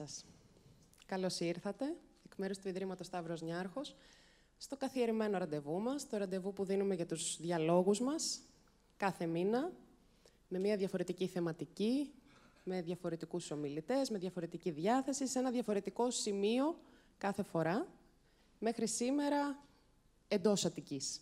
σας. 0.00 0.24
Καλώς 1.06 1.40
ήρθατε, 1.40 1.84
εκ 2.24 2.36
μέρους 2.36 2.58
του 2.58 2.68
Ιδρύματος 2.68 3.06
Σταύρος 3.06 3.42
Νιάρχος, 3.42 3.96
στο 4.56 4.76
καθιερημένο 4.76 5.38
ραντεβού 5.38 5.80
μας, 5.80 6.08
το 6.08 6.16
ραντεβού 6.16 6.52
που 6.52 6.64
δίνουμε 6.64 6.94
για 6.94 7.06
τους 7.06 7.36
διαλόγους 7.40 8.00
μας, 8.00 8.40
κάθε 8.96 9.26
μήνα, 9.26 9.72
με 10.48 10.58
μια 10.58 10.76
διαφορετική 10.76 11.26
θεματική, 11.26 12.12
με 12.64 12.82
διαφορετικούς 12.82 13.50
ομιλητές, 13.50 14.10
με 14.10 14.18
διαφορετική 14.18 14.70
διάθεση, 14.70 15.26
σε 15.26 15.38
ένα 15.38 15.50
διαφορετικό 15.50 16.10
σημείο 16.10 16.76
κάθε 17.18 17.42
φορά, 17.42 17.86
μέχρι 18.58 18.86
σήμερα 18.86 19.58
εντός 20.28 20.64
Αττικής. 20.64 21.20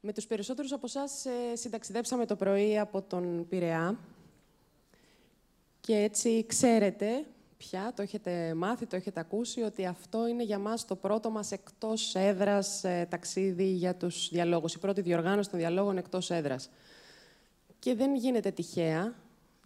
Με 0.00 0.12
τους 0.12 0.26
περισσότερους 0.26 0.72
από 0.72 0.86
εσάς 0.86 1.26
συνταξιδέψαμε 1.52 2.26
το 2.26 2.36
πρωί 2.36 2.78
από 2.78 3.02
τον 3.02 3.48
Πειραιά, 3.48 3.98
και 5.80 5.96
έτσι 5.96 6.44
ξέρετε 6.46 7.24
πια, 7.56 7.92
το 7.96 8.02
έχετε 8.02 8.54
μάθει, 8.54 8.86
το 8.86 8.96
έχετε 8.96 9.20
ακούσει, 9.20 9.60
ότι 9.60 9.86
αυτό 9.86 10.26
είναι 10.26 10.42
για 10.42 10.58
μας 10.58 10.84
το 10.84 10.96
πρώτο 10.96 11.30
μας 11.30 11.52
εκτός 11.52 12.14
έδρας 12.14 12.84
ε, 12.84 13.06
ταξίδι 13.10 13.64
για 13.64 13.94
τους 13.94 14.28
διαλόγους. 14.28 14.74
Η 14.74 14.78
πρώτη 14.78 15.00
διοργάνωση 15.00 15.50
των 15.50 15.58
διαλόγων 15.58 15.98
εκτός 15.98 16.30
έδρας. 16.30 16.70
Και 17.78 17.94
δεν 17.94 18.14
γίνεται 18.14 18.50
τυχαία, 18.50 19.14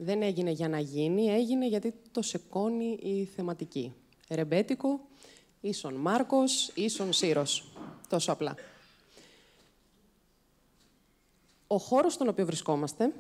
δεν 0.03 0.23
έγινε 0.23 0.51
για 0.51 0.69
να 0.69 0.79
γίνει, 0.79 1.27
έγινε 1.27 1.67
γιατί 1.67 1.95
το 2.11 2.23
σεκώνει 2.23 2.99
η 3.03 3.25
θεματική. 3.25 3.93
Ρεμπέτικο, 4.29 5.01
ίσον 5.61 5.95
Μάρκος, 5.95 6.71
ίσον 6.75 7.13
Σύρος. 7.13 7.65
Τόσο 8.09 8.33
απλά. 8.33 8.55
Ο 11.67 11.77
χώρος 11.77 12.13
στον 12.13 12.29
οποίο 12.29 12.47
βρισκόμαστε 12.47 13.13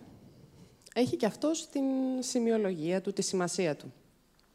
έχει 0.94 1.16
και 1.16 1.26
αυτός 1.26 1.68
την 1.68 1.84
σημειολογία 2.18 3.00
του, 3.00 3.12
τη 3.12 3.22
σημασία 3.22 3.76
του. 3.76 3.92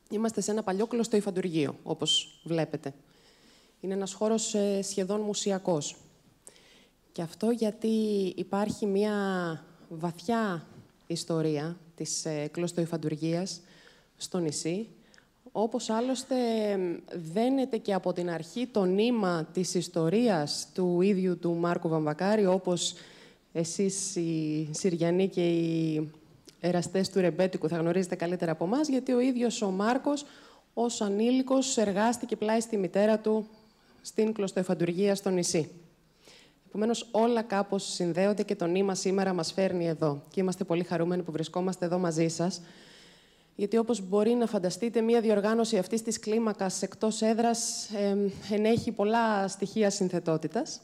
Είμαστε 0.09 0.41
σε 0.41 0.52
ένα 0.52 0.64
παλιό 0.64 0.88
κλωστό 0.88 1.16
υφαντουργείο, 1.16 1.75
όπως 1.84 2.41
βλέπετε. 2.44 2.94
Είναι 3.80 3.94
ένας 3.94 4.14
χώρος 4.14 4.53
ε, 4.53 4.81
σχεδόν 4.81 5.22
μουσιακός. 5.22 5.95
Και 7.12 7.22
αυτό 7.22 7.50
γιατί 7.50 7.88
υπάρχει 8.36 8.86
μια 8.86 9.16
βαθιά 9.89 10.67
ιστορία 11.08 11.78
της 11.98 12.26
ε, 12.26 12.48
κλωστοϊφαντουργίας 12.52 13.62
στο 14.17 14.38
νησί, 14.38 14.88
όπως 15.52 15.90
άλλωστε 15.90 16.36
δένεται 17.34 17.78
και 17.78 17.94
από 17.94 18.14
την 18.14 18.30
αρχή 18.30 18.67
το 18.67 18.84
νήμα 18.84 19.50
της 19.53 19.73
ιστορίας 19.73 20.68
του 20.73 21.02
ίδιου 21.02 21.38
του 21.38 21.53
Μάρκου 21.53 21.90
Βαμβακάρη, 21.90 22.45
όπως 22.45 22.94
εσείς 23.53 24.16
οι 24.16 24.70
Συριανοί 24.72 25.28
και 25.28 25.48
οι 25.48 26.09
εραστές 26.59 27.09
του 27.09 27.20
ρεμπέτικου 27.20 27.68
θα 27.68 27.78
γνωρίζετε 27.78 28.16
καλύτερα 28.16 28.52
από 28.52 28.66
εμάς, 28.66 28.88
γιατί 28.88 29.12
ο 29.12 29.20
ίδιος 29.20 29.62
ο 29.62 29.70
Μάρκος, 29.70 30.25
ως 30.73 31.02
ανήλικος, 31.02 31.78
εργάστηκε 31.78 32.36
πλάι 32.36 32.59
στη 32.59 32.78
μητέρα 32.78 33.20
του 33.20 33.48
στην 34.02 34.34
κλωστοεφαντουργία 34.34 35.16
στο 35.16 35.30
νησί. 35.30 35.70
Επομένως, 36.78 37.08
όλα 37.11 37.42
κάπως 37.42 37.94
συνδέονται 37.94 38.44
και 38.44 38.56
το 38.56 38.66
νήμα 38.66 38.95
σήμερα 38.95 39.33
μας 39.33 39.53
φέρνει 39.53 39.88
εδώ. 39.88 40.23
Και 40.30 40.39
είμαστε 40.39 40.64
πολύ 40.64 40.84
χαρούμενοι 40.84 41.23
που 41.23 41.31
βρισκόμαστε 41.31 41.86
εδώ 41.86 41.97
μαζί 41.97 42.28
σας. 42.28 42.61
Γιατί 43.56 43.78
όπως 43.78 44.08
μπορεί 44.08 44.31
να 44.34 44.45
φανταστείτε, 44.45 45.02
μία 45.02 45.22
διοργάνωση 45.22 45.78
αυτής 45.78 46.02
της 46.02 46.19
κλίμακας 46.19 46.81
εκτός 46.81 47.22
έδρας 47.22 47.89
ε, 47.89 48.17
ενέχει 48.53 48.91
πολλά 48.91 49.47
στοιχεία 49.47 49.90
συνθετότητας. 49.90 50.81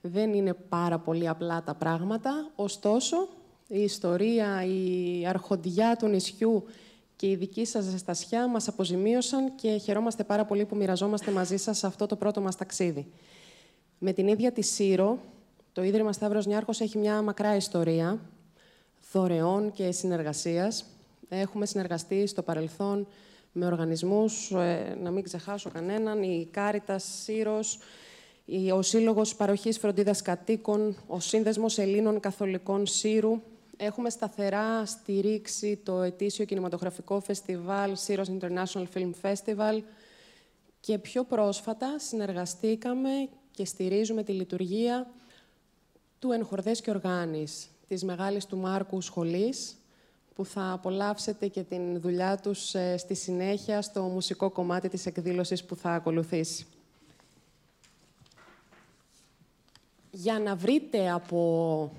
Δεν 0.00 0.34
είναι 0.34 0.54
πάρα 0.68 0.98
πολύ 0.98 1.28
απλά 1.28 1.62
τα 1.62 1.74
πράγματα, 1.74 2.50
ωστόσο 2.54 3.28
η 3.68 3.80
ιστορία, 3.80 4.64
η 4.64 5.26
αρχοντιά 5.26 5.96
του 5.96 6.06
νησιού 6.06 6.64
και 7.16 7.30
η 7.30 7.34
δική 7.34 7.64
σας 7.64 7.84
ζεστασιά 7.84 8.48
μας 8.48 8.68
αποζημίωσαν 8.68 9.54
και 9.54 9.76
χαιρόμαστε 9.76 10.24
πάρα 10.24 10.44
πολύ 10.44 10.64
που 10.64 10.76
μοιραζόμαστε 10.76 11.30
μαζί 11.30 11.56
σας 11.56 11.78
σε 11.78 11.86
αυτό 11.86 12.06
το 12.06 12.16
πρώτο 12.16 12.40
μας 12.40 12.56
ταξίδι. 12.56 13.12
Με 14.06 14.12
την 14.12 14.28
ίδια 14.28 14.52
τη 14.52 14.62
Σύρο, 14.62 15.18
το 15.72 15.82
Ίδρυμα 15.82 16.12
Σταύρος 16.12 16.46
Νιάρχος 16.46 16.80
έχει 16.80 16.98
μια 16.98 17.22
μακρά 17.22 17.56
ιστορία 17.56 18.20
δωρεών 19.12 19.72
και 19.72 19.90
συνεργασίας. 19.90 20.84
Έχουμε 21.28 21.66
συνεργαστεί 21.66 22.26
στο 22.26 22.42
παρελθόν 22.42 23.06
με 23.52 23.66
οργανισμούς, 23.66 24.50
ε, 24.50 24.98
να 25.02 25.10
μην 25.10 25.22
ξεχάσω 25.22 25.70
κανέναν, 25.70 26.22
η 26.22 26.48
Κάριτας 26.50 27.04
Σύρος, 27.22 27.78
ο 28.72 28.82
Σύλλογος 28.82 29.36
Παροχής 29.36 29.78
Φροντίδας 29.78 30.22
Κατοίκων, 30.22 30.96
ο 31.06 31.20
Σύνδεσμος 31.20 31.78
Ελλήνων 31.78 32.20
Καθολικών 32.20 32.86
Σύρου, 32.86 33.40
Έχουμε 33.76 34.10
σταθερά 34.10 34.86
στηρίξει 34.86 35.80
το 35.82 36.02
ετήσιο 36.02 36.44
κινηματογραφικό 36.44 37.20
φεστιβάλ 37.20 37.96
Syros 38.06 38.38
International 38.40 38.84
Film 38.94 39.10
Festival 39.22 39.80
και 40.80 40.98
πιο 40.98 41.24
πρόσφατα 41.24 41.98
συνεργαστήκαμε 41.98 43.28
και 43.54 43.64
στηρίζουμε 43.64 44.22
τη 44.22 44.32
λειτουργία 44.32 45.10
του 46.18 46.32
Ενχορδές 46.32 46.80
και 46.80 46.90
Οργάνης, 46.90 47.68
της 47.88 48.04
Μεγάλης 48.04 48.46
του 48.46 48.56
Μάρκου 48.56 49.00
Σχολής, 49.00 49.76
που 50.34 50.44
θα 50.44 50.72
απολαύσετε 50.72 51.46
και 51.48 51.62
την 51.62 52.00
δουλειά 52.00 52.36
τους 52.36 52.74
ε, 52.74 52.96
στη 52.96 53.14
συνέχεια 53.14 53.82
στο 53.82 54.02
μουσικό 54.02 54.50
κομμάτι 54.50 54.88
της 54.88 55.06
εκδήλωσης 55.06 55.64
που 55.64 55.76
θα 55.76 55.90
ακολουθήσει. 55.90 56.66
Για 60.10 60.38
να 60.38 60.56
βρείτε 60.56 61.10
από 61.10 61.92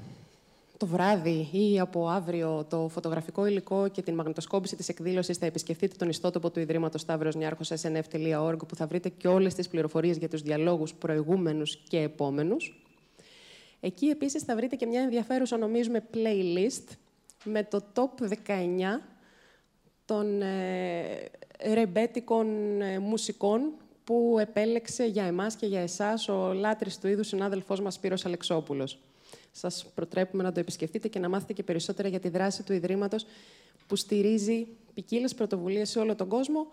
το 0.78 0.86
βράδυ 0.86 1.50
ή 1.52 1.80
από 1.80 2.08
αύριο 2.08 2.66
το 2.70 2.88
φωτογραφικό 2.88 3.46
υλικό 3.46 3.88
και 3.88 4.02
την 4.02 4.14
μαγνητοσκόπηση 4.14 4.76
της 4.76 4.90
εκδήλωσης 4.90 5.38
θα 5.38 5.46
επισκεφτείτε 5.46 5.96
τον 5.98 6.10
ιστότοπο 6.10 6.52
του 6.52 6.60
Ιδρύματος 6.60 7.02
Σταύρος 7.02 7.36
Νιάρχος 7.36 7.72
snf.org 7.82 8.58
που 8.68 8.76
θα 8.76 8.88
βρείτε 8.88 9.10
και 9.10 9.28
όλες 9.28 9.54
τις 9.54 9.68
πληροφορίες 9.68 10.18
για 10.18 10.30
τους 10.30 10.42
διαλόγους 10.42 10.94
προηγούμενους 10.94 11.76
και 11.76 12.00
επόμενους. 12.00 12.86
Εκεί 13.80 14.06
επίσης 14.06 14.44
θα 14.44 14.56
βρείτε 14.56 14.76
και 14.76 14.86
μια 14.86 15.02
ενδιαφέρουσα 15.02 15.58
νομίζουμε 15.58 16.04
playlist 16.14 16.96
με 17.44 17.64
το 17.64 17.82
top 17.94 18.24
19 18.24 18.30
των 20.06 20.42
ε, 20.42 21.30
ρεμπέτικων 21.74 22.82
ε, 22.82 23.00
μουσικών 23.00 23.72
που 24.04 24.38
επέλεξε 24.40 25.06
για 25.06 25.24
εμάς 25.24 25.56
και 25.56 25.66
για 25.66 25.82
εσάς 25.82 26.30
ο 26.30 26.54
λάτρης 26.54 27.00
του 27.00 27.08
είδους 27.08 27.28
συνάδελφός 27.28 27.82
μας 27.82 27.94
Σπύρος 27.94 28.26
Αλεξόπουλος. 28.26 29.00
Σας 29.58 29.86
προτρέπουμε 29.96 30.44
να 30.44 30.52
το 30.52 30.60
επισκεφτείτε 30.60 31.08
και 31.08 31.20
να 31.20 31.30
μάθετε 31.30 31.54
και 31.54 31.64
περισσότερα 31.64 32.08
για 32.08 32.20
τη 32.20 32.30
δράση 32.30 32.64
του 32.64 32.74
Ιδρύματος 32.74 33.26
που 33.88 33.96
στηρίζει 33.96 34.68
ποικίλες 34.94 35.34
πρωτοβουλίες 35.34 35.90
σε 35.90 36.00
όλο 36.00 36.16
τον 36.16 36.28
κόσμο, 36.28 36.68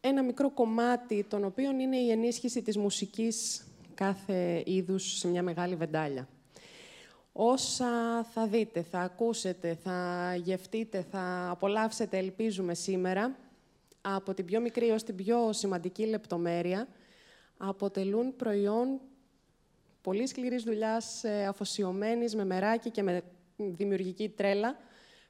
ένα 0.00 0.22
μικρό 0.22 0.50
κομμάτι 0.50 1.24
των 1.28 1.44
οποίων 1.44 1.78
είναι 1.78 1.96
η 1.96 2.10
ενίσχυση 2.10 2.62
της 2.62 2.76
μουσικής 2.76 3.66
κάθε 3.94 4.62
είδους 4.66 5.18
σε 5.18 5.28
μια 5.28 5.42
μεγάλη 5.42 5.76
βεντάλια. 5.76 6.28
Όσα 7.32 8.24
θα 8.24 8.46
δείτε, 8.46 8.82
θα 8.82 9.00
ακούσετε, 9.00 9.78
θα 9.82 10.34
γευτείτε, 10.44 11.06
θα 11.10 11.48
απολαύσετε, 11.50 12.18
ελπίζουμε 12.18 12.74
σήμερα, 12.74 13.36
από 14.00 14.34
την 14.34 14.44
πιο 14.44 14.60
μικρή 14.60 14.90
ως 14.90 15.02
την 15.02 15.14
πιο 15.14 15.52
σημαντική 15.52 16.06
λεπτομέρεια, 16.06 16.88
αποτελούν 17.56 18.36
προϊόν 18.36 19.00
πολύ 20.06 20.26
σκληρής 20.26 20.62
δουλειάς, 20.62 21.24
ε, 21.24 21.46
αφοσιωμένης, 21.46 22.34
με 22.34 22.44
μεράκι 22.44 22.90
και 22.90 23.02
με 23.02 23.22
δημιουργική 23.56 24.28
τρέλα, 24.28 24.76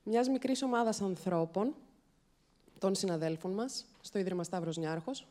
μιας 0.02 0.28
μικρής 0.28 0.62
ομάδας 0.62 1.00
ανθρώπων, 1.00 1.74
των 2.78 2.94
συναδέλφων 2.94 3.52
μας, 3.52 3.84
στο 4.00 4.18
Ίδρυμα 4.18 4.44
Σταύρος 4.44 4.76
Νιάρχος, 4.76 5.26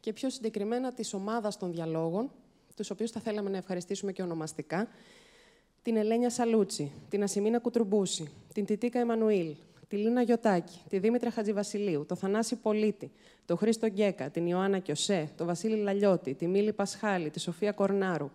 και 0.00 0.12
πιο 0.12 0.30
συγκεκριμένα 0.30 0.92
της 0.92 1.14
ομάδας 1.14 1.56
των 1.56 1.72
διαλόγων, 1.72 2.30
τους 2.76 2.90
οποίους 2.90 3.10
θα 3.10 3.20
θέλαμε 3.20 3.50
να 3.50 3.56
ευχαριστήσουμε 3.56 4.12
και 4.12 4.22
ονομαστικά, 4.22 4.88
την 5.82 5.96
Ελένια 5.96 6.30
Σαλούτσι, 6.30 6.92
την 7.08 7.22
Ασημίνα 7.22 7.58
Κουτρουμπούση, 7.58 8.30
την 8.52 8.64
Τιτίκα 8.64 8.98
Εμμανουήλ, 8.98 9.54
τη 9.88 9.96
Λίνα 9.96 10.22
Γιωτάκη, 10.22 10.80
τη 10.88 10.98
Δήμητρα 10.98 11.30
Χατζηβασιλείου, 11.30 12.04
το 12.08 12.14
Θανάση 12.14 12.56
Πολίτη, 12.56 13.10
το 13.46 13.56
Χρήστο 13.56 13.86
Γκέκα, 13.86 14.30
την 14.30 14.46
Ιωάννα 14.46 14.78
Κιωσέ, 14.78 15.30
το 15.36 15.44
Βασίλη 15.44 15.76
Λαλιώτη, 15.76 16.34
τη 16.34 16.46
Μίλη 16.46 16.72
Πασχάλη, 16.72 17.30
τη 17.30 17.40
Σοφία 17.40 17.72
Κορνάρου, 17.72 18.30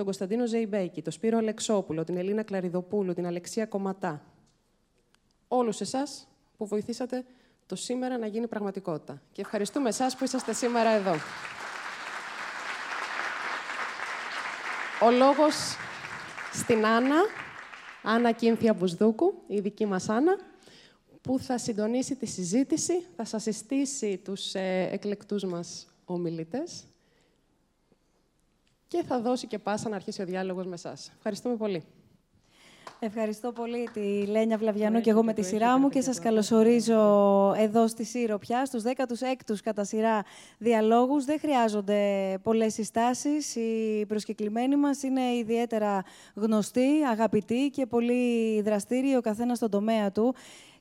τον 0.00 0.08
Κωνσταντίνο 0.08 0.46
Ζεϊμπέκη, 0.46 1.02
τον 1.02 1.12
Σπύρο 1.12 1.38
Αλεξόπουλο, 1.38 2.04
την 2.04 2.16
Ελίνα 2.16 2.42
Κλαριδοπούλου, 2.42 3.14
την 3.14 3.26
Αλεξία 3.26 3.66
Κομματά. 3.66 4.22
Όλους 5.48 5.80
εσάς 5.80 6.28
που 6.56 6.66
βοηθήσατε 6.66 7.24
το 7.66 7.76
σήμερα 7.76 8.18
να 8.18 8.26
γίνει 8.26 8.46
πραγματικότητα. 8.46 9.22
Και 9.32 9.40
ευχαριστούμε 9.40 9.88
εσάς 9.88 10.16
που 10.16 10.24
είσαστε 10.24 10.52
σήμερα 10.52 10.90
εδώ. 10.90 11.12
Ο 15.02 15.10
λόγος 15.10 15.54
στην 16.52 16.86
Άννα, 16.86 17.16
Άννα 18.02 18.32
Κίνθια 18.32 18.74
Μπουσδούκου, 18.74 19.42
η 19.46 19.60
δική 19.60 19.86
μας 19.86 20.08
Άννα, 20.08 20.38
που 21.20 21.38
θα 21.38 21.58
συντονίσει 21.58 22.16
τη 22.16 22.26
συζήτηση, 22.26 23.06
θα 23.16 23.24
σας 23.24 23.42
συστήσει 23.42 24.16
τους 24.24 24.54
ε, 24.54 24.88
εκλεκτούς 24.92 25.44
μας 25.44 25.86
ομιλητές 26.04 26.89
και 28.90 29.02
θα 29.06 29.20
δώσει 29.20 29.46
και 29.46 29.58
πάσα 29.58 29.88
να 29.88 29.96
αρχίσει 29.96 30.22
ο 30.22 30.24
διάλογος 30.24 30.66
με 30.66 30.74
εσάς. 30.74 31.12
Ευχαριστούμε 31.16 31.56
πολύ. 31.56 31.82
Ευχαριστώ 33.02 33.52
πολύ 33.52 33.88
τη 33.92 34.26
Λένια 34.26 34.58
Βλαβιανού 34.58 35.00
και 35.00 35.10
εγώ 35.10 35.22
με 35.22 35.32
τη 35.32 35.42
σειρά 35.42 35.78
μου 35.78 35.88
και 35.88 36.00
σας 36.00 36.18
καλωσορίζω 36.18 37.00
εδώ 37.56 37.86
στη 37.86 38.04
Σύρο 38.04 38.38
πια, 38.38 38.64
στους 38.64 38.82
16ους 38.82 39.58
κατά 39.62 39.84
σειρά 39.84 40.24
διαλόγους. 40.58 41.24
Δεν 41.24 41.38
χρειάζονται 41.38 41.98
πολλές 42.42 42.74
συστάσεις. 42.74 43.56
Οι 43.56 44.04
προσκεκλημένοι 44.08 44.76
μας 44.76 45.02
είναι 45.02 45.34
ιδιαίτερα 45.34 46.02
γνωστοί, 46.34 46.88
αγαπητοί 47.10 47.70
και 47.70 47.86
πολύ 47.86 48.60
δραστήριοι 48.60 49.14
ο 49.16 49.20
καθένας 49.20 49.56
στον 49.56 49.70
τομέα 49.70 50.12
του 50.12 50.34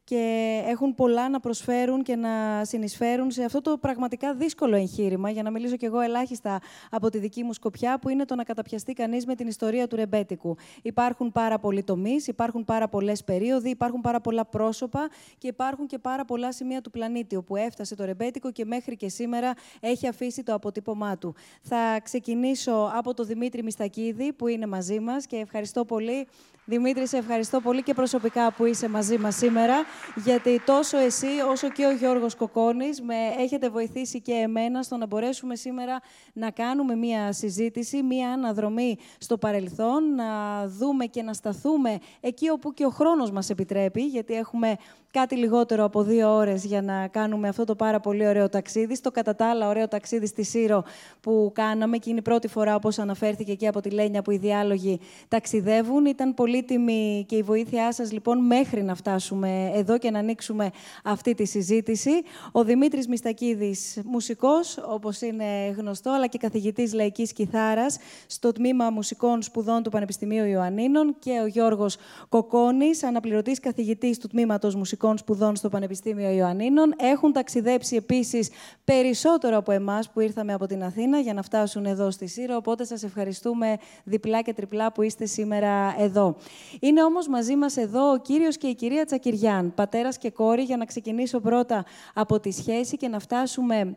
και 0.09 0.61
έχουν 0.65 0.95
πολλά 0.95 1.29
να 1.29 1.39
προσφέρουν 1.39 2.03
και 2.03 2.15
να 2.15 2.63
συνεισφέρουν 2.65 3.31
σε 3.31 3.43
αυτό 3.43 3.61
το 3.61 3.77
πραγματικά 3.77 4.33
δύσκολο 4.33 4.75
εγχείρημα, 4.75 5.29
για 5.29 5.43
να 5.43 5.51
μιλήσω 5.51 5.75
κι 5.75 5.85
εγώ 5.85 5.99
ελάχιστα 5.99 6.61
από 6.89 7.09
τη 7.09 7.17
δική 7.17 7.43
μου 7.43 7.53
σκοπιά, 7.53 7.99
που 7.99 8.09
είναι 8.09 8.25
το 8.25 8.35
να 8.35 8.43
καταπιαστεί 8.43 8.93
κανείς 8.93 9.25
με 9.25 9.35
την 9.35 9.47
ιστορία 9.47 9.87
του 9.87 9.95
ρεμπέτικου. 9.95 10.55
Υπάρχουν 10.81 11.31
πάρα 11.31 11.59
πολλοί 11.59 11.83
τομείς, 11.83 12.27
υπάρχουν 12.27 12.65
πάρα 12.65 12.87
πολλές 12.87 13.23
περίοδοι, 13.23 13.69
υπάρχουν 13.69 14.01
πάρα 14.01 14.21
πολλά 14.21 14.45
πρόσωπα 14.45 15.09
και 15.37 15.47
υπάρχουν 15.47 15.87
και 15.87 15.97
πάρα 15.97 16.25
πολλά 16.25 16.51
σημεία 16.51 16.81
του 16.81 16.89
πλανήτη, 16.89 17.35
όπου 17.35 17.55
έφτασε 17.55 17.95
το 17.95 18.05
ρεμπέτικο 18.05 18.51
και 18.51 18.65
μέχρι 18.65 18.95
και 18.95 19.09
σήμερα 19.09 19.53
έχει 19.79 20.07
αφήσει 20.07 20.43
το 20.43 20.53
αποτύπωμά 20.53 21.17
του. 21.17 21.35
Θα 21.61 21.99
ξεκινήσω 22.03 22.91
από 22.95 23.13
το 23.13 23.23
Δημήτρη 23.23 23.63
Μιστακίδη, 23.63 24.33
που 24.33 24.47
είναι 24.47 24.67
μαζί 24.67 24.99
μας 24.99 25.25
και 25.25 25.35
ευχαριστώ 25.35 25.85
πολύ 25.85 26.27
Δημήτρη, 26.69 27.07
σε 27.07 27.17
ευχαριστώ 27.17 27.59
πολύ 27.59 27.83
και 27.83 27.93
προσωπικά 27.93 28.51
που 28.51 28.65
είσαι 28.65 28.89
μαζί 28.89 29.17
μας 29.17 29.35
σήμερα, 29.35 29.75
γιατί 30.15 30.61
τόσο 30.65 30.97
εσύ 30.97 31.27
όσο 31.49 31.69
και 31.69 31.85
ο 31.85 31.91
Γιώργος 31.91 32.35
Κοκόνης 32.35 33.01
με 33.01 33.15
έχετε 33.37 33.69
βοηθήσει 33.69 34.21
και 34.21 34.33
εμένα 34.33 34.83
στο 34.83 34.97
να 34.97 35.05
μπορέσουμε 35.05 35.55
σήμερα 35.55 35.99
να 36.33 36.51
κάνουμε 36.51 36.95
μία 36.95 37.31
συζήτηση, 37.31 38.03
μία 38.03 38.31
αναδρομή 38.31 38.97
στο 39.17 39.37
παρελθόν, 39.37 40.15
να 40.15 40.67
δούμε 40.67 41.05
και 41.05 41.21
να 41.21 41.33
σταθούμε 41.33 41.97
εκεί 42.19 42.49
όπου 42.49 42.73
και 42.73 42.85
ο 42.85 42.89
χρόνος 42.89 43.31
μας 43.31 43.49
επιτρέπει, 43.49 44.01
γιατί 44.01 44.33
έχουμε 44.33 44.75
κάτι 45.11 45.35
λιγότερο 45.35 45.83
από 45.83 46.03
δύο 46.03 46.35
ώρες 46.35 46.65
για 46.65 46.81
να 46.81 47.07
κάνουμε 47.07 47.47
αυτό 47.47 47.63
το 47.63 47.75
πάρα 47.75 47.99
πολύ 47.99 48.27
ωραίο 48.27 48.49
ταξίδι. 48.49 48.95
Στο 48.95 49.11
κατά 49.11 49.35
τα 49.35 49.49
άλλα 49.49 49.67
ωραίο 49.67 49.87
ταξίδι 49.87 50.25
στη 50.25 50.43
Σύρο 50.43 50.83
που 51.21 51.51
κάναμε 51.53 51.97
και 51.97 52.09
είναι 52.09 52.19
η 52.19 52.21
πρώτη 52.21 52.47
φορά, 52.47 52.75
όπως 52.75 52.99
αναφέρθηκε 52.99 53.53
και 53.53 53.67
από 53.67 53.81
τη 53.81 53.89
Λένια, 53.89 54.21
που 54.21 54.31
οι 54.31 54.37
διάλογοι 54.37 54.99
ταξιδεύουν. 55.27 56.05
Ήταν 56.05 56.33
πολύτιμη 56.33 57.25
και 57.27 57.35
η 57.35 57.41
βοήθειά 57.41 57.93
σας, 57.93 58.11
λοιπόν, 58.11 58.45
μέχρι 58.45 58.83
να 58.83 58.95
φτάσουμε 58.95 59.71
εδώ 59.73 59.97
και 59.97 60.11
να 60.11 60.19
ανοίξουμε 60.19 60.69
αυτή 61.03 61.33
τη 61.33 61.45
συζήτηση. 61.45 62.11
Ο 62.51 62.63
Δημήτρης 62.63 63.07
Μιστακίδης, 63.07 64.01
μουσικός, 64.05 64.77
όπως 64.89 65.21
είναι 65.21 65.73
γνωστό, 65.77 66.11
αλλά 66.11 66.27
και 66.27 66.37
καθηγητής 66.37 66.93
λαϊκής 66.93 67.33
κιθάρας 67.33 67.97
στο 68.27 68.51
Τμήμα 68.51 68.89
Μουσικών 68.89 69.41
Σπουδών 69.41 69.83
του 69.83 69.89
Πανεπιστημίου 69.89 70.45
Ιωαννίνων 70.45 71.15
και 71.19 71.39
ο 71.43 71.45
Γιώργος 71.45 71.97
Κοκόνης, 72.29 73.03
αναπληρωτής 73.03 73.59
καθηγητής 73.59 74.17
του 74.17 74.27
Τμήματος 74.27 74.75
Μουσικών 74.75 74.97
Μουσικών 75.01 75.17
Σπουδών 75.17 75.55
στο 75.55 75.69
Πανεπιστήμιο 75.69 76.29
Ιωαννίνων. 76.29 76.93
Έχουν 76.97 77.31
ταξιδέψει 77.31 77.95
επίσης 77.95 78.49
περισσότερο 78.83 79.57
από 79.57 79.71
εμάς 79.71 80.09
που 80.09 80.19
ήρθαμε 80.19 80.53
από 80.53 80.65
την 80.65 80.83
Αθήνα 80.83 81.19
για 81.19 81.33
να 81.33 81.41
φτάσουν 81.41 81.85
εδώ 81.85 82.11
στη 82.11 82.27
Σύρο, 82.27 82.55
οπότε 82.55 82.83
σας 82.83 83.03
ευχαριστούμε 83.03 83.77
διπλά 84.03 84.41
και 84.41 84.53
τριπλά 84.53 84.91
που 84.91 85.01
είστε 85.01 85.25
σήμερα 85.25 85.95
εδώ. 85.97 86.35
Είναι 86.79 87.03
όμως 87.03 87.27
μαζί 87.27 87.55
μας 87.55 87.77
εδώ 87.77 88.11
ο 88.11 88.17
κύριος 88.17 88.57
και 88.57 88.67
η 88.67 88.75
κυρία 88.75 89.05
Τσακυριάν, 89.05 89.73
πατέρας 89.73 90.17
και 90.17 90.31
κόρη, 90.31 90.61
για 90.61 90.77
να 90.77 90.85
ξεκινήσω 90.85 91.39
πρώτα 91.39 91.85
από 92.13 92.39
τη 92.39 92.51
σχέση 92.51 92.97
και 92.97 93.07
να 93.07 93.19
φτάσουμε 93.19 93.95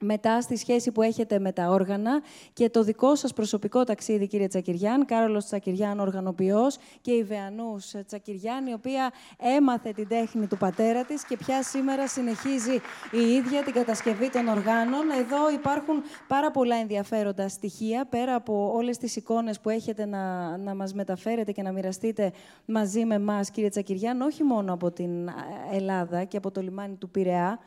μετά 0.00 0.40
στη 0.40 0.56
σχέση 0.56 0.92
που 0.92 1.02
έχετε 1.02 1.38
με 1.38 1.52
τα 1.52 1.68
όργανα 1.68 2.22
και 2.52 2.70
το 2.70 2.82
δικό 2.82 3.14
σας 3.14 3.32
προσωπικό 3.32 3.84
ταξίδι, 3.84 4.26
κύριε 4.26 4.46
Τσακυριάν, 4.46 5.06
Κάρολος 5.06 5.44
Τσακυριάν, 5.44 6.00
οργανοποιός 6.00 6.78
και 7.00 7.10
η 7.12 7.22
Βεανούς 7.24 7.94
Τσακυριάν, 8.06 8.66
η 8.66 8.72
οποία 8.72 9.10
έμαθε 9.56 9.92
την 9.92 10.08
τέχνη 10.08 10.46
του 10.46 10.56
πατέρα 10.56 11.04
της 11.04 11.24
και 11.24 11.36
πια 11.36 11.62
σήμερα 11.62 12.08
συνεχίζει 12.08 12.74
η 13.10 13.32
ίδια 13.32 13.62
την 13.62 13.72
κατασκευή 13.72 14.30
των 14.30 14.48
οργάνων. 14.48 15.10
Εδώ 15.10 15.50
υπάρχουν 15.54 16.02
πάρα 16.26 16.50
πολλά 16.50 16.76
ενδιαφέροντα 16.76 17.48
στοιχεία, 17.48 18.06
πέρα 18.06 18.34
από 18.34 18.72
όλες 18.74 18.98
τις 18.98 19.16
εικόνες 19.16 19.60
που 19.60 19.68
έχετε 19.68 20.06
να, 20.06 20.56
να 20.56 20.74
μας 20.74 20.94
μεταφέρετε 20.94 21.52
και 21.52 21.62
να 21.62 21.72
μοιραστείτε 21.72 22.32
μαζί 22.64 23.04
με 23.04 23.14
εμάς, 23.14 23.50
κύριε 23.50 23.68
Τσακυριάν, 23.68 24.20
όχι 24.20 24.44
μόνο 24.44 24.72
από 24.72 24.90
την 24.90 25.30
Ελλάδα 25.72 26.24
και 26.24 26.36
από 26.36 26.50
το 26.50 26.60
λιμάνι 26.60 26.94
του 26.94 27.10
Πειραιά, 27.10 27.58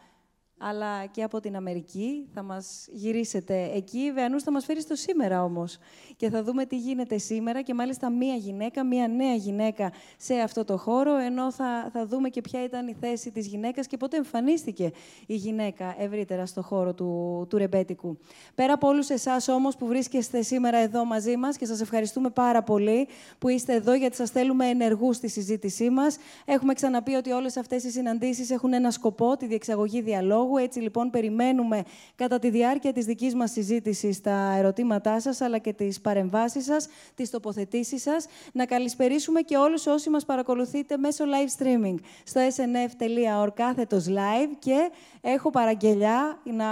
αλλά 0.69 1.05
και 1.05 1.23
από 1.23 1.39
την 1.39 1.55
Αμερική. 1.55 2.27
Θα 2.33 2.43
μας 2.43 2.87
γυρίσετε 2.91 3.71
εκεί. 3.75 3.99
Η 3.99 4.11
Βεανούς 4.11 4.43
θα 4.43 4.51
μας 4.51 4.65
φέρεις 4.65 4.83
στο 4.83 4.95
σήμερα 4.95 5.43
όμως. 5.43 5.77
Και 6.15 6.29
θα 6.29 6.43
δούμε 6.43 6.65
τι 6.65 6.77
γίνεται 6.77 7.17
σήμερα 7.17 7.61
και 7.61 7.73
μάλιστα 7.73 8.09
μία 8.09 8.35
γυναίκα, 8.35 8.85
μία 8.85 9.07
νέα 9.07 9.33
γυναίκα 9.35 9.91
σε 10.17 10.35
αυτό 10.35 10.65
το 10.65 10.77
χώρο, 10.77 11.17
ενώ 11.17 11.51
θα, 11.51 11.89
θα 11.93 12.05
δούμε 12.05 12.29
και 12.29 12.41
ποια 12.41 12.63
ήταν 12.63 12.87
η 12.87 12.95
θέση 12.99 13.31
της 13.31 13.47
γυναίκας 13.47 13.87
και 13.87 13.97
πότε 13.97 14.17
εμφανίστηκε 14.17 14.91
η 15.25 15.35
γυναίκα 15.35 15.95
ευρύτερα 15.97 16.45
στο 16.45 16.61
χώρο 16.61 16.93
του, 16.93 17.45
του 17.49 17.57
ρεμπέτικου. 17.57 18.17
Πέρα 18.55 18.73
από 18.73 18.87
όλους 18.87 19.09
εσάς 19.09 19.47
όμως 19.47 19.75
που 19.75 19.87
βρίσκεστε 19.87 20.41
σήμερα 20.41 20.77
εδώ 20.77 21.05
μαζί 21.05 21.37
μας 21.37 21.57
και 21.57 21.65
σας 21.65 21.81
ευχαριστούμε 21.81 22.29
πάρα 22.29 22.63
πολύ 22.63 23.07
που 23.39 23.49
είστε 23.49 23.73
εδώ 23.73 23.93
γιατί 23.93 24.15
σας 24.15 24.29
θέλουμε 24.29 24.67
ενεργούς 24.67 25.15
στη 25.15 25.27
συζήτησή 25.27 25.89
μας. 25.89 26.17
Έχουμε 26.45 26.73
ξαναπεί 26.73 27.13
ότι 27.13 27.31
όλες 27.31 27.57
αυτές 27.57 27.83
οι 27.83 27.91
συναντήσεις 27.91 28.49
έχουν 28.49 28.73
ένα 28.73 28.91
σκοπό, 28.91 29.37
τη 29.37 29.45
διεξαγωγή 29.45 30.01
διαλόγου, 30.01 30.52
έτσι 30.57 30.79
λοιπόν 30.79 31.09
περιμένουμε 31.09 31.83
κατά 32.15 32.39
τη 32.39 32.49
διάρκεια 32.49 32.93
της 32.93 33.05
δικής 33.05 33.35
μας 33.35 33.51
συζήτησης 33.51 34.21
τα 34.21 34.55
ερωτήματά 34.57 35.19
σας, 35.19 35.41
αλλά 35.41 35.57
και 35.57 35.73
τις 35.73 36.01
παρεμβάσεις 36.01 36.65
σας, 36.65 36.87
τις 37.15 37.29
τοποθετήσεις 37.29 38.01
σας, 38.01 38.25
να 38.53 38.65
καλησπερίσουμε 38.65 39.41
και 39.41 39.57
όλους 39.57 39.85
όσοι 39.87 40.09
μας 40.09 40.25
παρακολουθείτε 40.25 40.97
μέσω 40.97 41.23
live 41.25 41.63
streaming 41.63 41.95
στο 42.23 42.41
snf.org 42.55 43.53
κάθετος 43.53 44.05
live. 44.07 44.49
Και 44.59 44.91
έχω 45.21 45.49
παραγγελιά 45.49 46.41
να 46.43 46.65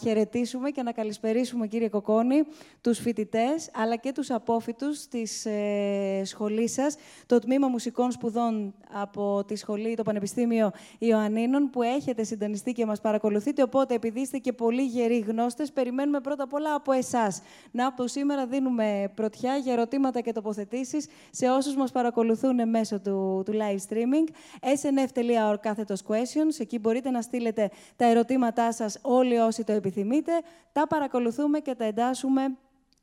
χαιρετήσουμε 0.00 0.70
και 0.70 0.82
να 0.82 0.92
καλησπερίσουμε, 0.92 1.66
κύριε 1.66 1.88
Κοκόνη, 1.88 2.42
τους 2.80 2.98
φοιτητές, 2.98 3.70
αλλά 3.74 3.96
και 3.96 4.12
τους 4.12 4.30
απόφοιτους 4.30 5.06
της 5.06 5.46
ε, 5.46 6.22
σχολής 6.24 6.72
σας, 6.72 6.96
το 7.26 7.38
Τμήμα 7.38 7.68
Μουσικών 7.68 8.10
Σπουδών 8.10 8.74
από 8.92 9.44
τη 9.46 9.56
Σχολή, 9.56 9.94
το 9.94 10.02
Πανεπιστήμιο 10.02 10.70
Ιωαννίνων, 10.98 11.70
που 11.70 11.82
έχετε 11.82 12.22
συντονιστεί 12.24 12.72
και 12.72 12.86
μας 12.86 13.00
παρακολουθείτε 13.00 13.17
παρακολουθείτε. 13.18 13.62
Οπότε, 13.62 13.94
επειδή 13.94 14.20
είστε 14.20 14.38
και 14.38 14.52
πολύ 14.52 14.82
γεροί 14.82 15.18
γνώστες, 15.18 15.72
περιμένουμε 15.72 16.20
πρώτα 16.20 16.42
απ' 16.42 16.52
όλα 16.52 16.74
από 16.74 16.92
εσάς. 16.92 17.42
Να, 17.70 17.86
από 17.86 18.06
σήμερα 18.06 18.46
δίνουμε 18.46 19.12
πρωτιά 19.14 19.56
για 19.56 19.72
ερωτήματα 19.72 20.20
και 20.20 20.32
τοποθετήσεις 20.32 21.06
σε 21.30 21.48
όσους 21.48 21.76
μας 21.76 21.92
παρακολουθούν 21.92 22.68
μέσω 22.68 23.00
του, 23.00 23.42
του 23.44 23.52
live 23.52 23.92
streaming. 23.92 24.28
snf.org 24.60 25.56
κάθετος 25.60 26.02
questions. 26.08 26.60
Εκεί 26.60 26.78
μπορείτε 26.78 27.10
να 27.10 27.22
στείλετε 27.22 27.70
τα 27.96 28.04
ερωτήματά 28.06 28.72
σας 28.72 28.98
όλοι 29.02 29.38
όσοι 29.38 29.64
το 29.64 29.72
επιθυμείτε. 29.72 30.32
Τα 30.72 30.86
παρακολουθούμε 30.86 31.58
και 31.58 31.74
τα 31.74 31.84
εντάσσουμε 31.84 32.56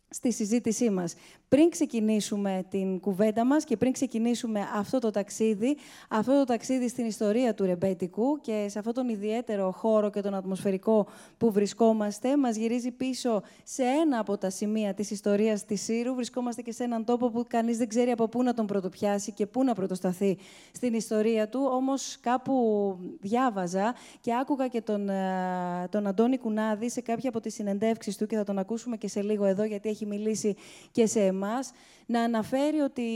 στη 0.10 0.32
συζήτησή 0.32 0.90
μας. 0.90 1.14
Πριν 1.48 1.70
ξεκινήσουμε 1.70 2.66
την 2.70 3.00
κουβέντα 3.00 3.46
μας 3.46 3.64
και 3.64 3.78
πριν 3.78 3.92
ξεκινήσουμε 3.92 4.60
αυτό 4.76 5.00
το 5.00 5.12
ταξίδι, 5.12 5.78
αυτό 6.10 6.32
το 6.38 6.44
ταξίδι 6.44 6.88
στην 6.88 7.06
ιστορία 7.06 7.54
του 7.54 7.66
ρεμπέτικου 7.66 8.40
και 8.42 8.66
σε 8.70 8.80
αυτόν 8.80 8.94
τον 8.94 9.10
ιδιαίτερο 9.10 9.72
χώρο 9.72 10.10
και 10.10 10.22
τον 10.22 10.34
ατμοσφαιρικό 10.34 11.08
που 11.38 11.52
βρισκόμαστε, 11.52 12.38
μας 12.38 12.56
γυρίζει 12.56 12.92
πίσω 12.92 13.42
σε 13.64 13.84
ένα 13.84 14.20
από 14.20 14.38
τα 14.38 14.50
σημεία 14.50 14.94
της 14.94 15.12
ιστορίας 15.12 15.66
της 15.66 15.82
Σύρου. 15.82 16.16
Βρισκόμαστε 16.16 16.62
και 16.62 16.72
σε 16.72 16.84
έναν 16.84 17.06
τόπο 17.06 17.30
που 17.30 17.46
κανείς 17.48 17.78
δεν 17.78 17.88
ξέρει 17.88 18.12
από 18.12 18.28
πού 18.28 18.44
να 18.44 18.54
τον 18.54 18.66
πρωτοπιάσει 18.66 19.32
και 19.32 19.46
πού 19.46 19.64
να 19.64 19.74
πρωτοσταθεί 19.74 20.38
στην 20.72 20.94
ιστορία 20.94 21.50
του. 21.50 21.70
Όμως 21.72 22.18
κάπου 22.22 22.98
διάβαζα 23.22 23.96
και 24.22 24.36
άκουγα 24.36 24.68
και 24.68 24.82
τον, 24.82 25.10
ε, 25.10 25.88
τον 25.90 26.08
Αντώνη 26.08 26.38
Κουνάδη 26.38 26.90
σε 26.90 27.02
κάποια 27.02 27.30
από 27.30 27.40
τις 27.40 27.54
συνεντεύξεις 27.54 28.18
του 28.18 28.26
και 28.26 28.36
θα 28.36 28.44
τον 28.44 28.58
ακούσουμε 28.58 28.98
και 28.98 29.08
σε 29.08 29.22
λίγο 29.22 29.46
εδώ 29.46 29.64
γιατί 29.64 29.90
έχει 29.96 30.06
μιλήσει 30.06 30.56
και 30.92 31.06
σε 31.06 31.20
εμάς, 31.20 31.72
να 32.06 32.22
αναφέρει 32.22 32.80
ότι 32.80 33.10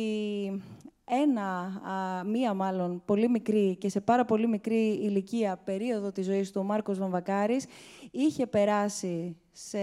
ένα, 1.06 1.82
μία 2.26 2.54
μάλλον, 2.54 3.02
πολύ 3.06 3.30
μικρή 3.30 3.76
και 3.76 3.90
σε 3.90 4.02
πάρα 4.02 4.26
πολύ 4.26 4.48
μικρή 4.48 4.88
ηλικία 4.88 5.62
περίοδο 5.64 6.12
της 6.12 6.26
ζωής 6.26 6.52
του, 6.52 6.62
ο 6.62 6.64
Μάρκος 6.64 6.98
Βαμβακάρης, 6.98 7.66
είχε 8.12 8.48
περάσει 8.48 9.38
σε 9.52 9.80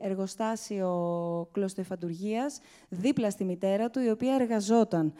εργοστάσιο 0.00 0.90
κλωστοεφαντουργίας, 1.52 2.60
δίπλα 2.88 3.30
στη 3.30 3.44
μητέρα 3.44 3.90
του, 3.90 4.00
η 4.00 4.10
οποία 4.10 4.34
εργαζόταν 4.34 5.12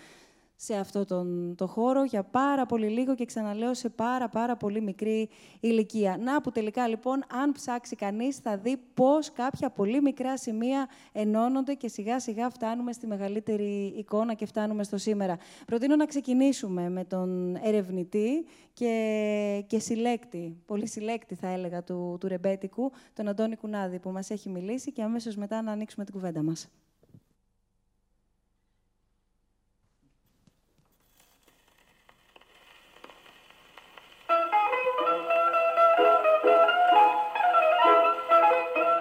σε 0.61 0.75
αυτό 0.75 1.05
τον 1.05 1.55
το 1.57 1.67
χώρο 1.67 2.05
για 2.05 2.23
πάρα 2.23 2.67
πολύ 2.67 2.89
λίγο 2.89 3.15
και 3.15 3.25
ξαναλέω 3.25 3.75
σε 3.75 3.89
πάρα 3.89 4.29
πάρα 4.29 4.57
πολύ 4.57 4.81
μικρή 4.81 5.29
ηλικία. 5.61 6.17
Να 6.21 6.41
που 6.41 6.51
τελικά 6.51 6.89
λοιπόν 6.89 7.25
αν 7.43 7.53
ψάξει 7.53 7.97
κανείς 7.97 8.37
θα 8.37 8.57
δει 8.57 8.77
πώς 8.95 9.33
κάποια 9.33 9.71
πολύ 9.71 10.03
μικρά 10.03 10.37
σημεία 10.37 10.89
ενώνονται 11.13 11.75
και 11.75 11.89
σιγά 11.89 12.21
σιγά 12.21 12.51
φτάνουμε 12.51 12.93
στη 12.93 13.07
μεγαλύτερη 13.07 13.95
εικόνα 13.97 14.35
και 14.35 14.47
φτάνουμε 14.47 14.83
στο 14.83 14.97
σήμερα. 14.97 15.37
Προτείνω 15.67 15.97
να 15.97 16.07
ξεκινήσουμε 16.07 16.89
με 16.89 17.05
τον 17.05 17.57
ερευνητή 17.63 18.47
και, 18.73 19.65
και 19.67 19.79
συλλέκτη, 19.79 20.57
πολύ 20.67 20.87
συλλέκτη 20.87 21.35
θα 21.35 21.49
έλεγα 21.49 21.85
του, 21.85 22.17
του 22.21 22.29
ρεμπέτικου, 22.29 22.93
τον 23.13 23.29
Αντώνη 23.29 23.57
Κουνάδη 23.57 23.99
που 23.99 24.11
μας 24.11 24.31
έχει 24.31 24.49
μιλήσει 24.49 24.93
και 24.93 25.03
αμέσως 25.03 25.37
μετά 25.37 25.63
να 25.63 25.73
ανοίξουμε 25.73 26.05
την 26.05 26.15
κουβέντα 26.15 26.43
μας. 26.43 26.69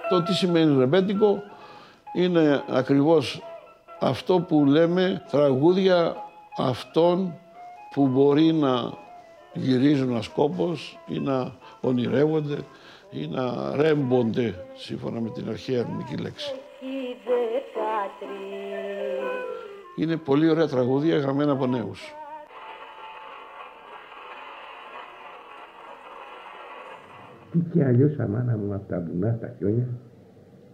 Το 0.08 0.22
τι 0.22 0.34
σημαίνει 0.34 0.78
ρεμπέτικο 0.78 1.42
είναι 2.12 2.64
ακριβώς 2.68 3.42
αυτό 4.00 4.40
που 4.40 4.64
λέμε 4.64 5.24
τραγούδια 5.30 6.16
αυτών 6.56 7.34
που 7.94 8.06
μπορεί 8.06 8.52
να 8.52 8.92
γυρίζουν 9.52 10.16
ασκόπως 10.16 10.98
ή 11.06 11.18
να 11.18 11.52
ονειρεύονται 11.80 12.58
ή 13.10 13.26
να 13.26 13.76
ρέμπονται 13.76 14.54
σύμφωνα 14.74 15.20
με 15.20 15.30
την 15.30 15.48
αρχαία 15.48 15.78
ελληνική 15.80 16.16
λέξη. 16.16 16.54
Είναι 19.96 20.16
πολύ 20.16 20.50
ωραία 20.50 20.68
τραγούδια 20.68 21.18
γραμμένα 21.18 21.52
από 21.52 21.66
νέους. 21.66 22.17
Τι 27.58 27.64
κι 27.70 27.82
αλλιώς 27.82 28.18
αμάνα 28.18 28.56
μου 28.56 28.74
από 28.74 28.88
τα 28.88 29.00
βουνά 29.00 29.34
στα 29.38 29.54
χιόνια, 29.58 29.88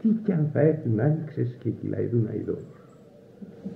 τι 0.03 0.09
κι 0.09 0.33
αν 0.33 0.51
θα 0.53 0.61
έρθουν 0.61 1.01
άνοιξες 1.01 1.57
και 1.63 1.71
κυλαϊδούν 1.71 2.29
αηδόνια. 2.31 2.81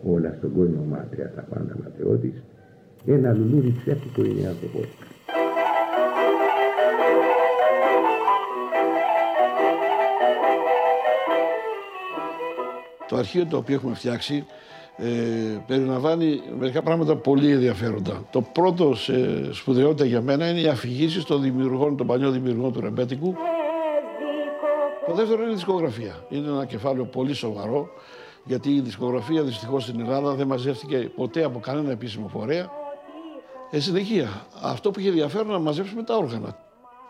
Όλα 0.04 0.34
στον 0.38 0.52
κόσμο 0.54 0.84
μάτρια 0.84 1.32
τα 1.34 1.42
πάντα 1.42 1.76
ματαιώτης, 1.82 2.42
ένα 3.06 3.32
λουλούδι 3.32 3.74
ψεύτικο 3.78 4.24
είναι 4.24 4.46
άνθρωπος. 4.48 4.86
Το 13.08 13.16
αρχείο 13.16 13.46
το 13.46 13.56
οποίο 13.56 13.74
έχουμε 13.74 13.94
φτιάξει 13.94 14.44
ε, 15.00 15.62
περιλαμβάνει 15.66 16.40
μερικά 16.58 16.82
πράγματα 16.82 17.16
πολύ 17.16 17.52
ενδιαφέροντα. 17.52 18.22
Το 18.30 18.40
πρώτο 18.40 18.94
σε 18.94 19.14
σπουδαιότητα 19.52 20.04
για 20.04 20.20
μένα 20.20 20.48
είναι 20.48 20.60
οι 20.60 20.68
αφηγήσεις 20.68 21.24
των 21.24 21.42
δημιουργών, 21.42 21.96
των 21.96 22.06
παλιών 22.06 22.32
δημιουργών 22.32 22.72
του 22.72 22.80
Ρεμπέτικου. 22.80 23.34
Το 25.06 25.14
δεύτερο 25.14 25.42
είναι 25.42 25.50
η 25.50 25.54
δισκογραφία. 25.54 26.26
Είναι 26.28 26.48
ένα 26.48 26.64
κεφάλαιο 26.64 27.04
πολύ 27.04 27.32
σοβαρό, 27.32 27.88
γιατί 28.44 28.74
η 28.74 28.80
δισκογραφία 28.80 29.42
δυστυχώς 29.42 29.82
στην 29.82 30.00
Ελλάδα 30.00 30.34
δεν 30.34 30.46
μαζεύτηκε 30.46 31.10
ποτέ 31.16 31.44
από 31.44 31.58
κανένα 31.58 31.90
επίσημο 31.90 32.28
φορέα. 32.28 32.70
Ε, 33.70 33.80
συνεχεία, 33.80 34.46
αυτό 34.62 34.90
που 34.90 35.00
είχε 35.00 35.08
ενδιαφέρον 35.08 35.46
να 35.46 35.58
μαζέψουμε 35.58 36.02
τα 36.02 36.16
όργανα. 36.16 36.58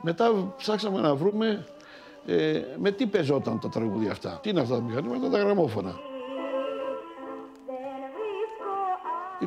Μετά 0.03 0.55
ψάξαμε 0.57 1.01
να 1.01 1.15
βρούμε 1.15 1.67
ε, 2.27 2.61
με 2.79 2.91
τι 2.91 3.07
παίζονταν 3.07 3.61
τα 3.61 3.69
τραγούδια 3.69 4.11
αυτά. 4.11 4.39
Τι 4.43 4.51
είναι 4.51 4.61
αυτά 4.61 4.75
τα 4.75 4.83
μηχανήματα, 4.83 5.31
τα 5.31 5.39
γραμμόφωνα. 5.39 6.08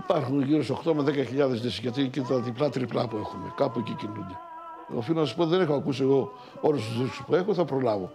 Υπάρχουν 0.03 0.41
γύρω 0.41 0.63
στι 0.63 0.73
8 0.85 0.93
με 0.93 1.03
10.000 1.03 1.49
δίσκοι, 1.49 1.81
γιατί 1.81 2.09
και 2.09 2.21
τα 2.21 2.39
διπλά 2.39 2.69
τριπλά 2.69 3.07
που 3.07 3.17
έχουμε. 3.17 3.53
Κάπου 3.55 3.79
εκεί 3.79 3.93
κινούνται. 3.93 4.37
Οφείλω 4.95 5.19
να 5.19 5.25
σα 5.25 5.35
πω, 5.35 5.45
δεν 5.45 5.61
έχω 5.61 5.73
ακούσει 5.73 6.03
εγώ 6.03 6.31
όλους 6.61 6.85
τους 6.85 7.01
δίσκους 7.01 7.23
που 7.25 7.35
έχω, 7.35 7.53
θα 7.53 7.65
προλάβω. 7.65 8.11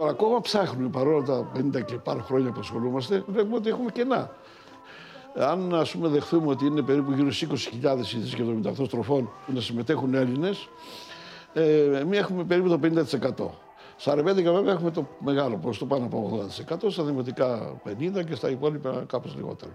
Αλλά 0.00 0.10
ακόμα 0.10 0.40
ψάχνουμε 0.40 0.88
παρόλα 0.88 1.24
τα 1.24 1.50
50 1.54 1.84
και 1.84 1.94
πάνω 1.94 2.22
χρόνια 2.22 2.50
που 2.50 2.60
ασχολούμαστε, 2.60 3.24
βλέπουμε 3.26 3.56
ότι 3.56 3.68
έχουμε 3.68 3.90
κενά. 3.90 4.30
Αν 5.34 5.74
ας 5.74 5.90
πούμε 5.90 6.08
δεχθούμε 6.08 6.46
ότι 6.48 6.66
είναι 6.66 6.82
περίπου 6.82 7.12
γύρω 7.12 7.32
στι 7.32 7.46
20.000 7.82 7.98
ειδήσει 8.14 8.36
και 8.36 8.42
78 8.64 8.84
στροφών 8.84 9.30
που 9.46 9.52
να 9.52 9.60
συμμετέχουν 9.60 10.14
Έλληνες, 10.14 10.68
ε, 11.52 11.98
εμεί 11.98 12.16
έχουμε 12.16 12.44
περίπου 12.44 12.68
το 12.68 12.78
50%. 12.78 13.50
Στα 13.96 14.14
ρεβέντικα 14.14 14.52
βέβαια 14.52 14.72
έχουμε 14.72 14.90
το 14.90 15.08
μεγάλο 15.18 15.56
ποσοστό 15.56 15.86
πάνω 15.86 16.04
από 16.04 16.46
80%, 16.86 16.90
στα 16.90 17.02
δημοτικά 17.02 17.80
50% 17.84 18.24
και 18.24 18.34
στα 18.34 18.50
υπόλοιπα 18.50 19.04
κάπως 19.06 19.34
λιγότερο. 19.36 19.72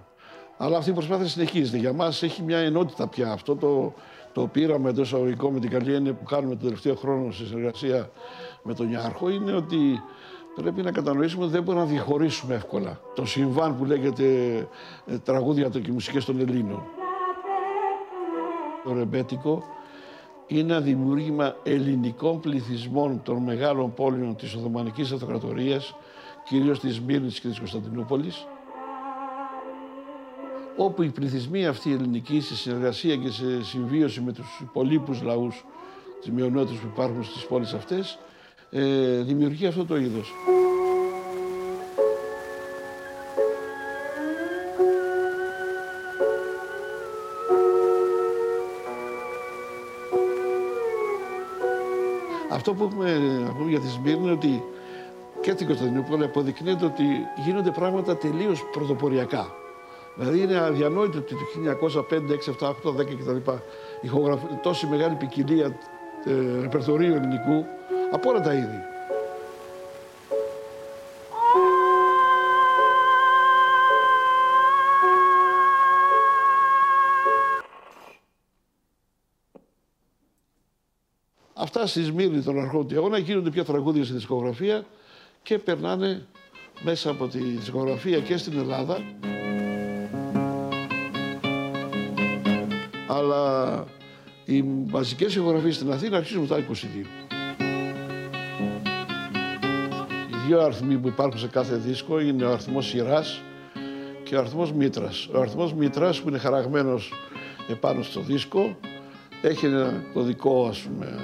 Αλλά 0.57 0.77
αυτή 0.77 0.89
η 0.89 0.93
προσπάθεια 0.93 1.27
συνεχίζεται. 1.27 1.77
Για 1.77 1.93
μας 1.93 2.23
έχει 2.23 2.41
μια 2.41 2.57
ενότητα 2.57 3.07
πια. 3.07 3.31
Αυτό 3.31 3.55
το, 3.55 3.93
το 4.33 4.47
πείραμα 4.47 4.89
εντός 4.89 5.13
αγωγικών 5.13 5.53
με 5.53 5.59
την 5.59 5.69
καλή 5.69 5.93
έννοια 5.93 6.13
που 6.13 6.23
κάνουμε 6.23 6.55
τον 6.55 6.63
τελευταίο 6.63 6.95
χρόνο 6.95 7.31
στη 7.31 7.45
συνεργασία 7.45 8.09
με 8.63 8.73
τον 8.73 8.91
Ιάρχο 8.91 9.29
είναι 9.29 9.53
ότι 9.53 10.01
πρέπει 10.55 10.81
να 10.81 10.91
κατανοήσουμε 10.91 11.43
ότι 11.43 11.53
δεν 11.53 11.63
μπορούμε 11.63 11.83
να 11.83 11.89
διαχωρίσουμε 11.89 12.55
εύκολα 12.55 12.99
το 13.15 13.25
συμβάν 13.25 13.77
που 13.77 13.85
λέγεται 13.85 14.23
ε, 15.05 15.17
τραγούδια 15.17 15.69
και 15.69 15.91
μουσικές 15.91 16.25
των 16.25 16.39
Ελλήνων. 16.39 16.83
Το 18.83 18.93
ρεμπέτικο 18.93 19.63
είναι 20.47 20.73
ένα 20.73 20.81
δημιούργημα 20.81 21.55
ελληνικών 21.63 22.39
πληθυσμών 22.39 23.21
των 23.23 23.43
μεγάλων 23.43 23.93
πόλεων 23.93 24.35
της 24.35 24.55
Οθωμανικής 24.55 25.11
Αυτοκρατορίας, 25.11 25.95
κυρίως 26.43 26.79
της 26.79 27.01
Μύρνης 27.01 27.39
και 27.39 27.47
της 27.47 27.57
Κωνσταντινούπολης, 27.57 28.47
όπου 30.77 31.03
οι 31.03 31.09
πληθυσμοί 31.09 31.65
αυτοί 31.65 31.89
οι 31.89 31.93
ελληνικοί 31.93 32.41
σε 32.41 32.55
συνεργασία 32.55 33.15
και 33.15 33.29
σε 33.29 33.63
συμβίωση 33.63 34.21
με 34.21 34.31
τους 34.33 34.59
υπολείπους 34.61 35.21
λαούς 35.21 35.65
τις 36.21 36.31
μειονότητες 36.31 36.79
που 36.79 36.87
υπάρχουν 36.93 37.23
στις 37.23 37.45
πόλεις 37.45 37.73
αυτές 37.73 38.19
ε, 38.69 39.21
δημιουργεί 39.21 39.65
αυτό 39.65 39.85
το 39.85 39.97
είδος. 39.97 40.33
Αυτό 52.51 52.73
που 52.73 52.83
έχουμε 52.83 53.17
να 53.17 53.53
πούμε 53.53 53.69
για 53.69 53.79
τη 53.79 53.87
Σμύρνη 53.87 54.23
είναι 54.23 54.31
ότι 54.31 54.63
και 55.41 55.53
την 55.53 55.67
Κωνσταντινούπολη 55.67 56.23
αποδεικνύεται 56.23 56.85
ότι 56.85 57.03
γίνονται 57.45 57.71
πράγματα 57.71 58.17
τελείως 58.17 58.63
πρωτοποριακά. 58.71 59.62
Δηλαδή 60.15 60.41
είναι 60.41 60.57
αδιανόητο 60.57 61.17
ότι 61.17 61.35
το 61.35 62.05
1905, 62.09 62.13
6, 62.13 62.67
7, 62.67 62.67
8, 62.67 62.95
10 62.95 63.05
κτλ. 63.19 63.51
ηχογραφεί 64.01 64.45
τόση 64.61 64.87
μεγάλη 64.87 65.15
ποικιλία 65.15 65.79
ε, 66.25 66.61
ρεπερτορίου 66.61 67.13
ελληνικού 67.13 67.65
από 68.11 68.29
όλα 68.29 68.41
τα 68.41 68.53
είδη. 68.53 68.91
Αυτά 81.53 81.87
στη 81.87 82.03
Σμύρνη 82.03 82.41
των 82.41 82.59
αρχών 82.59 82.87
του 82.87 82.97
αγώνα 82.97 83.17
γίνονται 83.17 83.49
πια 83.49 83.63
τραγούδια 83.63 84.03
στη 84.03 84.13
δισκογραφία 84.13 84.85
και 85.43 85.59
περνάνε 85.59 86.25
μέσα 86.83 87.09
από 87.09 87.27
τη 87.27 87.39
δισκογραφία 87.39 88.19
και 88.19 88.37
στην 88.37 88.59
Ελλάδα 88.59 88.97
αλλά 93.13 93.85
οι 94.45 94.63
βασικές 94.85 95.35
ηχογραφίες 95.35 95.75
στην 95.75 95.91
Αθήνα 95.91 96.17
αρχίζουν 96.17 96.41
μετά 96.41 96.57
22. 96.57 96.83
Οι 100.29 100.47
δύο 100.47 100.61
αριθμοί 100.61 100.97
που 100.97 101.07
υπάρχουν 101.07 101.39
σε 101.39 101.47
κάθε 101.47 101.75
δίσκο 101.75 102.19
είναι 102.19 102.45
ο 102.45 102.51
αριθμός 102.51 102.87
σειρά 102.87 103.23
και 104.23 104.35
ο 104.35 104.39
αριθμός 104.39 104.71
μήτρας. 104.71 105.29
Ο 105.33 105.39
αριθμός 105.39 105.73
μήτρας 105.73 106.21
που 106.21 106.29
είναι 106.29 106.37
χαραγμένος 106.37 107.13
επάνω 107.69 108.03
στο 108.03 108.21
δίσκο 108.21 108.77
έχει 109.41 109.65
ένα 109.65 110.03
κωδικό 110.13 110.67
ας 110.67 110.79
πούμε, 110.79 111.19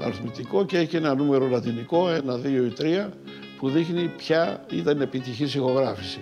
αριθμητικό 0.00 0.64
και 0.64 0.78
έχει 0.78 0.96
ένα 0.96 1.14
νούμερο 1.14 1.48
λατινικό, 1.48 2.08
ένα, 2.10 2.36
δύο 2.36 2.64
ή 2.64 2.68
τρία, 2.68 3.12
που 3.58 3.68
δείχνει 3.70 4.10
ποια 4.16 4.64
ήταν 4.70 5.00
επιτυχής 5.00 5.54
ηχογράφηση. 5.54 6.20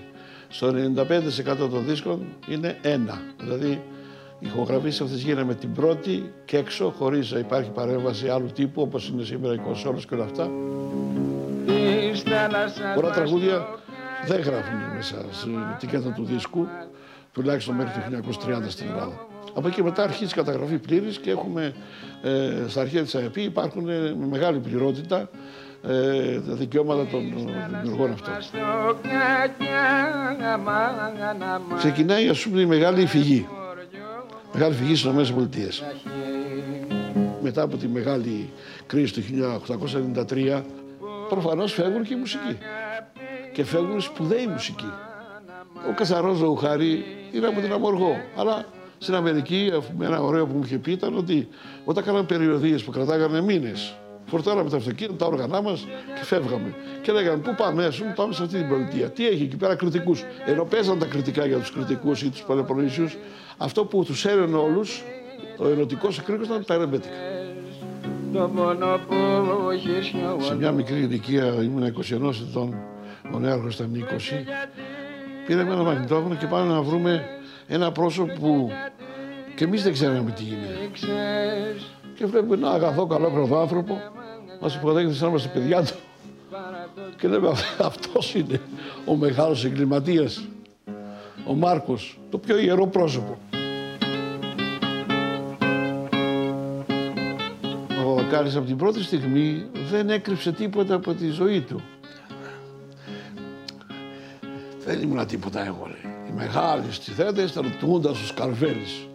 Στο 0.48 0.72
95% 0.72 1.56
των 1.56 1.84
δίσκων 1.86 2.26
είναι 2.48 2.78
ένα, 2.82 3.22
δηλαδή 3.40 3.82
οι 4.44 4.46
ηχογραφήσεις 4.46 5.00
αυτές 5.00 5.22
γίνανε 5.22 5.44
με 5.44 5.54
την 5.54 5.72
πρώτη 5.72 6.32
και 6.44 6.56
έξω, 6.56 6.94
χωρίς 6.98 7.32
να 7.32 7.38
υπάρχει 7.38 7.70
παρέμβαση 7.70 8.28
άλλου 8.28 8.46
τύπου, 8.46 8.82
όπως 8.82 9.08
είναι 9.08 9.24
σήμερα 9.24 9.54
οι 9.54 9.58
κονσόλες 9.58 10.06
και 10.06 10.14
όλα 10.14 10.24
αυτά. 10.24 10.50
Πολλά 12.94 13.10
τραγούδια 13.10 13.66
δεν 14.26 14.40
γράφουν 14.40 14.78
μέσα 14.94 15.24
στην 15.30 15.58
ετικέτα 15.74 16.10
του 16.12 16.24
δίσκου, 16.24 16.66
τουλάχιστον 17.32 17.74
μέχρι 17.74 18.00
το 18.10 18.32
1930 18.46 18.62
στην 18.68 18.86
Ελλάδα. 18.88 19.26
Από 19.54 19.68
εκεί 19.68 19.82
μετά 19.82 20.02
αρχίζει 20.02 20.30
η 20.32 20.34
καταγραφή 20.34 20.78
πλήρης 20.78 21.18
και 21.18 21.30
έχουμε 21.30 21.74
ε, 22.22 22.52
στα 22.68 22.80
αρχαία 22.80 23.02
της 23.02 23.14
ΑΕΠ 23.14 23.36
υπάρχουν 23.36 23.88
ε, 23.88 23.98
με 23.98 24.26
μεγάλη 24.30 24.58
πληρότητα 24.58 25.28
ε, 25.82 26.40
τα 26.40 26.54
δικαιώματα 26.54 27.06
των 27.06 27.32
δημιουργών 27.82 28.12
αυτών. 28.12 28.34
Ξεκινάει 31.76 32.28
ας 32.28 32.42
πούμε 32.42 32.60
η 32.60 32.66
μεγάλη 32.66 33.06
φυγή 33.06 33.46
μεγάλη 34.54 34.74
φυγή 34.74 34.96
στις 34.96 35.28
ΗΠΑ. 35.28 35.86
Μετά 37.42 37.62
από 37.62 37.76
τη 37.76 37.88
μεγάλη 37.88 38.50
κρίση 38.86 39.12
του 39.12 39.22
1893, 40.28 40.62
προφανώς 41.28 41.72
φεύγουν 41.72 42.02
και 42.02 42.14
οι 42.14 42.16
μουσικοί. 42.16 42.58
Και 43.52 43.64
φεύγουν 43.64 44.00
σπουδαίοι 44.00 44.46
μουσικοί. 44.46 44.92
Ο 45.90 45.94
Κασαρός 45.94 46.36
Ζωουχάρη 46.36 47.04
είναι 47.32 47.46
από 47.46 47.60
την 47.60 47.72
Αμοργό, 47.72 48.16
αλλά 48.36 48.64
στην 48.98 49.14
Αμερική 49.14 49.72
ένα 50.00 50.20
ωραίο 50.20 50.46
που 50.46 50.56
μου 50.56 50.62
είχε 50.64 50.78
πει 50.78 50.92
ήταν 50.92 51.16
ότι 51.16 51.48
όταν 51.84 52.04
κάναμε 52.04 52.24
περιοδίες 52.24 52.82
που 52.82 52.90
κρατάγανε 52.90 53.40
μήνες, 53.40 53.94
φορτώναμε 54.26 54.70
τα 54.70 54.76
αυτοκίνητα, 54.76 55.16
τα 55.16 55.26
όργανά 55.26 55.62
μας 55.62 55.86
και 56.18 56.24
φεύγαμε. 56.24 56.74
Και 57.02 57.12
λέγανε 57.12 57.42
Πού 57.42 57.54
πάμε, 57.54 57.90
σου 57.90 58.04
πάμε 58.14 58.34
σε 58.34 58.42
αυτή 58.42 58.58
την 58.58 58.68
πολιτεία. 58.68 59.10
Τι 59.10 59.26
έχει 59.26 59.42
εκεί 59.42 59.56
πέρα 59.56 59.74
κριτικούς. 59.74 60.24
Ενώ 60.46 60.64
παίζαν 60.64 60.98
τα 60.98 61.06
κριτικά 61.06 61.46
για 61.46 61.58
τους 61.58 61.72
κριτικούς 61.72 62.22
ή 62.22 62.30
τους 62.30 62.42
Πελοποννήσιου, 62.42 63.08
αυτό 63.56 63.84
που 63.84 64.04
τους 64.04 64.24
έρενε 64.24 64.56
όλους, 64.56 65.02
ο 65.58 65.68
ερωτικό 65.68 66.08
εκρήκο 66.18 66.42
ήταν 66.42 66.64
τα 66.64 66.76
ρεμπέτικα. 66.76 67.14
Σε 70.38 70.54
μια 70.56 70.72
μικρή 70.72 70.98
ηλικία, 70.98 71.44
ήμουν 71.44 71.82
21 71.82 72.34
ετών, 72.50 72.74
ο 73.34 73.38
νέαρχο 73.38 73.68
ήταν 73.68 73.92
20, 73.94 74.44
πήραμε 75.46 75.72
ένα 75.72 75.82
μαγνητόφωνο 75.82 76.34
και 76.34 76.46
πάμε 76.46 76.72
να 76.72 76.82
βρούμε 76.82 77.24
ένα 77.66 77.92
πρόσωπο 77.92 78.32
που 78.32 78.70
και 79.54 79.64
εμείς 79.64 79.82
δεν 79.82 79.92
ξέραμε 79.92 80.30
τι 80.30 80.44
είναι. 80.44 80.90
Και 82.14 82.26
βλέπουμε 82.26 82.54
ένα 82.54 82.70
αγαθό, 82.70 83.06
καλό 83.06 83.56
άνθρωπο, 83.60 83.98
μα 84.60 84.72
υποδέχεται 84.76 85.14
σαν 85.14 85.28
είμαστε 85.28 85.48
παιδιά 85.48 85.82
του. 85.82 85.94
Και 87.18 87.28
λέμε 87.28 87.48
αυτός 87.90 88.34
είναι 88.34 88.60
ο 89.04 89.14
μεγάλος 89.16 89.64
εγκληματίας, 89.64 90.44
ο 91.46 91.54
Μάρκος, 91.54 92.18
το 92.30 92.38
πιο 92.38 92.58
ιερό 92.58 92.86
πρόσωπο. 92.86 93.38
Ο 98.06 98.14
Βακάρης 98.14 98.56
από 98.56 98.66
την 98.66 98.76
πρώτη 98.76 99.02
στιγμή 99.02 99.66
δεν 99.90 100.10
έκρυψε 100.10 100.52
τίποτα 100.52 100.94
από 100.94 101.14
τη 101.14 101.28
ζωή 101.28 101.60
του. 101.60 101.80
Δεν 104.84 105.02
ήμουν 105.02 105.26
τίποτα 105.26 105.64
εγώ, 105.64 105.86
λέει. 105.86 106.14
Οι 106.28 106.32
μεγάλοι 106.32 106.84
στη 106.90 107.12
ήταν 107.42 107.64
ο 107.64 107.70
Τούντας, 107.78 108.22
ο 108.22 108.26
Σκαρβέλης. 108.26 109.08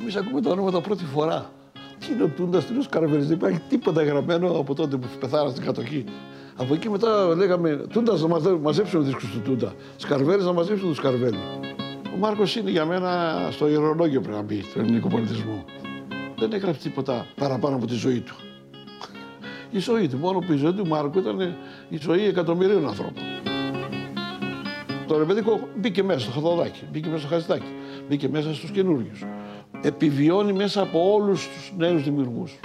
Εμείς 0.00 0.16
ακούμε 0.16 0.40
τα 0.40 0.50
ονόματα 0.50 0.80
πρώτη 0.80 1.04
φορά. 1.04 1.50
Τι 1.98 2.12
είναι 2.12 2.22
ο 2.22 2.28
Τούντα, 2.28 2.58
τι 2.58 2.66
είναι 2.70 2.78
ο 2.78 2.82
Σκαρβέλη. 2.82 3.22
Δεν 3.22 3.36
υπάρχει 3.36 3.60
τίποτα 3.68 4.02
γραμμένο 4.02 4.50
από 4.50 4.74
τότε 4.74 4.96
που 4.96 5.06
πεθάρα 5.20 5.48
στην 5.48 5.64
κατοχή. 5.64 6.04
Από 6.56 6.74
εκεί 6.74 6.88
μετά 6.88 7.34
λέγαμε 7.36 7.76
Τούντα 7.76 8.18
να 8.18 8.56
μαζέψουμε 8.56 9.04
δίσκους 9.04 9.30
του 9.30 9.40
Τούντα. 9.40 9.72
Σκαρβέλη 9.96 10.42
να 10.42 10.52
μαζέψουμε 10.52 10.88
τους 10.88 10.98
Σκαρβέλη. 10.98 11.38
Ο 12.14 12.18
Μάρκος 12.18 12.56
είναι 12.56 12.70
για 12.70 12.84
μένα 12.84 13.38
στο 13.50 13.68
ιερολόγιο 13.68 14.20
πρέπει 14.20 14.36
να 14.36 14.42
μπει 14.42 14.64
του 14.72 14.78
ελληνικού 14.78 15.08
πολιτισμού. 15.08 15.64
Δεν 16.38 16.52
έγραψε 16.52 16.80
τίποτα 16.80 17.26
παραπάνω 17.34 17.76
από 17.76 17.86
τη 17.86 17.94
ζωή 17.94 18.20
του. 18.20 18.36
Η 19.70 19.78
ζωή 19.78 20.08
του, 20.08 20.16
μόνο 20.16 20.38
που 20.38 20.52
η 20.52 20.56
ζωή 20.56 20.72
του 20.72 20.86
Μάρκου 20.86 21.18
ήταν 21.18 21.40
η 21.88 21.98
ζωή 22.00 22.24
εκατομμυρίων 22.24 22.86
ανθρώπων. 22.88 23.22
Το 25.06 25.18
ρεμπέτικο 25.18 25.68
μπήκε 25.76 26.02
μέσα 26.02 26.18
στο 26.18 26.30
χαδοδάκι, 26.30 26.84
μπήκε 26.92 27.08
μέσα 27.08 27.20
στο 27.20 27.28
χαζιτάκι, 27.28 27.72
μπήκε 28.08 28.28
μέσα 28.28 28.54
στους 28.54 28.70
καινούριους 28.70 29.24
επιβιώνει 29.82 30.52
μέσα 30.52 30.82
από 30.82 31.12
όλους 31.12 31.48
τους 31.48 31.72
νέους 31.76 32.02
δημιουργούς. 32.04 32.58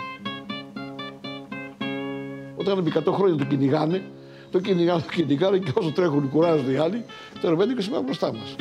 Όταν 2.56 2.77
επί 2.77 2.91
100 3.06 3.13
χρόνια 3.13 3.36
το 3.36 3.46
κυνηγάνε, 3.46 4.01
το 4.51 4.60
κυνηγάνε, 4.60 5.01
το 5.01 5.12
κυνηγάνε 5.12 5.58
και 5.58 5.72
όσο 5.74 5.91
τρέχουν 5.91 6.30
κουράζονται 6.30 6.72
οι 6.72 6.77
άλλοι, 6.77 7.06
το 7.41 7.50
ρεβέντικο 7.50 7.82
σημαίνει 7.82 8.03
μπροστά 8.03 8.34
μας. 8.34 8.56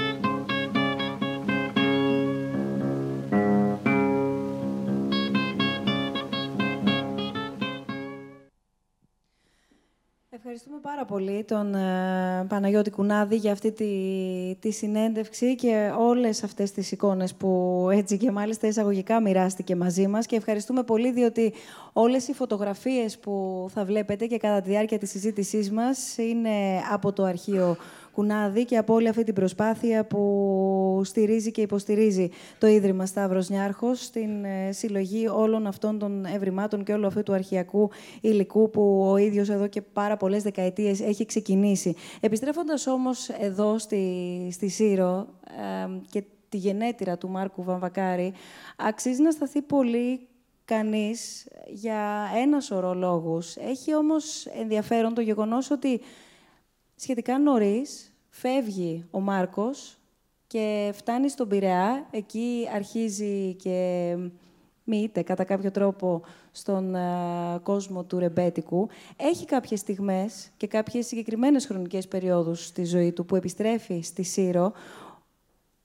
Ευχαριστούμε 10.53 10.81
πάρα 10.83 11.05
πολύ 11.05 11.45
τον 11.45 11.75
ε, 11.75 12.47
Παναγιώτη 12.49 12.91
Κουνάδη 12.91 13.37
για 13.37 13.53
αυτή 13.53 13.73
τη, 13.73 13.89
τη 14.61 14.71
συνέντευξη 14.71 15.55
και 15.55 15.93
όλες 15.99 16.43
αυτές 16.43 16.71
τις 16.73 16.93
εικόνες 16.93 17.35
που 17.35 17.89
έτσι 17.93 18.17
και 18.17 18.31
μάλιστα 18.31 18.67
εισαγωγικά 18.67 19.21
μοιράστηκε 19.21 19.77
μαζί 19.77 20.07
μας. 20.07 20.27
Και 20.27 20.37
ευχαριστούμε 20.37 20.83
πολύ 20.83 21.13
διότι 21.13 21.53
όλες 21.93 22.29
οι 22.29 22.33
φωτογραφίες 22.33 23.19
που 23.19 23.67
θα 23.75 23.85
βλέπετε 23.85 24.27
και 24.27 24.37
κατά 24.39 24.61
τη 24.61 24.71
διάρκεια 24.71 24.99
της 24.99 25.11
συζήτησής 25.11 25.71
μας 25.71 26.17
είναι 26.17 26.83
από 26.93 27.13
το 27.13 27.25
αρχείο 27.25 27.77
Κουνάδη 28.21 28.65
και 28.65 28.77
από 28.77 28.95
όλη 28.95 29.09
αυτή 29.09 29.25
την 29.25 29.35
προσπάθεια 29.35 30.07
που 30.07 31.01
στηρίζει 31.05 31.51
και 31.51 31.61
υποστηρίζει 31.61 32.29
το 32.59 32.67
Ίδρυμα 32.67 33.07
Σταύρος 33.07 33.49
Νιάρχος 33.49 34.05
στην 34.05 34.45
ε, 34.45 34.73
συλλογή 34.73 35.29
όλων 35.29 35.67
αυτών 35.67 35.99
των 35.99 36.25
ευρημάτων 36.25 36.85
και 36.85 36.93
όλου 36.93 37.07
αυτού 37.07 37.23
του 37.23 37.33
αρχιακού 37.33 37.91
υλικού 38.21 38.71
που 38.71 39.07
ο 39.11 39.17
ίδιος 39.17 39.49
εδώ 39.49 39.67
και 39.67 39.83
πάρα 39.83 40.17
πολλές 40.17 40.43
δεκαετίες 40.43 41.01
έχει 41.01 41.25
ξεκινήσει. 41.25 41.95
Επιστρέφοντας 42.21 42.87
όμως 42.87 43.29
εδώ 43.29 43.79
στη, 43.79 44.49
στη 44.53 44.69
Σύρο 44.69 45.27
και 46.11 46.25
τη 46.49 46.57
γενέτειρα 46.57 47.19
του 47.19 47.29
Μάρκου 47.29 47.63
Βαμβακάρη, 47.63 48.33
αξίζει 48.77 49.23
να 49.23 49.31
σταθεί 49.31 49.63
πολύ 49.63 50.29
κανείς 50.65 51.49
για 51.67 52.31
ένα 52.43 52.61
σωρό 52.61 52.95
λόγους. 52.95 53.57
Έχει 53.57 53.95
όμως 53.95 54.47
ενδιαφέρον 54.47 55.15
το 55.15 55.21
γεγονός 55.21 55.71
ότι 55.71 56.01
σχετικά 56.95 57.39
νωρίς 57.39 58.10
φεύγει 58.41 59.05
ο 59.11 59.21
Μάρκος 59.21 59.99
και 60.47 60.93
φτάνει 60.95 61.29
στον 61.29 61.49
Πειραιά. 61.49 62.07
Εκεί 62.11 62.69
αρχίζει 62.75 63.55
και 63.55 64.17
μοιείται 64.85 65.23
κατά 65.23 65.45
κάποιο 65.45 65.71
τρόπο 65.71 66.23
στον 66.51 66.95
ε, 66.95 67.61
κόσμο 67.63 68.05
του 68.05 68.19
ρεμπέτικου. 68.19 68.89
Έχει 69.17 69.45
κάποιες 69.45 69.81
στιγμές 69.81 70.51
και 70.57 70.67
κάποιες 70.67 71.07
συγκεκριμένες 71.07 71.67
χρονικές 71.67 72.09
περιόδους 72.09 72.65
στη 72.65 72.85
ζωή 72.85 73.13
του 73.13 73.25
που 73.25 73.37
επιστρέφει 73.37 74.01
στη 74.01 74.23
Σύρο. 74.23 74.73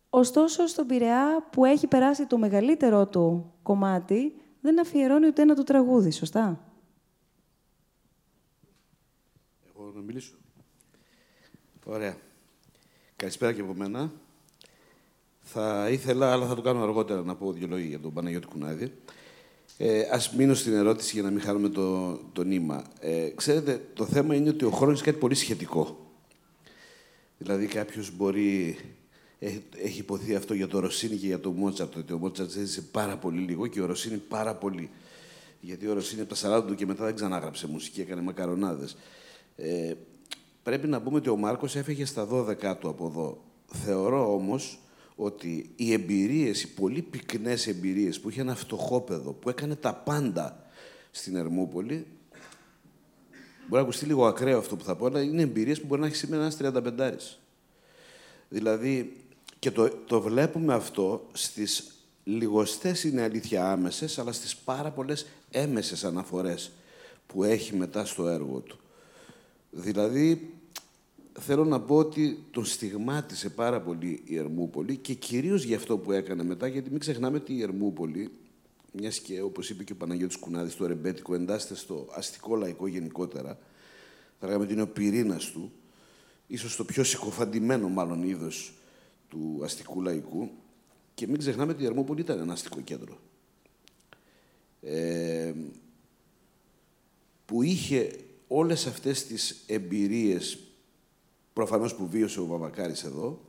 Ωστόσο, 0.09 0.67
στον 0.67 0.87
Πειραιά 0.87 1.47
που 1.51 1.65
έχει 1.65 1.87
περάσει 1.87 2.25
το 2.25 2.37
μεγαλύτερό 2.37 3.07
του 3.07 3.53
κομμάτι, 3.63 4.35
δεν 4.61 4.79
αφιερώνει 4.79 5.27
ούτε 5.27 5.41
ένα 5.41 5.55
του 5.55 5.63
τραγούδι, 5.63 6.11
σωστά; 6.11 6.59
Εγώ 9.67 9.91
να 9.95 10.01
μιλήσω. 10.01 10.35
Ωραία. 11.85 12.24
Καλησπέρα 13.17 13.53
και 13.53 13.61
από 13.61 13.73
μένα. 13.73 14.11
Θα 15.41 15.89
ήθελα, 15.89 16.31
αλλά 16.31 16.45
θα 16.45 16.55
το 16.55 16.61
κάνω 16.61 16.83
αργότερα, 16.83 17.21
να 17.21 17.35
πω 17.35 17.51
δύο 17.51 17.67
λόγια 17.67 17.85
για 17.87 17.99
τον 17.99 18.13
Παναγιώτη 18.13 18.47
Κουνάδη. 18.47 18.91
Ε, 19.77 20.01
ας 20.11 20.31
μείνω 20.31 20.53
στην 20.53 20.73
ερώτηση 20.73 21.11
για 21.13 21.23
να 21.23 21.29
μην 21.29 21.41
χάνουμε 21.41 21.69
το, 21.69 22.13
το 22.33 22.43
νήμα. 22.43 22.83
Ε, 22.99 23.29
ξέρετε, 23.35 23.81
το 23.93 24.05
θέμα 24.05 24.35
είναι 24.35 24.49
ότι 24.49 24.65
ο 24.65 24.69
χρόνος 24.69 24.97
είναι 24.99 25.05
κάτι 25.05 25.19
πολύ 25.19 25.35
σχετικό. 25.35 25.97
Δηλαδή 27.37 27.65
κάποιος 27.65 28.15
μπορεί... 28.15 28.77
Έχει, 29.39 29.63
έχει 29.77 29.99
υποθεί 29.99 30.35
αυτό 30.35 30.53
για 30.53 30.67
το 30.67 30.79
Ρωσίνη 30.79 31.15
και 31.15 31.25
για 31.25 31.39
το 31.39 31.51
Μότσαρτ, 31.51 31.95
ότι 31.95 32.13
ο 32.13 32.17
Μότσαρτ 32.17 32.49
ζήτησε 32.49 32.81
πάρα 32.81 33.17
πολύ 33.17 33.41
λίγο 33.41 33.67
και 33.67 33.81
ο 33.81 33.85
Ρωσίνη 33.85 34.17
πάρα 34.17 34.55
πολύ. 34.55 34.89
Γιατί 35.59 35.87
ο 35.87 35.93
Ρωσίνη 35.93 36.21
από 36.21 36.35
τα 36.35 36.59
40 36.59 36.63
του 36.67 36.75
και 36.75 36.85
μετά 36.85 37.05
δεν 37.05 37.15
ξανάγραψε 37.15 37.67
μουσική, 37.67 38.01
έκανε 38.01 38.21
μακαρονάδες. 38.21 38.97
Ε, 39.55 39.93
Πρέπει 40.65 40.87
να 40.87 41.01
πούμε 41.01 41.17
ότι 41.17 41.29
ο 41.29 41.35
Μάρκος 41.35 41.75
έφεγε 41.75 42.05
στα 42.05 42.27
12 42.31 42.75
του 42.79 42.89
από 42.89 43.05
εδώ. 43.05 43.43
Θεωρώ 43.65 44.33
όμως 44.33 44.79
ότι 45.15 45.69
οι 45.75 45.93
εμπειρίες, 45.93 46.63
οι 46.63 46.73
πολύ 46.73 47.01
πυκνές 47.01 47.67
εμπειρίες 47.67 48.19
που 48.19 48.29
είχε 48.29 48.41
ένα 48.41 48.55
φτωχόπεδο, 48.55 49.31
που 49.31 49.49
έκανε 49.49 49.75
τα 49.75 49.93
πάντα 49.93 50.65
στην 51.11 51.35
Ερμούπολη, 51.35 52.07
μπορεί 53.59 53.69
να 53.69 53.79
ακουστεί 53.79 54.05
λίγο 54.05 54.25
ακραίο 54.25 54.57
αυτό 54.57 54.75
που 54.75 54.83
θα 54.83 54.95
πω, 54.95 55.05
αλλά 55.05 55.21
είναι 55.21 55.41
εμπειρίες 55.41 55.81
που 55.81 55.87
μπορεί 55.87 56.01
να 56.01 56.07
έχει 56.07 56.15
σήμερα 56.15 56.41
ένας 56.41 56.57
35 56.61 57.37
Δηλαδή, 58.49 59.17
και 59.59 59.71
το, 59.71 59.89
το 59.89 60.21
βλέπουμε 60.21 60.73
αυτό 60.73 61.27
στις 61.31 61.91
λιγοστές 62.23 63.03
είναι 63.03 63.21
αλήθεια 63.21 63.71
άμεσες, 63.71 64.19
αλλά 64.19 64.31
στις 64.31 64.55
πάρα 64.55 64.91
πολλές 64.91 65.25
έμεσες 65.51 66.03
αναφορές 66.03 66.71
που 67.27 67.43
έχει 67.43 67.75
μετά 67.75 68.05
στο 68.05 68.27
έργο 68.27 68.59
του. 68.59 68.79
Δηλαδή, 69.77 70.53
θέλω 71.39 71.65
να 71.65 71.81
πω 71.81 71.95
ότι 71.95 72.43
τον 72.51 72.65
στιγμάτισε 72.65 73.49
πάρα 73.49 73.81
πολύ 73.81 74.21
η 74.25 74.37
Ερμούπολη 74.37 74.97
και 74.97 75.13
κυρίως 75.13 75.63
για 75.63 75.77
αυτό 75.77 75.97
που 75.97 76.11
έκανε 76.11 76.43
μετά, 76.43 76.67
γιατί 76.67 76.89
μην 76.89 76.99
ξεχνάμε 76.99 77.37
ότι 77.37 77.53
η 77.53 77.61
Ερμούπολη, 77.61 78.31
μιας 78.91 79.19
και 79.19 79.41
όπως 79.41 79.69
είπε 79.69 79.83
και 79.83 79.91
ο 79.91 79.95
Παναγιώτης 79.95 80.37
Κουνάδης, 80.37 80.75
το 80.75 80.85
ρεμπέτικο 80.87 81.33
εντάσσεται 81.35 81.75
στο 81.75 82.07
αστικό 82.11 82.55
λαϊκό 82.55 82.87
γενικότερα, 82.87 83.57
θα 84.39 84.45
λέγαμε 84.45 84.63
ότι 84.63 84.73
είναι 84.73 84.81
ο 84.81 84.87
πυρήνας 84.87 85.51
του, 85.51 85.71
ίσως 86.47 86.75
το 86.75 86.85
πιο 86.85 87.03
συκοφαντημένο 87.03 87.89
μάλλον 87.89 88.23
είδος 88.23 88.73
του 89.29 89.59
αστικού 89.63 90.01
λαϊκού, 90.01 90.49
και 91.13 91.27
μην 91.27 91.37
ξεχνάμε 91.37 91.71
ότι 91.71 91.83
η 91.83 91.85
Ερμούπολη 91.85 92.21
ήταν 92.21 92.39
ένα 92.39 92.53
αστικό 92.53 92.81
κέντρο. 92.81 93.19
Ε, 94.81 95.53
που 97.45 97.63
είχε 97.63 98.24
όλες 98.47 98.85
αυτές 98.85 99.25
τις 99.25 99.63
εμπειρίες 99.67 100.57
προφανώς 101.53 101.95
που 101.95 102.07
βίωσε 102.07 102.39
ο 102.39 102.45
Βαμακάρης 102.45 103.03
εδώ 103.03 103.39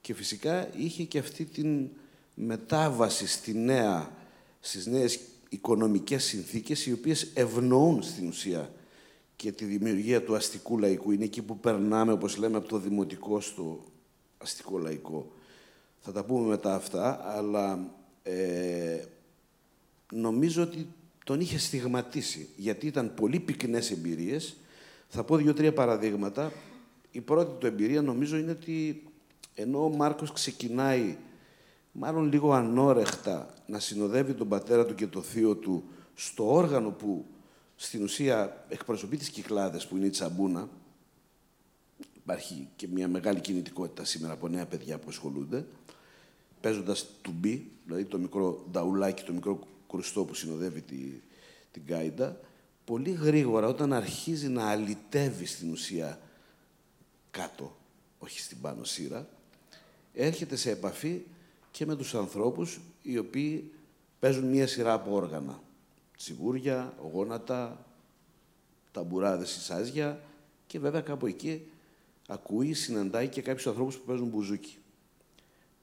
και 0.00 0.14
φυσικά 0.14 0.68
είχε 0.76 1.04
και 1.04 1.18
αυτή 1.18 1.44
την 1.44 1.88
μετάβαση 2.34 3.26
στη 3.26 3.54
νέα, 3.54 4.16
στις 4.60 4.86
νέες 4.86 5.20
οικονομικές 5.48 6.24
συνθήκες, 6.24 6.86
οι 6.86 6.92
οποίες 6.92 7.30
ευνοούν 7.34 8.02
στην 8.02 8.28
ουσία 8.28 8.72
και 9.36 9.52
τη 9.52 9.64
δημιουργία 9.64 10.22
του 10.22 10.34
αστικού 10.34 10.78
λαϊκού. 10.78 11.10
Είναι 11.10 11.24
εκεί 11.24 11.42
που 11.42 11.58
περνάμε, 11.58 12.12
όπως 12.12 12.36
λέμε, 12.36 12.56
από 12.56 12.68
το 12.68 12.78
δημοτικό 12.78 13.40
στο 13.40 13.84
αστικό 14.38 14.78
λαϊκό. 14.78 15.32
Θα 15.98 16.12
τα 16.12 16.24
πούμε 16.24 16.48
μετά 16.48 16.74
αυτά, 16.74 17.20
αλλά 17.36 17.94
ε, 18.22 19.04
νομίζω 20.12 20.62
ότι 20.62 20.88
τον 21.24 21.40
είχε 21.40 21.58
στιγματίσει, 21.58 22.48
γιατί 22.56 22.86
ήταν 22.86 23.14
πολύ 23.14 23.40
πυκνές 23.40 23.90
εμπειρίες. 23.90 24.56
Θα 25.08 25.24
πω 25.24 25.36
δύο-τρία 25.36 25.72
παραδείγματα. 25.72 26.52
Η 27.10 27.20
πρώτη 27.20 27.58
του 27.58 27.66
εμπειρία 27.66 28.02
νομίζω 28.02 28.36
είναι 28.36 28.50
ότι 28.50 29.02
ενώ 29.54 29.84
ο 29.84 29.88
Μάρκος 29.88 30.32
ξεκινάει 30.32 31.16
μάλλον 31.92 32.32
λίγο 32.32 32.52
ανώρεχτα 32.52 33.54
να 33.66 33.78
συνοδεύει 33.78 34.34
τον 34.34 34.48
πατέρα 34.48 34.86
του 34.86 34.94
και 34.94 35.06
το 35.06 35.22
θείο 35.22 35.54
του 35.54 35.84
στο 36.14 36.52
όργανο 36.52 36.90
που 36.90 37.24
στην 37.76 38.02
ουσία 38.02 38.64
εκπροσωπεί 38.68 39.16
τις 39.16 39.28
Κυκλάδες, 39.28 39.86
που 39.86 39.96
είναι 39.96 40.06
η 40.06 40.10
Τσαμπούνα. 40.10 40.68
Υπάρχει 42.16 42.68
και 42.76 42.88
μια 42.88 43.08
μεγάλη 43.08 43.40
κινητικότητα 43.40 44.04
σήμερα 44.04 44.32
από 44.32 44.48
νέα 44.48 44.66
παιδιά 44.66 44.98
που 44.98 45.06
ασχολούνται, 45.08 45.66
παίζοντας 46.60 47.06
μπι, 47.30 47.70
δηλαδή 47.84 48.04
το 48.04 48.18
μικρό 48.18 48.64
νταουλάκι, 48.70 49.22
το 49.22 49.32
μικρό 49.32 49.58
κρουστό 49.94 50.24
που 50.24 50.34
συνοδεύει 50.34 50.80
τη, 50.80 50.96
την 51.70 51.82
Γκάιντα, 51.82 52.40
πολύ 52.84 53.10
γρήγορα 53.10 53.66
όταν 53.66 53.92
αρχίζει 53.92 54.48
να 54.48 54.68
αλυτεύει 54.68 55.46
στην 55.46 55.70
ουσία 55.70 56.20
κάτω, 57.30 57.76
όχι 58.18 58.40
στην 58.40 58.60
πάνω 58.60 58.84
σύρα, 58.84 59.28
έρχεται 60.12 60.56
σε 60.56 60.70
επαφή 60.70 61.22
και 61.70 61.86
με 61.86 61.96
τους 61.96 62.14
ανθρώπους 62.14 62.80
οι 63.02 63.18
οποίοι 63.18 63.72
παίζουν 64.18 64.44
μία 64.44 64.66
σειρά 64.66 64.92
από 64.92 65.14
όργανα. 65.14 65.62
Τσιγούρια, 66.16 66.94
γόνατα, 67.12 67.86
ταμπουράδες, 68.92 69.50
σιζάζια 69.50 70.20
και 70.66 70.78
βέβαια 70.78 71.00
κάπου 71.00 71.26
εκεί 71.26 71.66
ακούει, 72.28 72.72
συναντάει 72.72 73.28
και 73.28 73.42
κάποιους 73.42 73.66
ανθρώπους 73.66 73.96
που 73.96 74.04
παίζουν 74.04 74.28
μπουζούκι. 74.28 74.76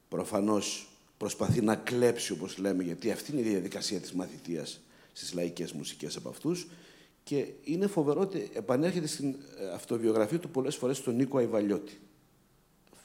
Προφανώς 0.09 0.90
προσπαθεί 1.21 1.61
να 1.61 1.75
κλέψει, 1.75 2.31
όπως 2.31 2.57
λέμε, 2.57 2.83
γιατί 2.83 3.11
αυτή 3.11 3.31
είναι 3.31 3.41
η 3.41 3.43
διαδικασία 3.43 3.99
της 3.99 4.13
μαθητείας 4.13 4.79
στις 5.13 5.33
λαϊκές 5.33 5.71
μουσικές 5.71 6.15
από 6.15 6.29
αυτούς 6.29 6.67
και 7.23 7.45
είναι 7.63 7.87
φοβερό 7.87 8.19
ότι 8.19 8.49
επανέρχεται 8.53 9.07
στην 9.07 9.35
ε, 9.57 9.69
αυτοβιογραφία 9.73 10.39
του 10.39 10.49
πολλές 10.49 10.75
φορές 10.75 10.97
στον 10.97 11.15
Νίκο 11.15 11.37
Αϊβαλιώτη. 11.37 11.99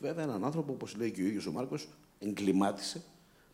Βέβαια, 0.00 0.24
έναν 0.24 0.44
άνθρωπο, 0.44 0.72
όπως 0.72 0.96
λέει 0.96 1.10
και 1.10 1.22
ο 1.22 1.24
ίδιος 1.26 1.46
ο 1.46 1.52
Μάρκος, 1.52 1.88
εγκλημάτισε, 2.18 3.02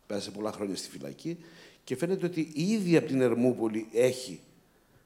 πέρασε 0.07 0.31
πολλά 0.31 0.51
χρόνια 0.51 0.75
στη 0.75 0.89
φυλακή 0.89 1.37
και 1.83 1.95
φαίνεται 1.95 2.25
ότι 2.25 2.51
ήδη 2.53 2.97
από 2.97 3.07
την 3.07 3.21
Ερμούπολη 3.21 3.87
έχει 3.91 4.41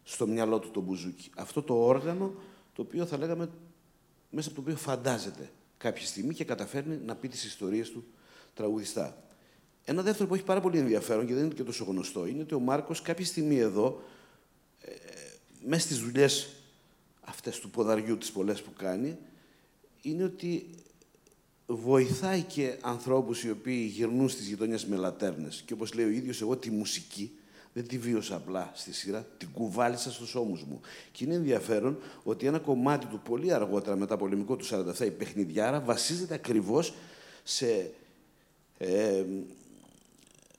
στο 0.04 0.28
μυαλό 0.28 0.60
του 0.60 0.72
το 0.72 0.82
μπουζούκι. 0.82 1.30
Αυτό 1.36 1.62
το 1.62 1.86
όργανο 1.86 2.34
το 2.74 2.82
οποίο 2.82 3.06
θα 3.06 3.18
λέγαμε 3.18 3.50
μέσα 4.30 4.48
από 4.48 4.56
το 4.56 4.62
οποίο 4.62 4.76
φαντάζεται 4.76 5.52
κάποια 5.78 6.06
στιγμή 6.06 6.34
και 6.34 6.44
καταφέρνει 6.44 7.00
να 7.06 7.16
πει 7.16 7.28
τις 7.28 7.44
ιστορίες 7.46 7.92
του 7.92 8.06
τραγουδιστά. 8.54 9.22
Ένα 9.90 10.02
δεύτερο 10.02 10.28
που 10.28 10.36
έχει 10.36 10.44
πάρα 10.44 10.62
πολύ 10.62 10.78
ενδιαφέρον 10.78 11.26
και 11.26 11.34
δεν 11.34 11.44
είναι 11.44 11.54
και 11.54 11.64
τόσο 11.64 11.84
γνωστό 11.84 12.26
είναι 12.26 12.42
ότι 12.42 12.54
ο 12.54 12.60
Μάρκος 12.60 13.02
κάποια 13.02 13.26
στιγμή 13.26 13.58
εδώ, 13.58 14.04
ε, 14.82 14.92
μέσα 15.66 15.82
στις 15.82 16.00
δουλειές 16.00 16.50
αυτές 17.22 17.60
του 17.60 17.70
ποδαριού 17.70 18.18
τις 18.18 18.32
πολλές 18.32 18.62
που 18.62 18.74
κάνει, 18.74 19.18
είναι 20.02 20.24
ότι 20.24 20.70
βοηθάει 21.66 22.42
και 22.42 22.78
ανθρώπους 22.82 23.44
οι 23.44 23.50
οποίοι 23.50 23.92
γυρνούν 23.94 24.30
στις 24.30 24.48
γειτονιές 24.48 24.86
με 24.86 24.96
λατέρνες. 24.96 25.64
Και 25.66 25.74
όπως 25.74 25.94
λέει 25.94 26.06
ο 26.06 26.10
ίδιος, 26.10 26.42
εγώ 26.42 26.58
τη 26.58 26.72
μουσική 26.72 27.32
δεν 27.74 27.88
τη 27.88 27.98
βίωσα 27.98 28.36
απλά 28.36 28.72
στη 28.76 28.94
σειρά, 28.94 29.28
την 29.38 29.48
κουβάλισα 29.54 30.12
στους 30.12 30.36
ώμους 30.36 30.64
μου. 30.64 30.82
Και 31.12 31.24
είναι 31.24 31.34
ενδιαφέρον 31.34 31.98
ότι 32.24 32.46
ένα 32.46 32.60
κομμάτι 32.60 33.06
του 33.06 33.20
πολύ 33.24 33.54
αργότερα, 33.54 33.96
μετά 33.96 34.18
πολεμικό 34.18 34.56
του 34.56 34.66
47, 34.66 35.06
η 35.06 35.12
παιχνιδιάρα, 35.12 35.80
βασίζεται 35.80 36.34
ακριβώς 36.34 36.94
σε, 37.44 37.92
ε, 38.78 39.24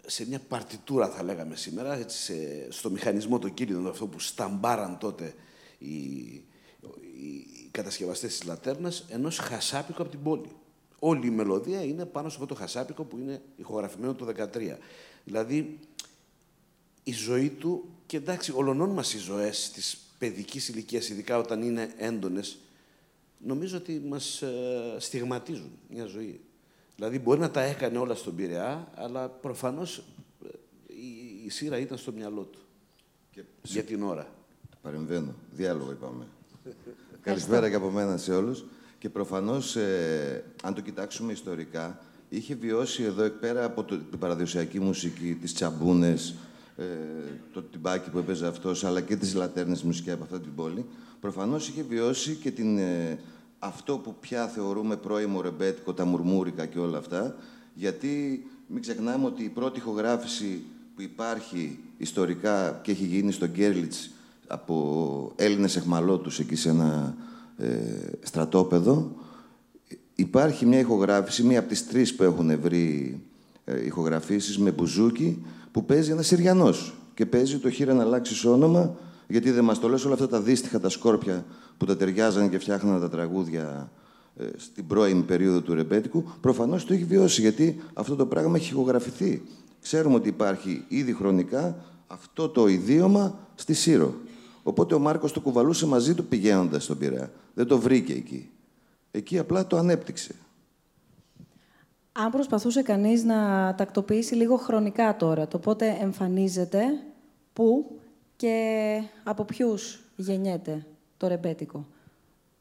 σε 0.09 0.27
μια 0.27 0.40
παρτιτούρα, 0.49 1.09
θα 1.09 1.23
λέγαμε 1.23 1.57
σήμερα, 1.57 1.94
έτσι, 1.94 2.18
σε, 2.18 2.35
στο 2.73 2.90
μηχανισμό 2.90 3.38
το 3.38 3.49
κύριο, 3.49 3.88
αυτό 3.88 4.07
που 4.07 4.21
σταμπάραν 4.21 4.99
τότε 4.99 5.35
οι, 5.79 5.88
οι, 5.88 6.44
οι 7.21 7.68
κατασκευαστές 7.71 8.38
της 8.38 8.47
λατέρνας, 8.47 9.05
ενός 9.09 9.38
χασάπικου 9.38 10.03
από 10.03 10.11
την 10.11 10.23
πόλη. 10.23 10.51
Όλη 10.99 11.27
η 11.27 11.31
μελωδία 11.31 11.83
είναι 11.83 12.05
πάνω 12.05 12.29
σε 12.29 12.35
αυτό 12.35 12.47
το 12.47 12.55
χασάπικο 12.55 13.05
που 13.05 13.18
είναι 13.18 13.42
ηχογραφημένο 13.57 14.14
το 14.14 14.27
13. 14.55 14.77
Δηλαδή, 15.25 15.79
η 17.03 17.12
ζωή 17.12 17.51
του, 17.51 17.88
και 18.07 18.16
εντάξει, 18.16 18.53
ολονών 18.53 18.90
μας 18.90 19.14
οι 19.14 19.18
ζωές 19.18 19.71
της 19.71 19.99
παιδικής 20.18 20.68
ηλικίας, 20.68 21.09
ειδικά 21.09 21.38
όταν 21.38 21.62
είναι 21.62 21.94
έντονες, 21.97 22.59
νομίζω 23.38 23.77
ότι 23.77 24.03
μας 24.07 24.42
ε, 24.42 24.97
στιγματίζουν 24.99 25.71
μια 25.88 26.05
ζωή. 26.05 26.40
Δηλαδή, 26.99 27.19
μπορεί 27.19 27.41
να 27.41 27.51
τα 27.51 27.61
έκανε 27.61 27.99
όλα 27.99 28.15
στον 28.15 28.35
Πειραιά, 28.35 28.89
αλλά 28.95 29.29
προφανώς 29.29 29.99
ε, 29.99 30.49
η, 30.87 31.45
η 31.45 31.51
σύρα 31.51 31.79
ήταν 31.79 31.99
στο 31.99 32.13
μυαλό 32.13 32.43
του. 32.43 32.59
Και 33.31 33.43
για 33.63 33.83
την 33.83 34.03
ώρα. 34.03 34.27
Παρεμβαίνω. 34.83 35.35
Διάλογο 35.53 35.91
είπαμε. 35.91 36.27
Καλησπέρα 37.21 37.69
και 37.69 37.75
από 37.75 37.91
μένα 37.91 38.17
σε 38.17 38.35
όλους. 38.35 38.65
Και 38.99 39.09
προφανώς, 39.09 39.77
ε, 39.77 40.45
αν 40.63 40.75
το 40.75 40.81
κοιτάξουμε 40.81 41.33
ιστορικά, 41.33 42.01
είχε 42.29 42.55
βιώσει 42.55 43.03
εδώ 43.03 43.23
εκ 43.23 43.33
πέρα 43.33 43.65
από 43.65 43.85
το, 43.85 43.99
την 43.99 44.19
παραδοσιακή 44.19 44.81
μουσική, 44.81 45.35
τις 45.35 45.55
τσαμπούνες, 45.55 46.35
ε, 46.77 46.85
το 47.53 47.63
τυμπάκι 47.63 48.11
που 48.11 48.19
έπαιζε 48.19 48.47
αυτός, 48.47 48.85
αλλά 48.85 49.01
και 49.01 49.17
τις 49.17 49.35
λατέρνες 49.35 49.83
μουσική 49.83 50.11
από 50.11 50.25
αυτή 50.25 50.41
την 50.41 50.55
πόλη, 50.55 50.87
προφανώς 51.21 51.69
είχε 51.69 51.83
βιώσει 51.83 52.35
και 52.35 52.51
την, 52.51 52.79
ε, 52.79 53.19
αυτό 53.59 53.99
που 53.99 54.14
πια 54.21 54.47
θεωρούμε 54.47 54.97
πρώιμο 54.97 55.40
ρεμπέτικο, 55.40 55.92
τα 55.92 56.05
μουρμούρικα 56.05 56.66
και 56.66 56.79
όλα 56.79 56.99
αυτά, 56.99 57.37
γιατί 57.75 58.44
μην 58.66 58.83
ξεχνάμε 58.83 59.27
ότι 59.27 59.42
η 59.42 59.49
πρώτη 59.49 59.79
ηχογράφηση 59.79 60.62
που 60.94 61.03
υπάρχει 61.03 61.79
ιστορικά 61.97 62.81
και 62.83 62.90
έχει 62.90 63.05
γίνει 63.05 63.33
στο 63.33 63.47
Γκέρλιτς 63.47 64.11
από 64.47 65.33
Έλληνες 65.37 65.77
εχμαλώτους 65.77 66.38
εκεί 66.38 66.57
σε 66.57 66.68
ένα 66.68 67.14
ε, 67.57 67.66
στρατόπεδο. 68.23 69.12
Υπάρχει 70.14 70.66
μια 70.66 70.79
ηχογράφηση, 70.79 71.42
μία 71.42 71.59
από 71.59 71.68
τις 71.68 71.87
τρεις 71.87 72.14
που 72.14 72.23
έχουν 72.23 72.61
βρει 72.61 73.21
ε, 73.64 73.85
ηχογραφήσεις 73.85 74.59
με 74.59 74.71
μπουζούκι, 74.71 75.44
που 75.73 75.85
παίζει 75.85 76.11
ένας 76.11 76.27
Συριανός 76.27 76.94
και 77.14 77.27
παίζει 77.27 77.59
το 77.59 77.71
χείρα 77.71 77.94
να 77.94 78.03
αλλάξει 78.03 78.49
όνομα, 78.49 78.97
γιατί 79.29 79.51
δεν 79.51 79.64
μας 79.64 79.79
το 79.79 79.88
λες 79.88 80.05
όλα 80.05 80.14
αυτά 80.14 80.29
τα 80.29 80.41
δύστιχα, 80.41 80.81
τα 80.81 80.88
σκόρπια 80.88 81.45
που 81.77 81.87
τα 81.87 81.97
ταιριάζανε 81.97 82.49
και 82.49 82.59
φτιάχνανε 82.59 83.01
τα 83.01 83.09
τραγούδια 83.09 83.91
ε, 84.37 84.45
στην 84.57 84.87
πρώιμη 84.87 85.23
περίοδο 85.23 85.61
του 85.61 85.75
ρεμπέτικου, 85.75 86.25
προφανώς 86.41 86.85
το 86.85 86.93
έχει 86.93 87.05
βιώσει, 87.05 87.41
γιατί 87.41 87.81
αυτό 87.95 88.17
το 88.17 88.27
πράγμα 88.27 88.57
έχει 88.57 88.73
ηχογραφηθεί. 88.73 89.43
Ξέρουμε 89.81 90.14
ότι 90.14 90.29
υπάρχει 90.29 90.85
ήδη 90.88 91.14
χρονικά 91.14 91.77
αυτό 92.07 92.49
το 92.49 92.67
ιδίωμα 92.67 93.38
στη 93.55 93.75
Σύρο. 93.75 94.14
Οπότε 94.62 94.95
ο 94.95 94.99
Μάρκος 94.99 95.33
το 95.33 95.41
κουβαλούσε 95.41 95.87
μαζί 95.87 96.14
του 96.14 96.25
πηγαίνοντας 96.25 96.85
στον 96.85 96.99
Πειραιά. 96.99 97.33
Δεν 97.55 97.67
το 97.67 97.79
βρήκε 97.79 98.12
εκεί. 98.12 98.51
Εκεί 99.11 99.38
απλά 99.38 99.67
το 99.67 99.77
ανέπτυξε. 99.77 100.35
Αν 102.12 102.31
προσπαθούσε 102.31 102.83
κανείς 102.83 103.25
να 103.25 103.75
τακτοποιήσει 103.75 104.35
λίγο 104.35 104.57
χρονικά 104.57 105.17
τώρα, 105.17 105.49
το 105.49 105.59
πότε 105.59 105.97
εμφανίζεται, 106.01 106.83
πού 107.53 107.99
και 108.38 109.03
από 109.24 109.44
ποιους 109.44 110.01
γεννιέται 110.16 110.87
το 111.16 111.27
ρεμπέτικο; 111.27 111.87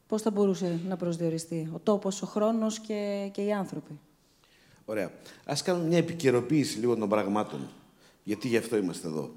Πώς 0.06 0.22
θα 0.22 0.30
μπορούσε 0.30 0.80
να 0.88 0.96
προσδιοριστεί 0.96 1.70
ο 1.72 1.78
τόπος, 1.78 2.22
ο 2.22 2.26
χρόνος 2.26 2.78
και, 2.78 3.28
και 3.32 3.42
οι 3.42 3.52
άνθρωποι; 3.52 3.98
Ωραία. 4.84 5.12
Ας 5.44 5.62
κάνουμε 5.62 5.86
μια 5.86 5.98
επικαιροποίηση 5.98 6.78
λίγο 6.78 6.96
των 6.96 7.08
πραγμάτων. 7.08 7.68
Γιατί 8.24 8.48
γι' 8.48 8.56
αυτό 8.56 8.76
είμαστε 8.76 9.08
εδώ. 9.08 9.30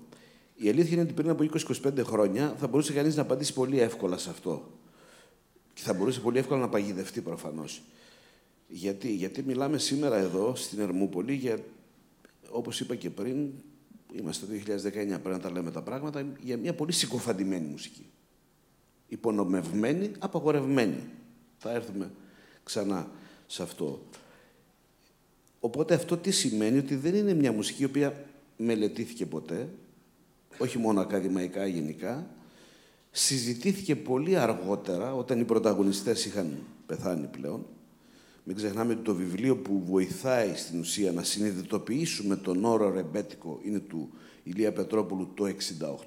Η 0.56 0.70
αλήθεια 0.70 0.94
είναι 0.94 1.02
ότι 1.02 1.14
πριν 1.14 1.30
από 1.30 1.46
20-25 1.84 2.04
χρόνια 2.04 2.56
θα 2.58 2.68
μπορούσε 2.68 2.94
κανείς 2.94 3.16
να 3.16 3.22
απαντήσει 3.22 3.54
πολύ 3.54 3.80
εύκολα 3.80 4.18
σε 4.18 4.30
αυτό. 4.30 4.72
Και 5.74 5.82
θα 5.82 5.94
μπορούσε 5.94 6.20
πολύ 6.20 6.38
εύκολα 6.38 6.60
να 6.60 6.70
παγιδευτεί 6.70 7.22
προφανώς. 7.22 7.82
Γιατί, 8.68 9.14
Γιατί 9.14 9.44
μιλάμε 9.44 9.78
σήμερα 9.78 10.18
εδώ 10.18 10.56
στην 10.56 10.80
Ερμούπολη 10.80 11.34
για, 11.34 11.58
όπως 12.52 12.80
είπα 12.80 12.96
και 12.96 13.10
πριν, 13.10 13.52
είμαστε 14.12 14.46
το 14.46 14.52
2019 14.54 14.92
πρέπει 14.92 15.30
να 15.30 15.40
τα 15.40 15.52
λέμε 15.52 15.72
τα 15.72 15.82
πράγματα, 15.82 16.26
για 16.42 16.58
μια 16.58 16.74
πολύ 16.74 16.92
συκοφαντημένη 16.92 17.68
μουσική. 17.68 18.06
Υπονομευμένη, 19.08 20.12
απαγορευμένη. 20.20 21.04
Θα 21.58 21.72
έρθουμε 21.72 22.12
ξανά 22.64 23.12
σε 23.48 23.64
αυτό. 23.64 24.06
Οπότε 25.60 25.94
αυτό 25.94 26.18
τι 26.18 26.32
σημαίνει, 26.32 26.78
ότι 26.78 26.96
δεν 26.96 27.16
είναι 27.16 27.34
μια 27.34 27.52
μουσική 27.52 27.82
η 27.82 27.86
οποία 27.86 28.26
μελετήθηκε 28.58 29.26
ποτέ, 29.26 29.70
όχι 30.58 30.78
μόνο 30.78 31.02
ακαδημαϊκά 31.02 31.66
γενικά, 31.66 32.28
συζητήθηκε 33.12 33.96
πολύ 33.96 34.38
αργότερα, 34.38 35.14
όταν 35.14 35.40
οι 35.40 35.44
πρωταγωνιστές 35.44 36.26
είχαν 36.26 36.64
πεθάνει 36.86 37.28
πλέον, 37.28 37.66
Μην 38.44 38.56
ξεχνάμε 38.56 38.94
ότι 38.94 39.02
το 39.02 39.16
βιβλίο 39.16 39.58
που 39.58 39.84
βοηθάει 39.86 40.56
στην 40.56 40.80
ουσία 40.80 41.12
να 41.12 41.24
συνειδητοποιήσουμε 41.24 42.36
τον 42.36 42.66
όρο 42.66 42.92
ρεμπέτικο 42.92 43.60
είναι 43.64 43.80
του 43.80 44.10
Ηλία 44.44 44.72
Πετρόπουλου 44.74 45.32
το 45.34 45.46
68, 45.46 45.54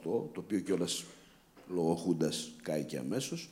το 0.02 0.30
οποίο 0.36 0.58
κιόλας 0.58 1.04
λόγω 1.74 1.94
Χούντας 1.94 2.50
και 2.86 2.98
αμέσως, 2.98 3.50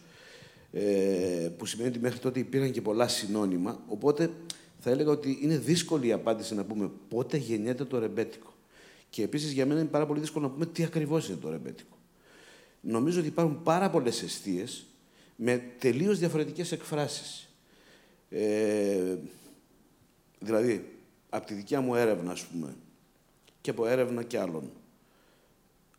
ε, 0.72 1.50
που 1.58 1.66
σημαίνει 1.66 1.88
ότι 1.88 1.98
μέχρι 1.98 2.18
τότε 2.18 2.38
υπήρχαν 2.38 2.70
και 2.70 2.82
πολλά 2.82 3.08
συνώνυμα, 3.08 3.82
οπότε 3.88 4.30
θα 4.78 4.90
έλεγα 4.90 5.10
ότι 5.10 5.38
είναι 5.42 5.58
δύσκολη 5.58 6.06
η 6.06 6.12
απάντηση 6.12 6.54
να 6.54 6.64
πούμε 6.64 6.90
πότε 7.08 7.36
γεννιέται 7.36 7.84
το 7.84 7.98
ρεμπέτικο. 7.98 8.54
Και 9.10 9.22
επίσης 9.22 9.52
για 9.52 9.66
μένα 9.66 9.80
είναι 9.80 9.88
πάρα 9.88 10.06
πολύ 10.06 10.20
δύσκολο 10.20 10.46
να 10.46 10.52
πούμε 10.52 10.66
τι 10.66 10.84
ακριβώς 10.84 11.28
είναι 11.28 11.36
το 11.36 11.50
ρεμπέτικο. 11.50 11.96
Νομίζω 12.80 13.18
ότι 13.18 13.28
υπάρχουν 13.28 13.62
πάρα 13.62 13.90
πολλές 13.90 14.22
αιστείες 14.22 14.86
με 15.36 15.62
τελείως 15.78 16.18
διαφορετικές 16.18 16.72
εκφράσεις. 16.72 17.51
Ε, 18.34 19.16
δηλαδή, 20.38 20.98
από 21.28 21.46
τη 21.46 21.54
δικιά 21.54 21.80
μου 21.80 21.94
έρευνα, 21.94 22.32
ας 22.32 22.44
πούμε, 22.44 22.76
και 23.60 23.70
από 23.70 23.86
έρευνα 23.86 24.22
και 24.22 24.38
άλλων, 24.38 24.70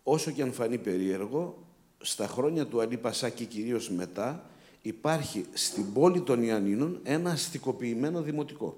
όσο 0.04 0.32
και 0.32 0.42
αν 0.42 0.54
φανεί 0.54 0.78
περίεργο, 0.78 1.64
στα 2.02 2.28
χρόνια 2.28 2.68
του 2.68 2.82
Αλή 2.82 2.98
Πασά 2.98 3.30
και 3.30 3.44
κυρίως 3.44 3.90
μετά, 3.90 4.50
υπάρχει 4.82 5.46
στην 5.54 5.94
πόλη 5.94 6.22
των 6.22 6.44
Ιαννίνων 6.44 7.00
ένα 7.04 7.32
αστικοποιημένο 7.32 8.22
δημοτικό, 8.22 8.78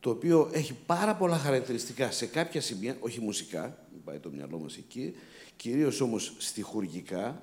το 0.00 0.10
οποίο 0.10 0.50
έχει 0.52 0.76
πάρα 0.86 1.16
πολλά 1.16 1.38
χαρακτηριστικά 1.38 2.10
σε 2.10 2.26
κάποια 2.26 2.60
σημεία, 2.60 2.96
όχι 3.00 3.20
μουσικά, 3.20 3.86
μην 3.92 4.04
πάει 4.04 4.18
το 4.18 4.30
μυαλό 4.30 4.58
μας 4.58 4.76
εκεί, 4.76 5.14
κυρίως 5.56 6.00
όμως 6.00 6.34
στιχουργικά, 6.38 7.42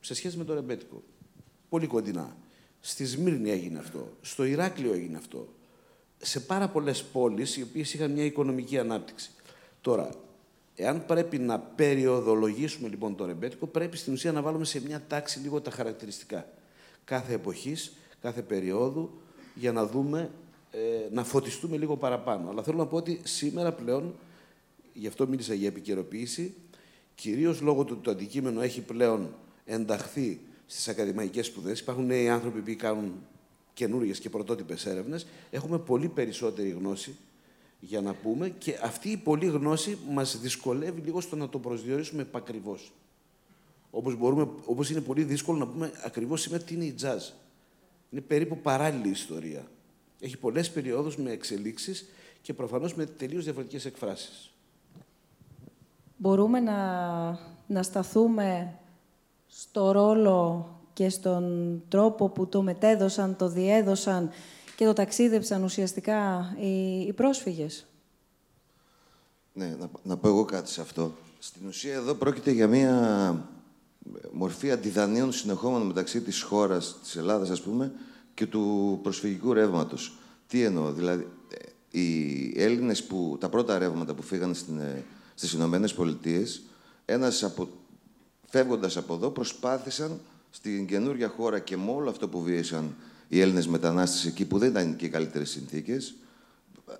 σε 0.00 0.14
σχέση 0.14 0.36
με 0.36 0.44
το 0.44 0.54
ρεμπέτικο. 0.54 1.02
Πολύ 1.68 1.86
κοντινά. 1.86 2.36
Στη 2.80 3.04
Σμύρνη 3.04 3.50
έγινε 3.50 3.78
αυτό, 3.78 4.08
στο 4.20 4.44
Ηράκλειο 4.44 4.92
έγινε 4.92 5.16
αυτό, 5.16 5.48
σε 6.18 6.40
πάρα 6.40 6.68
πολλές 6.68 7.04
πόλεις 7.04 7.56
οι 7.56 7.62
οποίες 7.62 7.94
είχαν 7.94 8.10
μια 8.10 8.24
οικονομική 8.24 8.78
ανάπτυξη. 8.78 9.30
Τώρα, 9.80 10.10
Εάν 10.80 11.06
πρέπει 11.06 11.38
να 11.38 11.58
περιοδολογήσουμε 11.58 12.88
λοιπόν 12.88 13.16
το 13.16 13.26
ρεμπέτικο, 13.26 13.66
πρέπει 13.66 13.96
στην 13.96 14.12
ουσία 14.12 14.32
να 14.32 14.42
βάλουμε 14.42 14.64
σε 14.64 14.82
μια 14.82 15.02
τάξη 15.08 15.38
λίγο 15.38 15.60
τα 15.60 15.70
χαρακτηριστικά 15.70 16.46
κάθε 17.04 17.34
εποχής, 17.34 17.92
κάθε 18.20 18.42
περίοδου, 18.42 19.10
για 19.54 19.72
να 19.72 19.86
δούμε, 19.86 20.30
ε, 20.70 20.78
να 21.12 21.24
φωτιστούμε 21.24 21.76
λίγο 21.76 21.96
παραπάνω. 21.96 22.50
Αλλά 22.50 22.62
θέλω 22.62 22.76
να 22.76 22.86
πω 22.86 22.96
ότι 22.96 23.20
σήμερα 23.24 23.72
πλέον, 23.72 24.14
γι' 24.92 25.06
αυτό 25.06 25.26
μίλησα 25.26 25.54
για 25.54 25.68
επικαιροποίηση, 25.68 26.54
κυρίως 27.14 27.60
λόγω 27.60 27.84
του 27.84 27.92
ότι 27.94 28.04
το 28.04 28.10
αντικείμενο 28.10 28.60
έχει 28.60 28.80
πλέον 28.80 29.34
ενταχθεί 29.64 30.40
στις 30.70 30.88
ακαδημαϊκές 30.88 31.46
σπουδές, 31.46 31.80
υπάρχουν 31.80 32.06
νέοι 32.06 32.28
άνθρωποι 32.28 32.60
που 32.60 32.76
κάνουν 32.78 33.12
καινούριε 33.74 34.12
και 34.12 34.30
πρωτότυπες 34.30 34.86
έρευνες, 34.86 35.26
έχουμε 35.50 35.78
πολύ 35.78 36.08
περισσότερη 36.08 36.68
γνώση 36.68 37.16
για 37.80 38.00
να 38.00 38.14
πούμε 38.14 38.48
και 38.48 38.78
αυτή 38.82 39.08
η 39.10 39.16
πολλή 39.16 39.46
γνώση 39.46 39.98
μας 40.10 40.38
δυσκολεύει 40.40 41.00
λίγο 41.00 41.20
στο 41.20 41.36
να 41.36 41.48
το 41.48 41.58
προσδιορίσουμε 41.58 42.22
επακριβώς. 42.22 42.92
Όπως, 43.90 44.16
μπορούμε, 44.16 44.48
όπως 44.64 44.90
είναι 44.90 45.00
πολύ 45.00 45.22
δύσκολο 45.22 45.58
να 45.58 45.66
πούμε 45.66 45.92
ακριβώς 46.04 46.40
σήμερα 46.40 46.62
τι 46.62 46.74
είναι 46.74 46.84
η 46.84 46.94
jazz. 47.02 47.32
Είναι 48.10 48.20
περίπου 48.20 48.58
παράλληλη 48.58 49.08
ιστορία. 49.08 49.70
Έχει 50.20 50.36
πολλές 50.36 50.70
περιόδους 50.70 51.16
με 51.16 51.30
εξελίξεις 51.30 52.08
και 52.42 52.54
προφανώς 52.54 52.94
με 52.94 53.06
τελείως 53.06 53.44
διαφορετικές 53.44 53.84
εκφράσεις. 53.84 54.50
Μπορούμε 56.16 56.60
να, 56.60 57.28
να 57.66 57.82
σταθούμε 57.82 58.78
στο 59.48 59.90
ρόλο 59.90 60.68
και 60.92 61.08
στον 61.08 61.82
τρόπο 61.88 62.28
που 62.28 62.46
το 62.46 62.62
μετέδωσαν, 62.62 63.36
το 63.36 63.48
διέδωσαν 63.48 64.30
και 64.76 64.84
το 64.84 64.92
ταξίδεψαν 64.92 65.62
ουσιαστικά 65.62 66.50
οι, 66.60 67.00
οι 67.00 67.12
πρόσφυγες. 67.12 67.86
Ναι, 69.52 69.76
να, 69.78 69.90
να 70.02 70.16
πω 70.16 70.28
εγώ 70.28 70.44
κάτι 70.44 70.70
σε 70.70 70.80
αυτό. 70.80 71.12
Στην 71.38 71.66
ουσία 71.66 71.94
εδώ 71.94 72.14
πρόκειται 72.14 72.50
για 72.50 72.66
μια 72.66 73.48
μορφή 74.32 74.70
αντιδανείων 74.70 75.32
συνεχόμενων 75.32 75.86
μεταξύ 75.86 76.20
της 76.20 76.42
χώρας, 76.42 76.96
της 77.02 77.16
Ελλάδας 77.16 77.50
ας 77.50 77.60
πούμε, 77.60 77.92
και 78.34 78.46
του 78.46 78.98
προσφυγικού 79.02 79.52
ρεύματος. 79.52 80.18
Τι 80.46 80.62
εννοώ, 80.62 80.92
δηλαδή, 80.92 81.28
ε, 81.90 81.98
οι 81.98 82.52
Έλληνες 82.56 83.04
που, 83.04 83.36
τα 83.40 83.48
πρώτα 83.48 83.78
ρεύματα 83.78 84.14
που 84.14 84.22
φύγαν 84.22 84.54
στην, 84.54 84.78
ε, 84.78 85.04
στις 85.34 85.52
Ηνωμένες 85.52 85.94
Πολιτείες, 85.94 86.62
ένας 87.04 87.42
από, 87.42 87.68
φεύγοντας 88.48 88.96
από 88.96 89.14
εδώ, 89.14 89.30
προσπάθησαν 89.30 90.20
στην 90.50 90.86
καινούργια 90.86 91.28
χώρα 91.28 91.58
και 91.58 91.76
με 91.76 91.90
όλο 91.90 92.10
αυτό 92.10 92.28
που 92.28 92.42
βίαισαν 92.42 92.94
οι 93.28 93.40
Έλληνες 93.40 93.66
μετανάστες 93.66 94.26
εκεί 94.26 94.44
που 94.44 94.58
δεν 94.58 94.70
ήταν 94.70 94.96
και 94.96 95.06
οι 95.06 95.08
καλύτερες 95.08 95.50
συνθήκες. 95.50 96.14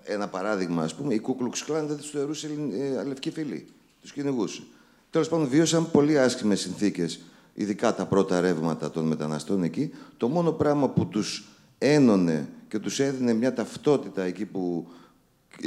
Ένα 0.03 0.27
παράδειγμα, 0.27 0.83
ας 0.83 0.95
πούμε, 0.95 1.13
η 1.13 1.19
Κούκλουξ 1.19 1.63
Κλάν 1.63 1.87
δεν 1.87 1.97
τους 1.97 2.09
θεωρούσε 2.09 2.49
ε, 2.73 3.03
λευκοί 3.03 3.31
φίλοι. 3.31 3.67
Τους 4.01 4.11
κυνηγούσε. 4.11 4.61
Τέλος 5.09 5.29
πάντων, 5.29 5.47
βίωσαν 5.47 5.91
πολύ 5.91 6.19
άσχημες 6.19 6.59
συνθήκες, 6.59 7.19
ειδικά 7.53 7.95
τα 7.95 8.05
πρώτα 8.05 8.41
ρεύματα 8.41 8.91
των 8.91 9.05
μεταναστών 9.05 9.63
εκεί. 9.63 9.91
Το 10.17 10.27
μόνο 10.27 10.51
πράγμα 10.51 10.89
που 10.89 11.07
τους 11.07 11.47
ένωνε 11.77 12.49
και 12.67 12.79
τους 12.79 12.99
έδινε 12.99 13.33
μια 13.33 13.53
ταυτότητα 13.53 14.23
εκεί 14.23 14.45
που 14.45 14.87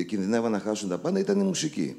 κινδυνεύαν 0.07 0.51
να 0.51 0.59
χάσουν 0.59 0.89
τα 0.89 0.99
πάντα 0.99 1.19
ήταν 1.19 1.41
η 1.41 1.43
μουσική. 1.43 1.97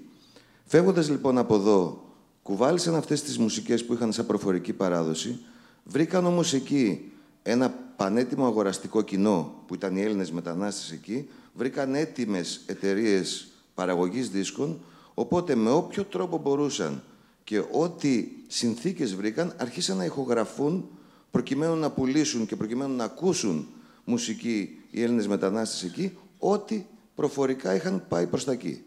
Φεύγοντας 0.66 1.10
λοιπόν 1.10 1.38
από 1.38 1.56
εδώ, 1.56 2.04
κουβάλισαν 2.44 2.96
αυτές 2.96 3.22
τις 3.22 3.38
μουσικές 3.38 3.86
που 3.86 3.94
είχαν 3.94 4.12
σαν 4.12 4.26
προφορική 4.26 4.74
παράδοση, 4.74 5.40
βρήκαν 5.84 6.26
όμως 6.26 6.54
εκεί 6.54 7.12
ένα 7.44 7.70
πανέτοιμο 7.96 8.46
αγοραστικό 8.46 9.02
κοινό 9.02 9.54
που 9.68 9.74
ήταν 9.74 9.96
οι 9.96 10.02
Έλληνες 10.02 10.32
μετανάστες 10.32 10.92
εκεί, 10.92 11.30
βρήκαν 11.54 11.96
έτοιμες 11.96 12.62
εταιρείες 12.66 13.48
παραγωγής 13.74 14.30
δίσκων, 14.30 14.80
οπότε 15.14 15.56
με 15.56 15.72
όποιο 15.72 16.04
τρόπο 16.04 16.38
μπορούσαν 16.38 17.04
και 17.44 17.64
ό,τι 17.72 18.28
συνθήκες 18.48 19.16
βρήκαν, 19.16 19.54
αρχίσαν 19.58 19.98
να 19.98 20.06
ηχογραφούν 20.06 20.90
προκειμένου 21.32 21.76
να 21.76 21.92
πουλήσουν 21.92 22.46
και 22.46 22.56
προκειμένου 22.56 22.96
να 22.96 23.04
ακούσουν 23.04 23.68
μουσική 24.04 24.80
οι 24.92 25.04
Έλληνες 25.04 25.28
μετανάστες 25.28 25.84
εκεί, 25.84 26.18
ό,τι 26.38 26.86
προφορικά 27.16 27.76
είχαν 27.76 28.06
πάει 28.08 28.28
προς 28.28 28.44
τα 28.44 28.52
εκεί. 28.52 28.84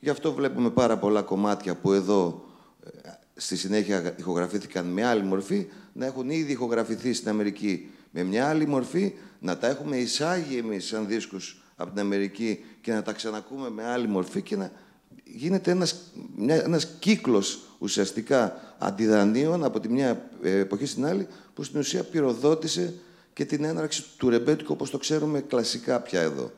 Γι' 0.00 0.10
αυτό 0.10 0.32
βλέπουμε 0.32 0.70
πάρα 0.70 0.98
πολλά 0.98 1.22
κομμάτια 1.22 1.74
που 1.74 1.92
εδώ 1.92 2.44
ε, 2.48 2.53
στη 3.36 3.56
συνέχεια 3.56 4.14
ηχογραφήθηκαν 4.18 4.86
με 4.86 5.04
άλλη 5.04 5.22
μορφή, 5.22 5.66
να 5.92 6.06
έχουν 6.06 6.30
ήδη 6.30 6.52
ηχογραφηθεί 6.52 7.12
στην 7.12 7.28
Αμερική 7.28 7.90
με 8.10 8.22
μια 8.22 8.48
άλλη 8.48 8.66
μορφή, 8.66 9.12
να 9.40 9.58
τα 9.58 9.66
έχουμε 9.66 9.96
εισάγει 9.96 10.56
εμείς 10.56 10.86
σαν 10.86 11.06
δίσκους 11.06 11.62
από 11.76 11.90
την 11.90 12.00
Αμερική 12.00 12.64
και 12.80 12.92
να 12.92 13.02
τα 13.02 13.12
ξανακούμε 13.12 13.70
με 13.70 13.84
άλλη 13.84 14.08
μορφή 14.08 14.42
και 14.42 14.56
να 14.56 14.70
γίνεται 15.24 15.70
ένας, 15.70 16.12
μια, 16.36 16.62
ένας 16.62 16.86
κύκλος 16.98 17.60
ουσιαστικά 17.78 18.60
αντιδανείων 18.78 19.64
από 19.64 19.80
τη 19.80 19.88
μια 19.88 20.30
εποχή 20.42 20.86
στην 20.86 21.06
άλλη 21.06 21.26
που 21.54 21.62
στην 21.62 21.80
ουσία 21.80 22.02
πυροδότησε 22.02 22.94
και 23.32 23.44
την 23.44 23.64
έναρξη 23.64 24.04
του 24.16 24.28
ρεμπέτικου 24.28 24.72
όπως 24.72 24.90
το 24.90 24.98
ξέρουμε 24.98 25.40
κλασικά 25.40 26.00
πια 26.00 26.20
εδώ. 26.20 26.52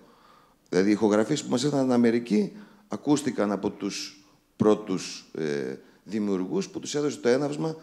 Δηλαδή 0.69 0.89
οι 0.89 0.93
ηχογραφίες 0.93 1.43
που 1.43 1.51
μας 1.51 1.65
έφταναν 1.65 1.85
στην 1.85 1.97
Αμερική 1.97 2.53
ακούστηκαν 2.89 3.53
από 3.53 3.71
τους 3.71 4.25
πρώτους 4.57 5.31
ε, 5.39 5.75
δημιουργούς 6.07 6.69
που 6.69 6.81
τους 6.81 6.95
έδωσε 6.95 7.19
το 7.19 7.29
έναυσμα 7.29 7.77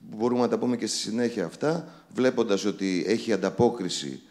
μπορούμε 0.00 0.40
να 0.40 0.48
τα 0.48 0.58
πούμε 0.58 0.76
και 0.76 0.86
στη 0.86 0.96
συνέχεια 0.96 1.44
αυτά, 1.44 1.88
βλέποντας 2.14 2.64
ότι 2.64 3.04
έχει 3.06 3.32
ανταπόκριση 3.32 4.22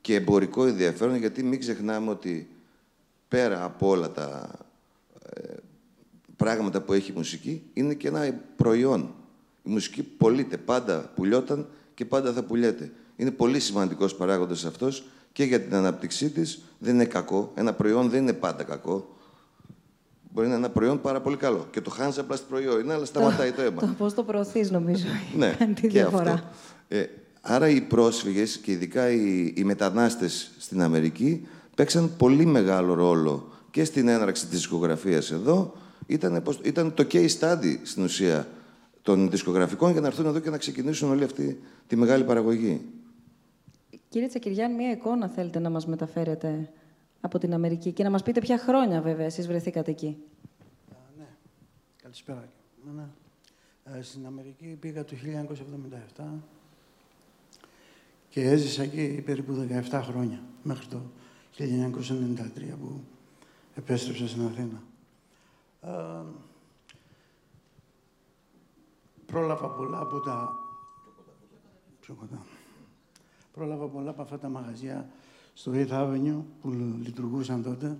και 0.00 0.14
εμπορικό 0.14 0.66
ενδιαφέρον, 0.66 1.14
γιατί 1.16 1.42
μην 1.42 1.58
ξεχνάμε 1.58 2.10
ότι 2.10 2.48
πέρα 3.28 3.64
από 3.64 3.88
όλα 3.88 4.10
τα 4.10 4.50
ε, 5.30 5.54
πράγματα 6.36 6.80
που 6.80 6.92
έχει 6.92 7.10
η 7.10 7.14
μουσική, 7.16 7.62
είναι 7.72 7.94
και 7.94 8.08
ένα 8.08 8.40
προϊόν. 8.56 9.14
Η 9.62 9.70
μουσική 9.70 10.02
πωλείται, 10.02 10.56
πάντα 10.56 11.12
πουλιόταν 11.14 11.68
και 11.94 12.04
πάντα 12.04 12.32
θα 12.32 12.42
πουλιέται. 12.42 12.92
Είναι 13.16 13.30
πολύ 13.30 13.60
σημαντικός 13.60 14.14
παράγοντας 14.14 14.64
αυτός 14.64 15.04
και 15.32 15.44
για 15.44 15.60
την 15.60 15.74
ανάπτυξή 15.74 16.30
της. 16.30 16.62
Δεν 16.78 16.94
είναι 16.94 17.04
κακό. 17.04 17.52
Ένα 17.54 17.72
προϊόν 17.72 18.10
δεν 18.10 18.22
είναι 18.22 18.32
πάντα 18.32 18.62
κακό. 18.62 19.16
Μπορεί 20.32 20.46
να 20.46 20.54
είναι 20.54 20.64
ένα 20.64 20.72
προϊόν 20.72 21.00
πάρα 21.00 21.20
πολύ 21.20 21.36
καλό. 21.36 21.66
Και 21.70 21.80
το 21.80 21.92
Hansaplast 21.98 22.42
προϊόν 22.48 22.80
είναι, 22.80 22.92
αλλά 22.92 23.04
σταματάει 23.04 23.52
το 23.52 23.62
αίμα. 23.62 23.80
Το 23.80 23.94
πώς 23.98 24.14
το 24.14 24.22
προωθείς, 24.22 24.70
νομίζω. 24.70 25.04
ναι, 25.38 25.56
τη 25.80 25.88
διαφορά. 25.88 26.32
Αυτό. 26.32 26.46
Ε, 26.88 27.04
άρα 27.40 27.68
οι 27.68 27.80
πρόσφυγες 27.80 28.58
και 28.58 28.72
ειδικά 28.72 29.10
οι, 29.10 29.52
οι 29.56 29.64
μετανάστες 29.64 30.50
στην 30.58 30.82
Αμερική 30.82 31.46
παίξαν 31.74 32.16
πολύ 32.16 32.44
μεγάλο 32.44 32.94
ρόλο 32.94 33.52
και 33.70 33.84
στην 33.84 34.08
έναρξη 34.08 34.46
της 34.46 34.58
δισκογραφίας 34.58 35.30
εδώ. 35.30 35.72
Ήταν, 36.06 36.42
ήταν 36.62 36.94
το 36.94 37.06
case 37.12 37.38
study 37.40 37.76
στην 37.82 38.02
ουσία 38.02 38.48
των 39.02 39.30
δισκογραφικών 39.30 39.92
για 39.92 40.00
να 40.00 40.06
έρθουν 40.06 40.26
εδώ 40.26 40.38
και 40.38 40.50
να 40.50 40.58
ξεκινήσουν 40.58 41.10
όλη 41.10 41.24
αυτή 41.24 41.60
τη 41.86 41.96
μεγάλη 41.96 42.24
παραγωγή. 42.24 42.80
Κύριε 44.08 44.28
Τσακυριάν, 44.28 44.74
μία 44.74 44.90
εικόνα 44.90 45.28
θέλετε 45.28 45.58
να 45.58 45.70
μας 45.70 45.86
μεταφέρετε 45.86 46.68
από 47.24 47.38
την 47.38 47.54
Αμερική 47.54 47.92
και 47.92 48.02
να 48.02 48.10
μας 48.10 48.22
πείτε 48.22 48.40
ποια 48.40 48.58
χρόνια 48.58 49.00
βέβαια 49.00 49.26
εσείς 49.26 49.46
βρεθήκατε 49.46 49.90
εκεί. 49.90 50.16
ναι, 51.18 51.26
καλησπέρα. 52.02 52.48
Ναι. 52.94 53.06
Ε, 53.84 54.02
στην 54.02 54.26
Αμερική 54.26 54.76
πήγα 54.80 55.04
το 55.04 55.16
1977 56.16 56.24
και 58.28 58.42
έζησα 58.42 58.82
εκεί 58.82 59.22
περίπου 59.24 59.66
17 59.90 60.00
χρόνια, 60.04 60.42
μέχρι 60.62 60.86
το 60.86 61.00
1993 61.58 61.62
που 62.80 63.00
επέστρεψα 63.74 64.28
στην 64.28 64.46
Αθήνα. 64.46 64.82
Ε, 65.80 66.24
πρόλαβα 69.26 69.68
πολλά 69.68 69.98
από 69.98 70.20
τα... 70.20 70.52
Πιο 72.00 72.14
κοντά. 72.14 72.42
Πρόλαβα 73.52 73.86
πολλά 73.86 74.10
από 74.10 74.22
αυτά 74.22 74.38
τα 74.38 74.48
μαγαζιά 74.48 75.10
στο 75.54 75.72
8th 75.74 75.88
Avenue 75.88 76.40
που 76.60 76.70
λειτουργούσαν 77.02 77.62
τότε 77.62 77.96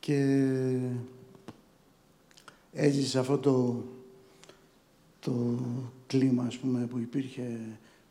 και 0.00 0.78
έζησα 2.72 3.20
αυτό 3.20 3.38
το, 3.38 3.84
το 5.20 5.58
κλίμα 6.06 6.44
ας 6.44 6.58
πούμε, 6.58 6.86
που 6.86 6.98
υπήρχε 6.98 7.60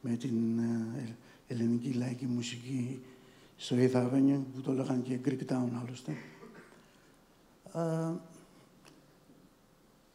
με 0.01 0.15
την 0.15 0.59
ε, 0.59 1.15
ελληνική 1.47 1.93
λαϊκή 1.93 2.25
μουσική 2.25 3.01
στο 3.57 3.75
8th 3.79 3.93
Avenue, 3.93 4.39
που 4.53 4.61
το 4.61 4.73
λέγανε 4.73 5.01
και 5.01 5.19
Greek 5.25 5.51
Town 5.51 5.69
άλλωστε. 5.83 6.15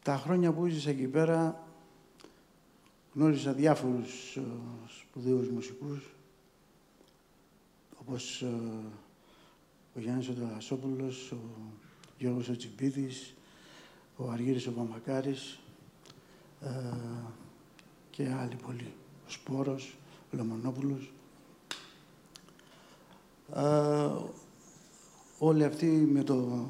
τα 0.03 0.17
χρόνια 0.17 0.51
που 0.51 0.67
ζήσα 0.67 0.89
εκεί 0.89 1.07
πέρα 1.07 1.67
γνώρισα 3.13 3.53
διάφορους 3.53 4.35
ε, 4.35 4.41
σπουδαίους 4.99 5.49
μουσικούς, 5.49 6.16
όπως 8.07 8.41
ε, 8.41 8.45
ο 9.95 9.99
Γιάννης 9.99 10.27
ο 10.29 10.33
ο 11.31 11.37
Γιώργος 12.17 12.49
ο 12.49 12.55
Τσιμπίδης, 12.55 13.33
ο 14.15 14.29
Αργύρης 14.29 14.67
ο 14.67 14.71
Παμακάρης 14.71 15.59
ε, 16.61 16.67
και 18.09 18.29
άλλοι 18.41 18.55
πολλοί. 18.55 18.93
Ο 19.27 19.29
Σπόρος, 19.29 19.95
ο 20.33 20.37
Λομονόπουλος. 20.37 21.11
Ε, 23.55 24.09
όλοι 25.39 25.63
αυτοί 25.63 25.85
με 25.85 26.23
το 26.23 26.67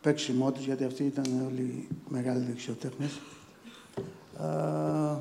παίξιμό 0.00 0.52
τους, 0.52 0.64
γιατί 0.64 0.84
αυτοί 0.84 1.04
ήταν 1.04 1.46
όλοι 1.46 1.88
μεγάλοι 2.08 2.44
δεξιοτέχνες, 2.44 3.20
ε, 4.38 5.16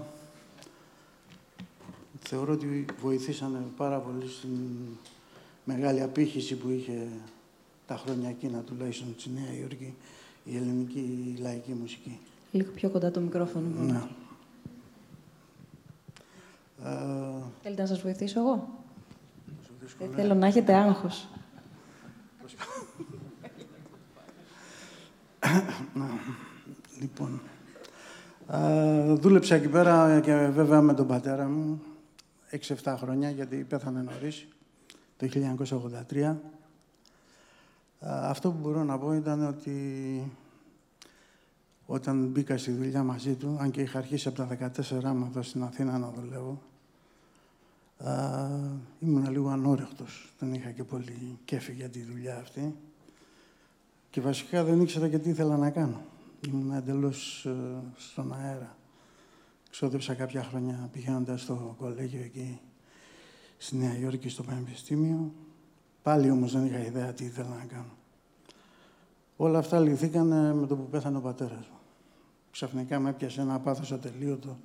θεωρώ 2.30 2.54
ότι 2.54 2.86
βοηθήσανε 3.02 3.58
πάρα 3.78 3.98
πολύ 3.98 4.28
στην 4.28 4.60
μεγάλη 5.64 6.02
απήχηση 6.02 6.56
που 6.56 6.70
είχε 6.70 7.08
τα 7.88 7.98
χρόνια 7.98 8.30
εκείνα 8.30 8.60
τουλάχιστον 8.60 9.16
στη 9.18 9.30
Νέα 9.30 9.60
Υόρκη 9.62 9.94
η 10.44 10.56
ελληνική 10.56 11.36
λαϊκή 11.42 11.74
μουσική. 11.74 12.20
Λίγο 12.52 12.72
πιο 12.72 12.90
κοντά 12.90 13.12
το 13.12 13.20
μικρόφωνο. 13.20 13.68
Ναι. 13.80 14.02
Ε, 16.84 17.44
Θέλετε 17.62 17.82
να 17.82 17.88
σας 17.88 18.02
βοηθήσω 18.02 18.40
εγώ; 18.40 18.70
Δεν 20.00 20.10
θέλω 20.16 20.34
να 20.34 20.48
έχετε 20.48 20.74
άγχος. 20.74 21.28
λοιπόν, 27.00 27.42
ε, 28.52 29.14
δούλεψα 29.14 29.56
εκεί 29.56 29.68
πέρα 29.68 30.20
και 30.20 30.48
βέβαια 30.48 30.82
με 30.82 30.94
τον 30.94 31.08
πατέρα 31.08 31.48
μου 31.48 31.82
6-7 32.52 32.96
χρόνια, 32.98 33.30
γιατί 33.30 33.56
πέθανε 33.56 34.02
νωρίς, 34.02 34.48
το 35.18 35.28
1983. 36.10 36.36
Αυτό 38.02 38.52
που 38.52 38.58
μπορώ 38.58 38.84
να 38.84 38.98
πω 38.98 39.14
ήταν 39.14 39.48
ότι 39.48 40.32
όταν 41.86 42.28
μπήκα 42.28 42.58
στη 42.58 42.72
δουλειά 42.72 43.04
μαζί 43.04 43.34
του, 43.36 43.58
αν 43.60 43.72
και 43.72 43.82
είχα 43.82 43.98
αρχίσει 43.98 44.28
από 44.28 44.38
τα 44.38 44.72
14 44.78 45.14
μου 45.16 45.26
εδώ 45.30 45.42
στην 45.42 45.64
Αθήνα 45.64 45.98
να 45.98 46.12
δουλεύω, 46.12 46.62
ήμουν 49.00 49.32
λίγο 49.32 49.50
ανόρεχτος. 49.50 50.34
Δεν 50.40 50.54
είχα 50.54 50.72
και 50.72 50.84
πολύ 50.84 51.38
κέφι 51.46 51.74
για 51.74 51.90
τη 51.90 52.04
δουλειά 52.04 52.38
αυτή. 52.38 52.76
Και 54.10 54.22
βασικά 54.22 54.64
δεν 54.64 54.82
ήξερα 54.82 55.10
και 55.10 55.20
τι 55.20 55.30
ήθελα 55.30 55.58
να 55.58 55.70
κάνω. 55.70 56.02
Ήμουν 56.48 56.72
εντελώς 56.72 57.46
ε, 57.46 57.82
στον 57.98 58.34
αέρα. 58.34 58.78
Ξόδεψα 59.70 60.14
κάποια 60.14 60.44
χρόνια 60.44 60.90
πηγαίνοντας 60.92 61.42
στο 61.42 61.76
κολέγιο 61.78 62.22
εκεί 62.22 62.60
στη 63.58 63.76
Νέα 63.76 63.98
Υόρκη 63.98 64.30
στο 64.30 64.44
Πανεπιστήμιο. 64.44 65.34
Πάλι 66.02 66.30
όμως 66.30 66.52
δεν 66.52 66.66
είχα 66.66 66.80
ιδέα 66.80 67.14
τι 67.14 67.26
ήθελα 67.26 67.50
να 67.50 67.66
κάνω. 67.66 67.98
Όλα 69.36 69.58
αυτά 69.58 69.80
λυθήκαν 69.80 70.56
με 70.58 70.68
το 70.68 70.76
που 70.76 70.90
πέθανε 70.90 71.18
ο 71.18 71.22
πατέρας 71.22 71.68
μου. 71.68 71.78
Ξαφνικά 72.52 73.00
με 73.00 73.10
έπιασε 73.10 73.42
ένα 73.42 73.60
πάθος 73.60 73.92
ατελείωτο 73.92 74.58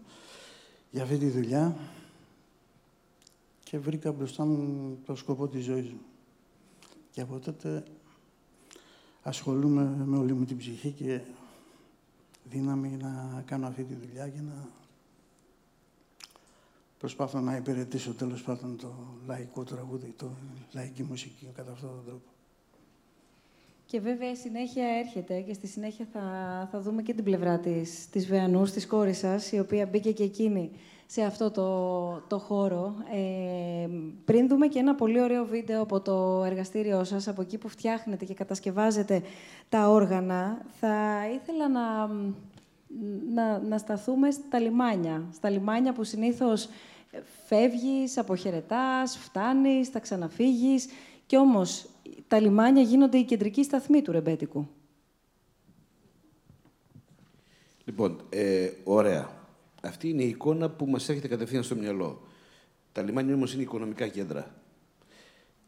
για 0.91 1.03
αυτή 1.03 1.17
τη 1.19 1.29
δουλειά 1.29 1.77
και 3.65 3.79
βρήκα 3.79 4.13
μπροστά 4.13 4.45
μου 4.45 4.99
το 5.05 5.15
σκοπό 5.15 5.49
της 5.49 5.65
ζωής 5.65 5.91
μου. 5.91 6.01
Και 7.11 7.21
από 7.21 7.39
τότε 7.39 7.85
ασχολούμαι 9.23 10.05
με 10.05 10.17
όλη 10.17 10.33
μου 10.33 10.45
την 10.45 10.57
ψυχή 10.57 10.91
και 10.91 11.21
δύναμη 12.45 12.89
να 12.89 13.43
κάνω 13.47 13.67
αυτή 13.67 13.85
τη 13.85 13.95
δουλειά 13.95 14.29
και 14.29 14.41
να 14.41 14.69
προσπάθω 16.99 17.41
να 17.41 17.57
υπηρετήσω 17.57 18.15
τέλος 18.15 18.43
πάντων 18.43 18.77
το 18.77 18.93
λαϊκό 19.27 19.65
τραγούδι, 19.65 20.15
το 20.17 20.31
λαϊκή 20.73 21.03
μουσική 21.03 21.53
κατά 21.55 21.73
αυτόν 21.73 21.89
τον 21.89 22.05
τρόπο. 22.05 22.29
Και 23.87 24.01
βέβαια 24.01 24.31
η 24.31 24.37
συνέχεια 24.37 24.85
έρχεται 24.99 25.41
και 25.41 25.53
στη 25.55 25.67
συνέχεια 25.67 26.07
θα, 26.13 26.23
θα 26.73 26.81
δούμε 26.81 27.03
και 27.03 27.15
την 27.15 27.25
πλευρά 27.25 27.59
της, 27.59 28.09
της 28.11 28.27
Βεανούς, 28.27 28.71
της 28.71 28.87
κόρης 28.87 29.19
σας, 29.19 29.53
η 29.53 29.59
οποία 29.59 29.87
μπήκε 29.87 30.13
και 30.13 30.23
εκείνη 30.23 30.71
σε 31.07 31.23
αυτό 31.23 31.51
το, 31.51 32.21
το 32.29 32.39
χώρο. 32.39 32.95
Ε, 33.13 33.89
πριν 34.25 34.49
δούμε 34.49 34.67
και 34.67 34.79
ένα 34.79 34.95
πολύ 34.95 35.21
ωραίο 35.21 35.45
βίντεο 35.45 35.83
από 35.83 36.01
το 36.01 36.45
εργαστήριό 36.45 37.05
σας, 37.05 37.29
από 37.29 37.43
εκεί 37.43 37.59
που 37.59 37.69
φτιάχνετε 37.69 38.25
και 38.25 38.35
κατασκευάζετε 38.35 39.23
τα 39.69 39.89
όργανα, 39.89 40.67
θα 40.81 41.23
ήθελα 41.35 41.69
να, 41.69 42.11
να, 43.35 43.59
να 43.59 43.79
σταθούμε 43.79 44.31
στα 44.31 44.59
λιμάνια. 44.59 45.29
Στα 45.33 45.51
λιμάνια 45.51 45.93
που 45.93 46.05
συνήθως 46.05 46.69
φεύγεις, 47.47 48.19
αποχαιρετάς, 48.19 49.17
φτάνεις, 49.17 49.89
θα 49.89 49.99
ξαναφύγεις. 49.99 50.87
Και 51.27 51.37
όμως 51.37 51.89
τα 52.29 52.41
λιμάνια 52.41 52.83
γίνονται 52.83 53.19
η 53.19 53.25
κεντρική 53.25 53.65
σταθμή 53.65 54.03
του 54.03 54.13
ρεμπέτικου. 54.13 54.69
Λοιπόν, 57.85 58.21
ε, 58.29 58.71
ωραία. 58.85 59.31
Αυτή 59.83 60.09
είναι 60.09 60.23
η 60.23 60.29
εικόνα 60.29 60.71
που 60.71 60.87
μας 60.87 61.09
έρχεται 61.09 61.29
κατευθείαν 61.29 61.63
στο 61.63 61.77
μυαλό. 61.77 62.23
Τα 62.93 63.03
λιμάνια 63.03 63.35
όμως 63.35 63.55
είναι 63.55 63.63
οικονομικά 63.63 64.09
κέντρα. 64.09 64.55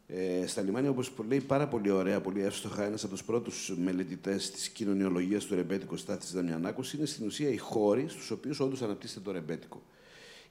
Ε, 0.09 0.47
στα 0.47 0.61
λιμάνια, 0.61 0.89
όπως 0.89 1.11
λέει 1.27 1.39
πάρα 1.39 1.67
πολύ 1.67 1.89
ωραία, 1.89 2.21
πολύ 2.21 2.41
εύστοχα, 2.41 2.83
ένας 2.83 3.03
από 3.03 3.13
τους 3.13 3.23
πρώτους 3.23 3.73
μελετητές 3.77 4.51
της 4.51 4.69
κοινωνιολογίας 4.69 5.45
του 5.45 5.55
ρεμπέτικου 5.55 5.97
Στάθης 5.97 6.31
Δαμιανάκος, 6.31 6.93
είναι 6.93 7.05
στην 7.05 7.25
ουσία 7.25 7.49
οι 7.49 7.57
χώροι 7.57 8.07
στους 8.07 8.31
οποίους 8.31 8.59
όντως 8.59 8.81
αναπτύσσεται 8.81 9.19
το 9.19 9.31
ρεμπέτικο. 9.31 9.81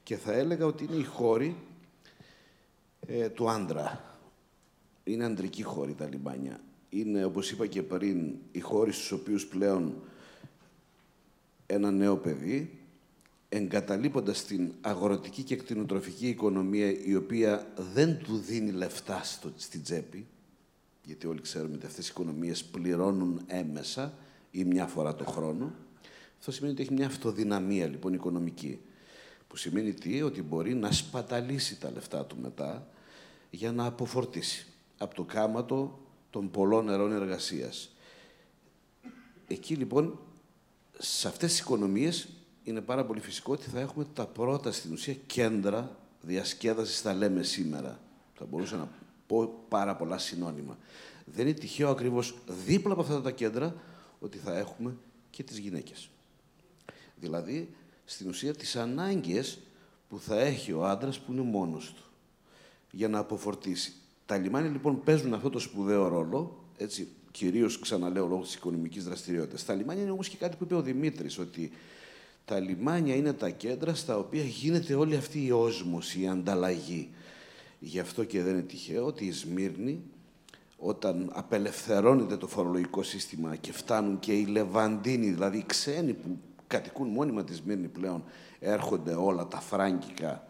Και 0.03 0.17
θα 0.17 0.33
έλεγα 0.33 0.67
ότι 0.67 0.85
είναι 0.85 0.97
οι 0.97 1.05
χώροι 1.05 1.57
ε, 3.07 3.29
του 3.29 3.51
άντρα. 3.51 4.19
Είναι 5.05 5.25
αντρική 5.25 5.63
χώρη 5.63 5.95
τα 5.95 6.09
λιμάνια. 6.09 6.61
Είναι, 6.89 7.25
όπως 7.25 7.51
είπα 7.51 7.67
και 7.67 7.83
πριν, 7.83 8.35
οι 8.53 8.61
χώροι 8.61 8.93
στους 8.93 9.13
οποίους 9.13 9.47
πλέον 9.47 9.95
ένα 11.67 11.91
νέο 11.91 12.17
παιδί, 12.17 12.76
εγκαταλείποντας 13.57 14.45
την 14.45 14.73
αγροτική 14.81 15.43
και 15.43 15.57
κτηνοτροφική 15.57 16.29
οικονομία, 16.29 17.05
η 17.05 17.15
οποία 17.15 17.73
δεν 17.93 18.19
του 18.19 18.37
δίνει 18.39 18.71
λεφτά 18.71 19.21
στο, 19.25 19.53
στην 19.57 19.83
τσέπη, 19.83 20.27
γιατί 21.03 21.27
όλοι 21.27 21.41
ξέρουμε 21.41 21.75
ότι 21.75 21.87
αυτές 21.87 22.09
οι 22.09 22.11
οικονομίες 22.15 22.65
πληρώνουν 22.65 23.41
έμεσα 23.47 24.15
ή 24.51 24.65
μια 24.65 24.87
φορά 24.87 25.15
το 25.15 25.25
χρόνο, 25.25 25.75
αυτό 26.39 26.53
σημαίνει 26.53 26.73
ότι 26.73 26.83
έχει 26.83 26.93
μια 26.93 27.07
αυτοδυναμία, 27.07 27.87
λοιπόν, 27.87 28.13
οικονομική. 28.13 28.81
Που 29.49 29.57
σημαίνει 29.57 29.95
τι, 29.95 30.23
ότι 30.23 30.43
μπορεί 30.43 30.75
να 30.75 30.93
σπαταλήσει 30.93 31.81
τα 31.81 31.91
λεφτά 31.91 32.25
του 32.25 32.37
μετά 32.43 32.89
για 33.51 33.73
να 33.73 33.85
αποφορτήσει 33.85 34.67
από 34.99 35.15
το 35.15 35.25
κάματο 35.25 35.99
των 36.31 36.51
πολλών 36.51 36.85
νερών 36.85 37.13
εργασίας. 37.13 37.91
Εκεί 39.47 39.75
λοιπόν, 39.75 40.19
σε 40.99 41.29
αυτές 41.29 41.51
τις 41.51 41.61
οικονομίες, 41.61 42.29
είναι 42.67 42.81
πάρα 42.81 43.05
πολύ 43.05 43.21
φυσικό 43.21 43.53
ότι 43.53 43.69
θα 43.69 43.81
έχουμε 43.81 44.07
τα 44.15 44.27
πρώτα 44.27 44.73
στην 44.73 44.93
ουσία 44.93 45.15
κέντρα 45.27 45.97
διασκέδασης, 46.21 47.01
θα 47.01 47.15
λέμε 47.15 47.43
σήμερα. 47.43 48.01
Θα 48.35 48.45
μπορούσα 48.45 48.77
να 48.77 48.89
πω 49.27 49.65
πάρα 49.69 49.97
πολλά 49.97 50.19
συνώνυμα. 50.19 50.79
Δεν 51.25 51.47
είναι 51.47 51.59
τυχαίο 51.59 51.91
ακριβώς 51.91 52.39
δίπλα 52.67 52.93
από 52.93 53.03
αυτά 53.03 53.21
τα 53.23 53.31
κέντρα 53.31 53.75
ότι 54.21 54.39
θα 54.39 54.57
έχουμε 54.59 54.97
και 55.31 55.43
τις 55.43 55.59
γυναίκες. 55.59 56.11
Δηλαδή, 57.17 57.75
στην 58.05 58.29
ουσία 58.29 58.55
τις 58.55 58.77
ανάγκες 58.77 59.59
που 60.09 60.21
θα 60.21 60.41
έχει 60.41 60.73
ο 60.73 60.87
άντρας 60.87 61.19
που 61.19 61.33
είναι 61.33 61.41
μόνος 61.41 61.93
του 61.93 62.03
για 62.91 63.09
να 63.09 63.19
αποφορτήσει. 63.19 63.93
Τα 64.27 64.37
λιμάνια 64.37 64.71
λοιπόν 64.71 65.03
παίζουν 65.03 65.35
αυτό 65.35 65.51
το 65.51 65.59
σπουδαίο 65.59 66.09
ρόλο, 66.09 66.65
έτσι, 66.77 67.09
κυρίως 67.31 67.79
ξαναλέω 67.79 68.27
λόγω 68.27 68.43
της 68.43 68.55
οικονομικής 68.55 69.05
δραστηριότητας. 69.05 69.65
Τα 69.65 69.75
λιμάνια 69.75 70.03
είναι 70.03 70.13
όμως 70.13 70.29
και 70.29 70.37
κάτι 70.37 70.57
που 70.57 70.65
είπε 70.65 70.75
ο 70.75 70.83
Δημήτρης, 70.83 71.39
ότι 71.39 71.73
Τα 72.47 72.61
λιμάνια 72.61 73.15
είναι 73.15 73.33
τα 73.33 73.51
κέντρα 73.51 73.95
στα 73.95 74.19
οποία 74.19 74.43
γίνεται 74.43 74.95
όλη 74.95 75.17
αυτή 75.17 75.45
η 75.45 75.51
όσμωση, 75.51 76.21
η 76.21 76.29
ανταλλαγή. 76.29 77.11
Γι' 77.79 77.99
αυτό 77.99 78.25
και 78.25 78.43
δεν 78.43 78.53
είναι 78.53 78.63
τυχαίο 78.63 79.07
ότι 79.07 79.25
η 79.25 79.33
Σμύρνη, 79.33 80.03
όταν 80.79 81.31
απελευθερώνεται 81.35 82.37
το 82.37 82.47
φορολογικό 82.47 83.03
σύστημα 83.03 83.57
και 83.57 83.73
φτάνουν 83.73 84.19
και 84.19 84.33
οι 84.33 84.45
Λεβαντίνοι, 84.45 85.31
δηλαδή 85.31 85.59
οι 85.59 85.65
ξένοι 85.67 86.13
που 86.13 86.39
κατοικούν 86.67 87.09
μόνιμα 87.09 87.45
τη 87.45 87.55
Σμύρνη 87.55 87.89
πλέον, 87.89 88.25
έρχονται 88.59 89.15
όλα 89.15 89.47
τα 89.47 89.61
φράγκικα 89.61 90.47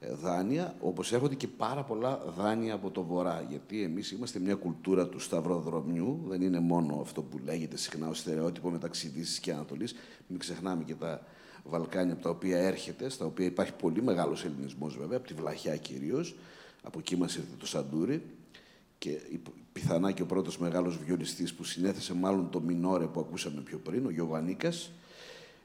ε, 0.00 0.14
δάνεια, 0.14 0.74
όπως 0.80 1.12
έρχονται 1.12 1.34
και 1.34 1.48
πάρα 1.48 1.82
πολλά 1.82 2.22
δάνεια 2.36 2.74
από 2.74 2.90
το 2.90 3.02
βορρά. 3.02 3.46
Γιατί 3.48 3.82
εμείς 3.82 4.10
είμαστε 4.10 4.38
μια 4.38 4.54
κουλτούρα 4.54 5.08
του 5.08 5.18
σταυροδρομιού, 5.18 6.24
δεν 6.28 6.42
είναι 6.42 6.60
μόνο 6.60 6.98
αυτό 7.00 7.22
που 7.22 7.38
λέγεται 7.44 7.76
συχνά 7.76 8.08
ως 8.08 8.18
στερεότυπο 8.18 8.70
μεταξύ 8.70 9.08
Δύσης 9.08 9.38
και 9.38 9.52
Ανατολής. 9.52 9.94
Μην 10.26 10.38
ξεχνάμε 10.38 10.84
και 10.84 10.94
τα 10.94 11.20
Βαλκάνια 11.64 12.12
από 12.12 12.22
τα 12.22 12.30
οποία 12.30 12.58
έρχεται, 12.58 13.08
στα 13.08 13.24
οποία 13.24 13.46
υπάρχει 13.46 13.72
πολύ 13.72 14.02
μεγάλος 14.02 14.44
ελληνισμός 14.44 14.96
βέβαια, 14.96 15.18
από 15.18 15.26
τη 15.26 15.34
Βλαχιά 15.34 15.76
κυρίως, 15.76 16.36
από 16.82 16.98
εκεί 16.98 17.16
μας 17.16 17.36
ήρθε 17.36 17.56
το 17.58 17.66
Σαντούρι 17.66 18.22
και 18.98 19.18
πιθανά 19.72 20.12
και 20.12 20.22
ο 20.22 20.26
πρώτος 20.26 20.58
μεγάλος 20.58 20.98
βιολιστής 21.04 21.54
που 21.54 21.64
συνέθεσε 21.64 22.14
μάλλον 22.14 22.50
το 22.50 22.60
Μινόρε 22.60 23.06
που 23.06 23.20
ακούσαμε 23.20 23.60
πιο 23.60 23.78
πριν, 23.78 24.06
ο 24.06 24.10
Γιωβανίκας, 24.10 24.90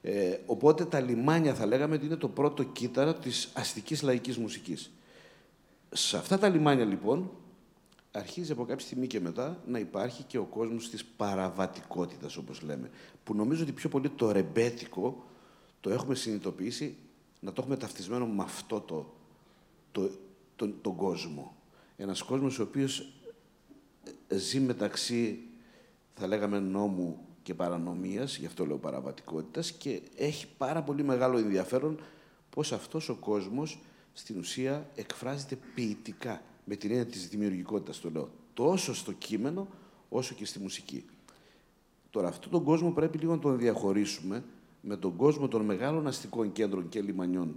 ε, 0.01 0.37
οπότε 0.45 0.85
τα 0.85 0.99
λιμάνια 0.99 1.53
θα 1.53 1.65
λέγαμε 1.65 1.95
ότι 1.95 2.05
είναι 2.05 2.15
το 2.15 2.27
πρώτο 2.27 2.63
κύτταρο 2.63 3.13
της 3.13 3.51
αστικής 3.53 4.01
λαϊκής 4.01 4.37
μουσικής. 4.37 4.91
Σε 5.89 6.17
αυτά 6.17 6.39
τα 6.39 6.49
λιμάνια 6.49 6.85
λοιπόν 6.85 7.31
αρχίζει 8.11 8.51
από 8.51 8.65
κάποια 8.65 8.85
στιγμή 8.85 9.07
και 9.07 9.19
μετά 9.19 9.63
να 9.67 9.79
υπάρχει 9.79 10.23
και 10.23 10.37
ο 10.37 10.43
κόσμος 10.43 10.89
της 10.89 11.05
παραβατικότητας 11.05 12.37
όπως 12.37 12.61
λέμε. 12.61 12.89
Που 13.23 13.35
νομίζω 13.35 13.63
ότι 13.63 13.71
πιο 13.71 13.89
πολύ 13.89 14.09
το 14.09 14.31
ρεμπέτικο 14.31 15.23
το 15.81 15.89
έχουμε 15.89 16.15
συνειδητοποιήσει 16.15 16.95
να 17.39 17.53
το 17.53 17.61
έχουμε 17.61 17.77
ταυτισμένο 17.77 18.25
με 18.27 18.43
αυτό 18.43 18.81
το, 18.81 19.13
το, 19.91 20.09
το, 20.55 20.69
τον 20.81 20.95
κόσμο. 20.95 21.55
Ένας 21.97 22.21
κόσμος 22.21 22.59
ο 22.59 22.63
οποίος 22.63 23.13
ζει 24.29 24.59
μεταξύ, 24.59 25.39
θα 26.13 26.27
λέγαμε, 26.27 26.59
νόμου 26.59 27.25
και 27.43 27.53
παρανομίας, 27.53 28.37
γι' 28.37 28.45
αυτό 28.45 28.65
λέω 28.65 28.77
παραβατικότητας, 28.77 29.71
και 29.71 30.01
έχει 30.15 30.47
πάρα 30.57 30.83
πολύ 30.83 31.03
μεγάλο 31.03 31.37
ενδιαφέρον 31.37 31.99
πώς 32.49 32.71
αυτός 32.71 33.09
ο 33.09 33.15
κόσμος 33.15 33.79
στην 34.13 34.37
ουσία 34.37 34.89
εκφράζεται 34.95 35.57
ποιητικά, 35.75 36.41
με 36.63 36.75
την 36.75 36.89
έννοια 36.89 37.05
της 37.05 37.27
δημιουργικότητας 37.27 37.99
το 37.99 38.09
λέω, 38.09 38.29
τόσο 38.53 38.93
στο 38.93 39.11
κείμενο 39.11 39.67
όσο 40.09 40.33
και 40.33 40.45
στη 40.45 40.59
μουσική. 40.59 41.05
Τώρα, 42.09 42.27
αυτόν 42.27 42.51
τον 42.51 42.63
κόσμο 42.63 42.91
πρέπει 42.91 43.17
λίγο 43.17 43.31
να 43.35 43.39
τον 43.39 43.57
διαχωρίσουμε 43.57 44.43
με 44.81 44.97
τον 44.97 45.15
κόσμο 45.15 45.47
των 45.47 45.65
μεγάλων 45.65 46.07
αστικών 46.07 46.51
κέντρων 46.51 46.89
και 46.89 47.01
λιμανιών 47.01 47.55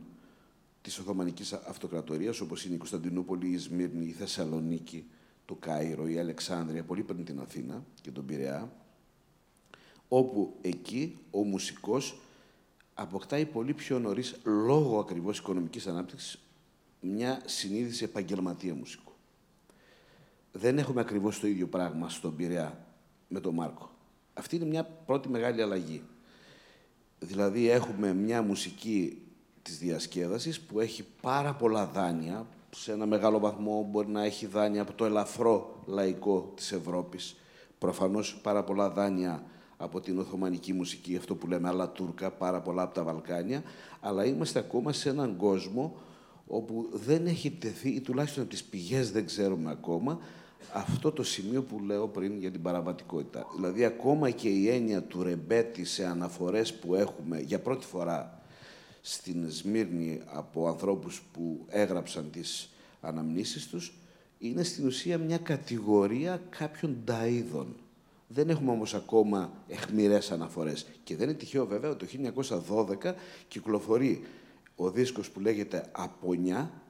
της 0.82 0.98
Οθωμανικής 0.98 1.52
Αυτοκρατορίας, 1.52 2.40
όπως 2.40 2.64
είναι 2.64 2.74
η 2.74 2.78
Κωνσταντινούπολη, 2.78 3.48
η 3.48 3.58
Σμύρνη, 3.58 4.06
η 4.06 4.12
Θεσσαλονίκη, 4.12 5.04
το 5.44 5.54
Κάιρο, 5.54 6.08
η 6.08 6.18
Αλεξάνδρεια, 6.18 6.84
πολύ 6.84 7.02
πριν 7.02 7.24
την 7.24 7.40
Αθήνα 7.40 7.84
και 8.00 8.10
τον 8.10 8.26
Πειραιά, 8.26 8.72
όπου 10.08 10.56
εκεί 10.60 11.18
ο 11.30 11.42
μουσικός 11.42 12.20
αποκτάει 12.94 13.46
πολύ 13.46 13.74
πιο 13.74 13.98
νωρίς, 13.98 14.36
λόγω 14.44 14.98
ακριβώς 14.98 15.38
οικονομικής 15.38 15.86
ανάπτυξης, 15.86 16.38
μια 17.00 17.42
συνείδηση 17.44 18.04
επαγγελματία 18.04 18.74
μουσικού. 18.74 19.12
Δεν 20.52 20.78
έχουμε 20.78 21.00
ακριβώς 21.00 21.40
το 21.40 21.46
ίδιο 21.46 21.66
πράγμα 21.66 22.08
στον 22.08 22.36
Πειραιά 22.36 22.86
με 23.28 23.40
τον 23.40 23.54
Μάρκο. 23.54 23.90
Αυτή 24.34 24.56
είναι 24.56 24.64
μια 24.64 24.84
πρώτη 24.84 25.28
μεγάλη 25.28 25.62
αλλαγή. 25.62 26.02
Δηλαδή 27.22 27.70
έχουμε 27.70 28.14
μια 28.14 28.42
μουσική 28.42 29.22
της 29.62 29.78
διασκέδασης 29.78 30.60
που 30.60 30.80
έχει 30.80 31.04
πάρα 31.20 31.54
πολλά 31.54 31.86
δάνεια, 31.86 32.46
σε 32.70 32.92
ένα 32.92 33.06
μεγάλο 33.06 33.38
βαθμό 33.38 33.88
μπορεί 33.90 34.08
να 34.08 34.24
έχει 34.24 34.46
δάνεια 34.46 34.82
από 34.82 34.92
το 34.92 35.04
ελαφρό 35.04 35.82
λαϊκό 35.86 36.52
της 36.56 36.72
Ευρώπης, 36.72 37.36
προφανώς 37.78 38.40
πάρα 38.42 38.64
πολλά 38.64 38.90
δάνεια 38.90 39.42
από 39.76 40.00
την 40.00 40.18
Οθωμανική 40.18 40.72
μουσική, 40.72 41.16
αυτό 41.16 41.34
που 41.34 41.46
λέμε 41.46 41.68
άλλα 41.68 41.88
Τούρκα, 41.88 42.30
πάρα 42.30 42.60
πολλά 42.60 42.82
από 42.82 42.94
τα 42.94 43.02
Βαλκάνια, 43.02 43.62
αλλά 44.00 44.24
είμαστε 44.24 44.58
ακόμα 44.58 44.92
σε 44.92 45.08
έναν 45.08 45.36
κόσμο 45.36 45.96
όπου 46.46 46.88
δεν 46.92 47.26
έχει 47.26 47.50
τεθεί, 47.50 47.88
ή 47.88 48.00
τουλάχιστον 48.00 48.42
από 48.42 48.52
τις 48.52 48.64
πηγές 48.64 49.12
δεν 49.12 49.26
ξέρουμε 49.26 49.70
ακόμα, 49.70 50.18
αυτό 50.72 51.12
το 51.12 51.22
σημείο 51.22 51.62
που 51.62 51.80
λέω 51.80 52.08
πριν 52.08 52.38
για 52.38 52.50
την 52.50 52.62
παραβατικότητα. 52.62 53.46
Δηλαδή, 53.54 53.84
ακόμα 53.84 54.30
και 54.30 54.48
η 54.48 54.68
έννοια 54.68 55.02
του 55.02 55.22
ρεμπέτη 55.22 55.84
σε 55.84 56.06
αναφορές 56.06 56.74
που 56.74 56.94
έχουμε 56.94 57.40
για 57.40 57.60
πρώτη 57.60 57.86
φορά 57.86 58.42
στην 59.00 59.50
Σμύρνη 59.50 60.20
από 60.26 60.68
ανθρώπους 60.68 61.22
που 61.32 61.64
έγραψαν 61.68 62.30
τις 62.30 62.68
αναμνήσεις 63.00 63.68
τους, 63.68 63.92
είναι 64.38 64.62
στην 64.62 64.86
ουσία 64.86 65.18
μια 65.18 65.38
κατηγορία 65.38 66.42
κάποιων 66.58 66.96
ταΐδων. 67.06 67.66
Δεν 68.28 68.48
έχουμε 68.48 68.70
όμως 68.70 68.94
ακόμα 68.94 69.52
εχμηρές 69.68 70.30
αναφορές. 70.30 70.86
Και 71.04 71.16
δεν 71.16 71.28
είναι 71.28 71.38
τυχαίο 71.38 71.66
βέβαια 71.66 71.90
ότι 71.90 72.06
το 72.06 72.32
1912 73.02 73.14
κυκλοφορεί 73.48 74.22
ο 74.76 74.90
δίσκος 74.90 75.30
που 75.30 75.40
λέγεται 75.40 75.88
«Απονιά», 75.92 76.81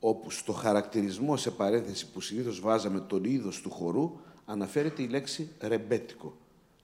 όπου 0.00 0.30
στο 0.30 0.52
χαρακτηρισμό 0.52 1.36
σε 1.36 1.50
παρένθεση 1.50 2.10
που 2.10 2.20
συνήθως 2.20 2.60
βάζαμε 2.60 3.00
τον 3.00 3.24
είδος 3.24 3.60
του 3.60 3.70
χορού, 3.70 4.12
αναφέρεται 4.44 5.02
η 5.02 5.08
λέξη 5.08 5.48
«ρεμπέτικο». 5.60 6.36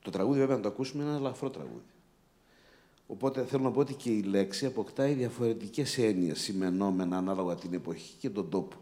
Το 0.03 0.11
τραγούδι 0.11 0.39
βέβαια 0.39 0.57
να 0.57 0.63
το 0.63 0.69
ακούσουμε 0.69 1.03
είναι 1.03 1.13
ένα 1.13 1.21
ελαφρό 1.21 1.51
τραγούδι. 1.51 1.85
Οπότε 3.07 3.45
θέλω 3.45 3.63
να 3.63 3.71
πω 3.71 3.81
ότι 3.81 3.95
και 3.95 4.11
η 4.11 4.23
λέξη 4.23 4.67
αποκτάει 4.67 5.13
διαφορετικές 5.13 5.99
έννοιες, 5.99 6.41
σημενόμενα 6.41 7.17
ανάλογα 7.17 7.55
την 7.55 7.75
εποχή 7.75 8.15
και 8.19 8.31
τον 8.31 8.49
τόπο. 8.49 8.77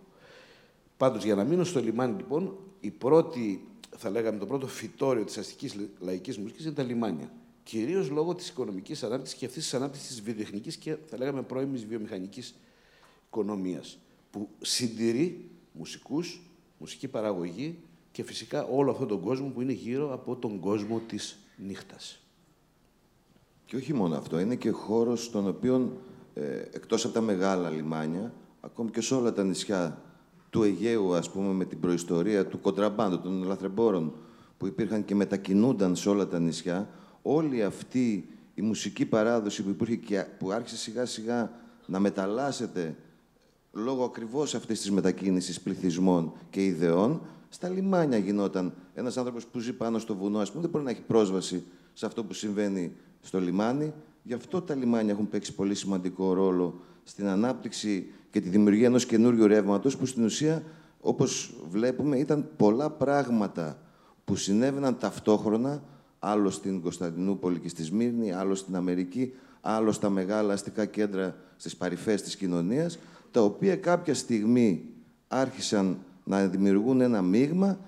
Πάντως, 0.96 1.24
για 1.24 1.34
να 1.34 1.44
μείνω 1.44 1.64
στο 1.64 1.80
λιμάνι, 1.80 2.16
λοιπόν, 2.16 2.56
η 2.80 2.90
πρώτη 2.90 3.68
θα 3.96 4.10
λέγαμε, 4.10 4.38
το 4.38 4.46
πρώτο 4.46 4.66
φυτόριο 4.66 5.24
της 5.24 5.38
αστικής 5.38 5.76
λαϊκής 5.98 6.38
μουσικής 6.38 6.64
είναι 6.64 6.74
τα 6.74 6.82
λιμάνια. 6.82 7.32
Κυρίως 7.62 8.10
λόγω 8.10 8.34
της 8.34 8.48
οικονομικής 8.48 9.02
ανάπτυξη 9.02 9.36
και 9.36 9.46
αυτής 9.46 9.62
της 9.62 9.74
ανάπτυξη 9.74 10.06
της 10.06 10.22
βιοτεχνικής 10.22 10.76
και 10.76 10.96
θα 11.06 11.16
λέγαμε 11.18 11.42
πρώιμης 11.42 11.86
βιομηχανικής 11.86 12.54
οικονομίας. 13.26 13.98
Που 14.30 14.48
συντηρεί 14.60 15.50
μουσικούς, 15.72 16.50
μουσική 16.78 17.08
παραγωγή 17.08 17.78
και 18.12 18.22
φυσικά 18.22 18.64
όλο 18.64 18.90
αυτόν 18.90 19.08
τον 19.08 19.20
κόσμο 19.20 19.48
που 19.48 19.60
είναι 19.60 19.72
γύρω 19.72 20.12
από 20.12 20.36
τον 20.36 20.60
κόσμο 20.60 21.00
της 21.06 21.38
νύχτας. 21.56 22.24
Και 23.64 23.76
όχι 23.76 23.94
μόνο 23.94 24.16
αυτό, 24.16 24.40
είναι 24.40 24.56
και 24.56 24.70
χώρος 24.70 25.24
στον 25.24 25.48
οποίο 25.48 26.00
ε, 26.34 26.56
εκτός 26.72 27.04
από 27.04 27.14
τα 27.14 27.20
μεγάλα 27.20 27.70
λιμάνια, 27.70 28.34
ακόμη 28.60 28.90
και 28.90 29.00
σε 29.00 29.14
όλα 29.14 29.32
τα 29.32 29.44
νησιά 29.44 30.02
του 30.50 30.62
Αιγαίου, 30.62 31.14
ας 31.14 31.30
πούμε, 31.30 31.52
με 31.52 31.64
την 31.64 31.80
προϊστορία 31.80 32.46
του 32.46 32.60
κοντραμπάντου, 32.60 33.20
των 33.20 33.42
λαθρεμπόρων 33.42 34.12
που 34.58 34.66
υπήρχαν 34.66 35.04
και 35.04 35.14
μετακινούνταν 35.14 35.96
σε 35.96 36.08
όλα 36.08 36.26
τα 36.26 36.38
νησιά, 36.38 36.88
όλη 37.22 37.62
αυτή 37.62 38.28
η 38.54 38.62
μουσική 38.62 39.06
παράδοση 39.06 39.62
που 39.62 39.68
υπήρχε 39.68 39.96
και 39.96 40.26
που 40.38 40.50
άρχισε 40.50 40.76
σιγά 40.76 41.06
σιγά 41.06 41.52
να 41.86 41.98
μεταλλάσσεται 41.98 42.96
λόγω 43.72 44.04
ακριβώς 44.04 44.54
αυτής 44.54 44.80
της 44.80 44.90
μετακίνησης 44.90 45.60
πληθυσμών 45.60 46.32
και 46.50 46.64
ιδεών, 46.64 47.20
στα 47.48 47.68
λιμάνια 47.68 48.18
γινόταν. 48.18 48.74
Ένας 48.94 49.16
άνθρωπος 49.16 49.46
που 49.46 49.58
ζει 49.58 49.72
πάνω 49.72 49.98
στο 49.98 50.16
βουνό, 50.16 50.38
ας 50.38 50.50
πούμε, 50.50 50.62
δεν 50.62 50.70
μπορεί 50.70 50.84
να 50.84 50.90
έχει 50.90 51.02
πρόσβαση 51.02 51.62
σε 51.92 52.06
αυτό 52.06 52.24
που 52.24 52.32
συμβαίνει 52.32 52.92
στο 53.20 53.40
λιμάνι. 53.40 53.92
Γι' 54.22 54.34
αυτό 54.34 54.62
τα 54.62 54.74
λιμάνια 54.74 55.12
έχουν 55.12 55.28
παίξει 55.28 55.54
πολύ 55.54 55.74
σημαντικό 55.74 56.32
ρόλο 56.32 56.80
στην 57.04 57.26
ανάπτυξη 57.28 58.12
και 58.30 58.40
τη 58.40 58.48
δημιουργία 58.48 58.86
ενός 58.86 59.06
καινούριου 59.06 59.46
ρεύματος 59.46 59.96
που 59.96 60.06
στην 60.06 60.24
ουσία, 60.24 60.62
όπως 61.00 61.54
βλέπουμε, 61.68 62.18
ήταν 62.18 62.48
πολλά 62.56 62.90
πράγματα 62.90 63.78
που 64.24 64.36
συνέβαιναν 64.36 64.98
ταυτόχρονα, 64.98 65.82
άλλο 66.18 66.50
στην 66.50 66.80
Κωνσταντινούπολη 66.80 67.58
και 67.58 67.68
στη 67.68 67.82
Σμύρνη, 67.82 68.32
άλλο 68.32 68.54
στην 68.54 68.76
Αμερική, 68.76 69.32
άλλο 69.60 69.92
στα 69.92 70.10
μεγάλα 70.10 70.52
αστικά 70.52 70.86
κέντρα 70.86 71.36
στις 71.56 71.76
παρυφές 71.76 72.22
της 72.22 72.36
κοινωνίας, 72.36 72.98
τα 73.30 73.42
οποία 73.42 73.76
κάποια 73.76 74.14
στιγμή 74.14 74.84
άρχισαν 75.28 75.98
να 76.24 76.46
δημιουργούν 76.46 77.00
ένα 77.00 77.22
μείγμα 77.22 77.78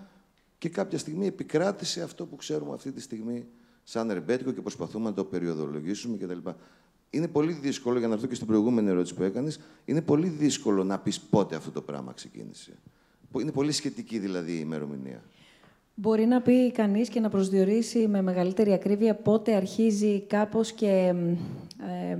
και 0.58 0.68
κάποια 0.68 0.98
στιγμή 0.98 1.26
επικράτησε 1.26 2.02
αυτό 2.02 2.26
που 2.26 2.36
ξέρουμε 2.36 2.74
αυτή 2.74 2.92
τη 2.92 3.00
στιγμή 3.00 3.46
σαν 3.82 4.10
ερμπέτικο 4.10 4.52
και 4.52 4.60
προσπαθούμε 4.60 5.04
να 5.04 5.14
το 5.14 5.24
περιοδολογήσουμε 5.24 6.16
κτλ. 6.16 6.48
Είναι 7.10 7.28
πολύ 7.28 7.52
δύσκολο, 7.52 7.98
για 7.98 8.08
να 8.08 8.14
έρθω 8.14 8.26
και 8.26 8.34
στην 8.34 8.46
προηγούμενη 8.46 8.88
ερώτηση 8.88 9.14
που 9.14 9.22
έκανες, 9.22 9.60
είναι 9.84 10.02
πολύ 10.02 10.28
δύσκολο 10.28 10.84
να 10.84 10.98
πεις 10.98 11.20
πότε 11.20 11.56
αυτό 11.56 11.70
το 11.70 11.82
πράγμα 11.82 12.12
ξεκίνησε. 12.12 12.72
Είναι 13.40 13.52
πολύ 13.52 13.72
σχετική 13.72 14.18
δηλαδή 14.18 14.52
η 14.52 14.60
ημερομηνία. 14.62 15.22
Μπορεί 15.94 16.26
να 16.26 16.40
πει 16.40 16.72
κανείς 16.72 17.08
και 17.08 17.20
να 17.20 17.28
προσδιορίσει 17.28 18.08
με 18.08 18.22
μεγαλύτερη 18.22 18.72
ακρίβεια 18.72 19.14
πότε 19.14 19.54
αρχίζει 19.54 20.20
κάπως 20.20 20.72
και 20.72 21.14
ε, 22.10 22.18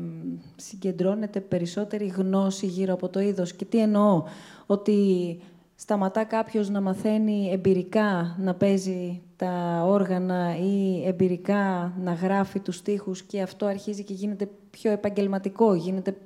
συγκεντρώνεται 0.56 1.40
περισσότερη 1.40 2.06
γνώση 2.06 2.66
γύρω 2.66 2.92
από 2.92 3.08
το 3.08 3.20
είδος. 3.20 3.52
Και 3.52 3.64
τι 3.64 3.78
εννοώ, 3.78 4.22
ότι 4.66 5.38
σταματά 5.74 6.24
κάποιος 6.24 6.70
να 6.70 6.80
μαθαίνει 6.80 7.50
εμπειρικά 7.52 8.36
να 8.40 8.54
παίζει 8.54 9.22
τα 9.36 9.82
όργανα 9.86 10.56
ή 10.56 11.06
εμπειρικά 11.06 11.92
να 12.02 12.12
γράφει 12.12 12.60
τους 12.60 12.76
στίχους 12.76 13.22
και 13.22 13.42
αυτό 13.42 13.66
αρχίζει 13.66 14.04
και 14.04 14.12
γίνεται 14.12 14.48
πιο 14.70 14.90
επαγγελματικό, 14.90 15.74
γίνεται 15.74 16.16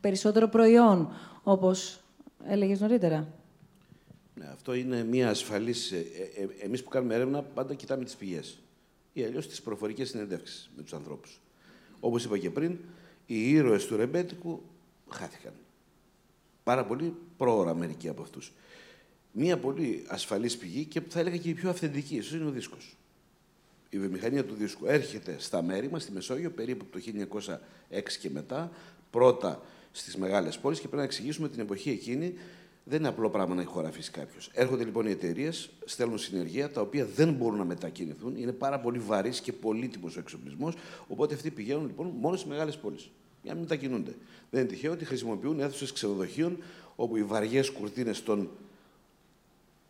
περισσότερο 0.00 0.48
προϊόν, 0.48 1.08
όπως 1.42 2.00
έλεγες 2.46 2.80
νωρίτερα. 2.80 3.26
Ναι, 4.34 4.46
αυτό 4.52 4.74
είναι 4.74 5.04
μια 5.04 5.28
ασφαλής... 5.28 5.92
Ε, 5.92 5.96
ε, 5.96 6.42
ε, 6.42 6.64
εμείς 6.64 6.82
που 6.82 6.88
κάνουμε 6.88 7.14
έρευνα 7.14 7.42
πάντα 7.42 7.74
κοιτάμε 7.74 8.04
τις 8.04 8.16
πηγές 8.16 8.58
ή 9.12 9.24
αλλιώς 9.24 9.48
τις 9.48 9.62
προφορικές 9.62 10.08
συνεντεύξεις 10.08 10.70
με 10.76 10.82
τους 10.82 10.92
ανθρώπους. 10.92 11.40
Όπως 12.00 12.24
είπα 12.24 12.38
και 12.38 12.50
πριν, 12.50 12.78
οι 13.26 13.50
ήρωες 13.50 13.86
του 13.86 13.96
ρεμπέτικου 13.96 14.62
χάθηκαν. 15.08 15.52
Πάρα 16.64 16.84
πολύ 16.84 17.14
πρόωρα 17.36 17.74
μερικοί 17.74 18.08
από 18.08 18.22
αυτούς. 18.22 18.52
Μία 19.32 19.58
πολύ 19.58 20.04
ασφαλής 20.08 20.56
πηγή 20.56 20.84
και 20.84 21.00
θα 21.08 21.20
έλεγα 21.20 21.36
και 21.36 21.48
η 21.48 21.54
πιο 21.54 21.70
αυθεντική, 21.70 22.16
ίσως 22.16 22.32
είναι 22.32 22.44
ο 22.44 22.50
δίσκος. 22.50 22.96
Η 23.90 23.98
βιομηχανία 23.98 24.44
του 24.44 24.54
δίσκου 24.54 24.86
έρχεται 24.86 25.36
στα 25.38 25.62
μέρη 25.62 25.90
μας, 25.90 26.02
στη 26.02 26.12
Μεσόγειο, 26.12 26.50
περίπου 26.50 26.84
το 26.84 26.98
1906 26.98 28.18
και 28.20 28.30
μετά, 28.30 28.70
πρώτα 29.10 29.62
στις 29.92 30.16
μεγάλες 30.16 30.58
πόλεις 30.58 30.78
και 30.78 30.84
πρέπει 30.84 30.98
να 30.98 31.04
εξηγήσουμε 31.08 31.48
την 31.48 31.60
εποχή 31.60 31.90
εκείνη 31.90 32.34
δεν 32.84 32.98
είναι 32.98 33.08
απλό 33.08 33.30
πράγμα 33.30 33.54
να 33.54 33.62
ηχογραφήσει 33.62 34.10
κάποιος. 34.10 34.50
Έρχονται 34.52 34.84
λοιπόν 34.84 35.06
οι 35.06 35.10
εταιρείες, 35.10 35.70
στέλνουν 35.84 36.18
συνεργεία 36.18 36.70
τα 36.70 36.80
οποία 36.80 37.06
δεν 37.06 37.32
μπορούν 37.32 37.58
να 37.58 37.64
μετακινηθούν. 37.64 38.36
Είναι 38.36 38.52
πάρα 38.52 38.80
πολύ 38.80 38.98
βαρύς 38.98 39.40
και 39.40 39.52
πολύτιμος 39.52 40.16
ο 40.16 40.18
εξοπλισμός. 40.18 40.74
Οπότε 41.08 41.34
αυτοί 41.34 41.50
πηγαίνουν 41.50 41.86
λοιπόν 41.86 42.06
μόνο 42.20 42.36
στις 42.36 42.48
μεγάλες 42.50 42.76
πόλεις. 42.76 43.10
Για 43.42 43.52
να 43.52 43.58
μην 43.58 43.68
μετακινούνται. 43.68 44.14
Δεν 44.50 44.60
είναι 44.60 44.70
τυχαίο 44.70 44.92
ότι 44.92 45.04
χρησιμοποιούν 45.04 45.60
αίθουσες 45.60 45.92
ξενοδοχείων 45.92 46.58
όπου 46.96 47.16
οι 47.16 47.22
βαριές 47.22 47.70
κουρτίνες 47.70 48.22
των 48.22 48.50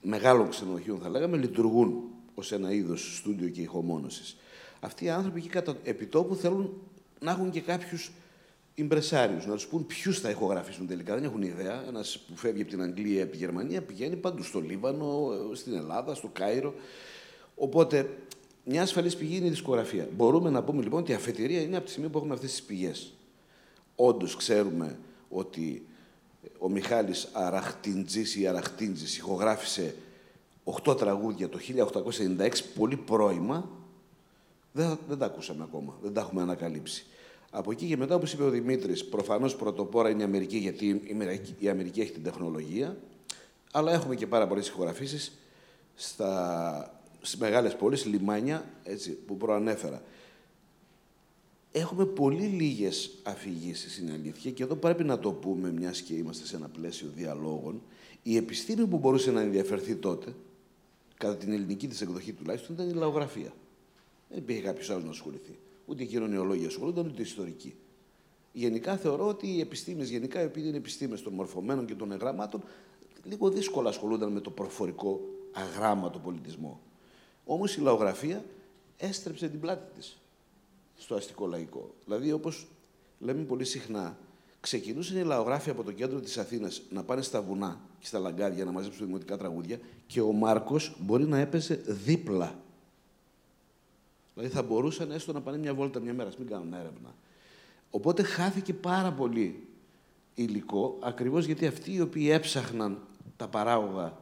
μεγάλων 0.02 0.48
ξενοδοχείων, 0.48 0.98
θα 0.98 1.08
λέγαμε, 1.08 1.36
λειτουργούν 1.36 2.02
ως 2.34 2.52
ένα 2.52 2.72
είδος 2.72 3.16
στούντιο 3.16 3.48
και 3.48 3.60
ηχομόνωσης. 3.60 4.36
Αυτοί 4.80 5.04
οι 5.04 5.10
άνθρωποι 5.10 5.38
εκεί 5.38 5.48
κατά 5.48 5.76
επιτόπου 5.84 6.34
θέλουν 6.34 6.72
να 7.20 7.30
έχουν 7.30 7.50
και 7.50 7.60
κάποιους 7.60 8.10
Ιμπρεσάριου, 8.74 9.38
να 9.46 9.54
τους 9.54 9.66
πούν 9.66 9.86
ποιους 9.86 10.20
θα 10.20 10.30
ηχογραφήσουν 10.30 10.86
τελικά. 10.86 11.14
Δεν 11.14 11.24
έχουν 11.24 11.42
ιδέα. 11.42 11.84
Ένας 11.88 12.18
που 12.18 12.36
φεύγει 12.36 12.62
από 12.62 12.70
την 12.70 12.82
Αγγλία, 12.82 13.22
από 13.22 13.32
τη 13.32 13.38
Γερμανία, 13.38 13.82
πηγαίνει 13.82 14.16
παντού 14.16 14.42
στο 14.42 14.60
Λίβανο, 14.60 15.30
στην 15.52 15.74
Ελλάδα, 15.74 16.14
στο 16.14 16.28
Κάιρο. 16.32 16.74
Οπότε, 17.54 18.16
μια 18.64 18.82
ασφαλής 18.82 19.16
πηγή 19.16 19.36
είναι 19.36 19.46
η 19.46 19.50
δισκογραφία. 19.50 20.08
Μπορούμε 20.16 20.50
να 20.50 20.62
πούμε 20.62 20.82
λοιπόν 20.82 21.00
ότι 21.00 21.10
η 21.10 21.14
αφετηρία 21.14 21.60
είναι 21.60 21.76
από 21.76 21.84
τη 21.84 21.90
στιγμή 21.90 22.10
που 22.10 22.18
έχουμε 22.18 22.34
αυτές 22.34 22.50
τις 22.50 22.62
πηγές. 22.62 23.12
Όντως 23.96 24.36
ξέρουμε 24.36 24.98
ότι 25.28 25.86
ο 26.58 26.68
Μιχάλης 26.68 27.28
Αραχτίντζης 27.32 28.36
ή 28.36 28.46
Αραχτίντζης 28.46 29.16
ηχογράφησε 29.16 29.94
8 30.84 30.96
τραγούδια 30.96 31.48
το 31.48 31.58
1896, 31.58 32.50
πολύ 32.74 32.96
πρώιμα. 32.96 33.68
Δεν, 34.72 34.98
δεν 35.08 35.18
τα 35.18 35.26
ακούσαμε 35.26 35.62
ακόμα, 35.62 35.98
δεν 36.02 36.12
τα 36.12 36.20
έχουμε 36.20 36.42
ανακαλύψει. 36.42 37.06
Από 37.56 37.70
εκεί 37.70 37.86
και 37.86 37.96
μετά, 37.96 38.14
όπως 38.14 38.32
είπε 38.32 38.42
ο 38.42 38.50
Δημήτρης, 38.50 39.04
προφανώς 39.04 39.56
πρωτοπόρα 39.56 40.10
είναι 40.10 40.22
η 40.22 40.24
Αμερική, 40.24 40.56
γιατί 40.56 41.02
η 41.58 41.68
Αμερική 41.68 42.00
έχει 42.00 42.12
την 42.12 42.22
τεχνολογία. 42.22 42.96
Αλλά 43.72 43.92
έχουμε 43.92 44.14
και 44.14 44.26
πάρα 44.26 44.46
πολλές 44.46 44.68
ηχογραφήσεις 44.68 45.32
στις 45.94 47.36
μεγάλες 47.38 47.76
πόλεις, 47.76 48.04
λιμάνια, 48.04 48.70
έτσι, 48.82 49.10
που 49.10 49.36
προανέφερα. 49.36 50.02
Έχουμε 51.72 52.06
πολύ 52.06 52.44
λίγες 52.44 53.10
αφηγήσεις, 53.22 53.98
είναι 53.98 54.12
αλήθεια, 54.12 54.50
και 54.50 54.62
εδώ 54.62 54.76
πρέπει 54.76 55.04
να 55.04 55.18
το 55.18 55.32
πούμε, 55.32 55.72
μιας 55.72 56.00
και 56.00 56.14
είμαστε 56.14 56.46
σε 56.46 56.56
ένα 56.56 56.68
πλαίσιο 56.68 57.08
διαλόγων. 57.14 57.82
Η 58.22 58.36
επιστήμη 58.36 58.86
που 58.86 58.98
μπορούσε 58.98 59.30
να 59.30 59.40
ενδιαφερθεί 59.40 59.96
τότε, 59.96 60.34
κατά 61.16 61.36
την 61.36 61.52
ελληνική 61.52 61.88
της 61.88 62.00
εκδοχή 62.00 62.32
τουλάχιστον, 62.32 62.74
ήταν 62.74 62.88
η 62.88 62.92
λαογραφία. 62.92 63.52
Δεν 64.28 64.38
υπήρχε 64.38 64.62
κάποιος 64.62 64.90
άλλος 64.90 65.04
να 65.04 65.10
ασχοληθεί 65.10 65.58
ούτε 65.86 66.02
οι 66.02 66.06
κοινωνιολόγοι 66.06 66.66
ασχολούνταν, 66.66 67.06
ούτε 67.06 67.20
οι 67.20 67.24
ιστορικοί. 67.24 67.74
Γενικά 68.52 68.96
θεωρώ 68.96 69.26
ότι 69.28 69.46
οι 69.46 69.60
επιστήμες, 69.60 70.08
γενικά 70.08 70.40
επειδή 70.40 70.68
είναι 70.68 70.76
επιστήμες 70.76 71.22
των 71.22 71.32
μορφωμένων 71.32 71.86
και 71.86 71.94
των 71.94 72.12
εγγραμμάτων, 72.12 72.62
λίγο 73.24 73.48
δύσκολα 73.50 73.88
ασχολούνταν 73.88 74.32
με 74.32 74.40
το 74.40 74.50
προφορικό 74.50 75.20
αγράμματο 75.52 76.18
πολιτισμό. 76.18 76.80
Όμως 77.44 77.76
η 77.76 77.80
λαογραφία 77.80 78.44
έστρεψε 78.96 79.48
την 79.48 79.60
πλάτη 79.60 79.94
της 79.98 80.18
στο 80.96 81.14
αστικό 81.14 81.46
λαϊκό. 81.46 81.94
Δηλαδή, 82.04 82.32
όπως 82.32 82.66
λέμε 83.18 83.42
πολύ 83.42 83.64
συχνά, 83.64 84.18
ξεκινούσαν 84.60 85.16
οι 85.16 85.24
λαογράφοι 85.24 85.70
από 85.70 85.82
το 85.82 85.92
κέντρο 85.92 86.20
της 86.20 86.38
Αθήνας 86.38 86.82
να 86.90 87.02
πάνε 87.02 87.22
στα 87.22 87.42
βουνά 87.42 87.80
και 87.98 88.06
στα 88.06 88.18
λαγκάδια 88.18 88.64
να 88.64 88.70
μαζέψουν 88.70 89.06
δημοτικά 89.06 89.36
τραγούδια 89.36 89.78
και 90.06 90.20
ο 90.20 90.32
Μάρκος 90.32 90.96
μπορεί 91.00 91.26
να 91.26 91.38
έπεσε 91.38 91.74
δίπλα 91.86 92.58
Δηλαδή 94.34 94.54
θα 94.54 94.62
μπορούσαν 94.62 95.10
έστω 95.10 95.32
να 95.32 95.40
πάνε 95.40 95.58
μια 95.58 95.74
βόλτα 95.74 96.00
μια 96.00 96.14
μέρα, 96.14 96.30
μην 96.38 96.48
κάνουν 96.48 96.72
έρευνα. 96.72 97.14
Οπότε 97.90 98.22
χάθηκε 98.22 98.74
πάρα 98.74 99.12
πολύ 99.12 99.66
υλικό, 100.34 100.98
ακριβώς 101.02 101.44
γιατί 101.44 101.66
αυτοί 101.66 101.92
οι 101.92 102.00
οποίοι 102.00 102.28
έψαχναν 102.32 102.98
τα 103.36 103.48
παράγωγα 103.48 104.18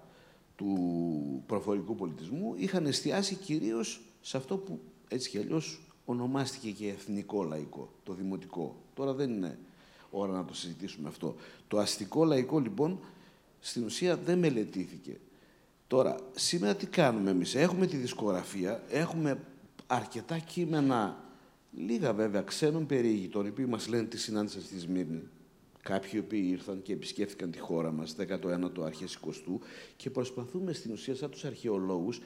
του 0.56 1.42
προφορικού 1.46 1.94
πολιτισμού 1.94 2.54
είχαν 2.56 2.86
εστιάσει 2.86 3.34
κυρίως 3.34 4.00
σε 4.20 4.36
αυτό 4.36 4.56
που 4.56 4.80
έτσι 5.08 5.30
κι 5.30 5.38
αλλιώς 5.38 5.80
ονομάστηκε 6.04 6.70
και 6.70 6.88
εθνικό 6.88 7.42
λαϊκό, 7.42 7.92
το 8.02 8.12
δημοτικό. 8.12 8.76
Τώρα 8.94 9.12
δεν 9.12 9.30
είναι 9.30 9.58
ώρα 10.10 10.32
να 10.32 10.44
το 10.44 10.54
συζητήσουμε 10.54 11.08
αυτό. 11.08 11.34
Το 11.68 11.78
αστικό 11.78 12.24
λαϊκό 12.24 12.58
λοιπόν 12.58 12.98
στην 13.60 13.84
ουσία 13.84 14.16
δεν 14.16 14.38
μελετήθηκε. 14.38 15.20
Τώρα, 15.86 16.16
σήμερα 16.34 16.74
τι 16.74 16.86
κάνουμε 16.86 17.30
εμείς; 17.30 17.54
Έχουμε 17.54 17.86
τη 17.86 17.96
δισκογραφία, 17.96 18.82
έχουμε 18.90 19.40
αρκετά 19.93 20.38
κείμενα, 20.38 21.24
λίγα 21.76 22.12
βέβαια, 22.12 22.43
ξένων 22.43 22.86
περιηγητών, 22.86 23.47
οι 23.47 23.49
οποίοι 23.49 23.66
μας 23.68 23.88
λένε 23.88 24.05
τι 24.05 24.18
συνάντησαν 24.18 24.62
στη 24.62 24.78
Σμύρνη. 24.78 25.22
Κάποιοι 25.82 26.11
οι 26.14 26.18
οποίοι 26.18 26.47
ήρθαν 26.51 26.82
και 26.82 26.93
επισκέφθηκαν 26.93 27.51
τη 27.51 27.59
χώρα 27.59 27.93
μας, 27.93 28.16
19ο 28.18 28.82
αρχές 28.84 29.18
20ου, 29.26 29.59
και 29.97 30.11
προσπαθούμε 30.11 30.72
στην 30.72 30.93
ουσία 30.93 31.14
σαν 31.14 31.30
τους 31.30 31.45
αρχαιολόγους 31.45 32.20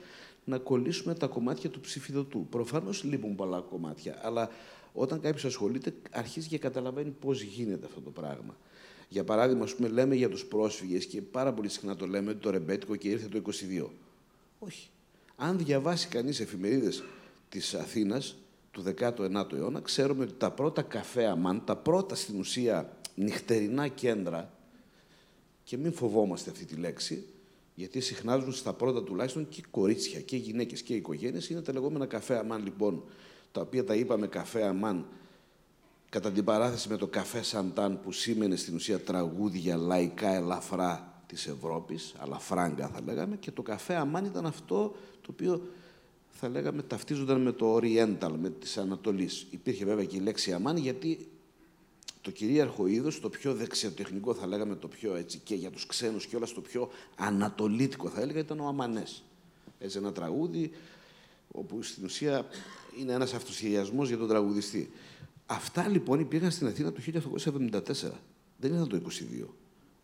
να 0.45 0.59
κολλήσουμε 0.59 1.14
τα 1.14 1.27
κομμάτια 1.27 1.71
του 1.71 1.81
ψηφιδωτού. 1.81 2.47
Προφανώς 2.51 3.05
λείπουν 3.05 3.35
πολλά 3.35 3.61
κομμάτια, 3.61 4.21
αλλά 4.23 4.51
όταν 4.93 5.21
κάποιος 5.21 5.45
ασχολείται, 5.45 5.95
αρχίζει 6.11 6.49
και 6.49 6.59
καταλαβαίνει 6.59 7.11
πώς 7.11 7.43
γίνεται 7.43 7.87
αυτό 7.87 8.01
το 8.01 8.11
πράγμα. 8.11 8.57
Για 9.09 9.25
παράδειγμα, 9.25 9.64
ας 9.64 9.75
πούμε, 9.75 9.89
λέμε 9.89 10.14
για 10.14 10.29
τους 10.29 10.45
πρόσφυγες 10.45 11.07
και 11.07 11.23
πάρα 11.23 11.53
πολύ 11.53 11.69
συχνά 11.69 11.97
το 11.97 12.07
λέμε 12.07 12.31
ότι 12.31 12.41
το 12.41 12.51
ρεμπέτικο 12.51 12.97
και 12.97 13.09
ήρθε 13.09 13.29
το 13.29 13.37
22. 13.37 13.91
Όχι. 14.59 14.89
Αν 15.37 15.59
διαβάσει 15.59 16.09
κανείς 16.09 16.41
εφημερίδες 16.41 17.03
της 17.59 17.74
Αθήνας 17.74 18.36
του 18.70 18.84
19ου 18.98 19.52
αιώνα, 19.52 19.80
ξέρουμε 19.80 20.24
ότι 20.24 20.32
τα 20.38 20.50
πρώτα 20.50 20.82
καφέ 20.82 21.26
αμάν, 21.26 21.62
τα 21.64 21.76
πρώτα 21.76 22.14
στην 22.14 22.38
ουσία 22.38 22.96
νυχτερινά 23.14 23.88
κέντρα, 23.88 24.52
και 25.64 25.76
μην 25.76 25.92
φοβόμαστε 25.92 26.50
αυτή 26.50 26.64
τη 26.64 26.74
λέξη, 26.74 27.26
γιατί 27.74 28.00
συχνάζουν 28.00 28.52
στα 28.52 28.72
πρώτα 28.72 29.02
τουλάχιστον 29.02 29.48
και 29.48 29.62
κορίτσια 29.70 30.20
και 30.20 30.36
γυναίκες 30.36 30.82
και 30.82 30.94
οικογένειες, 30.94 31.48
είναι 31.48 31.62
τα 31.62 31.72
λεγόμενα 31.72 32.07
καφέ 32.07 32.38
αμάν 32.38 32.62
λοιπόν, 32.62 33.04
τα 33.52 33.61
οποία 33.61 33.84
τα 33.84 33.94
είπαμε 33.94 34.26
καφέ 34.26 34.66
αμάν 34.66 35.07
κατά 36.09 36.32
την 36.32 36.44
παράθεση 36.44 36.88
με 36.88 36.96
το 36.96 37.07
καφέ 37.07 37.42
Σαντάν 37.42 38.00
που 38.00 38.12
σήμαινε 38.12 38.57
στην 38.57 38.74
ουσία 38.74 39.00
τραγούδια 39.00 39.76
λαϊκά 39.76 40.34
ελαφρά 40.34 41.22
της 41.26 41.46
Ευρώπης, 41.46 42.14
αλαφράγκα 42.18 42.88
θα 42.88 43.00
λέγαμε, 43.07 43.36
και 43.36 43.50
το 43.50 43.62
καφέ 43.62 43.94
αμάν 43.94 44.24
ήταν 44.24 44.46
αυτό 44.46 44.94
το 45.20 45.28
οποίο 45.30 45.62
θα 46.39 46.49
λέγαμε, 46.49 46.82
ταυτίζονταν 46.82 47.41
με 47.43 47.53
το 47.53 47.76
Oriental, 47.76 48.32
με 48.41 48.51
της 48.51 48.76
Ανατολής. 48.76 49.47
Υπήρχε 49.51 49.84
βέβαια 49.84 50.05
και 50.05 50.16
η 50.16 50.20
λέξη 50.20 50.53
αμάν, 50.53 50.76
γιατί 50.76 51.28
το 52.20 52.30
κυρίαρχο 52.30 52.87
είδος, 52.87 53.20
το 53.20 53.28
πιο 53.28 53.55
δεξιοτεχνικό 53.55 54.34
θα 54.34 54.47
λέγαμε, 54.47 54.76
το 54.76 54.89
πιο 54.89 55.14
έτσι 55.14 55.41
και 55.45 55.55
για 55.55 55.70
τους 55.70 55.87
ξένους 55.87 56.26
και 56.26 56.37
όλα 56.37 56.47
το 56.55 56.61
πιο 56.61 56.91
ανατολίτικο 57.16 58.09
θα 58.09 58.20
έλεγα, 58.20 58.39
ήταν 58.39 58.61
ο 58.61 58.66
Αμανές. 58.66 59.22
Έτσι 59.78 59.99
ένα 59.99 60.12
τραγούδι, 60.12 60.70
όπου 61.51 61.82
στην 61.82 62.05
ουσία 62.05 62.47
είναι 63.01 63.12
ένας 63.12 63.34
αυτοσχεδιασμός 63.34 64.09
για 64.09 64.18
τον 64.18 64.28
τραγουδιστή. 64.28 64.91
Αυτά 65.47 65.89
λοιπόν 65.89 66.20
υπήρχαν 66.20 66.51
στην 66.51 66.66
Αθήνα 66.66 66.93
το 66.93 67.01
1874. 67.01 68.11
Δεν 68.59 68.72
ήταν 68.72 68.89
το 68.89 68.97
22. 68.97 69.47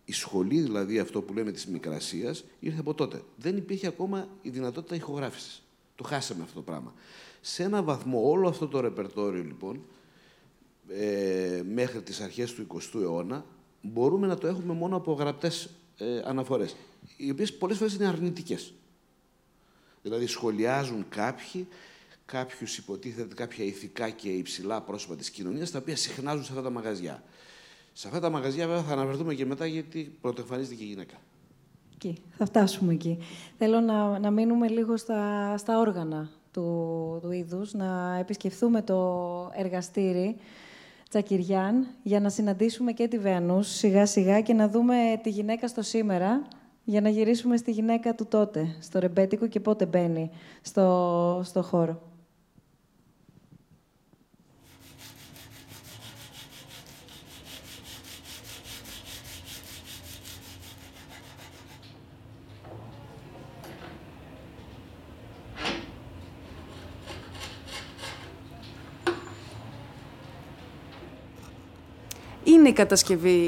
Η 0.04 0.12
σχολή, 0.12 0.60
δηλαδή 0.60 0.98
αυτό 0.98 1.22
που 1.22 1.34
λέμε 1.34 1.52
της 1.52 1.66
Μικρασίας, 1.66 2.44
ήρθε 2.60 2.78
από 2.80 2.94
τότε. 2.94 3.22
Δεν 3.36 3.56
υπήρχε 3.56 3.86
ακόμα 3.86 4.28
η 4.42 4.50
δυνατότητα 4.50 4.94
ηχογράφησης. 4.94 5.62
Το 6.02 6.08
χάσαμε 6.08 6.42
αυτό 6.42 6.54
το 6.54 6.62
πράγμα. 6.62 6.94
Σε 7.40 7.62
ένα 7.62 7.82
βαθμό 7.82 8.30
όλο 8.30 8.48
αυτό 8.48 8.68
το 8.68 8.80
ρεπερτόριο 8.80 9.42
λοιπόν, 9.42 9.84
ε, 10.88 11.62
μέχρι 11.72 12.02
τις 12.02 12.20
αρχές 12.20 12.54
του 12.54 12.66
20ου 12.66 13.00
αιώνα, 13.00 13.44
μπορούμε 13.82 14.26
να 14.26 14.38
το 14.38 14.46
έχουμε 14.46 14.72
μόνο 14.72 14.96
από 14.96 15.12
γραπτές 15.12 15.70
ε, 15.96 16.22
αναφορές, 16.24 16.76
οι 17.16 17.30
οποίες 17.30 17.52
πολλές 17.52 17.76
φορές 17.76 17.94
είναι 17.94 18.06
αρνητικές. 18.06 18.72
Δηλαδή 20.02 20.26
σχολιάζουν 20.26 21.06
κάποιοι, 21.08 21.68
κάποιους 22.26 22.78
υποτίθεται 22.78 23.34
κάποια 23.34 23.64
ηθικά 23.64 24.10
και 24.10 24.28
υψηλά 24.28 24.82
πρόσωπα 24.82 25.16
της 25.16 25.30
κοινωνίας, 25.30 25.70
τα 25.70 25.78
οποία 25.78 25.96
συχνάζουν 25.96 26.44
σε 26.44 26.50
αυτά 26.50 26.62
τα 26.62 26.70
μαγαζιά. 26.70 27.22
Σε 27.92 28.06
αυτά 28.06 28.20
τα 28.20 28.30
μαγαζιά 28.30 28.66
βέβαια 28.66 28.82
θα 28.82 28.92
αναφερθούμε 28.92 29.34
και 29.34 29.46
μετά 29.46 29.66
γιατί 29.66 30.16
πρωτοεμφανίζεται 30.20 30.74
και 30.74 30.84
η 30.84 30.86
γυναίκα. 30.86 31.20
Εκεί, 32.04 32.22
θα 32.30 32.44
φτάσουμε 32.44 32.92
εκεί. 32.92 33.18
Θέλω 33.58 33.80
να, 33.80 34.18
να 34.18 34.30
μείνουμε 34.30 34.68
λίγο 34.68 34.96
στα, 34.96 35.54
στα 35.56 35.78
όργανα 35.78 36.28
του, 36.52 37.18
του 37.22 37.30
είδους, 37.30 37.72
να 37.72 38.16
επισκεφθούμε 38.20 38.82
το 38.82 38.98
εργαστήρι 39.54 40.36
Τσακυριάν 41.08 41.86
για 42.02 42.20
να 42.20 42.28
συναντήσουμε 42.28 42.92
και 42.92 43.08
τη 43.08 43.18
Βεανούς 43.18 43.68
σιγά 43.68 44.06
σιγά 44.06 44.40
και 44.40 44.52
να 44.52 44.68
δούμε 44.68 44.94
τη 45.22 45.30
γυναίκα 45.30 45.68
στο 45.68 45.82
σήμερα 45.82 46.42
για 46.84 47.00
να 47.00 47.08
γυρίσουμε 47.08 47.56
στη 47.56 47.70
γυναίκα 47.70 48.14
του 48.14 48.26
τότε, 48.26 48.76
στο 48.80 48.98
ρεμπέτικο 48.98 49.46
και 49.46 49.60
πότε 49.60 49.86
μπαίνει 49.86 50.30
στο, 50.62 51.40
στο 51.44 51.62
χώρο. 51.62 52.11
Είναι 72.62 72.70
η 72.70 72.74
κατασκευή 72.74 73.38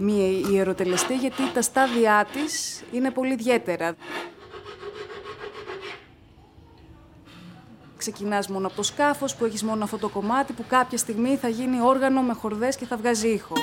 μία 0.00 0.26
ιεροτελεστή, 0.50 1.16
γιατί 1.16 1.52
τα 1.54 1.62
στάδια 1.62 2.26
της 2.32 2.82
είναι 2.92 3.10
πολύ 3.10 3.32
ιδιαίτερα. 3.32 3.94
Ξεκινάς 7.96 8.48
μόνο 8.48 8.66
από 8.66 8.76
το 8.76 8.82
σκάφος, 8.82 9.34
που 9.34 9.44
έχεις 9.44 9.62
μόνο 9.62 9.84
αυτό 9.84 9.98
το 9.98 10.08
κομμάτι, 10.08 10.52
που 10.52 10.64
κάποια 10.68 10.98
στιγμή 10.98 11.36
θα 11.36 11.48
γίνει 11.48 11.80
όργανο 11.80 12.22
με 12.22 12.32
χορδές 12.32 12.76
και 12.76 12.86
θα 12.86 12.96
βγάζει 12.96 13.28
ήχο. 13.28 13.54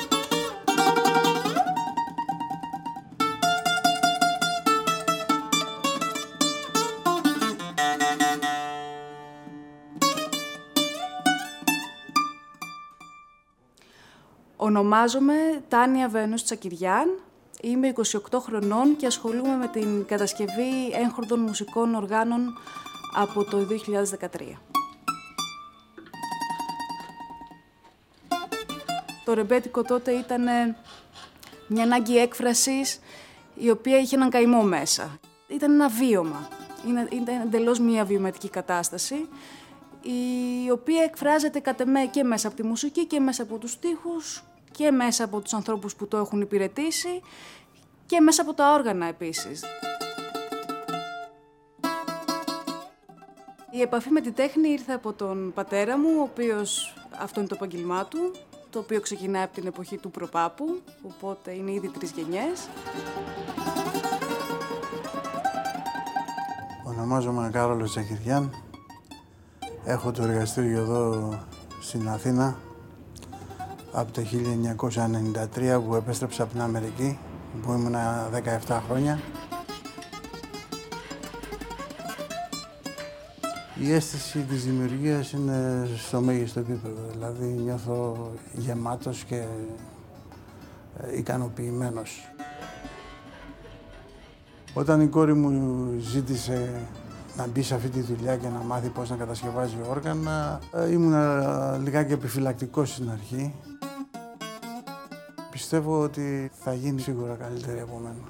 Ονομάζομαι 14.66 15.64
Τάνια 15.68 16.08
Βένους 16.08 16.44
Τσακυριάν. 16.44 17.20
Είμαι 17.62 17.94
28 18.32 18.40
χρονών 18.40 18.96
και 18.96 19.06
ασχολούμαι 19.06 19.56
με 19.56 19.68
την 19.68 20.06
κατασκευή 20.06 20.92
έγχορδων 20.94 21.40
μουσικών 21.40 21.96
οργάνων 21.96 22.58
από 23.16 23.44
το 23.44 23.58
2013. 23.58 24.42
Το 29.26 29.34
ρεμπέτικο 29.34 29.82
τότε 29.82 30.12
ήταν 30.12 30.44
μια 31.68 31.84
ανάγκη 31.84 32.18
έκφρασης 32.18 33.00
η 33.56 33.70
οποία 33.70 33.98
είχε 33.98 34.16
έναν 34.16 34.30
καημό 34.30 34.62
μέσα. 34.62 35.20
Ήταν 35.48 35.72
ένα 35.72 35.90
βίωμα. 35.90 36.48
Ήταν 37.12 37.42
εντελώς 37.42 37.80
μια 37.80 38.06
βιωματική 38.06 38.50
κατάσταση 38.50 39.28
η 40.66 40.72
οποία 40.72 41.04
εκφράζεται 41.04 41.60
κατ' 41.60 41.80
εμέ 41.80 42.06
και 42.06 42.24
μέσα 42.24 42.48
από 42.48 42.56
τη 42.56 42.64
μουσική 42.64 43.06
και 43.06 43.20
μέσα 43.20 43.44
από 43.44 43.58
τους 43.58 43.72
στίχους 43.72 44.44
και 44.76 44.92
μέσα 44.92 45.24
από 45.24 45.42
τους 45.42 45.54
ανθρώπους 45.54 45.96
που 45.96 46.08
το 46.08 46.18
έχουν 46.18 46.42
υπηρετήσει 46.42 47.22
και 48.06 48.20
μέσα 48.20 48.42
από 48.42 48.54
τα 48.54 48.74
όργανα 48.74 49.06
επίσης. 49.06 49.64
Η 53.72 53.82
επαφή 53.82 54.10
με 54.10 54.22
τη 54.22 54.32
τέχνη 54.32 54.70
ήρθε 54.70 54.94
από 54.94 55.14
τον 55.14 55.52
πατέρα 55.54 55.98
μου, 55.98 56.10
ο 56.20 56.22
οποίος 56.22 56.94
αυτό 57.20 57.40
είναι 57.40 57.50
το 57.50 57.56
επαγγελμά 57.56 58.06
του, 58.06 58.32
το 58.70 58.80
οποίο 58.80 59.02
ξεκινάει 59.02 59.44
από 59.44 59.54
την 59.54 59.68
εποχή 59.68 59.98
του 59.98 60.12
προπάπου, 60.12 60.82
οπότε 61.04 61.52
είναι 61.52 61.72
ήδη 61.72 61.88
τρεις 61.88 62.12
γενιές. 62.12 62.70
Ονομάζομαι 66.86 67.50
Κάρολος 67.52 67.92
Τσακυριάν. 67.92 68.64
Έχω 69.86 70.12
το 70.12 70.24
εργαστήριο 70.24 70.80
εδώ 70.80 71.34
στην 71.82 72.10
Αθήνα 72.10 72.58
από 73.96 74.12
το 74.12 74.22
1993 74.22 75.82
που 75.88 75.96
επέστρεψα 75.96 76.44
από 76.44 76.52
την 76.52 76.62
Αμερική, 76.62 77.20
που 77.62 77.72
ήμουν 77.72 77.96
17 78.68 78.80
χρόνια. 78.88 79.20
Η 83.80 83.94
αίσθηση 83.94 84.40
της 84.40 84.66
δημιουργίας 84.66 85.32
είναι 85.32 85.88
στο 85.98 86.22
μέγιστο 86.22 86.60
επίπεδο, 86.60 87.02
δηλαδή 87.12 87.46
νιώθω 87.46 88.32
γεμάτος 88.54 89.24
και 89.24 89.44
ε, 91.00 91.18
ικανοποιημένος. 91.18 92.30
Όταν 94.74 95.02
η 95.02 95.08
κόρη 95.08 95.34
μου 95.34 95.94
ζήτησε 96.00 96.88
να 97.38 97.48
μπει 97.48 97.62
σε 97.62 97.76
αυτή 97.76 97.90
τη 97.90 98.02
δουλειά 98.02 98.38
και 98.38 98.48
να 98.48 98.60
μάθει 98.60 98.90
πώς 98.90 99.10
να 99.10 99.16
κατασκευάζει 99.16 99.76
όργανα, 99.90 100.60
ε, 100.74 100.92
ήμουν 100.92 101.14
λιγάκι 101.84 102.14
επιφυλακτικός 102.14 102.90
στην 102.90 103.10
αρχή. 103.10 103.54
Πιστεύω 105.56 106.02
ότι 106.02 106.52
θα 106.64 106.74
γίνει 106.74 107.02
σίγουρα 107.02 107.36
καλύτερη 107.36 107.80
από 107.80 107.98
μένα. 107.98 108.24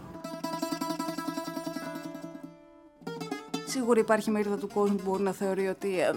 Σίγουρα 3.66 4.00
υπάρχει 4.00 4.32
μερίδα 4.32 4.58
του 4.58 4.68
κόσμου 4.74 4.96
που 4.96 5.10
μπορεί 5.10 5.24
να 5.24 5.32
θεωρεί 5.32 5.68
ότι 5.68 6.00
ε, 6.00 6.12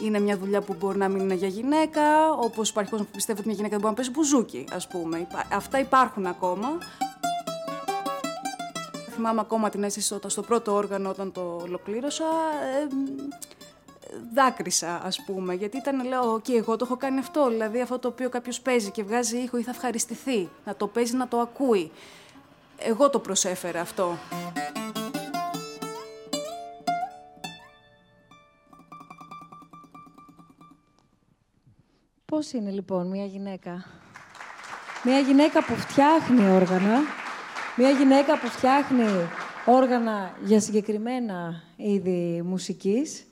είναι 0.00 0.20
μια 0.20 0.38
δουλειά 0.38 0.60
που 0.60 0.74
μπορεί 0.78 0.98
να 0.98 1.08
μην 1.08 1.20
είναι 1.20 1.34
για 1.34 1.48
γυναίκα, 1.48 2.32
όπως 2.32 2.70
υπάρχει 2.70 2.90
κόσμος 2.90 3.08
που 3.08 3.14
πιστεύει 3.14 3.38
ότι 3.38 3.48
μια 3.48 3.56
γυναίκα 3.56 3.76
δεν 3.76 3.86
μπορεί 3.86 3.94
να 3.96 4.02
παίζει 4.02 4.10
μπουζούκι, 4.10 4.68
ας 4.72 4.88
πούμε. 4.88 5.26
Αυτά 5.52 5.78
υπάρχουν 5.78 6.26
ακόμα. 6.26 6.68
Θυμάμαι 9.10 9.40
ακόμα 9.40 9.68
την 9.68 9.82
αίσθηση 9.82 10.14
όταν 10.14 10.30
στο 10.30 10.42
πρώτο 10.42 10.74
όργανο 10.74 11.08
όταν 11.08 11.32
το 11.32 11.60
ολοκλήρωσα, 11.62 12.24
ε, 12.24 12.86
δάκρυσα, 14.34 15.00
ας 15.04 15.24
πούμε, 15.24 15.54
γιατί 15.54 15.76
ήταν, 15.76 16.06
λέω, 16.06 16.40
και 16.40 16.52
εγώ 16.52 16.76
το 16.76 16.84
έχω 16.84 16.96
κάνει 16.96 17.18
αυτό, 17.18 17.48
δηλαδή 17.48 17.80
αυτό 17.80 17.98
το 17.98 18.08
οποίο 18.08 18.28
κάποιος 18.28 18.60
παίζει 18.60 18.90
και 18.90 19.02
βγάζει 19.02 19.36
ήχο 19.36 19.58
ή 19.58 19.62
θα 19.62 19.70
ευχαριστηθεί, 19.70 20.48
να 20.64 20.74
το 20.74 20.86
παίζει, 20.86 21.16
να 21.16 21.28
το 21.28 21.38
ακούει. 21.38 21.90
Εγώ 22.78 23.10
το 23.10 23.18
προσέφερα 23.18 23.80
αυτό. 23.80 24.18
Πώς 32.24 32.52
είναι 32.52 32.70
λοιπόν 32.70 33.06
μια 33.06 33.24
γυναίκα; 33.24 33.84
Μια 35.04 35.18
γυναίκα 35.18 35.64
που 35.64 35.74
φτιάχνει 35.74 36.50
όργανα, 36.50 36.98
μια 37.76 37.90
γυναίκα 37.90 38.38
που 38.38 38.46
φτιάχνει 38.46 39.04
όργανα 39.66 40.34
για 40.44 40.60
συγκεκριμένα 40.60 41.62
είδη 41.76 42.42
μουσικής 42.44 43.29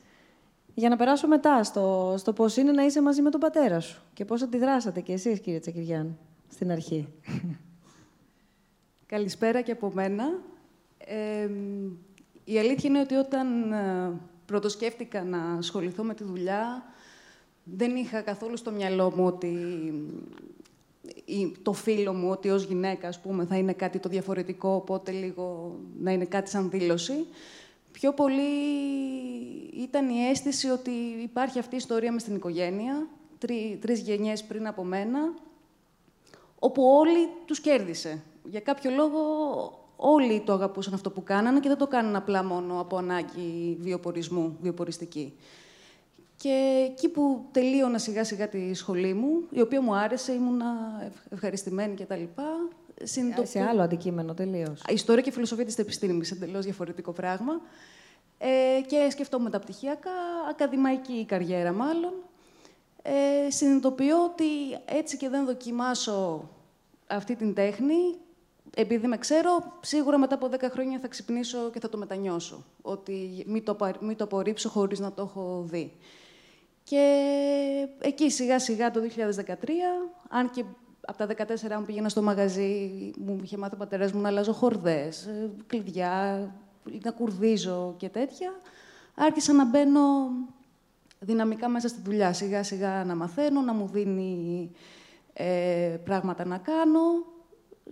για 0.79 0.89
να 0.89 0.97
περάσω 0.97 1.27
μετά 1.27 1.65
στο, 1.65 2.15
στο 2.19 2.33
πώς 2.33 2.57
είναι 2.57 2.73
να 2.73 2.85
είσαι 2.85 3.03
μαζί 3.03 3.23
με 3.23 3.31
τον 3.31 3.41
πατέρα 3.41 3.81
σου 3.81 4.03
και 4.15 4.25
πώς 4.25 4.43
αντιδράσατε 4.43 5.01
κι 5.01 5.13
εσείς, 5.13 5.41
κύριε 5.41 5.59
Τσακυριάν, 5.59 6.19
στην 6.49 6.71
αρχή. 6.71 7.09
Καλησπέρα 9.07 9.61
και 9.61 9.73
από 9.73 9.91
μένα. 9.95 10.25
η 12.45 12.59
αλήθεια 12.59 12.91
είναι 12.91 13.01
ότι 13.01 13.15
όταν 13.15 13.73
ε, 13.73 14.13
πρωτοσκέφτηκα 14.47 15.25
να 15.25 15.53
ασχοληθώ 15.53 16.03
με 16.03 16.15
τη 16.15 16.25
δουλειά, 16.25 16.85
δεν 17.65 17.97
είχα 17.97 18.21
καθόλου 18.21 18.57
στο 18.57 18.71
μυαλό 18.71 19.13
μου 19.17 19.27
ότι 19.27 19.57
το 21.63 21.73
φίλο 21.73 22.13
μου 22.13 22.31
ότι 22.31 22.51
ως 22.51 22.65
γυναίκα, 22.65 23.09
ας 23.09 23.21
πούμε, 23.21 23.45
θα 23.45 23.57
είναι 23.57 23.73
κάτι 23.73 23.99
το 23.99 24.09
διαφορετικό, 24.09 24.75
οπότε 24.75 25.11
λίγο 25.11 25.77
να 26.01 26.13
είναι 26.13 26.25
κάτι 26.25 26.51
σαν 26.51 26.71
δήλωση. 26.71 27.27
Πιο 28.01 28.13
πολύ 28.13 28.43
ήταν 29.75 30.09
η 30.09 30.29
αίσθηση 30.29 30.69
ότι 30.69 30.91
υπάρχει 31.23 31.59
αυτή 31.59 31.75
η 31.75 31.77
ιστορία 31.77 32.13
μες 32.13 32.23
στην 32.23 32.35
οικογένεια, 32.35 33.07
τρι, 33.39 33.79
τρεις 33.81 34.01
γενιές 34.01 34.45
πριν 34.45 34.67
από 34.67 34.85
μένα, 34.85 35.35
όπου 36.59 36.83
όλοι 36.83 37.29
τους 37.45 37.61
κέρδισε. 37.61 38.23
Για 38.45 38.61
κάποιο 38.61 38.91
λόγο 38.91 39.21
όλοι 39.97 40.41
το 40.41 40.53
αγαπούσαν 40.53 40.95
αυτό 40.95 41.11
που 41.11 41.23
κάνανε 41.23 41.61
και 41.61 41.69
δεν 41.69 41.79
το 41.79 41.87
κάνουν 41.87 42.17
απλά 42.17 42.45
μόνο 42.45 42.81
από 42.81 42.97
ανάγκη 42.97 43.77
βιοπορισμού, 43.81 44.57
βιοποριστική. 44.61 45.33
Και 46.37 46.87
εκεί 46.91 47.09
που 47.09 47.45
τελείωνα 47.53 47.99
σιγά 47.99 48.25
σιγά 48.25 48.49
τη 48.49 48.75
σχολή 48.75 49.15
μου, 49.15 49.43
η 49.51 49.61
οποία 49.61 49.83
μου 49.83 49.95
άρεσε, 49.95 50.33
ήμουνα 50.33 50.67
ευχαριστημένη 51.31 51.95
κτλ. 51.95 52.23
Σε 53.43 53.61
άλλο 53.61 53.83
αντικείμενο 53.83 54.35
τελείως. 54.35 54.83
Ιστορία 54.89 55.23
και 55.23 55.31
φιλοσοφία 55.33 55.65
της 55.65 55.79
επιστήμης, 55.79 56.31
εντελώς 56.31 56.65
διαφορετικό 56.65 57.13
πράγμα. 57.13 57.61
Ε, 58.39 58.81
και 58.87 59.09
σκεφτόμουν 59.11 59.51
τα 59.51 59.59
πτυχιακά, 59.59 60.11
ακαδημαϊκή 60.51 61.25
καριέρα 61.25 61.73
μάλλον. 61.73 62.13
Ε, 63.03 63.51
συνειδητοποιώ 63.51 64.25
ότι 64.25 64.45
έτσι 64.85 65.17
και 65.17 65.29
δεν 65.29 65.45
δοκιμάσω 65.45 66.49
αυτή 67.07 67.37
την 67.37 67.55
τέχνη, 67.55 68.17
επειδή 68.75 69.07
με 69.07 69.19
ξέρω, 69.19 69.79
σίγουρα 69.81 70.19
μετά 70.19 70.35
από 70.35 70.49
10 70.53 70.71
χρόνια 70.71 70.99
θα 70.99 71.09
ξυπνήσω 71.09 71.71
και 71.71 71.81
θα 71.81 71.89
το 71.89 71.99
μετανιώσω. 71.99 72.65
Ότι 72.83 73.45
μην 73.47 73.65
το, 73.65 73.77
μην 74.01 74.17
το 74.17 74.25
απορρίψω 74.25 74.69
χωρίς 74.69 74.99
να 74.99 75.13
το 75.13 75.23
έχω 75.23 75.65
δει. 75.67 75.93
Και 76.83 77.89
εκεί 78.01 78.31
σιγά 78.31 78.59
σιγά 78.59 78.91
το 78.91 79.01
2013, 79.01 79.53
αν 80.29 80.51
και 80.51 80.65
από 81.09 81.27
τα 81.27 81.47
14 81.47 81.79
μου 81.79 81.85
πήγαινα 81.85 82.09
στο 82.09 82.23
μαγαζί, 82.23 83.11
μου 83.17 83.41
είχε 83.43 83.57
μάθει 83.57 83.75
ο 83.75 83.79
πατέρας 83.79 84.13
μου 84.13 84.21
να 84.21 84.29
αλλάζω 84.29 84.53
χορδές, 84.53 85.27
ε, 85.27 85.51
κλειδιά, 85.67 86.41
να 87.03 87.11
κουρδίζω 87.11 87.95
και 87.97 88.09
τέτοια. 88.09 88.51
Άρχισα 89.15 89.53
να 89.53 89.65
μπαίνω 89.65 90.01
δυναμικά 91.19 91.69
μέσα 91.69 91.89
στη 91.89 92.01
δουλειά, 92.05 92.33
σιγά 92.33 92.63
σιγά 92.63 93.05
να 93.05 93.15
μαθαίνω, 93.15 93.61
να 93.61 93.73
μου 93.73 93.87
δίνει 93.87 94.71
ε, 95.33 95.97
πράγματα 96.05 96.45
να 96.45 96.59
κάνω. 96.59 97.01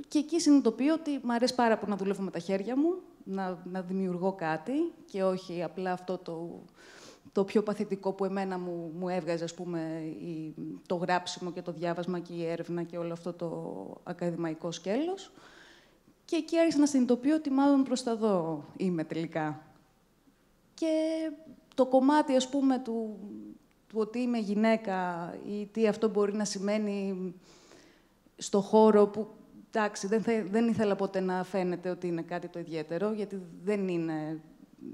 Και 0.09 0.19
εκεί 0.19 0.41
συνειδητοποιώ 0.41 0.95
ότι 0.95 1.21
μου 1.23 1.33
αρέσει 1.33 1.55
πάρα 1.55 1.79
πολύ 1.79 1.91
να 1.91 1.97
δουλεύω 1.97 2.23
με 2.23 2.31
τα 2.31 2.39
χέρια 2.39 2.77
μου, 2.77 2.95
να, 3.25 3.59
να 3.65 3.81
δημιουργώ 3.81 4.33
κάτι 4.33 4.93
και 5.11 5.25
όχι 5.25 5.63
απλά 5.63 5.93
αυτό 5.93 6.19
το, 6.19 6.63
το 7.37 7.45
πιο 7.45 7.63
παθητικό 7.63 8.13
που 8.13 8.25
εμένα 8.25 8.59
μου, 8.59 8.93
μου 8.99 9.09
έβγαζε, 9.09 9.45
ας 9.45 9.55
πούμε, 9.55 9.79
η, 10.21 10.55
το 10.87 10.95
γράψιμο 10.95 11.53
και 11.53 11.63
το 11.63 11.73
διάβασμα 11.73 12.19
και 12.19 12.33
η 12.33 12.45
έρευνα 12.45 12.83
και 12.83 12.99
όλο 12.99 13.13
αυτό 13.13 13.33
το 13.33 13.51
ακαδημαϊκό 14.03 14.73
σκέλος. 14.73 15.33
Και 16.25 16.37
εκεί 16.37 16.59
άρχισα 16.59 16.79
να 16.79 16.87
συνειδητοποιώ 16.87 17.35
ότι 17.35 17.51
μάλλον 17.51 17.83
προς 17.83 18.03
τα 18.03 18.17
δω 18.17 18.65
είμαι 18.77 19.05
τελικά. 19.05 19.63
Και 20.75 20.87
το 21.75 21.87
κομμάτι, 21.87 22.37
ας 22.37 22.49
πούμε, 22.49 22.79
του, 22.79 23.19
του 23.89 23.99
ότι 23.99 24.19
είμαι 24.19 24.39
γυναίκα 24.39 25.31
ή 25.49 25.67
τι 25.67 25.89
αυτό 25.89 26.09
μπορεί 26.09 26.33
να 26.33 26.45
σημαίνει 26.45 27.35
στο 28.37 28.61
χώρο 28.61 29.07
που, 29.07 29.29
εντάξει, 29.71 30.07
δεν, 30.07 30.23
δεν 30.51 30.69
ήθελα 30.69 30.97
ποτέ 30.97 31.21
να 31.21 31.45
φαίνεται 31.45 31.91
ότι 31.91 32.07
είναι 32.07 32.23
κάτι 32.23 32.49
το 32.49 32.59
ιδιαίτερο, 32.59 33.13
γιατί 33.13 33.43
δεν 33.63 33.89
είναι, 33.89 34.41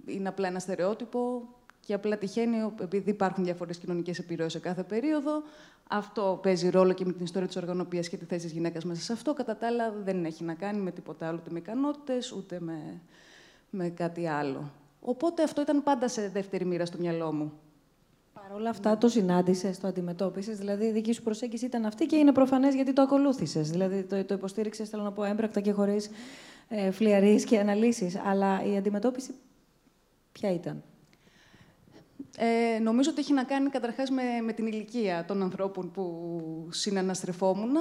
είναι 0.06 0.28
απλά 0.28 0.48
ένα 0.48 0.58
στερεότυπο 0.58 1.48
και 1.86 1.94
απλά 1.94 2.18
τυχαίνει, 2.18 2.72
επειδή 2.80 3.10
υπάρχουν 3.10 3.44
διάφορε 3.44 3.72
κοινωνικές 3.72 4.18
επιρροές 4.18 4.52
σε 4.52 4.58
κάθε 4.58 4.82
περίοδο, 4.82 5.42
αυτό 5.88 6.38
παίζει 6.42 6.68
ρόλο 6.68 6.92
και 6.92 7.04
με 7.04 7.12
την 7.12 7.24
ιστορία 7.24 7.46
της 7.46 7.56
οργανωπία 7.56 8.00
και 8.00 8.16
τη 8.16 8.24
θέση 8.24 8.42
της 8.42 8.52
γυναίκας 8.52 8.84
μέσα 8.84 9.02
σε 9.02 9.12
αυτό. 9.12 9.34
Κατά 9.34 9.56
τα 9.56 9.66
άλλα, 9.66 9.92
δεν 10.04 10.24
έχει 10.24 10.44
να 10.44 10.54
κάνει 10.54 10.80
με 10.80 10.90
τίποτα 10.90 11.28
άλλο, 11.28 11.38
ούτε 11.40 11.50
με 11.50 11.58
ικανότητες, 11.58 12.32
ούτε 12.32 12.60
με, 12.60 13.00
με 13.70 13.88
κάτι 13.88 14.26
άλλο. 14.26 14.70
Οπότε 15.00 15.42
αυτό 15.42 15.60
ήταν 15.60 15.82
πάντα 15.82 16.08
σε 16.08 16.28
δεύτερη 16.28 16.64
μοίρα 16.64 16.86
στο 16.86 16.98
μυαλό 16.98 17.32
μου. 17.32 17.52
Παρ' 18.32 18.52
όλα 18.52 18.70
αυτά 18.70 18.98
το 18.98 19.08
συνάντησες, 19.08 19.80
το 19.80 19.86
αντιμετώπισες. 19.86 20.58
Δηλαδή 20.58 20.84
η 20.84 20.92
δική 20.92 21.12
σου 21.12 21.22
προσέγγιση 21.22 21.64
ήταν 21.64 21.84
αυτή 21.84 22.06
και 22.06 22.16
είναι 22.16 22.32
προφανές 22.32 22.74
γιατί 22.74 22.92
το 22.92 23.02
ακολούθησες. 23.02 23.70
Δηλαδή 23.70 24.02
το, 24.02 24.24
το 24.24 24.34
υποστήριξες, 24.34 24.88
θέλω 24.88 25.02
να 25.02 25.12
πω, 25.12 25.24
έμπρακτα 25.24 25.60
και 25.60 25.72
χωρίς 25.72 26.10
ε, 26.68 26.90
φλιαρεί 26.90 27.44
και 27.44 27.58
αναλύσεις. 27.58 28.16
Αλλά 28.16 28.64
η 28.64 28.76
αντιμετώπιση 28.76 29.34
ποια 30.32 30.52
ήταν; 30.52 30.82
Ε, 32.36 32.78
νομίζω 32.78 33.10
ότι 33.10 33.20
έχει 33.20 33.32
να 33.32 33.44
κάνει 33.44 33.68
καταρχάς 33.68 34.10
με, 34.10 34.22
με 34.44 34.52
την 34.52 34.66
ηλικία 34.66 35.24
των 35.26 35.42
ανθρώπων 35.42 35.90
που 35.90 36.68
συναναστρεφόμουν. 36.70 37.76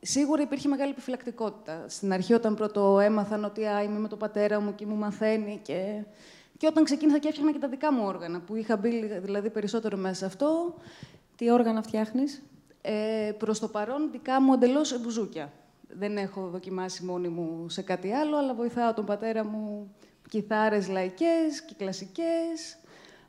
Σίγουρα 0.00 0.42
υπήρχε 0.42 0.68
μεγάλη 0.68 0.90
επιφυλακτικότητα. 0.90 1.84
Στην 1.88 2.12
αρχή, 2.12 2.32
όταν 2.32 2.54
πρώτο 2.54 2.98
έμαθαν 2.98 3.44
ότι 3.44 3.66
α, 3.66 3.82
είμαι 3.82 3.98
με 3.98 4.08
τον 4.08 4.18
πατέρα 4.18 4.60
μου 4.60 4.74
και 4.74 4.86
μου 4.86 4.96
μαθαίνει 4.96 5.60
και 5.62 6.04
και 6.58 6.66
όταν 6.66 6.84
ξεκίνησα 6.84 7.18
και 7.18 7.28
έφτιαχνα 7.28 7.52
και 7.52 7.58
τα 7.58 7.68
δικά 7.68 7.92
μου 7.92 8.02
όργανα, 8.04 8.40
που 8.40 8.56
είχα 8.56 8.76
μπει 8.76 9.20
δηλαδή 9.22 9.50
περισσότερο 9.50 9.96
μέσα 9.96 10.14
σε 10.14 10.24
αυτό. 10.24 10.74
Τι 11.36 11.50
όργανα 11.50 11.82
φτιάχνεις, 11.82 12.42
ε, 12.82 13.32
Προς 13.38 13.58
το 13.58 13.68
παρόν, 13.68 14.10
δικά 14.10 14.40
μου 14.40 14.52
εντελώς 14.52 15.00
μπουζούκια. 15.00 15.52
Δεν 15.88 16.16
έχω 16.16 16.48
δοκιμάσει 16.48 17.04
μόνη 17.04 17.28
μου 17.28 17.68
σε 17.68 17.82
κάτι 17.82 18.12
άλλο, 18.12 18.36
αλλά 18.36 18.54
βοηθάω 18.54 18.94
τον 18.94 19.04
πατέρα 19.04 19.44
μου 19.44 19.94
κιθάρες 20.28 20.88
λαϊκές 20.88 21.62
και 21.66 21.74
κλασικές, 21.76 22.78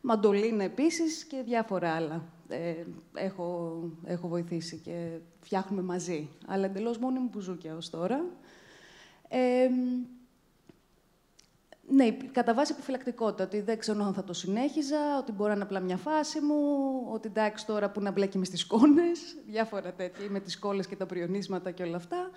μαντολίνα 0.02 0.64
επίσης 0.64 1.24
και 1.24 1.42
διάφορα 1.46 1.92
άλλα. 1.92 2.24
Ε, 2.50 2.74
έχω, 3.14 3.80
έχω 4.04 4.28
βοηθήσει 4.28 4.78
και 4.78 5.18
φτιάχνουμε 5.40 5.82
μαζί, 5.82 6.30
αλλά 6.48 6.66
εντελώς 6.66 6.98
μόνη 6.98 7.20
μου 7.20 7.30
μπουζούκια 7.32 7.76
ως 7.76 7.90
τώρα. 7.90 8.26
Ε, 9.28 9.70
ναι, 11.92 12.12
κατά 12.32 12.54
βάση 12.54 12.72
επιφυλακτικότητα. 12.74 13.44
Ότι 13.44 13.62
δεν 13.62 13.80
ξέρω 13.80 14.04
αν 14.04 14.14
θα 14.14 14.24
το 14.24 14.34
συνέχιζα, 14.34 15.18
ότι 15.18 15.32
μπορεί 15.32 15.50
να 15.50 15.56
είναι 15.56 15.64
απλά 15.64 15.80
μια 15.80 15.98
φάση 15.98 16.40
μου, 16.42 16.56
ότι 17.12 17.28
εντάξει 17.28 17.66
τώρα 17.66 17.90
που 17.90 18.02
να 18.02 18.12
μπλέκει 18.12 18.38
μες 18.38 18.48
στι 18.48 18.66
κόνε, 18.68 19.12
διάφορα 19.48 19.94
τέτοια, 19.94 20.30
με 20.30 20.40
τις 20.40 20.60
κόλλες 20.60 20.88
και 20.88 20.96
τα 20.96 21.06
πριονίσματα 21.06 21.72
και 21.72 21.84
όλα 21.84 21.96
αυτά. 21.96 22.30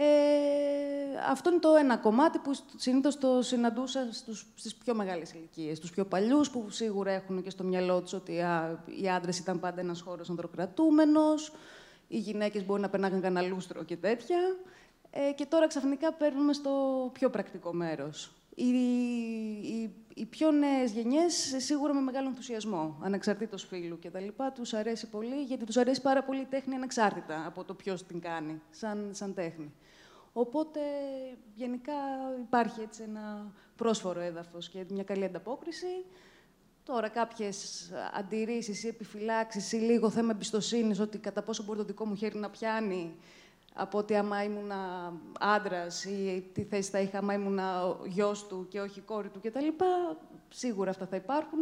Ε, 0.00 1.30
αυτό 1.30 1.50
είναι 1.50 1.58
το 1.58 1.74
ένα 1.74 1.96
κομμάτι 1.96 2.38
που 2.38 2.50
συνήθως 2.76 3.18
το 3.18 3.42
συναντούσα 3.42 4.08
στις 4.54 4.74
πιο 4.74 4.94
μεγάλες 4.94 5.32
ηλικίες. 5.32 5.80
Τους 5.80 5.90
πιο 5.90 6.04
παλιούς, 6.04 6.50
που 6.50 6.70
σίγουρα 6.70 7.10
έχουν 7.10 7.42
και 7.42 7.50
στο 7.50 7.64
μυαλό 7.64 8.00
τους 8.00 8.12
ότι 8.12 8.40
α, 8.40 8.84
οι 9.02 9.08
άντρες 9.08 9.38
ήταν 9.38 9.60
πάντα 9.60 9.80
ένας 9.80 10.00
χώρος 10.00 10.30
ανδροκρατούμενος, 10.30 11.52
οι 12.08 12.18
γυναίκες 12.18 12.64
μπορεί 12.64 12.80
να 12.80 12.88
περνάγαν 12.88 13.20
κανένα 13.20 13.46
λούστρο 13.46 13.82
και 13.82 13.96
τέτοια. 13.96 14.38
Ε, 15.10 15.32
και 15.32 15.46
τώρα 15.46 15.66
ξαφνικά 15.66 16.12
παίρνουμε 16.12 16.52
στο 16.52 16.70
πιο 17.12 17.30
πρακτικό 17.30 17.72
μέρος 17.72 18.38
οι, 18.58 18.68
οι, 19.62 19.90
οι 20.14 20.24
πιο 20.24 20.50
νέες 20.50 20.92
γενιές 20.92 21.54
σίγουρα 21.56 21.94
με 21.94 22.00
μεγάλο 22.00 22.28
ενθουσιασμό, 22.28 22.98
ανεξαρτήτως 23.02 23.64
φίλου 23.64 23.98
κτλ. 24.02 24.28
Τους 24.54 24.74
αρέσει 24.74 25.08
πολύ, 25.08 25.42
γιατί 25.42 25.64
τους 25.64 25.76
αρέσει 25.76 26.00
πάρα 26.00 26.22
πολύ 26.24 26.40
η 26.40 26.46
τέχνη 26.50 26.74
ανεξάρτητα 26.74 27.46
από 27.46 27.64
το 27.64 27.74
ποιος 27.74 28.06
την 28.06 28.20
κάνει, 28.20 28.60
σαν, 28.70 29.08
σαν 29.12 29.34
τέχνη. 29.34 29.72
Οπότε 30.32 30.80
γενικά 31.54 31.92
υπάρχει 32.40 32.80
έτσι 32.80 33.02
ένα 33.02 33.52
πρόσφορο 33.76 34.20
έδαφος 34.20 34.68
και 34.68 34.84
μια 34.90 35.04
καλή 35.04 35.24
ανταπόκριση. 35.24 36.04
Τώρα 36.84 37.08
κάποιες 37.08 37.90
αντιρρήσεις 38.14 38.84
ή 38.84 38.88
επιφυλάξεις 38.88 39.72
ή 39.72 39.76
λίγο 39.76 40.10
θέμα 40.10 40.30
εμπιστοσύνης 40.30 41.00
ότι 41.00 41.18
κατά 41.18 41.42
πόσο 41.42 41.62
μπορεί 41.62 41.78
το 41.78 41.84
δικό 41.84 42.06
μου 42.06 42.14
χέρι 42.14 42.38
να 42.38 42.50
πιάνει 42.50 43.16
από 43.74 43.98
ότι 43.98 44.14
άμα 44.14 44.42
ήμουν 44.44 44.72
άντρας 45.38 46.04
ή 46.04 46.50
τι 46.52 46.62
θέση 46.64 46.90
θα 46.90 47.00
είχα 47.00 47.18
άμα 47.18 47.34
ήμουν 47.34 47.58
γιος 48.06 48.46
του 48.46 48.66
και 48.68 48.80
όχι 48.80 49.00
κόρη 49.00 49.28
του 49.28 49.40
κτλ. 49.42 49.66
Σίγουρα 50.48 50.90
αυτά 50.90 51.06
θα 51.06 51.16
υπάρχουν 51.16 51.60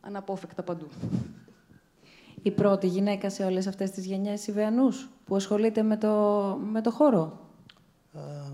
αναπόφευκτα 0.00 0.62
παντού. 0.62 0.88
Η 2.42 2.50
πρώτη 2.50 2.86
γυναίκα 2.86 3.30
σε 3.30 3.44
όλες 3.44 3.66
αυτές 3.66 3.90
τις 3.90 4.06
γενιές 4.06 4.46
Ιβεανούς 4.46 5.08
που 5.24 5.36
ασχολείται 5.36 5.82
με 5.82 5.96
το, 5.96 6.10
με 6.62 6.80
το 6.80 6.90
χώρο; 6.90 7.41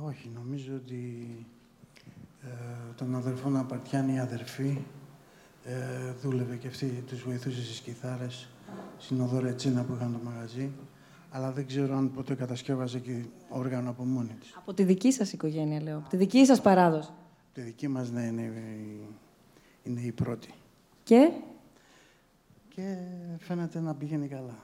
Όχι, 0.04 0.30
νομίζω 0.34 0.74
ότι 0.74 1.26
ε, 2.42 2.46
τον 2.96 3.16
αδερφό 3.16 3.50
Απαρτιάνη, 3.54 4.14
η 4.14 4.18
αδερφή, 4.18 4.78
ε, 5.64 6.12
δούλευε 6.22 6.56
και 6.56 6.68
αυτή, 6.68 7.04
τους 7.06 7.22
βοηθούσε 7.22 7.64
στις 7.64 7.80
κιθάρες, 7.80 8.48
στην 8.98 9.20
Οδωρετσίνα 9.20 9.82
που 9.82 9.94
είχαν 9.94 10.12
το 10.12 10.30
μαγαζί 10.30 10.70
αλλά 11.30 11.50
δεν 11.50 11.66
ξέρω 11.66 11.96
αν 11.96 12.12
ποτέ 12.12 12.34
κατασκεύαζε 12.34 12.98
και 12.98 13.24
όργανο 13.48 13.90
από 13.90 14.04
μόνη 14.04 14.36
της. 14.40 14.54
Από 14.56 14.74
τη 14.74 14.82
δική 14.82 15.12
σας 15.12 15.32
οικογένεια, 15.32 15.82
λέω. 15.82 15.96
Από 15.96 16.08
τη 16.08 16.16
δική 16.16 16.46
σας 16.46 16.60
παράδοση. 16.60 17.10
Τη 17.52 17.60
δική 17.60 17.88
μας, 17.88 18.10
ναι, 18.10 18.22
είναι, 18.22 18.52
είναι 19.82 20.00
η 20.00 20.12
πρώτη. 20.12 20.54
Και; 21.02 21.30
Και 22.68 22.96
φαίνεται 23.38 23.80
να 23.80 23.94
πηγαίνει 23.94 24.28
καλά. 24.28 24.54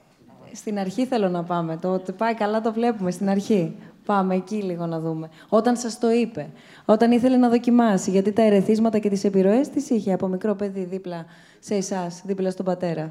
Στην 0.53 0.79
αρχή 0.79 1.07
θέλω 1.07 1.29
να 1.29 1.43
πάμε. 1.43 1.77
Το 1.77 1.93
ότι 1.93 2.13
πάει 2.13 2.35
καλά 2.35 2.61
το 2.61 2.73
βλέπουμε 2.73 3.11
στην 3.11 3.29
αρχή. 3.29 3.77
Πάμε 4.05 4.35
εκεί 4.35 4.63
λίγο 4.63 4.87
να 4.87 5.01
δούμε. 5.01 5.29
Όταν 5.49 5.77
σας 5.77 5.99
το 5.99 6.11
είπε, 6.11 6.51
όταν 6.85 7.13
ήθελε 7.13 7.37
να 7.37 7.49
δοκιμάσει, 7.49 8.11
γιατί 8.11 8.33
τα 8.33 8.43
ερεθίσματα 8.43 8.99
και 8.99 9.09
τις 9.09 9.25
επιρροές 9.25 9.69
τις 9.69 9.91
είχε 9.91 10.13
από 10.13 10.29
μικρό 10.29 10.55
παιδί 10.55 10.85
δίπλα 10.85 11.25
σε 11.59 11.75
εσάς, 11.75 12.23
δίπλα 12.25 12.51
στον 12.51 12.65
πατέρα. 12.65 13.11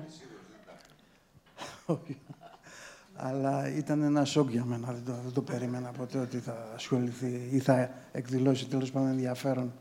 αλλά 3.15 3.75
ήταν 3.75 4.01
ένα 4.01 4.25
σοκ 4.25 4.49
για 4.49 4.65
μένα. 4.65 4.87
Δεν 4.87 5.03
το, 5.05 5.11
δεν 5.23 5.33
το 5.33 5.41
περίμενα 5.41 5.91
ποτέ 5.91 6.17
ότι 6.17 6.37
θα 6.37 6.67
ασχοληθεί 6.75 7.47
ή 7.51 7.59
θα 7.59 7.89
εκδηλώσει 8.11 8.67
τέλος 8.67 8.91
πάντων 8.91 9.09
ενδιαφέρον 9.09 9.73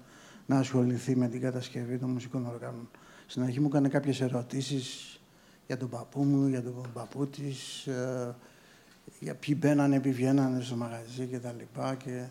να 0.47 0.59
ασχοληθεί 0.59 1.17
με 1.17 1.29
την 1.29 1.41
κατασκευή 1.41 1.99
των 1.99 2.11
μουσικών 2.11 2.47
οργάνων. 2.47 2.91
Στην 3.27 3.43
αρχή 3.43 3.61
μου 3.61 3.67
έκανε 3.67 3.89
κάποιες 3.89 4.21
ερωτήσεις 4.21 5.21
για 5.67 5.77
τον 5.77 5.89
παππού 5.89 6.23
μου, 6.23 6.47
για 6.47 6.63
τον 6.63 6.87
παππού 6.93 7.27
της, 7.27 7.87
ε, 7.87 8.35
για 9.20 9.34
ποιοι 9.34 9.57
μπαίνανε, 9.59 10.00
ποιοι 10.00 10.12
βγαίνανε 10.12 10.61
στο 10.61 10.76
μαγαζί 10.76 11.26
κτλ. 11.26 11.80
Και... 11.96 12.24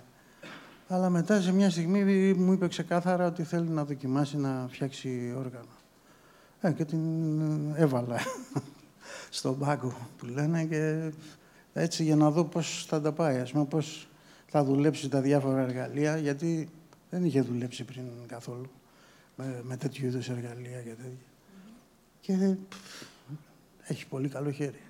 Αλλά 0.87 1.09
μετά 1.09 1.41
σε 1.41 1.51
μια 1.51 1.69
στιγμή 1.69 2.33
μου 2.33 2.53
είπε 2.53 2.67
ξεκάθαρα 2.67 3.25
ότι 3.25 3.43
θέλει 3.43 3.69
να 3.69 3.85
δοκιμάσει 3.85 4.37
να 4.37 4.67
φτιάξει 4.71 5.33
όργανο. 5.37 5.79
Ε, 6.61 6.71
και 6.71 6.85
την 6.85 7.01
έβαλα 7.75 8.19
στον 9.29 9.59
πάγκο 9.59 9.97
που 10.17 10.25
λένε 10.25 10.65
και 10.65 11.11
έτσι 11.73 12.03
για 12.03 12.15
να 12.15 12.31
δω 12.31 12.43
πώς 12.43 12.85
θα 12.87 13.01
τα 13.01 13.11
πάει, 13.11 13.39
ας 13.39 13.51
πούμε, 13.51 13.65
πώς 13.65 14.07
θα 14.47 14.63
δουλέψει 14.63 15.09
τα 15.09 15.21
διάφορα 15.21 15.61
εργαλεία, 15.61 16.17
γιατί 16.17 16.69
δεν 17.09 17.25
είχε 17.25 17.41
δουλέψει 17.41 17.83
πριν 17.83 18.03
καθόλου 18.27 18.69
με, 19.35 19.61
με 19.63 19.77
τέτοιου 19.77 20.05
είδους 20.05 20.29
εργαλεία 20.29 20.81
και 20.81 20.89
τέτοια. 20.89 21.27
Και 22.21 22.55
έχει 23.87 24.07
πολύ 24.07 24.29
καλό 24.29 24.51
χέρι. 24.51 24.81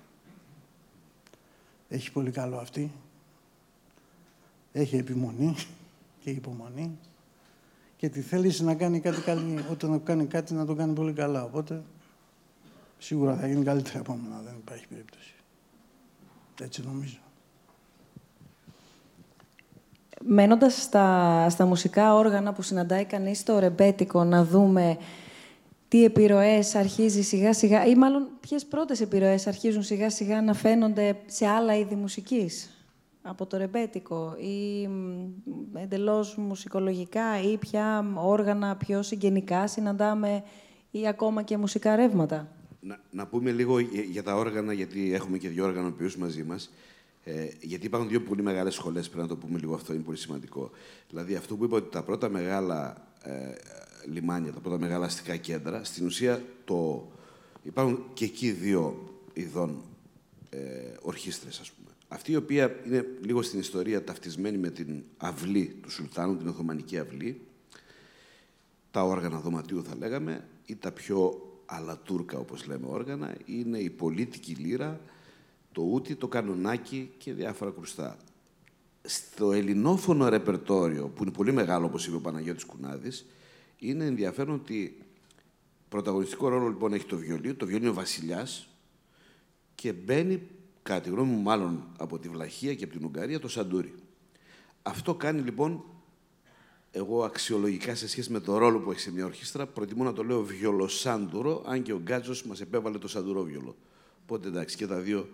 Έχει 1.92 2.12
πολύ 2.12 2.30
καλό 2.30 2.56
αυτή. 2.56 2.92
Έχει 4.72 4.96
επιμονή 4.96 5.54
και 6.20 6.30
υπομονή. 6.30 6.98
Και 7.96 8.08
τη 8.08 8.20
θέληση 8.20 8.64
να 8.64 8.74
κάνει 8.74 9.00
κάτι 9.00 9.20
καλή, 9.20 9.64
όταν 9.70 10.02
κάνει 10.02 10.26
κάτι 10.26 10.54
να 10.54 10.66
το 10.66 10.74
κάνει 10.74 10.92
πολύ 10.92 11.12
καλά. 11.12 11.42
Οπότε 11.44 11.82
σίγουρα 12.98 13.36
θα 13.36 13.46
γίνει 13.46 13.64
καλύτερα 13.64 13.98
επόμενα. 13.98 14.40
Δεν 14.44 14.54
υπάρχει 14.60 14.86
περίπτωση. 14.86 15.34
Έτσι 16.60 16.82
νομίζω. 16.86 17.18
Μένοντας 20.24 20.82
στα, 21.48 21.66
μουσικά 21.66 22.14
όργανα 22.14 22.52
που 22.52 22.62
συναντάει 22.62 23.04
κανείς 23.04 23.38
στο 23.38 23.58
ρεμπέτικο, 23.58 24.24
να 24.24 24.44
δούμε 24.44 24.98
τι 25.92 26.04
επιρροές 26.04 26.74
αρχίζει 26.74 27.22
σιγά 27.22 27.52
σιγά, 27.52 27.86
ή 27.86 27.94
μάλλον 27.94 28.28
ποιες 28.40 28.64
πρώτες 28.66 29.00
επιρροές 29.00 29.46
αρχίζουν 29.46 29.82
σιγά 29.82 30.10
σιγά 30.10 30.42
να 30.42 30.54
φαίνονται 30.54 31.16
σε 31.26 31.46
άλλα 31.46 31.76
είδη 31.76 31.94
μουσικής; 31.94 32.70
Από 33.22 33.46
το 33.46 33.56
ρεμπέτικο 33.56 34.36
ή 34.38 34.88
εντελώς 35.74 36.36
μουσικολογικά 36.36 37.42
ή 37.42 37.56
πια 37.58 38.12
όργανα 38.14 38.76
πιο 38.76 39.02
συγγενικά 39.02 39.66
συναντάμε 39.66 40.42
ή 40.90 41.08
ακόμα 41.08 41.42
και 41.42 41.56
μουσικά 41.56 41.96
ρεύματα; 41.96 42.48
Να, 42.80 43.00
να 43.10 43.26
πούμε 43.26 43.50
λίγο 43.50 43.78
για 44.10 44.22
τα 44.22 44.36
όργανα, 44.36 44.72
γιατί 44.72 45.14
έχουμε 45.14 45.38
και 45.38 45.48
δύο 45.48 45.64
όργανα 45.64 45.94
μαζί 46.18 46.42
μας. 46.42 46.72
Ε, 47.24 47.48
γιατί 47.60 47.86
υπάρχουν 47.86 48.08
δύο 48.08 48.22
πολύ 48.22 48.42
μεγάλες 48.42 48.74
σχολές, 48.74 49.08
πρέπει 49.08 49.22
να 49.22 49.28
το 49.28 49.36
πούμε 49.36 49.58
λίγο 49.58 49.74
αυτό, 49.74 49.92
είναι 49.92 50.02
πολύ 50.02 50.18
σημαντικό. 50.18 50.70
Δηλαδή 51.08 51.34
αυτό 51.34 51.56
που 51.56 51.64
είπα 51.64 51.76
ότι 51.76 51.90
τα 51.90 52.02
πρώτα 52.02 52.28
μεγάλα 52.28 52.96
ε, 53.22 53.52
λιμάνια, 54.04 54.52
τα 54.52 54.60
πρώτα 54.60 54.78
μεγάλα 54.78 55.04
αστικά 55.04 55.36
κέντρα, 55.36 55.84
στην 55.84 56.06
ουσία 56.06 56.42
το, 56.64 57.10
υπάρχουν 57.62 58.04
και 58.14 58.24
εκεί 58.24 58.50
δύο 58.50 59.08
ειδών 59.32 59.82
ε, 60.50 60.58
ορχήστρες, 61.00 61.60
ας 61.60 61.70
πούμε. 61.70 61.88
Αυτή 62.08 62.32
η 62.32 62.36
οποία 62.36 62.76
είναι 62.86 63.06
λίγο 63.24 63.42
στην 63.42 63.58
ιστορία 63.58 64.04
ταυτισμένη 64.04 64.58
με 64.58 64.70
την 64.70 65.02
αυλή 65.16 65.76
του 65.82 65.90
Σουλτάνου, 65.90 66.36
την 66.36 66.48
Οθωμανική 66.48 66.98
αυλή, 66.98 67.40
τα 68.90 69.04
όργανα 69.04 69.38
δωματίου 69.40 69.84
θα 69.84 69.96
λέγαμε, 69.96 70.44
ή 70.66 70.76
τα 70.76 70.92
πιο 70.92 71.46
αλατούρκα, 71.66 72.38
όπως 72.38 72.66
λέμε, 72.66 72.86
όργανα, 72.86 73.36
είναι 73.44 73.78
η 73.78 73.90
πολίτικη 73.90 74.54
λύρα, 74.54 75.00
το 75.72 75.82
ούτι, 75.82 76.14
το 76.14 76.28
κανονάκι 76.28 77.10
και 77.18 77.32
διάφορα 77.32 77.70
κρουστά. 77.70 78.16
Στο 79.02 79.52
ελληνόφωνο 79.52 80.28
ρεπερτόριο, 80.28 81.08
που 81.08 81.22
είναι 81.22 81.32
πολύ 81.32 81.52
μεγάλο, 81.52 81.86
όπως 81.86 82.06
είπε 82.06 82.16
ο 82.16 82.20
Παναγιώτης 82.20 82.64
Κουνάδης, 82.64 83.26
είναι 83.82 84.04
ενδιαφέρον 84.04 84.54
ότι 84.54 84.98
πρωταγωνιστικό 85.88 86.48
ρόλο 86.48 86.68
λοιπόν 86.68 86.92
έχει 86.92 87.04
το 87.04 87.16
βιολί, 87.16 87.54
το 87.54 87.66
βιολί 87.66 87.80
είναι 87.80 87.90
ο 87.90 87.94
βασιλιάς 87.94 88.68
και 89.74 89.92
μπαίνει, 89.92 90.42
κατά 90.82 91.00
τη 91.00 91.10
γνώμη 91.10 91.30
μου 91.30 91.40
μάλλον 91.40 91.86
από 91.98 92.18
τη 92.18 92.28
Βλαχία 92.28 92.74
και 92.74 92.84
από 92.84 92.92
την 92.92 93.04
Ουγγαρία, 93.04 93.40
το 93.40 93.48
σαντούρι. 93.48 93.94
Αυτό 94.82 95.14
κάνει 95.14 95.40
λοιπόν, 95.40 95.84
εγώ 96.90 97.24
αξιολογικά 97.24 97.94
σε 97.94 98.08
σχέση 98.08 98.32
με 98.32 98.40
το 98.40 98.58
ρόλο 98.58 98.80
που 98.80 98.90
έχει 98.90 99.00
σε 99.00 99.12
μια 99.12 99.24
ορχήστρα, 99.24 99.66
προτιμώ 99.66 100.04
να 100.04 100.12
το 100.12 100.24
λέω 100.24 100.42
βιολοσάντουρο, 100.42 101.64
αν 101.66 101.82
και 101.82 101.92
ο 101.92 101.98
Γκάτζος 101.98 102.44
μας 102.44 102.60
επέβαλε 102.60 102.98
το 102.98 103.08
σαντουρόβιολο. 103.08 103.76
Οπότε 104.22 104.48
εντάξει 104.48 104.76
και 104.76 104.86
τα 104.86 104.98
δύο 104.98 105.28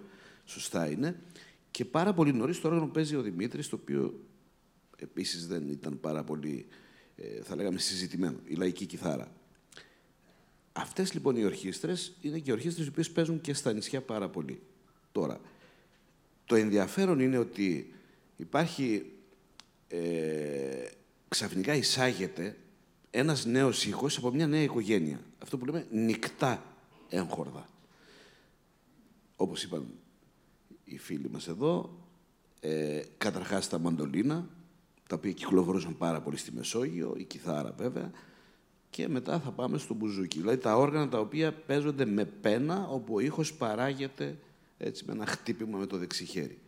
σωστά 0.45 0.91
είναι. 0.91 1.21
Και 1.71 1.85
πάρα 1.85 2.13
πολύ 2.13 2.33
νωρίς 2.33 2.61
το 2.61 2.69
όργανο 2.69 2.87
παίζει 2.87 3.17
ο 3.17 3.23
Δημήτρης, 3.23 3.69
το 3.69 3.79
οποίο 3.81 4.21
επίσης 4.97 5.47
δεν 5.47 5.69
ήταν 5.69 6.01
πάρα 6.01 6.25
πολύ, 6.25 6.67
ε, 6.69 6.75
θα 7.43 7.57
λέγαμε, 7.57 7.79
συζητημένο. 7.79 8.39
Η 8.45 8.55
λαϊκή 8.55 8.87
κιθάρα. 8.87 9.33
Αυτές 10.73 11.13
λοιπόν 11.13 11.37
οι 11.37 11.45
ορχήστρες 11.45 12.17
είναι 12.21 12.39
και 12.39 12.53
ορχήστρες 12.53 12.87
οι 12.87 12.89
οποίες 12.89 13.11
παίζουν 13.11 13.41
και 13.41 13.55
στα 13.55 13.73
νησιά 13.73 14.01
πάρα 14.01 14.29
πολύ. 14.29 14.63
Τώρα, 15.13 15.41
το 16.45 16.55
ενδιαφέρον 16.55 17.21
είναι 17.21 17.39
ότι 17.39 17.95
υπάρχει. 18.37 19.13
Ε, 19.89 20.87
ξαφνικά 21.29 21.75
εισάγεται 21.75 22.57
ένας 23.11 23.45
νέος 23.45 23.87
ήχος 23.87 24.17
από 24.17 24.31
μια 24.31 24.47
νέα 24.47 24.63
οικογένεια. 24.63 25.21
Αυτό 25.39 25.59
που 25.59 25.65
λέμε 25.65 25.87
νικτά 25.91 26.65
έγχορδα. 27.09 27.69
Όπως 29.37 29.63
είπαν 29.63 29.87
οι 30.85 30.99
φίλοι 30.99 31.31
μας 31.31 31.49
εδώ, 31.49 31.99
ε, 32.61 33.03
καταρχάς 33.19 33.69
τα 33.69 33.79
μαντολίνα, 33.79 34.49
τα 35.09 35.17
οποία 35.17 35.33
κυκλοφορούσαν 35.33 35.97
πάρα 35.97 36.21
πολύ 36.21 36.37
στη 36.37 36.53
Μεσόγειο, 36.53 37.15
η 37.19 37.25
κιθάρα 37.25 37.75
βέβαια, 37.79 38.11
και 38.91 39.09
μετά 39.09 39.41
θα 39.41 39.51
πάμε 39.51 39.79
στο 39.79 39.95
μπουζούκι. 39.95 40.39
Δηλαδή 40.39 40.57
τα 40.57 40.77
όργανα 40.77 41.09
τα 41.09 41.19
οποία 41.19 41.53
παίζονται 41.53 42.05
με 42.05 42.25
πένα, 42.25 42.89
όπου 42.89 43.15
ο 43.15 43.21
ήχος 43.21 43.55
παράγεται 43.55 44.39
έτσι, 44.79 45.05
με 45.07 45.13
ένα 45.13 45.27
χτύπημα 45.27 45.79
με 45.79 45.87
το 45.87 45.97
δεξιχέρι. 45.97 46.59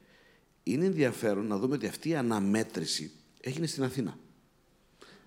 Είναι 0.62 0.84
ενδιαφέρον 0.84 1.46
να 1.46 1.58
δούμε 1.58 1.74
ότι 1.74 1.86
αυτή 1.86 2.08
η 2.08 2.14
αναμέτρηση 2.14 3.12
έγινε 3.40 3.66
στην 3.66 3.82
Αθήνα. 3.82 4.18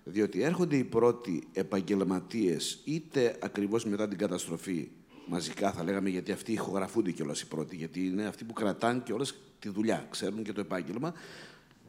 Διότι 0.04 0.42
έρχονται 0.42 0.76
οι 0.76 0.84
πρώτοι 0.84 1.48
επαγγελματίες, 1.52 2.80
είτε 2.84 3.38
ακριβώς 3.42 3.84
μετά 3.84 4.08
την 4.08 4.18
καταστροφή 4.18 4.88
μαζικά 5.26 5.72
θα 5.72 5.84
λέγαμε, 5.84 6.08
γιατί 6.08 6.32
αυτοί 6.32 6.52
ηχογραφούνται 6.52 7.10
κιόλας 7.10 7.40
οι 7.40 7.46
πρώτοι, 7.46 7.76
γιατί 7.76 8.06
είναι 8.06 8.26
αυτοί 8.26 8.44
που 8.44 8.52
κρατάνε 8.52 9.00
κιόλας 9.04 9.34
τη 9.58 9.68
δουλειά, 9.68 10.06
ξέρουν 10.10 10.42
και 10.42 10.52
το 10.52 10.60
επάγγελμα. 10.60 11.14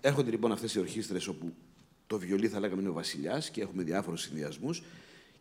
Έρχονται 0.06 0.32
λοιπόν 0.32 0.51
αυτές 0.51 0.74
οι 0.74 0.80
ορχήστρες 0.80 1.28
όπου 1.28 1.53
το 2.08 2.20
βιολί 2.20 2.47
θα 2.47 2.60
λέγαμε 2.60 2.82
είναι 2.82 2.89
ο 2.89 2.93
βασιλιάς 2.93 3.49
και 3.49 3.62
έχουμε 3.62 3.84
διάφορους 3.84 4.22
συνδυασμούς. 4.22 4.84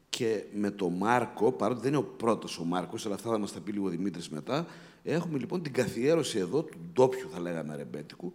Και 0.08 0.44
με 0.54 0.70
το 0.70 0.88
Μάρκο, 0.88 1.52
παρότι 1.52 1.80
δεν 1.80 1.88
είναι 1.88 1.96
ο 1.96 2.02
πρώτος 2.02 2.58
ο 2.58 2.64
Μάρκος, 2.64 3.06
αλλά 3.06 3.14
αυτά 3.14 3.30
θα 3.30 3.38
μας 3.38 3.52
τα 3.52 3.60
πει 3.60 3.72
λίγο 3.72 3.86
ο 3.86 3.88
Δημήτρης 3.88 4.28
μετά, 4.28 4.66
έχουμε 5.02 5.38
λοιπόν 5.38 5.62
την 5.62 5.72
καθιέρωση 5.72 6.38
εδώ 6.38 6.62
του 6.62 6.78
ντόπιου, 6.92 7.28
θα 7.32 7.40
λέγαμε, 7.40 7.76
ρεμπέτικου, 7.76 8.32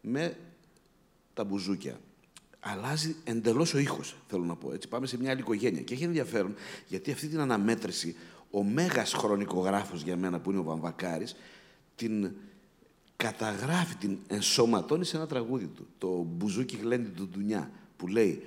με 0.00 0.36
τα 1.34 1.44
μπουζούκια. 1.44 2.00
Αλλάζει 2.60 3.16
εντελώς 3.24 3.74
ο 3.74 3.78
ήχος, 3.78 4.16
θέλω 4.26 4.44
να 4.44 4.56
πω. 4.56 4.72
Έτσι. 4.72 4.88
Πάμε 4.88 5.06
σε 5.06 5.18
μια 5.18 5.30
άλλη 5.30 5.40
οικογένεια. 5.40 5.82
Και 5.82 5.94
έχει 5.94 6.04
ενδιαφέρον 6.04 6.54
γιατί 6.86 7.12
αυτή 7.12 7.26
την 7.28 7.40
αναμέτρηση 7.40 8.16
ο 8.50 8.62
μέγας 8.62 9.12
χρονικογράφος 9.12 10.02
για 10.02 10.16
μένα 10.16 10.40
που 10.40 10.50
είναι 10.50 10.60
ο 10.60 10.62
Βαμβακάρης, 10.62 11.36
την 11.94 12.30
καταγράφει, 13.22 13.94
την 13.94 14.18
ενσωματώνει 14.28 15.04
σε 15.04 15.16
ένα 15.16 15.26
τραγούδι 15.26 15.66
του. 15.66 15.86
Το 15.98 16.08
«Μπουζούκι 16.08 16.76
γλέντι 16.76 17.08
του 17.08 17.28
Ντουνιά» 17.28 17.70
που 17.96 18.06
λέει, 18.06 18.42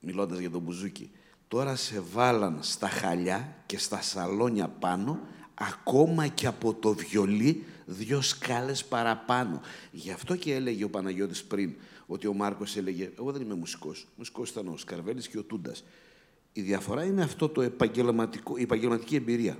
μιλώντας 0.00 0.38
για 0.38 0.50
τον 0.50 0.60
Μπουζούκι, 0.60 1.10
«Τώρα 1.48 1.76
σε 1.76 2.00
βάλαν 2.12 2.58
στα 2.60 2.88
χαλιά 2.88 3.56
και 3.66 3.78
στα 3.78 4.02
σαλόνια 4.02 4.68
πάνω, 4.68 5.20
ακόμα 5.54 6.26
και 6.26 6.46
από 6.46 6.74
το 6.74 6.94
βιολί 6.94 7.64
δυο 7.86 8.20
σκάλες 8.20 8.84
παραπάνω». 8.84 9.60
Γι' 9.92 10.10
αυτό 10.10 10.36
και 10.36 10.54
έλεγε 10.54 10.84
ο 10.84 10.90
Παναγιώτης 10.90 11.44
πριν, 11.44 11.74
ότι 12.06 12.26
ο 12.26 12.32
Μάρκος 12.32 12.76
έλεγε 12.76 13.10
«Εγώ 13.18 13.32
δεν 13.32 13.42
είμαι 13.42 13.54
μουσικός, 13.54 14.06
μουσικός 14.16 14.50
ήταν 14.50 14.68
ο 14.68 14.76
Σκαρβέλης 14.76 15.28
και 15.28 15.38
ο 15.38 15.42
Τούντας». 15.42 15.84
Η 16.52 16.60
διαφορά 16.60 17.04
είναι 17.04 17.22
αυτό 17.22 17.48
το 17.48 17.62
επαγγελματικό, 17.62 18.56
η 18.56 18.62
επαγγελματική 18.62 19.16
εμπειρία, 19.16 19.58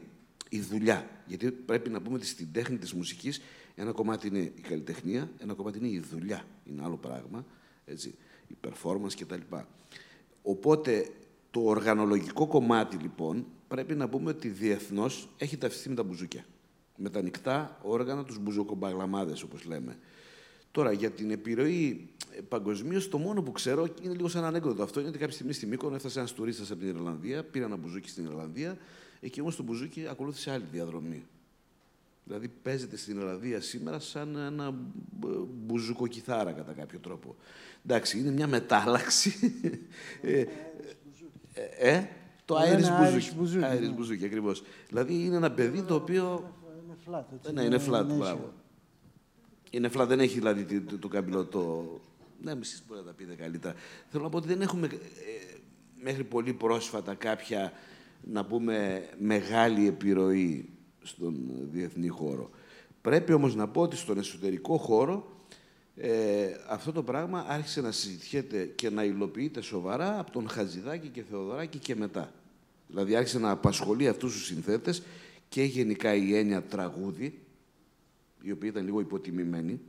η 0.48 0.60
δουλειά. 0.60 1.08
Γιατί 1.26 1.50
πρέπει 1.50 1.90
να 1.90 2.00
πούμε 2.00 2.16
ότι 2.16 2.26
στην 2.26 2.52
τέχνη 2.52 2.76
της 2.78 2.92
μουσικής 2.92 3.40
ένα 3.78 3.92
κομμάτι 3.92 4.26
είναι 4.26 4.38
η 4.38 4.60
καλλιτεχνία, 4.68 5.30
ένα 5.38 5.54
κομμάτι 5.54 5.78
είναι 5.78 5.88
η 5.88 6.00
δουλειά. 6.00 6.44
Είναι 6.64 6.82
άλλο 6.84 6.96
πράγμα, 6.96 7.44
έτσι, 7.84 8.14
η 8.46 8.54
performance 8.66 9.12
κτλ. 9.20 9.56
Οπότε 10.42 11.10
το 11.50 11.60
οργανολογικό 11.60 12.46
κομμάτι 12.46 12.96
λοιπόν 12.96 13.46
πρέπει 13.68 13.94
να 13.94 14.08
πούμε 14.08 14.30
ότι 14.30 14.48
διεθνώς 14.48 15.28
έχει 15.36 15.56
ταυτιστεί 15.56 15.88
με 15.88 15.94
τα 15.94 16.02
μπουζούκια. 16.02 16.44
Με 16.96 17.10
τα 17.10 17.18
ανοιχτά 17.18 17.78
όργανα, 17.82 18.24
τους 18.24 18.38
μπουζοκομπαγλαμάδες 18.38 19.42
όπως 19.42 19.64
λέμε. 19.64 19.98
Τώρα, 20.70 20.92
για 20.92 21.10
την 21.10 21.30
επιρροή 21.30 22.08
ε, 22.36 22.40
παγκοσμίως, 22.40 23.08
το 23.08 23.18
μόνο 23.18 23.42
που 23.42 23.52
ξέρω 23.52 23.88
είναι 24.02 24.14
λίγο 24.14 24.28
σαν 24.28 24.44
ανέκδοτο 24.44 24.82
αυτό 24.82 25.00
είναι 25.00 25.08
ότι 25.08 25.18
κάποια 25.18 25.34
στιγμή 25.34 25.52
στη 25.52 25.66
Μύκονο 25.66 25.94
έφτασε 25.94 26.18
ένας 26.18 26.32
τουρίστας 26.32 26.70
από 26.70 26.80
την 26.80 26.88
Ιρλανδία, 26.88 27.44
πήρε 27.44 27.64
ένα 27.64 27.76
μπουζούκι 27.76 28.08
στην 28.08 28.24
Ιρλανδία, 28.24 28.78
εκεί 29.20 29.40
όμως 29.40 29.56
το 29.56 29.62
μπουζούκι 29.62 30.06
ακολούθησε 30.08 30.50
άλλη 30.50 30.64
διαδρομή. 30.72 31.24
Δηλαδή 32.28 32.48
παίζεται 32.62 32.96
στην 32.96 33.16
Ιρλανδία 33.16 33.60
σήμερα 33.60 33.98
σαν 33.98 34.36
ένα 34.36 34.74
μπουζουκοκιθάρα 35.66 36.52
κατά 36.52 36.72
κάποιο 36.72 36.98
τρόπο. 36.98 37.36
Εντάξει, 37.84 38.18
είναι 38.18 38.30
μια 38.30 38.46
μετάλλαξη. 38.46 39.34
ε, 40.22 40.40
ε, 40.40 40.46
ε, 41.78 42.08
το 42.44 42.56
Irish 42.56 43.34
μπουζούκι. 43.36 43.64
Irish 43.64 43.94
μπουζούκι, 43.94 44.24
ακριβώς. 44.24 44.62
Δηλαδή 44.88 45.24
είναι 45.24 45.36
ένα 45.36 45.50
παιδί 45.50 45.82
το 45.82 45.94
οποίο... 45.94 46.54
Είναι 46.84 46.96
flat. 47.06 47.52
Ναι, 47.52 47.62
είναι 47.62 47.76
flat, 47.76 48.06
μπράβο. 48.06 48.52
Είναι 49.70 49.88
φλα, 49.88 50.06
δεν 50.06 50.20
έχει 50.20 50.38
δηλαδή 50.38 50.80
το, 50.80 50.98
το 50.98 51.08
καμπυλό 51.08 51.44
το... 51.44 51.84
Ναι, 52.42 52.52
εσείς 52.52 52.82
μπορείτε 52.86 53.06
να 53.06 53.12
τα 53.12 53.16
πείτε 53.16 53.34
καλύτερα. 53.34 53.74
Θέλω 54.08 54.22
να 54.22 54.28
πω 54.28 54.36
ότι 54.36 54.46
δεν 54.46 54.60
έχουμε 54.60 54.86
ε, 54.86 54.98
μέχρι 56.02 56.24
πολύ 56.24 56.52
πρόσφατα 56.52 57.14
κάποια, 57.14 57.72
να 58.22 58.44
πούμε, 58.44 59.08
μεγάλη 59.18 59.86
επιρροή 59.86 60.77
στον 61.08 61.34
διεθνή 61.72 62.08
χώρο. 62.08 62.50
Πρέπει 63.00 63.32
όμως 63.32 63.54
να 63.54 63.68
πω 63.68 63.80
ότι 63.80 63.96
στον 63.96 64.18
εσωτερικό 64.18 64.76
χώρο 64.76 65.36
ε, 65.96 66.48
αυτό 66.68 66.92
το 66.92 67.02
πράγμα 67.02 67.44
άρχισε 67.48 67.80
να 67.80 67.92
συζητιέται 67.92 68.64
και 68.64 68.90
να 68.90 69.04
υλοποιείται 69.04 69.60
σοβαρά 69.60 70.18
από 70.18 70.30
τον 70.30 70.48
Χατζηδάκη 70.48 71.08
και 71.08 71.22
Θεοδωράκη 71.30 71.78
και 71.78 71.94
μετά. 71.94 72.32
Δηλαδή 72.86 73.16
άρχισε 73.16 73.38
να 73.38 73.50
απασχολεί 73.50 74.08
αυτούς 74.08 74.32
τους 74.32 74.44
συνθέτες 74.44 75.02
και 75.48 75.62
γενικά 75.62 76.14
η 76.14 76.36
έννοια 76.36 76.62
τραγούδι, 76.62 77.40
η 78.42 78.50
οποία 78.50 78.68
ήταν 78.68 78.84
λίγο 78.84 79.00
υποτιμημένη 79.00 79.80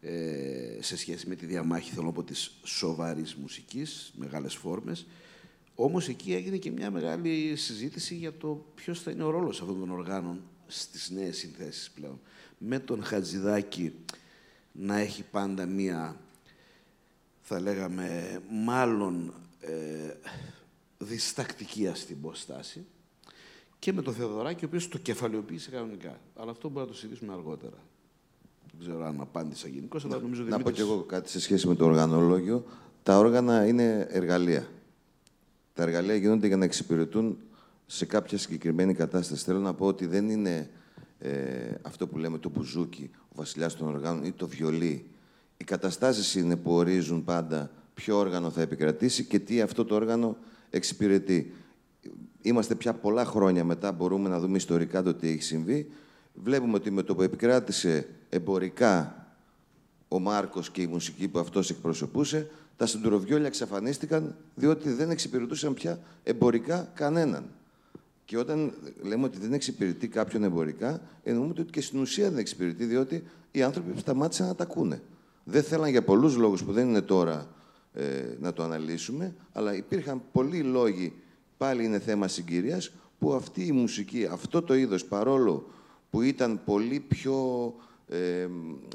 ε, 0.00 0.78
σε 0.80 0.96
σχέση 0.96 1.28
με 1.28 1.34
τη 1.34 1.46
διαμάχη, 1.46 1.90
θέλω 1.90 2.06
να 2.06 2.12
πω, 2.12 2.22
της 2.22 2.50
σοβαρής 2.62 3.34
μουσικής, 3.34 4.12
μεγάλες 4.16 4.54
φόρμες. 4.54 5.06
Όμως 5.74 6.08
εκεί 6.08 6.34
έγινε 6.34 6.56
και 6.56 6.70
μια 6.70 6.90
μεγάλη 6.90 7.56
συζήτηση 7.56 8.14
για 8.14 8.36
το 8.36 8.64
ποιος 8.74 9.00
θα 9.00 9.10
είναι 9.10 9.22
ο 9.22 9.30
ρόλος 9.30 9.60
αυτών 9.60 9.80
των 9.80 9.90
οργάνων 9.90 10.42
στις 10.66 11.10
νέες 11.10 11.36
συνθέσεις 11.36 11.90
πλέον. 11.90 12.20
Με 12.58 12.78
τον 12.78 13.04
Χατζηδάκη 13.04 13.92
να 14.72 14.96
έχει 14.98 15.22
πάντα 15.30 15.66
μία 15.66 16.20
θα 17.40 17.60
λέγαμε, 17.60 18.40
μάλλον 18.50 19.34
ε, 19.60 20.14
διστακτική 20.98 21.88
ας 21.88 22.04
την 22.04 22.16
στάση 22.32 22.84
και 23.78 23.92
με 23.92 24.02
το 24.02 24.12
Θεοδωράκη, 24.12 24.64
ο 24.64 24.68
οποίος 24.68 24.88
το 24.88 24.98
κεφαλαιοποίησε 24.98 25.70
κανονικά. 25.70 26.20
Αλλά 26.36 26.50
αυτό 26.50 26.68
μπορούμε 26.68 26.84
να 26.84 26.90
το 26.90 26.98
συζητήσουμε 26.98 27.32
αργότερα. 27.32 27.76
Δεν 28.70 28.80
ξέρω 28.80 29.04
αν 29.04 29.20
απάντησα 29.20 29.68
γενικώς, 29.68 30.04
αλλά 30.04 30.18
νομίζω 30.18 30.42
ότι. 30.42 30.50
Να 30.50 30.58
πω 30.58 30.70
κι 30.70 30.80
εγώ 30.80 31.02
κάτι 31.02 31.30
σε 31.30 31.40
σχέση 31.40 31.66
με 31.66 31.74
το 31.74 31.84
οργανολόγιο. 31.84 32.64
Τα 33.02 33.18
όργανα 33.18 33.66
είναι 33.66 34.06
εργαλεία. 34.10 34.68
Τα 35.74 35.82
εργαλεία 35.82 36.14
γίνονται 36.14 36.46
για 36.46 36.56
να 36.56 36.64
εξυπηρετούν 36.64 37.38
σε 37.86 38.06
κάποια 38.06 38.38
συγκεκριμένη 38.38 38.94
κατάσταση. 38.94 39.44
Θέλω 39.44 39.58
να 39.58 39.74
πω 39.74 39.86
ότι 39.86 40.06
δεν 40.06 40.28
είναι 40.28 40.70
ε, 41.18 41.30
αυτό 41.82 42.06
που 42.06 42.18
λέμε 42.18 42.38
το 42.38 42.48
μπουζούκι, 42.48 43.10
ο 43.28 43.32
βασιλιάς 43.34 43.76
των 43.76 43.88
οργάνων 43.88 44.24
ή 44.24 44.32
το 44.32 44.48
βιολί. 44.48 45.06
Οι 45.56 45.64
καταστάσεις 45.64 46.34
είναι 46.34 46.56
που 46.56 46.72
ορίζουν 46.72 47.24
πάντα 47.24 47.70
ποιο 47.94 48.18
όργανο 48.18 48.50
θα 48.50 48.60
επικρατήσει 48.60 49.24
και 49.24 49.38
τι 49.38 49.60
αυτό 49.60 49.84
το 49.84 49.94
όργανο 49.94 50.36
εξυπηρετεί. 50.70 51.52
Είμαστε 52.42 52.74
πια 52.74 52.94
πολλά 52.94 53.24
χρόνια 53.24 53.64
μετά, 53.64 53.92
μπορούμε 53.92 54.28
να 54.28 54.40
δούμε 54.40 54.56
ιστορικά 54.56 55.02
το 55.02 55.14
τι 55.14 55.28
έχει 55.28 55.42
συμβεί. 55.42 55.90
Βλέπουμε 56.34 56.74
ότι 56.74 56.90
με 56.90 57.02
το 57.02 57.14
που 57.14 57.22
επικράτησε 57.22 58.08
εμπορικά 58.28 59.26
ο 60.08 60.18
Μάρκος 60.18 60.70
και 60.70 60.82
η 60.82 60.86
μουσική 60.86 61.28
που 61.28 61.38
αυτός 61.38 61.70
εκπροσωπούσε, 61.70 62.50
τα 62.76 62.86
συντουροβιόλια 62.86 63.46
εξαφανίστηκαν 63.46 64.36
διότι 64.54 64.90
δεν 64.90 65.10
εξυπηρετούσαν 65.10 65.74
πια 65.74 65.98
εμπορικά 66.22 66.90
κανέναν. 66.94 67.44
Και 68.24 68.38
όταν 68.38 68.72
λέμε 69.02 69.24
ότι 69.24 69.38
δεν 69.38 69.52
εξυπηρετεί 69.52 70.08
κάποιον 70.08 70.44
εμπορικά, 70.44 71.00
εννοούμε 71.22 71.54
ότι 71.58 71.62
και 71.62 71.80
στην 71.80 72.00
ουσία 72.00 72.28
δεν 72.28 72.38
εξυπηρετεί, 72.38 72.84
διότι 72.84 73.24
οι 73.50 73.62
άνθρωποι 73.62 73.98
σταμάτησαν 73.98 74.46
να 74.46 74.54
τα 74.54 74.62
ακούνε. 74.62 75.02
Δεν 75.44 75.62
θέλαν 75.62 75.90
για 75.90 76.02
πολλούς 76.02 76.36
λόγους 76.36 76.64
που 76.64 76.72
δεν 76.72 76.88
είναι 76.88 77.00
τώρα 77.00 77.46
ε, 77.92 78.22
να 78.40 78.52
το 78.52 78.62
αναλύσουμε, 78.62 79.34
αλλά 79.52 79.74
υπήρχαν 79.74 80.22
πολλοί 80.32 80.62
λόγοι, 80.62 81.12
πάλι 81.56 81.84
είναι 81.84 81.98
θέμα 81.98 82.28
συγκυρίας, 82.28 82.90
που 83.18 83.34
αυτή 83.34 83.66
η 83.66 83.72
μουσική, 83.72 84.28
αυτό 84.30 84.62
το 84.62 84.74
είδος, 84.74 85.04
παρόλο 85.04 85.70
που 86.10 86.22
ήταν 86.22 86.60
πολύ 86.64 87.00
πιο 87.00 87.74
ε, 88.14 88.48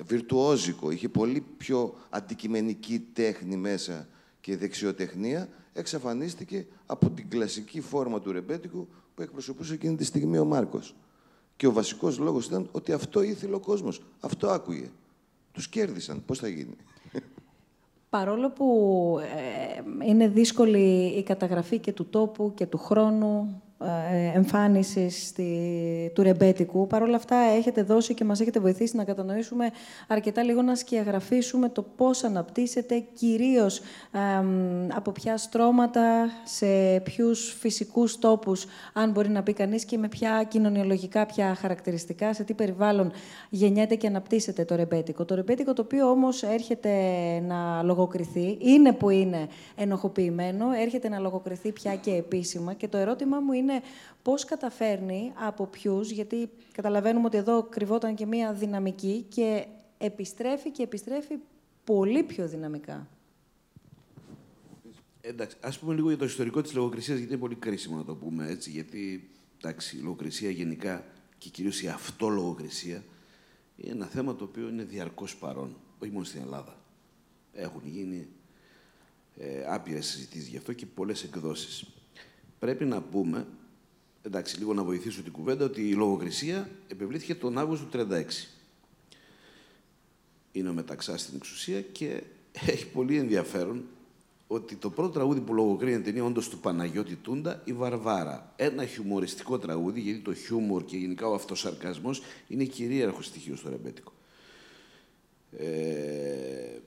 βιρτουόζικο, 0.05 0.91
είχε 0.91 1.09
πολύ 1.09 1.43
πιο 1.57 1.95
αντικειμενική 2.09 2.99
τέχνη 3.13 3.55
μέσα 3.55 4.07
και 4.41 4.57
δεξιοτεχνία, 4.57 5.49
εξαφανίστηκε 5.73 6.65
από 6.85 7.09
την 7.09 7.29
κλασική 7.29 7.81
φόρμα 7.81 8.19
του 8.19 8.31
ρεμπέτικου 8.31 8.87
που 9.15 9.21
εκπροσωπούσε 9.21 9.73
εκείνη 9.73 9.95
τη 9.95 10.03
στιγμή 10.03 10.37
ο 10.37 10.45
Μάρκος. 10.45 10.95
Και 11.55 11.67
ο 11.67 11.71
βασικός 11.71 12.17
λόγος 12.17 12.45
ήταν 12.45 12.69
ότι 12.71 12.91
αυτό 12.91 13.21
ήθελε 13.21 13.55
ο 13.55 13.59
κόσμος. 13.59 14.01
Αυτό 14.19 14.49
άκουγε. 14.49 14.89
Τους 15.51 15.67
κέρδισαν. 15.69 16.23
Πώς 16.25 16.39
θα 16.39 16.47
γίνει; 16.47 16.75
Παρόλο 18.09 18.49
που 18.49 19.17
ε, 19.21 20.05
είναι 20.07 20.27
δύσκολη 20.27 21.05
η 21.05 21.23
καταγραφή 21.23 21.79
και 21.79 21.91
του 21.91 22.05
τόπου 22.05 22.53
και 22.55 22.65
του 22.65 22.77
χρόνου, 22.77 23.61
ε, 23.83 24.37
εμφάνισης 24.37 25.33
του 26.13 26.23
ρεμπέτικου. 26.23 26.87
Παρ' 26.87 27.01
όλα 27.01 27.15
αυτά 27.15 27.35
έχετε 27.35 27.83
δώσει 27.83 28.13
και 28.13 28.23
μας 28.23 28.39
έχετε 28.39 28.59
βοηθήσει 28.59 28.95
να 28.95 29.03
κατανοήσουμε 29.03 29.69
αρκετά 30.07 30.43
λίγο 30.43 30.61
να 30.61 30.75
σκιαγραφίσουμε 30.75 31.69
το 31.69 31.81
πώς 31.81 32.23
αναπτύσσεται, 32.23 33.03
κυρίως 33.13 33.81
από 34.95 35.11
ποια 35.11 35.37
στρώματα, 35.37 36.29
σε 36.43 36.99
ποιους 37.03 37.55
φυσικούς 37.59 38.19
τόπους, 38.19 38.65
αν 38.93 39.11
μπορεί 39.11 39.29
να 39.29 39.43
πει 39.43 39.53
κανείς, 39.53 39.85
και 39.85 39.97
με 39.97 40.07
ποια 40.07 40.43
κοινωνιολογικά 40.47 41.25
ποια 41.25 41.55
χαρακτηριστικά, 41.55 42.33
σε 42.33 42.43
τι 42.43 42.53
περιβάλλον 42.53 43.11
γεννιέται 43.49 43.95
και 43.95 44.07
αναπτύσσεται 44.07 44.65
το 44.65 44.75
ρεμπέτικο. 44.75 45.25
Το 45.25 45.35
ρεμπέτικο 45.35 45.73
το 45.73 45.81
οποίο 45.81 46.09
όμως 46.09 46.43
έρχεται 46.43 46.91
να 47.47 47.83
λογοκριθεί, 47.83 48.57
είναι 48.59 48.93
που 48.93 49.09
είναι 49.09 49.47
ενοχοποιημένο, 49.75 50.65
έρχεται 50.81 51.09
να 51.09 51.19
λογοκριθεί 51.19 51.71
πια 51.71 51.95
και 51.95 52.11
επίσημα 52.11 52.73
και 52.73 52.87
το 52.87 52.97
ερώτημα 52.97 53.39
μου 53.39 53.51
είναι 53.53 53.68
είναι 53.69 53.81
πώς 54.21 54.45
καταφέρνει 54.45 55.31
από 55.35 55.65
ποιους, 55.65 56.09
γιατί 56.09 56.49
καταλαβαίνουμε 56.71 57.25
ότι 57.25 57.37
εδώ 57.37 57.63
κρυβόταν 57.63 58.15
και 58.15 58.25
μία 58.25 58.53
δυναμική 58.53 59.25
και 59.29 59.65
επιστρέφει 59.97 60.71
και 60.71 60.83
επιστρέφει 60.83 61.35
πολύ 61.83 62.23
πιο 62.23 62.47
δυναμικά. 62.47 63.07
Εντάξει, 65.21 65.57
ας 65.61 65.79
πούμε 65.79 65.93
λίγο 65.93 66.07
για 66.07 66.17
το 66.17 66.25
ιστορικό 66.25 66.61
της 66.61 66.73
λογοκρισίας, 66.73 67.17
γιατί 67.17 67.33
είναι 67.33 67.41
πολύ 67.41 67.55
κρίσιμο 67.55 67.97
να 67.97 68.05
το 68.05 68.15
πούμε 68.15 68.49
έτσι, 68.49 68.69
γιατί 68.69 69.29
εντάξει, 69.57 69.97
η 69.97 70.01
λογοκρισία 70.01 70.49
γενικά 70.49 71.05
και 71.37 71.49
κυρίως 71.49 71.81
η 71.81 71.87
αυτολογοκρισία 71.87 73.03
είναι 73.75 73.91
ένα 73.91 74.05
θέμα 74.05 74.35
το 74.35 74.43
οποίο 74.43 74.67
είναι 74.69 74.83
διαρκώς 74.83 75.35
παρόν, 75.35 75.75
όχι 75.99 76.11
μόνο 76.11 76.25
στην 76.25 76.41
Ελλάδα. 76.41 76.77
Έχουν 77.53 77.81
γίνει 77.85 78.27
ε, 79.37 79.63
άπειρες 79.67 80.05
συζητήσεις 80.05 80.47
γι' 80.47 80.57
αυτό 80.57 80.73
και 80.73 80.85
πολλές 80.85 81.23
εκδόσεις. 81.23 81.85
Πρέπει 82.59 82.85
να 82.85 83.01
πούμε 83.01 83.47
εντάξει, 84.21 84.57
λίγο 84.57 84.73
να 84.73 84.83
βοηθήσω 84.83 85.21
την 85.21 85.31
κουβέντα, 85.31 85.65
ότι 85.65 85.89
η 85.89 85.93
λογοκρισία 85.93 86.69
επιβλήθηκε 86.87 87.35
τον 87.35 87.57
Αύγουστο 87.57 87.85
του 87.85 88.07
1936. 88.09 88.23
Είναι 90.51 90.69
ο 90.69 90.73
Μεταξά 90.73 91.17
στην 91.17 91.35
εξουσία 91.35 91.81
και 91.81 92.23
έχει 92.51 92.87
πολύ 92.87 93.17
ενδιαφέρον 93.17 93.85
ότι 94.47 94.75
το 94.75 94.89
πρώτο 94.89 95.09
τραγούδι 95.09 95.39
που 95.39 95.53
λογοκρίνεται 95.53 96.09
είναι 96.09 96.21
όντως 96.21 96.49
του 96.49 96.59
Παναγιώτη 96.59 97.15
Τούντα, 97.15 97.61
η 97.65 97.73
Βαρβάρα. 97.73 98.53
Ένα 98.55 98.85
χιουμοριστικό 98.85 99.59
τραγούδι, 99.59 99.99
γιατί 99.99 100.19
το 100.19 100.33
χιούμορ 100.33 100.85
και 100.85 100.97
γενικά 100.97 101.27
ο 101.27 101.33
αυτοσαρκασμός 101.33 102.21
είναι 102.47 102.63
κυρίαρχο 102.63 103.21
στοιχείο 103.21 103.55
στο 103.55 103.69
ρεμπέτικο. 103.69 104.13
Ε, 105.57 106.79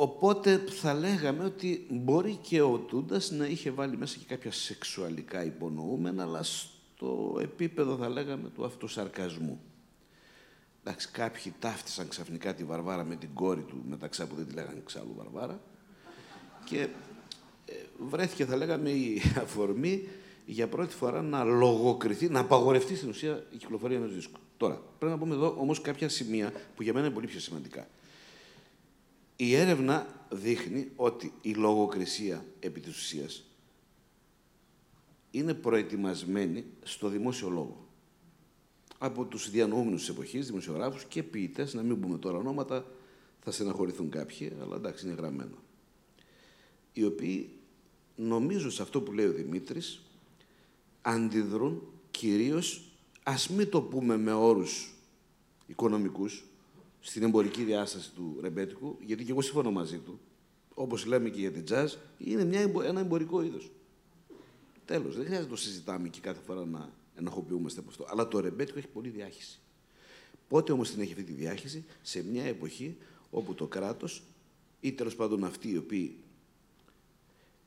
Οπότε 0.00 0.64
θα 0.68 0.94
λέγαμε 0.94 1.44
ότι 1.44 1.86
μπορεί 1.90 2.38
και 2.42 2.60
ο 2.60 2.78
Τούντας 2.78 3.30
να 3.30 3.46
είχε 3.46 3.70
βάλει 3.70 3.96
μέσα 3.96 4.16
και 4.18 4.24
κάποια 4.28 4.52
σεξουαλικά 4.52 5.44
υπονοούμενα, 5.44 6.22
αλλά 6.22 6.42
στο 6.42 7.38
επίπεδο, 7.40 7.96
θα 7.96 8.08
λέγαμε, 8.08 8.48
του 8.48 8.64
αυτοσαρκασμού. 8.64 9.60
Εντάξει, 10.80 11.08
κάποιοι 11.08 11.54
ταύτισαν 11.58 12.08
ξαφνικά 12.08 12.54
τη 12.54 12.64
Βαρβάρα 12.64 13.04
με 13.04 13.16
την 13.16 13.28
κόρη 13.34 13.62
του 13.62 13.82
μεταξά 13.88 14.26
που 14.26 14.34
δεν 14.34 14.46
τη 14.46 14.54
λέγανε 14.54 14.78
εξάλλου 14.78 15.14
Βαρβάρα 15.16 15.60
και 16.64 16.80
ε, 17.64 17.72
βρέθηκε, 17.98 18.44
θα 18.44 18.56
λέγαμε, 18.56 18.90
η 18.90 19.22
αφορμή 19.42 20.08
για 20.46 20.68
πρώτη 20.68 20.94
φορά 20.94 21.22
να 21.22 21.44
λογοκριθεί, 21.44 22.28
να 22.28 22.40
απαγορευτεί 22.40 22.96
στην 22.96 23.08
ουσία 23.08 23.46
η 23.50 23.56
κυκλοφορία 23.56 23.96
ενός 23.96 24.14
δίσκου. 24.14 24.40
Τώρα, 24.56 24.82
πρέπει 24.98 25.12
να 25.12 25.18
πούμε 25.18 25.34
εδώ 25.34 25.56
όμως 25.58 25.80
κάποια 25.80 26.08
σημεία 26.08 26.52
που 26.76 26.82
για 26.82 26.92
μένα 26.92 27.06
είναι 27.06 27.14
πολύ 27.14 27.26
πιο 27.26 27.40
σημαντικά. 27.40 27.86
Η 29.40 29.54
έρευνα 29.54 30.26
δείχνει 30.30 30.90
ότι 30.96 31.32
η 31.42 31.54
λογοκρισία 31.54 32.44
επί 32.60 32.80
της 32.80 32.96
ουσίας 32.96 33.44
είναι 35.30 35.54
προετοιμασμένη 35.54 36.64
στο 36.82 37.08
δημόσιο 37.08 37.48
λόγο. 37.48 37.88
Από 38.98 39.24
τους 39.24 39.50
διανοούμενους 39.50 40.00
της 40.00 40.08
εποχής, 40.08 40.46
δημοσιογράφους 40.46 41.04
και 41.04 41.22
ποιητές, 41.22 41.74
να 41.74 41.82
μην 41.82 42.00
πούμε 42.00 42.18
τώρα 42.18 42.38
ονόματα, 42.38 42.86
θα 43.40 43.50
στεναχωρηθούν 43.50 44.10
κάποιοι, 44.10 44.52
αλλά 44.60 44.76
εντάξει 44.76 45.06
είναι 45.06 45.14
γραμμένο. 45.14 45.56
Οι 46.92 47.04
οποίοι 47.04 47.50
νομίζω 48.16 48.70
σε 48.70 48.82
αυτό 48.82 49.00
που 49.00 49.12
λέει 49.12 49.26
ο 49.26 49.32
Δημήτρης, 49.32 50.02
αντιδρούν 51.02 51.82
κυρίως, 52.10 52.90
ας 53.22 53.48
μην 53.48 53.70
το 53.70 53.82
πούμε 53.82 54.16
με 54.16 54.32
όρους 54.32 54.94
οικονομικούς, 55.66 56.44
στην 57.00 57.22
εμπορική 57.22 57.62
διάσταση 57.62 58.12
του 58.12 58.38
ρεμπέτικου, 58.40 58.98
γιατί 59.00 59.24
και 59.24 59.30
εγώ 59.30 59.40
συμφωνώ 59.40 59.70
μαζί 59.70 59.98
του, 59.98 60.20
όπως 60.74 61.06
λέμε 61.06 61.28
και 61.28 61.40
για 61.40 61.50
την 61.52 61.64
jazz, 61.68 61.88
είναι 62.18 62.44
μια, 62.44 62.60
ένα 62.84 63.00
εμπορικό 63.00 63.42
είδος. 63.42 63.70
Τέλος. 64.84 65.16
Δεν 65.16 65.24
χρειάζεται 65.24 65.48
να 65.48 65.56
το 65.56 65.60
συζητάμε 65.62 66.08
και 66.08 66.20
κάθε 66.20 66.40
φορά 66.46 66.64
να 66.64 66.92
ενοχοποιούμαστε 67.16 67.80
από 67.80 67.88
αυτό. 67.88 68.06
Αλλά 68.08 68.28
το 68.28 68.40
ρεμπέτικο 68.40 68.78
έχει 68.78 68.88
πολύ 68.88 69.08
διάχυση. 69.08 69.58
Πότε 70.48 70.72
όμως 70.72 70.90
την 70.90 71.00
έχει 71.00 71.12
αυτή 71.12 71.24
τη 71.24 71.32
διάχυση, 71.32 71.84
σε 72.02 72.24
μια 72.24 72.44
εποχή 72.44 72.96
όπου 73.30 73.54
το 73.54 73.66
κράτος 73.66 74.22
ή 74.80 74.92
τέλος 74.92 75.16
πάντων 75.16 75.44
αυτοί 75.44 75.70
οι 75.70 75.76
οποίοι 75.76 76.16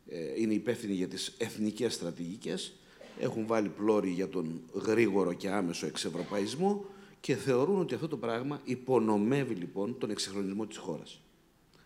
ε, 0.10 0.42
είναι 0.42 0.54
υπεύθυνοι 0.54 0.94
για 0.94 1.08
τις 1.08 1.34
εθνικές 1.38 1.94
στρατηγικές, 1.94 2.74
έχουν 3.20 3.46
βάλει 3.46 3.70
πλώρη 3.70 4.10
για 4.10 4.30
τον 4.30 4.62
γρήγορο 4.74 5.34
και 5.34 5.50
άμεσο 5.50 5.86
εξευρωπαϊσμό 5.86 6.86
και 7.22 7.36
θεωρούν 7.36 7.80
ότι 7.80 7.94
αυτό 7.94 8.08
το 8.08 8.18
πράγμα 8.18 8.62
υπονομεύει 8.64 9.54
λοιπόν 9.54 9.98
τον 9.98 10.10
εξυγχρονισμό 10.10 10.66
της 10.66 10.78
χώρας. 10.78 11.20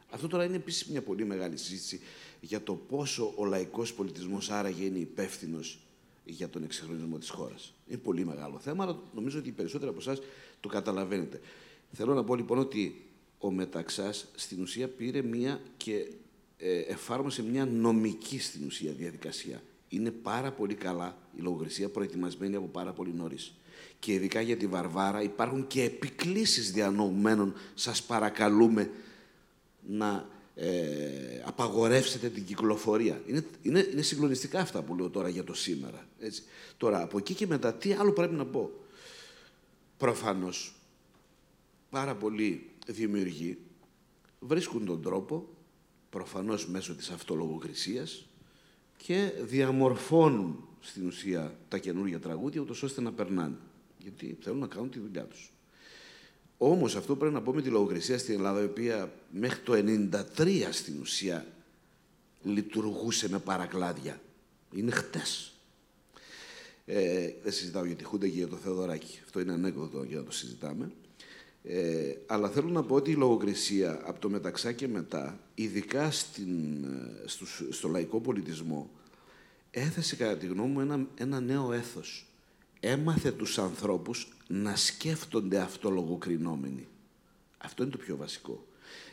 Αυτό 0.10 0.28
τώρα 0.28 0.44
είναι 0.44 0.56
επίσης 0.56 0.86
μια 0.86 1.02
πολύ 1.02 1.26
μεγάλη 1.26 1.58
συζήτηση 1.58 2.00
για 2.42 2.64
το 2.64 2.74
πόσο 2.74 3.34
ο 3.36 3.46
λαϊκός 3.46 3.94
πολιτισμός 3.94 4.50
άραγε 4.50 4.86
είναι 4.86 4.98
υπεύθυνος 4.98 5.80
για 6.26 6.50
τον 6.50 6.64
εξυγχρονισμό 6.64 7.18
της 7.18 7.30
χώρας. 7.30 7.74
Είναι 7.88 7.98
πολύ 7.98 8.26
μεγάλο 8.26 8.60
θέμα, 8.60 8.84
αλλά 8.84 9.00
νομίζω 9.14 9.40
ότι 9.40 9.50
οι 9.50 9.52
περισσότεροι 9.52 9.90
από 9.90 10.00
εσάς 10.00 10.20
το 10.60 10.70
καταλαβαίνετε. 10.70 11.40
Θέλω 11.92 12.14
να 12.14 12.24
πω 12.24 12.36
λοιπόν 12.36 12.58
ότι 12.58 13.06
ο 13.38 13.52
Μεταξάς 13.52 14.28
στην 14.36 14.62
ουσία 14.62 14.88
πήρε 14.88 15.22
μια 15.22 15.62
και 15.78 16.12
ε, 16.58 16.80
εφάρμοσε 16.80 17.44
μια 17.44 17.66
νομική 17.66 18.40
στην 18.40 18.66
ουσία 18.66 18.92
διαδικασία. 18.92 19.64
Είναι 19.90 20.12
πάρα 20.12 20.52
πολύ 20.52 20.74
καλά 20.74 21.18
η 21.38 21.42
λογοκρισία 21.42 21.90
προετοιμασμένη 21.90 22.56
από 22.56 22.68
πάρα 22.68 22.94
πολύ 22.94 23.14
νωρίς 23.14 23.54
και 24.06 24.14
ειδικά 24.14 24.42
για 24.42 24.58
τη 24.58 24.68
Βαρβάρα 24.68 25.22
υπάρχουν 25.22 25.68
και 25.68 25.84
επικλήσεις 25.84 26.72
διανοουμένων. 26.72 27.54
Σας 27.74 28.04
παρακαλούμε, 28.04 28.92
να 29.88 30.30
ε, 30.56 31.42
απαγορεύσετε 31.46 32.30
την 32.30 32.46
κυκλοφορία. 32.46 33.22
Είναι, 33.26 33.46
είναι, 33.62 33.88
είναι 33.92 34.02
συγκλονιστικά 34.02 34.60
αυτά 34.60 34.82
που 34.82 34.96
λέω 34.96 35.10
τώρα 35.10 35.30
για 35.30 35.44
το 35.44 35.54
σήμερα. 35.54 36.08
Έτσι. 36.20 36.44
Τώρα, 36.78 37.02
από 37.02 37.18
εκεί 37.18 37.34
και 37.34 37.48
μετά, 37.48 37.74
τι 37.74 37.94
άλλο 37.94 38.12
πρέπει 38.12 38.34
να 38.36 38.46
πω. 38.46 38.72
Προφανώς, 39.98 40.76
πάρα 41.90 42.16
πολλοί 42.16 42.70
δημιουργοί 42.88 43.58
βρίσκουν 44.40 44.86
τον 44.86 45.02
τρόπο, 45.02 45.48
προφανώς 46.10 46.68
μέσω 46.68 46.96
της 46.96 47.10
αυτολογοκρισίας, 47.10 48.26
και 48.98 49.32
διαμορφώνουν 49.42 50.68
στην 50.80 51.08
ουσία 51.08 51.58
τα 51.68 51.78
καινούργια 51.78 52.20
τραγούδια, 52.20 52.62
ούτως 52.62 52.84
ώστε 52.84 53.02
να 53.02 53.12
περνάνε. 53.12 53.58
Γιατί 54.06 54.38
θέλουν 54.42 54.60
να 54.60 54.68
κάνουν 54.68 54.90
τη 54.90 55.00
δουλειά 55.00 55.24
τους. 55.24 55.52
Όμως 56.58 56.96
αυτό 56.96 57.16
πρέπει 57.16 57.34
να 57.34 57.42
πω 57.42 57.54
με 57.54 57.62
τη 57.62 57.70
λογοκρισία 57.70 58.18
στην 58.18 58.34
Ελλάδα, 58.34 58.62
η 58.62 58.66
οποία 58.66 59.14
μέχρι 59.32 59.60
το 59.60 59.74
1993 60.38 60.68
στην 60.72 61.00
ουσία 61.00 61.46
λειτουργούσε 62.44 63.30
με 63.30 63.40
παρακλάδια. 63.40 64.22
Είναι 64.72 64.92
χτες. 64.92 65.54
Ε, 66.86 67.32
δεν 67.44 67.52
συζητάω 67.52 67.86
για 67.86 67.96
τη 67.96 68.04
Χούντα 68.04 68.28
και 68.28 68.38
για 68.38 68.48
το 68.48 68.56
Θεοδωράκη. 68.56 69.20
Αυτό 69.24 69.40
είναι 69.40 69.54
ανέκδοτο 69.54 70.04
για 70.04 70.18
να 70.18 70.24
το 70.24 70.32
συζητάμε. 70.32 70.92
Ε, 71.64 72.16
αλλά 72.26 72.50
θέλω 72.50 72.70
να 72.70 72.84
πω 72.84 72.96
ότι 72.96 73.12
η 73.12 73.16
λογοκρισία 73.16 74.02
από 74.04 74.20
το 74.20 74.30
μεταξά 74.30 74.72
και 74.72 74.88
μετά, 74.88 75.40
ειδικά 75.56 76.12
στην, 76.12 76.84
ε, 76.84 77.28
στο, 77.28 77.46
στο 77.70 77.88
λαϊκό 77.88 78.20
πολιτισμό, 78.20 78.90
έθεσε 79.72 80.16
κατά 80.16 80.38
τη 80.38 80.46
γνώμη 80.46 80.72
μου 80.72 80.80
ένα, 80.80 81.08
ένα 81.16 81.40
νέο 81.40 81.72
έθος. 81.72 82.26
Έμαθε 82.80 83.32
τους 83.32 83.58
ανθρώπους 83.58 84.34
να 84.48 84.76
σκέφτονται 84.76 85.60
αυτολογοκρινόμενοι. 85.60 86.88
Αυτό 87.58 87.84
είναι 87.84 87.92
το 87.92 87.98
πιο 87.98 88.16
βασικό. 88.16 88.68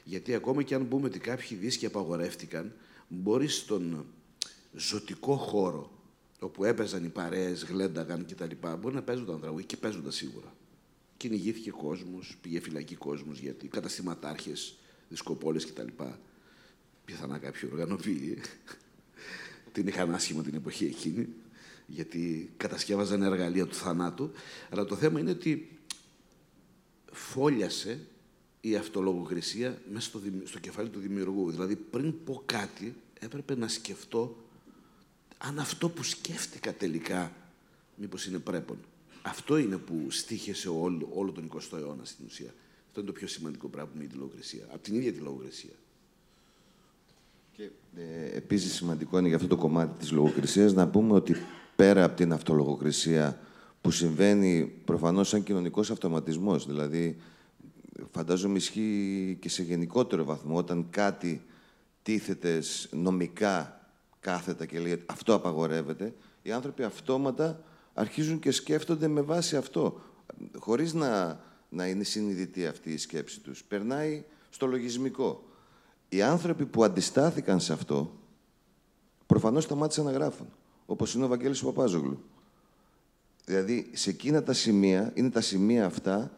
Γιατί 0.04 0.34
ακόμα 0.34 0.62
και 0.62 0.74
αν 0.74 0.88
πούμε 0.88 1.06
ότι 1.06 1.18
κάποιοι 1.18 1.56
δίσκοι 1.56 1.86
απαγορεύτηκαν, 1.86 2.72
μπορεί 3.08 3.48
στον 3.48 4.06
ζωτικό 4.72 5.36
χώρο, 5.36 5.90
όπου 6.38 6.64
έπαιζαν 6.64 7.04
οι 7.04 7.08
παρέες, 7.08 7.64
γλένταγαν 7.64 8.26
κτλ. 8.26 8.68
Μπορεί 8.80 8.94
να 8.94 9.02
παίζονταν 9.02 9.40
τραγούδια 9.40 9.66
και 9.66 9.76
παίζονταν 9.76 10.12
σίγουρα. 10.12 10.54
Κυνηγήθηκε 11.16 11.70
κόσμος, 11.70 12.36
πήγε 12.40 12.60
φυλακή 12.60 12.94
κόσμος 12.94 13.38
γιατί 13.38 13.68
καταστηματάρχες, 13.68 14.74
δισκοπόλες 15.08 15.66
κτλ. 15.66 15.88
Πιθανά 17.04 17.38
κάποιοι 17.38 17.68
οργανοποιοί 17.72 18.38
την 19.72 19.86
είχαν 19.86 20.14
άσχημα 20.14 20.42
την 20.42 20.54
εποχή 20.54 20.84
εκείνη 20.84 21.28
γιατί 21.87 22.51
κατασκεύαζαν 22.57 23.22
εργαλεία 23.22 23.66
του 23.66 23.74
θανάτου. 23.74 24.30
Αλλά 24.70 24.85
το 24.85 24.97
θέμα 24.97 25.20
είναι 25.20 25.30
ότι 25.30 25.78
φόλιασε 27.12 28.01
η 28.61 28.76
αυτολογοκρισία 28.76 29.83
μέσα 29.93 30.09
στο, 30.09 30.20
στο 30.45 30.59
κεφάλι 30.59 30.89
του 30.89 31.01
δημιουργού. 31.01 31.51
Δηλαδή, 31.51 31.76
πριν 31.76 32.14
πω 32.24 32.43
κάτι, 32.47 32.95
έπρεπε 33.20 33.57
να 33.57 33.68
σκεφτώ 33.68 34.37
αν 35.39 35.59
αυτό 35.59 35.89
που 35.89 36.03
σκέφτηκα 36.03 36.74
τελικά 36.74 37.33
μήπως 37.97 38.26
είναι 38.26 38.39
πρέπον. 38.39 38.78
Αυτό 39.22 39.57
είναι 39.57 39.76
που 39.76 40.07
στήχεσε 40.09 40.68
όλο, 40.68 41.09
όλο 41.14 41.33
τον 41.33 41.51
20ο 41.55 41.78
αιώνα 41.78 42.05
στην 42.05 42.24
ουσία. 42.26 42.55
Αυτό 42.87 43.01
είναι 43.01 43.11
το 43.11 43.18
πιο 43.18 43.26
σημαντικό 43.26 43.68
πράγμα 43.68 43.91
με 43.99 44.05
τη 44.05 44.14
λογοκρισία. 44.14 44.64
Από 44.72 44.83
την 44.83 44.95
ίδια 44.95 45.12
τη 45.12 45.18
λογοκρισία. 45.18 45.74
Και 47.57 47.68
ε, 47.97 48.37
επίσης 48.37 48.72
σημαντικό 48.72 49.18
είναι 49.18 49.26
για 49.26 49.37
αυτό 49.37 49.49
το 49.49 49.57
κομμάτι 49.57 49.99
της 49.99 50.11
λογοκρισίας 50.11 50.72
να 50.72 50.89
πούμε 50.89 51.12
ότι 51.12 51.37
πέρα 51.83 52.05
από 52.05 52.16
την 52.16 52.33
αυτολογοκρισία 52.33 53.39
που 53.80 53.91
συμβαίνει 53.91 54.64
προφανώς 54.85 55.28
σαν 55.28 55.43
κοινωνικός 55.43 55.91
αυτοματισμός. 55.91 56.66
Δηλαδή, 56.66 57.16
φαντάζομαι 58.11 58.57
ισχύει 58.57 59.39
και 59.41 59.49
σε 59.49 59.62
γενικότερο 59.62 60.24
βαθμό 60.24 60.57
όταν 60.57 60.87
κάτι 60.91 61.43
τίθεται 62.03 62.62
νομικά 62.91 63.80
κάθετα 64.20 64.66
και 64.66 64.78
λέει 64.78 65.03
αυτό 65.07 65.35
απαγορεύεται, 65.35 66.14
οι 66.43 66.53
άνθρωποι 66.53 66.83
αυτόματα 66.83 67.64
αρχίζουν 67.95 68.39
και 68.39 68.51
σκέφτονται 68.51 69.09
με 69.09 69.20
βάση 69.20 69.57
αυτό, 69.57 70.01
χωρίς 70.59 70.93
να, 70.93 71.41
να 71.68 71.87
είναι 71.87 72.05
συνειδητή 72.05 72.66
αυτή 72.66 72.93
η 72.93 72.99
σκέψη 72.99 73.41
τους. 73.41 73.64
Περνάει 73.64 74.24
στο 74.51 74.66
λογισμικό. 74.66 75.45
Οι 76.09 76.22
άνθρωποι 76.22 76.66
που 76.66 76.85
αντιστάθηκαν 76.85 77.61
σε 77.61 77.72
αυτό, 77.72 78.12
προφανώς 79.26 79.64
σταμάτησαν 79.64 80.05
να 80.05 80.12
γράφουν 80.12 80.47
όπως 80.87 81.14
είναι 81.14 81.24
ο 81.24 81.28
Βαγγέλης 81.28 81.62
Παπάζογλου. 81.62 82.22
Δηλαδή, 83.45 83.91
σε 83.93 84.11
εκείνα 84.11 84.43
τα 84.43 84.53
σημεία, 84.53 85.12
είναι 85.14 85.30
τα 85.30 85.41
σημεία 85.41 85.85
αυτά 85.85 86.30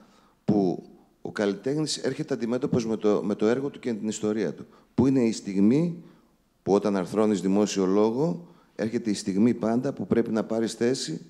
που 0.44 0.88
ο 1.22 1.32
καλλιτέχνης 1.32 1.96
έρχεται 1.96 2.34
αντιμέτωπος 2.34 2.86
με 2.86 2.96
το, 2.96 3.22
με 3.24 3.34
το 3.34 3.46
έργο 3.46 3.68
του 3.68 3.78
και 3.78 3.94
την 3.94 4.08
ιστορία 4.08 4.54
του. 4.54 4.66
Που 4.94 5.06
είναι 5.06 5.20
η 5.20 5.32
στιγμή 5.32 6.02
που 6.62 6.72
όταν 6.72 6.96
αρθρώνεις 6.96 7.40
δημόσιο 7.40 7.86
λόγο, 7.86 8.48
έρχεται 8.74 9.10
η 9.10 9.14
στιγμή 9.14 9.54
πάντα 9.54 9.92
που 9.92 10.06
πρέπει 10.06 10.30
να 10.30 10.44
πάρεις 10.44 10.72
θέση 10.72 11.20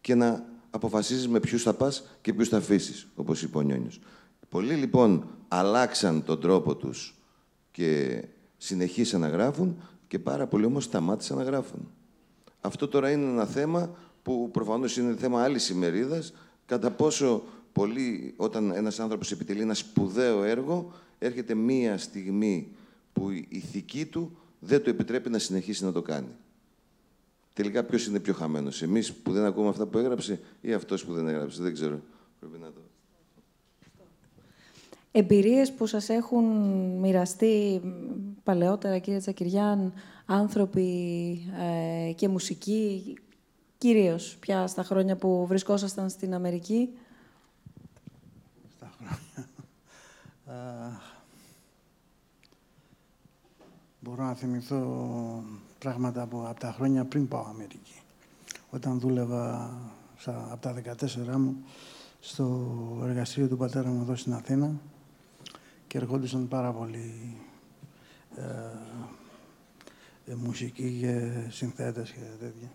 και 0.00 0.14
να 0.14 0.44
αποφασίζεις 0.70 1.28
με 1.28 1.40
ποιους 1.40 1.62
θα 1.62 1.74
πας 1.74 2.18
και 2.20 2.32
ποιους 2.32 2.48
θα 2.48 2.56
αφήσεις, 2.56 3.08
όπως 3.14 3.42
είπε 3.42 3.58
ο 3.58 3.60
Νιόνιος. 3.60 4.00
Πολλοί 4.48 4.74
λοιπόν 4.74 5.28
αλλάξαν 5.48 6.24
τον 6.24 6.40
τρόπο 6.40 6.76
τους 6.76 7.14
και 7.70 8.24
συνεχίσαν 8.56 9.20
να 9.20 9.28
γράφουν 9.28 9.82
και 10.08 10.18
πάρα 10.18 10.46
πολλοί 10.46 10.64
όμως 10.64 10.84
σταμάτησαν 10.84 11.36
να 11.36 11.42
γράφουν. 11.42 11.88
Αυτό 12.60 12.88
τώρα 12.88 13.10
είναι 13.10 13.30
ένα 13.30 13.46
θέμα 13.46 13.90
που 14.22 14.50
προφανώς 14.52 14.96
είναι 14.96 15.16
θέμα 15.16 15.42
άλλης 15.42 15.68
ημερίδας, 15.68 16.32
κατά 16.66 16.90
πόσο 16.90 17.42
πολύ, 17.72 18.34
όταν 18.36 18.70
ένας 18.70 19.00
άνθρωπος 19.00 19.32
επιτελεί 19.32 19.60
ένα 19.60 19.74
σπουδαίο 19.74 20.44
έργο, 20.44 20.92
έρχεται 21.18 21.54
μία 21.54 21.98
στιγμή 21.98 22.68
που 23.12 23.30
η 23.30 23.46
ηθική 23.48 24.06
του 24.06 24.36
δεν 24.58 24.82
του 24.82 24.90
επιτρέπει 24.90 25.30
να 25.30 25.38
συνεχίσει 25.38 25.84
να 25.84 25.92
το 25.92 26.02
κάνει. 26.02 26.28
Τελικά 27.52 27.84
ποιος 27.84 28.06
είναι 28.06 28.20
πιο 28.20 28.34
χαμένος, 28.34 28.82
εμείς 28.82 29.12
που 29.12 29.32
δεν 29.32 29.44
ακούμε 29.44 29.68
αυτά 29.68 29.86
που 29.86 29.98
έγραψε 29.98 30.40
ή 30.60 30.72
αυτός 30.72 31.04
που 31.04 31.12
δεν 31.12 31.28
έγραψε, 31.28 31.62
δεν 31.62 31.72
ξέρω. 31.72 32.00
Πρέπει 32.40 32.58
να 32.58 32.66
το... 32.66 32.80
Εμπειρίες 35.12 35.72
που 35.72 35.86
σας 35.86 36.08
έχουν 36.08 36.44
μοιραστεί 37.00 37.80
παλαιότερα, 38.42 38.98
κύριε 38.98 39.18
Τσακυριάν, 39.18 39.92
άνθρωποι 40.30 40.90
ε, 42.08 42.12
και 42.12 42.28
μουσική, 42.28 43.14
κυρίως 43.78 44.36
πια 44.40 44.66
στα 44.66 44.82
χρόνια 44.82 45.16
που 45.16 45.46
βρισκόσασταν 45.46 46.10
στην 46.10 46.34
Αμερική. 46.34 46.88
Στα 48.76 48.92
χρόνια. 48.96 49.50
μπορώ 54.00 54.22
να 54.22 54.34
θυμηθώ 54.34 55.42
πράγματα 55.78 56.22
από, 56.22 56.44
από 56.48 56.60
τα 56.60 56.72
χρόνια 56.72 57.04
πριν 57.04 57.28
πάω 57.28 57.44
Αμερική. 57.48 58.00
Όταν 58.70 59.00
δούλευα 59.00 59.70
στα, 60.16 60.48
από 60.50 60.62
τα 60.62 60.96
14 61.00 61.36
μου 61.36 61.56
στο 62.20 62.76
εργαστήριο 63.02 63.48
του 63.48 63.56
πατέρα 63.56 63.88
μου 63.88 64.00
εδώ 64.00 64.16
στην 64.16 64.32
Αθήνα 64.32 64.72
και 65.86 65.98
ερχόντουσαν 65.98 66.48
πάρα 66.48 66.72
πολλοί 66.72 67.36
ε, 68.36 68.42
ε, 68.42 68.70
μουσική 70.36 70.98
και 71.00 71.30
συνθέτες 71.50 72.10
και 72.10 72.20
τέτοια. 72.38 72.70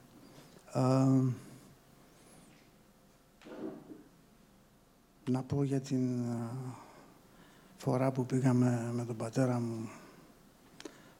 να 5.30 5.42
πω 5.42 5.64
για 5.64 5.82
την 5.82 6.26
φορά 7.78 8.12
που 8.12 8.26
πήγαμε 8.26 8.90
με 8.94 9.06
τον 9.06 9.16
πατέρα 9.16 9.60
μου, 9.60 9.90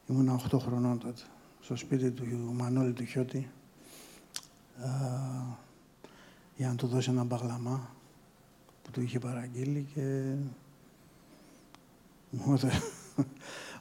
ήμουν 0.08 0.42
8 0.52 0.60
χρονών 0.60 1.00
τότε, 1.00 1.22
στο 1.62 1.76
σπίτι 1.76 2.12
του 2.12 2.26
Μανώλη 2.54 2.94
του 2.94 3.04
Χιώτη, 3.04 3.50
για 6.56 6.68
να 6.68 6.76
του 6.76 6.88
δώσει 6.88 7.10
ένα 7.10 7.24
μπαγλαμά 7.24 7.90
που 8.84 8.92
του 8.92 9.02
είχε 9.02 9.20
παραγγείλει 9.20 9.88
και 9.94 10.34
μου 12.30 12.60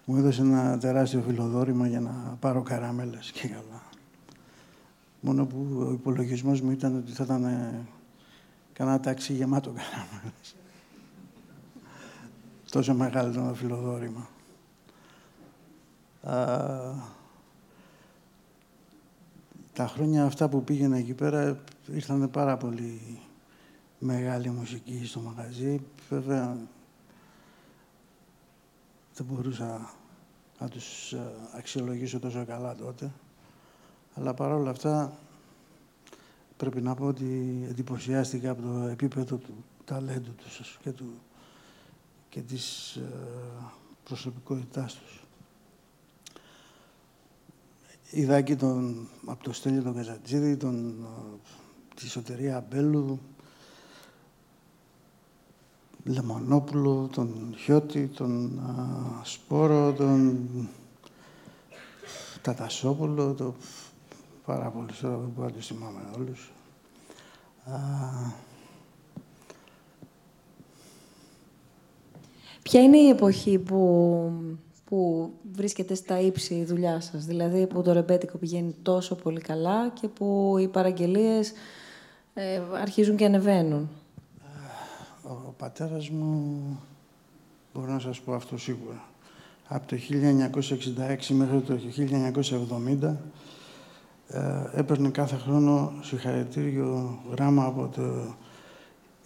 μου 0.05 0.17
έδωσε 0.17 0.41
ένα 0.43 0.79
τεράστιο 0.79 1.23
φιλοδόρημα 1.27 1.87
για 1.87 2.01
να 2.01 2.37
πάρω 2.41 2.63
καράμελες 2.63 3.31
και 3.31 3.49
καλά. 3.49 3.83
Μόνο 5.21 5.47
που 5.47 5.85
ο 5.89 5.93
υπολογισμός 5.93 6.61
μου 6.61 6.71
ήταν 6.71 6.97
ότι 6.97 7.13
θα 7.13 7.25
ήταν 7.25 7.45
ε, 7.45 7.87
κανένα 8.73 9.01
ταξί 9.01 9.33
γεμάτο 9.33 9.71
καράμελες. 9.71 10.57
Τόσο 12.71 12.95
μεγάλο 12.95 13.31
ήταν 13.31 13.49
το 13.49 13.55
φιλοδόρημα. 13.55 14.29
τα 19.73 19.87
χρόνια 19.87 20.25
αυτά 20.25 20.49
που 20.49 20.65
πήγαινα 20.65 20.97
εκεί 20.97 21.15
πέρα 21.15 21.61
ήρθαν 21.93 22.31
πάρα 22.31 22.57
πολύ 22.57 23.19
μεγάλη 23.99 24.51
μουσική 24.51 25.05
στο 25.05 25.21
μαγαζί. 25.21 25.81
Βέβαια, 26.09 26.57
δεν 29.15 29.27
μπορούσα 29.27 29.95
να 30.59 30.69
τους 30.69 31.13
ε, 31.13 31.33
αξιολογήσω 31.57 32.19
τόσο 32.19 32.45
καλά 32.45 32.75
τότε. 32.75 33.13
Αλλά 34.15 34.35
παρόλα 34.35 34.71
αυτά 34.71 35.19
πρέπει 36.57 36.81
να 36.81 36.95
πω 36.95 37.07
ότι 37.07 37.61
εντυπωσιάστηκα 37.69 38.51
από 38.51 38.63
το 38.63 38.87
επίπεδο 38.87 39.37
του 39.37 39.65
ταλέντου 39.85 40.35
τους 40.35 40.79
και, 40.83 40.91
του, 40.91 41.13
και 42.29 42.41
της 42.41 42.95
ε, 42.97 43.03
προσωπικότητάς 44.05 44.95
τους. 44.95 45.25
Είδα 48.11 48.35
εκεί 48.35 48.57
τον, 48.57 49.09
από 49.27 49.45
το 49.45 49.53
Στέλιο 49.53 49.83
τον 49.83 49.95
Καζατζίδη, 49.95 50.57
τον, 50.57 51.07
τη 51.95 52.09
Σωτερία 52.09 52.57
Αμπέλου, 52.57 53.21
Λεμονόπουλο, 56.05 57.09
τον 57.13 57.55
Χιώτη, 57.59 58.07
τον 58.07 58.61
Σπόρο, 59.23 59.93
τον 59.93 60.39
Τατασόπουλο, 62.43 63.33
το 63.33 63.55
πάρα 64.47 64.71
πολύ 64.71 64.93
τώρα 65.01 65.17
δεν 65.17 65.31
μπορώ 65.35 65.49
να 65.49 65.53
τους 65.55 65.67
θυμάμαι 65.67 66.01
όλους. 66.17 66.53
Ποια 72.63 72.83
είναι 72.83 72.97
η 72.97 73.09
εποχή 73.09 73.59
που, 73.59 74.33
που 74.85 75.31
βρίσκεται 75.53 75.95
στα 75.95 76.21
ύψη 76.21 76.55
η 76.55 76.65
δουλειά 76.65 77.01
σας, 77.01 77.25
δηλαδή 77.25 77.67
που 77.67 77.83
το 77.83 77.93
ρεμπέτικο 77.93 78.39
πηγαίνει 78.39 78.75
τόσο 78.83 79.15
πολύ 79.15 79.41
καλά 79.41 79.89
και 79.89 80.09
που 80.09 80.57
οι 80.59 80.69
παραγγελίες 80.69 81.53
ε, 82.35 82.61
αρχίζουν 82.81 83.17
και 83.17 83.25
ανεβαίνουν; 83.25 83.89
Ο, 85.33 85.35
ο 85.47 85.55
πατέρας 85.57 86.11
μου, 86.11 86.63
μπορώ 87.75 87.93
να 87.93 87.99
σας 87.99 88.21
πω 88.21 88.33
αυτό 88.35 88.59
σίγουρα, 88.59 89.05
από 89.69 89.87
το 89.87 89.97
1966 89.97 91.35
μέχρι 91.35 91.61
το 91.61 91.79
1970 93.03 93.15
ε, 94.29 94.79
έπαιρνε 94.79 95.09
κάθε 95.09 95.37
χρόνο 95.37 95.93
συγχαρητήριο 96.03 97.19
γράμμα 97.31 97.65
από 97.65 97.89
το 97.95 98.35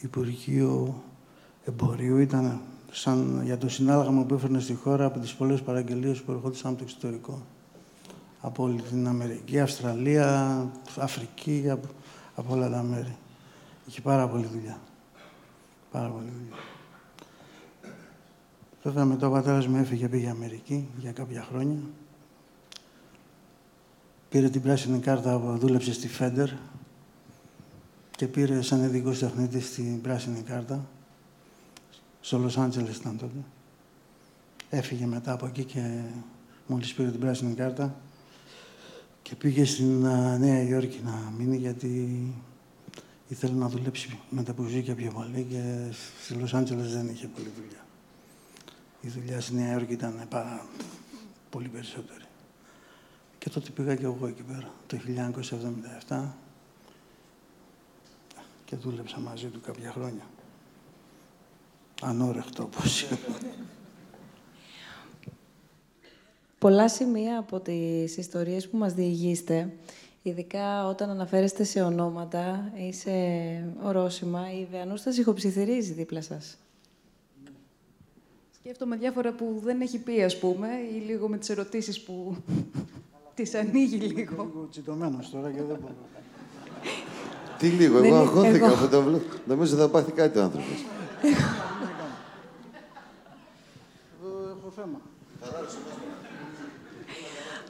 Υπουργείο 0.00 1.02
Εμπορίου. 1.64 2.18
Ήταν 2.18 2.60
σαν 2.90 3.40
για 3.44 3.58
το 3.58 3.68
συνάλλαγμα 3.68 4.24
που 4.24 4.34
έφερνε 4.34 4.60
στη 4.60 4.74
χώρα 4.74 5.04
από 5.04 5.18
τις 5.18 5.34
πολλές 5.34 5.62
παραγγελίες 5.62 6.22
που 6.22 6.32
ερχόντουσαν 6.32 6.70
από 6.70 6.78
το 6.78 6.84
εξωτερικό. 6.84 7.42
Από 8.40 8.62
όλη 8.62 8.80
την 8.80 9.08
Αμερική, 9.08 9.60
Αυστραλία, 9.60 10.66
Αφρική, 10.98 11.70
από, 11.70 11.88
από 12.34 12.54
όλα 12.54 12.70
τα 12.70 12.82
μέρη. 12.82 13.16
Είχε 13.86 14.00
πάρα 14.00 14.28
πολύ 14.28 14.46
δουλειά. 14.52 14.78
Πάρα 15.96 16.08
πολύ 16.08 16.30
δουλειά. 16.38 16.56
Βέβαια 18.82 19.04
μετά 19.04 19.26
ο 19.26 19.30
πατέρας 19.30 19.66
μου 19.66 19.76
έφυγε, 19.76 20.08
πήγε 20.08 20.28
Αμερική 20.28 20.88
για 20.96 21.12
κάποια 21.12 21.42
χρόνια. 21.42 21.78
Πήρε 24.28 24.48
την 24.48 24.62
πράσινη 24.62 24.98
κάρτα 24.98 25.38
που 25.38 25.58
δούλεψε 25.58 25.92
στη 25.92 26.08
Φέντερ 26.08 26.48
και 28.10 28.26
πήρε 28.26 28.62
σαν 28.62 28.84
ειδικό 28.84 29.10
τεχνίτη 29.10 29.58
την 29.58 30.00
πράσινη 30.00 30.42
κάρτα. 30.42 30.86
Στο 32.20 32.38
Λος 32.38 32.58
Άντζελες 32.58 32.96
ήταν 32.96 33.18
τότε. 33.18 33.44
Έφυγε 34.70 35.06
μετά 35.06 35.32
από 35.32 35.46
εκεί 35.46 35.64
και 35.64 36.00
μόλις 36.66 36.94
πήρε 36.94 37.10
την 37.10 37.20
πράσινη 37.20 37.54
κάρτα 37.54 37.94
και 39.22 39.34
πήγε 39.34 39.64
στην 39.64 40.00
Νέα 40.38 40.62
Υόρκη 40.62 41.00
να 41.04 41.32
μείνει 41.38 41.56
γιατί 41.56 42.18
ήθελε 43.28 43.52
να 43.52 43.68
δουλέψει 43.68 44.18
με 44.30 44.42
τα 44.42 44.52
μπουζίκια 44.52 44.94
πιο 44.94 45.12
πολύ 45.12 45.46
και 45.50 45.92
στη 46.22 46.34
Λος 46.34 46.54
Άντζελες 46.54 46.92
δεν 46.92 47.08
είχε 47.08 47.26
πολύ 47.26 47.52
δουλειά. 47.56 47.86
Η 49.00 49.08
δουλειά 49.08 49.40
στη 49.40 49.54
Νέα 49.54 49.72
Υόρκη 49.72 49.92
ήταν 49.92 50.26
πάρα 50.28 50.66
πολύ 51.50 51.68
περισσότερη. 51.68 52.24
Και 53.38 53.50
τότε 53.50 53.70
πήγα 53.70 53.94
και 53.94 54.04
εγώ 54.04 54.26
εκεί 54.26 54.42
πέρα, 54.42 54.70
το 54.86 54.98
1977 56.08 56.24
και 58.64 58.76
δούλεψα 58.76 59.18
μαζί 59.18 59.46
του 59.46 59.60
κάποια 59.60 59.90
χρόνια. 59.90 60.24
Ανόρεχτο 62.02 62.62
όπως 62.62 63.06
Πολλά 66.58 66.88
σημεία 66.88 67.38
από 67.38 67.60
τις 67.60 68.16
ιστορίες 68.16 68.68
που 68.68 68.76
μας 68.76 68.92
διηγείστε, 68.94 69.72
ειδικά 70.28 70.86
όταν 70.86 71.10
αναφέρεστε 71.10 71.64
σε 71.64 71.82
ονόματα 71.82 72.72
ή 72.74 72.92
σε 72.92 73.10
ορόσημα, 73.82 74.52
η 74.52 74.66
Βεανούστα 74.70 75.10
ηχοψιθυρίζει 75.18 75.92
δίπλα 75.92 76.22
σας. 76.22 76.56
Σκέφτομαι 78.58 78.96
διάφορα 78.96 79.32
που 79.32 79.60
δεν 79.64 79.80
έχει 79.80 79.98
πει, 79.98 80.22
ας 80.22 80.38
πούμε, 80.38 80.68
ή 80.94 80.98
λίγο 81.06 81.28
με 81.28 81.38
τις 81.38 81.48
ερωτήσεις 81.48 82.00
που 82.00 82.36
τις 83.34 83.54
ανοίγει 83.54 83.96
λίγο. 83.96 84.42
Λίγο 84.44 84.68
τσιτωμένος 84.70 85.30
τώρα 85.30 85.50
και 85.50 85.62
δεν 85.62 85.78
μπορώ. 85.80 85.94
Τι 87.58 87.68
λίγο, 87.68 87.98
εγώ 87.98 88.16
αγχώθηκα 88.16 88.68
από 88.68 88.88
το 88.88 89.02
βλέπω. 89.02 89.34
Νομίζω 89.46 89.76
θα 89.76 89.88
πάθει 89.88 90.12
κάτι 90.12 90.38
ο 90.38 90.42
άνθρωπος. 90.42 90.84
έχω 94.58 94.70
θέμα. 94.76 95.00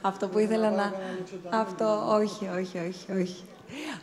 Αυτό 0.01 0.27
που 0.27 0.39
ήθελα 0.39 0.71
να... 0.71 0.93
Αυτό, 1.49 2.03
όχι, 2.07 2.47
όχι, 2.47 2.77
όχι, 2.77 3.11
όχι. 3.11 3.43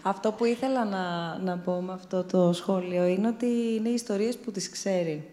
Αυτό 0.02 0.32
που 0.32 0.44
ήθελα 0.44 0.84
να, 0.84 1.38
να 1.38 1.58
πω 1.58 1.80
με 1.80 1.92
αυτό 1.92 2.24
το 2.24 2.52
σχόλιο 2.52 3.06
είναι 3.06 3.28
ότι 3.28 3.46
είναι 3.76 3.88
ιστορίες 3.88 4.36
που 4.36 4.50
τις 4.50 4.70
ξέρει. 4.70 5.28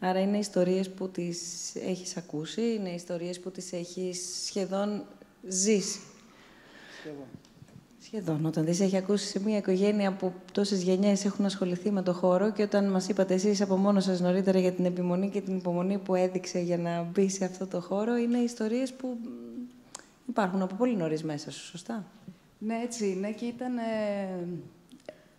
Άρα 0.00 0.20
είναι 0.20 0.38
ιστορίες 0.38 0.90
που 0.90 1.08
τις 1.08 1.40
έχεις 1.74 2.16
ακούσει, 2.16 2.74
είναι 2.74 2.88
ιστορίες 2.88 3.40
που 3.40 3.50
τις 3.50 3.72
έχεις 3.72 4.42
σχεδόν 4.44 5.04
ζήσει. 5.48 6.00
Σχεδόν. 7.00 7.26
Σχεδόν. 8.02 8.46
Όταν 8.46 8.64
δεν 8.64 8.76
έχει 8.80 8.96
ακούσει 8.96 9.26
σε 9.26 9.40
μια 9.40 9.56
οικογένεια 9.56 10.12
που 10.12 10.32
τόσες 10.52 10.82
γενιές 10.82 11.24
έχουν 11.24 11.44
ασχοληθεί 11.44 11.90
με 11.90 12.02
το 12.02 12.12
χώρο 12.12 12.52
και 12.52 12.62
όταν 12.62 12.90
μας 12.90 13.08
είπατε 13.08 13.34
εσείς 13.34 13.60
από 13.60 13.76
μόνος 13.76 14.04
σας 14.04 14.20
νωρίτερα 14.20 14.58
για 14.58 14.72
την 14.72 14.84
επιμονή 14.84 15.30
και 15.30 15.40
την 15.40 15.56
υπομονή 15.56 15.98
που 15.98 16.14
έδειξε 16.14 16.58
για 16.58 16.78
να 16.78 17.02
μπει 17.02 17.28
σε 17.28 17.44
αυτό 17.44 17.66
το 17.66 17.80
χώρο, 17.80 18.16
είναι 18.16 18.38
ιστορίες 18.38 18.92
που 18.92 19.18
υπάρχουν 20.28 20.62
από 20.62 20.74
πολύ 20.74 20.96
νωρίς 20.96 21.24
μέσα 21.24 21.50
σου, 21.50 21.64
σωστά; 21.64 22.04
Ναι, 22.58 22.80
έτσι 22.82 23.10
είναι 23.10 23.32
και 23.32 23.44
ήταν... 23.44 23.78
Ε, 23.78 24.48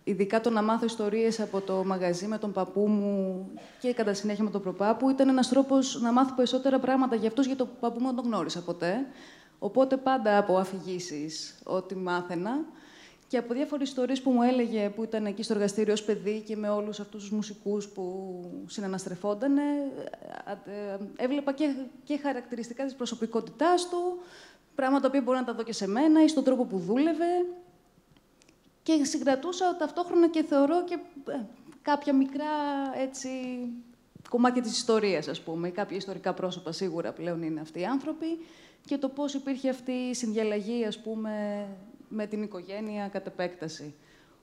ειδικά 0.04 0.40
το 0.40 0.50
να 0.50 0.62
μάθω 0.62 0.84
ιστορίες 0.84 1.40
από 1.40 1.60
το 1.60 1.84
μαγαζί 1.84 2.26
με 2.26 2.38
τον 2.38 2.52
παππού 2.52 2.86
μου 2.88 3.46
και 3.80 3.94
κατά 3.94 4.14
συνέχεια 4.14 4.44
με 4.44 4.50
τον 4.50 4.62
προπάπου, 4.62 5.10
ήταν 5.10 5.28
ένας 5.28 5.48
τρόπος 5.48 6.00
να 6.00 6.12
μάθω 6.12 6.34
περισσότερα 6.34 6.78
πράγματα 6.78 7.16
για 7.16 7.28
αυτούς, 7.28 7.46
για 7.46 7.56
τον 7.56 7.68
παππού 7.80 8.00
μου 8.00 8.06
δεν 8.06 8.14
τον 8.14 8.24
γνώρισα 8.24 8.62
ποτέ. 8.62 9.06
Οπότε 9.58 9.96
πάντα 9.96 10.38
από 10.38 10.56
αφηγήσεις 10.56 11.58
ό,τι 11.64 11.96
μάθαινα 11.96 12.50
και 13.28 13.36
από 13.36 13.54
διάφορες 13.54 13.88
ιστορίες 13.88 14.22
που 14.22 14.30
μου 14.30 14.42
έλεγε 14.42 14.88
που 14.88 15.02
ήταν 15.02 15.26
εκεί 15.26 15.42
στο 15.42 15.52
εργαστήριο 15.52 15.92
ως 15.92 16.02
παιδί 16.02 16.40
και 16.46 16.56
με 16.56 16.68
όλους 16.68 17.00
αυτούς 17.00 17.20
τους 17.20 17.30
μουσικούς 17.30 17.88
που 17.88 18.40
συναναστρεφόταν, 18.66 19.58
ε, 19.58 19.62
ε, 20.64 20.96
έβλεπα 21.16 21.52
και, 21.52 21.74
και 22.04 22.18
χαρακτηριστικά 22.18 22.84
της 22.84 22.94
προσωπικότητάς 22.94 23.88
του, 23.88 24.18
πράγματα 24.78 25.10
που 25.10 25.20
μπορώ 25.20 25.38
να 25.38 25.44
τα 25.44 25.54
δω 25.54 25.62
και 25.62 25.72
σε 25.72 25.88
μένα 25.88 26.22
ή 26.22 26.28
στον 26.28 26.44
τρόπο 26.44 26.64
που 26.64 26.78
δούλευε. 26.78 27.46
Και 28.82 29.04
συγκρατούσα 29.04 29.76
ταυτόχρονα 29.76 30.28
και 30.28 30.42
θεωρώ 30.42 30.84
και 30.84 30.98
ε, 31.28 31.40
κάποια 31.82 32.14
μικρά 32.14 32.46
έτσι, 32.96 33.28
κομμάτια 34.30 34.62
της 34.62 34.76
ιστορίας, 34.76 35.28
ας 35.28 35.40
πούμε. 35.40 35.70
Κάποια 35.70 35.96
ιστορικά 35.96 36.32
πρόσωπα 36.34 36.72
σίγουρα 36.72 37.12
πλέον 37.12 37.42
είναι 37.42 37.60
αυτοί 37.60 37.80
οι 37.80 37.84
άνθρωποι 37.84 38.26
και 38.84 38.98
το 38.98 39.08
πώς 39.08 39.34
υπήρχε 39.34 39.68
αυτή 39.68 39.92
η 39.92 40.14
συνδιαλλαγή, 40.14 40.84
ας 40.84 40.98
πούμε, 40.98 41.66
με 42.08 42.26
την 42.26 42.42
οικογένεια 42.42 43.08
κατ' 43.08 43.26
επέκταση. 43.26 43.94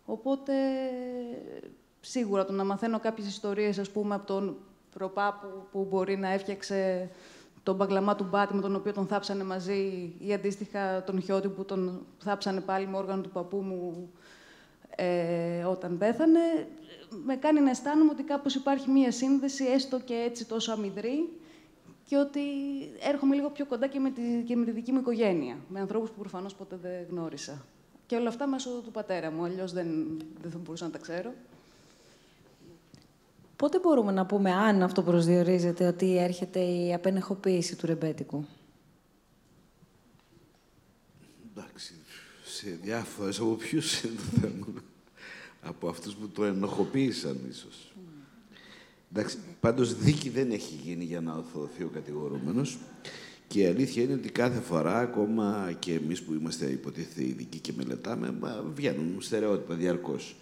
Οπότε, 0.06 0.54
σίγουρα 2.00 2.46
το 2.46 2.54
να 2.54 2.64
μαθαίνω 2.64 3.00
κάποιες 3.00 3.28
ιστορίες, 3.28 3.80
ας 3.80 3.90
πούμε, 3.90 4.16
από 4.16 4.26
τον 4.26 4.58
προπάπου 4.94 5.48
που 5.72 5.88
μπορεί 5.90 6.18
να 6.18 6.30
έφτιαξε 6.30 7.10
τον 7.66 7.76
μπαγκλαμά 7.76 8.16
του 8.16 8.28
Μπάτι 8.30 8.54
με 8.54 8.62
τον 8.62 8.76
οποίο 8.76 8.94
τον 8.94 9.08
θάψανε 9.08 9.44
μαζί 9.44 10.14
ή 10.20 10.34
αντίστοιχα 10.34 11.04
τον 11.04 11.22
Χιώτη 11.22 11.48
που 11.48 11.66
τον 11.66 12.06
θάψανε 12.24 12.62
πάλι 12.62 12.88
με 12.88 12.98
όργανο 12.98 13.22
του 13.22 13.30
παππού 13.30 13.58
μου 13.58 14.10
ε, 14.96 15.64
όταν 15.64 15.98
πέθανε, 15.98 16.40
με 17.26 17.36
κάνει 17.36 17.60
να 17.60 17.70
αισθάνομαι 17.70 18.12
ότι 18.12 18.24
κάπως 18.24 18.56
υπάρχει 18.56 18.90
μία 18.90 19.12
σύνδεση, 19.12 19.66
έστω 19.66 20.00
και 20.00 20.14
έτσι 20.14 20.46
τόσο 20.46 20.72
αμυδρή, 20.72 21.30
και 22.08 22.18
ότι 22.18 22.42
έρχομαι 23.10 23.36
λίγο 23.36 23.50
πιο 23.50 23.66
κοντά 23.66 23.88
και 23.88 24.00
με, 24.00 24.10
τη, 24.10 24.22
και 24.46 24.56
με 24.56 24.66
τη 24.66 24.72
δική 24.72 24.92
μου 24.92 25.00
οικογένεια, 25.00 25.58
με 25.70 25.80
ανθρώπους 25.80 26.10
που 26.10 26.20
προφανώς 26.20 26.56
ποτέ 26.56 26.78
δεν 26.82 27.06
γνώρισα. 27.10 27.66
Και 28.06 28.16
όλα 28.16 28.30
αυτά 28.30 28.48
μέσω 28.48 28.70
του 28.70 28.92
πατέρα 28.92 29.32
μου, 29.32 29.44
αλλιώς 29.44 29.72
δεν, 29.72 29.88
δεν 30.42 30.52
θα 30.52 30.58
μπορούσα 30.58 30.86
να 30.86 30.92
τα 30.92 30.98
ξέρω. 30.98 31.34
Πότε 33.56 33.80
μπορούμε 33.80 34.12
να 34.12 34.26
πούμε, 34.26 34.52
αν 34.52 34.84
αυτό 34.84 35.04
προσδιορίζεται, 35.04 35.88
ότι 35.88 36.18
έρχεται 36.18 36.60
η 36.60 36.94
απενεχοποίηση 36.94 37.76
του 37.76 37.86
ρεμπέτικου; 37.86 38.46
Εντάξει, 41.52 41.94
σε 42.46 42.80
διάφορες, 42.84 43.40
από 43.40 43.54
ποιους 43.54 44.04
είναι 44.04 44.16
το 44.16 44.40
θέμα; 44.40 44.84
από 45.62 45.88
αυτούς 45.88 46.14
που 46.16 46.28
το 46.28 46.44
ενοχοποίησαν, 46.44 47.40
ίσως. 47.50 47.94
Εντάξει, 49.12 49.38
πάντως 49.60 49.96
δίκη 49.96 50.30
δεν 50.30 50.52
έχει 50.52 50.80
γίνει 50.84 51.04
για 51.04 51.22
να 51.22 51.34
οθωθεί 51.34 51.84
ο 51.84 51.90
κατηγορούμενος. 51.94 52.78
Και 53.48 53.60
η 53.60 53.66
αλήθεια 53.66 54.04
είναι 54.04 54.14
ότι 54.14 54.30
κάθε 54.30 54.60
φορά, 54.60 55.00
ακόμα 55.00 55.76
και 55.80 55.94
εμείς 55.94 56.22
που 56.22 56.34
είμαστε 56.34 56.66
υποτίθεται 56.66 57.28
ειδικοί 57.28 57.60
και 57.60 57.74
μελετάμε, 57.76 58.36
βγαίνουν 58.74 59.22
στερεότυπα 59.22 59.76
διαρκώς. 59.76 60.36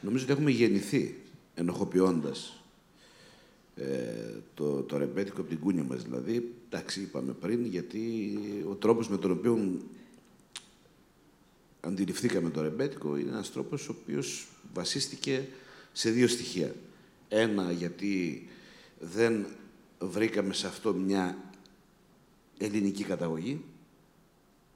Νομίζω 0.00 0.24
ότι 0.24 0.32
έχουμε 0.32 0.50
γεννηθεί 0.50 1.20
ενοχοποιώντας 1.56 2.60
ε, 3.76 4.34
το, 4.54 4.82
το 4.82 4.96
ρεμπέτικο 4.96 5.40
από 5.40 5.48
την 5.48 5.58
κούνια 5.58 5.82
μας. 5.82 6.02
Δηλαδή, 6.02 6.54
εντάξει, 6.68 7.00
είπαμε 7.00 7.32
πριν, 7.32 7.64
γιατί 7.64 8.28
ο 8.68 8.74
τρόπος 8.74 9.08
με 9.08 9.18
τον 9.18 9.30
οποίο 9.30 9.80
αντιληφθήκαμε 11.80 12.50
το 12.50 12.62
ρεμπέτικο 12.62 13.16
είναι 13.16 13.30
ένας 13.30 13.52
τρόπος 13.52 13.88
ο 13.88 13.96
οποίος 14.00 14.48
βασίστηκε 14.74 15.48
σε 15.92 16.10
δύο 16.10 16.28
στοιχεία. 16.28 16.74
Ένα, 17.28 17.72
γιατί 17.72 18.48
δεν 19.00 19.46
βρήκαμε 20.00 20.52
σε 20.52 20.66
αυτό 20.66 20.94
μια 20.94 21.38
ελληνική 22.58 23.04
καταγωγή. 23.04 23.64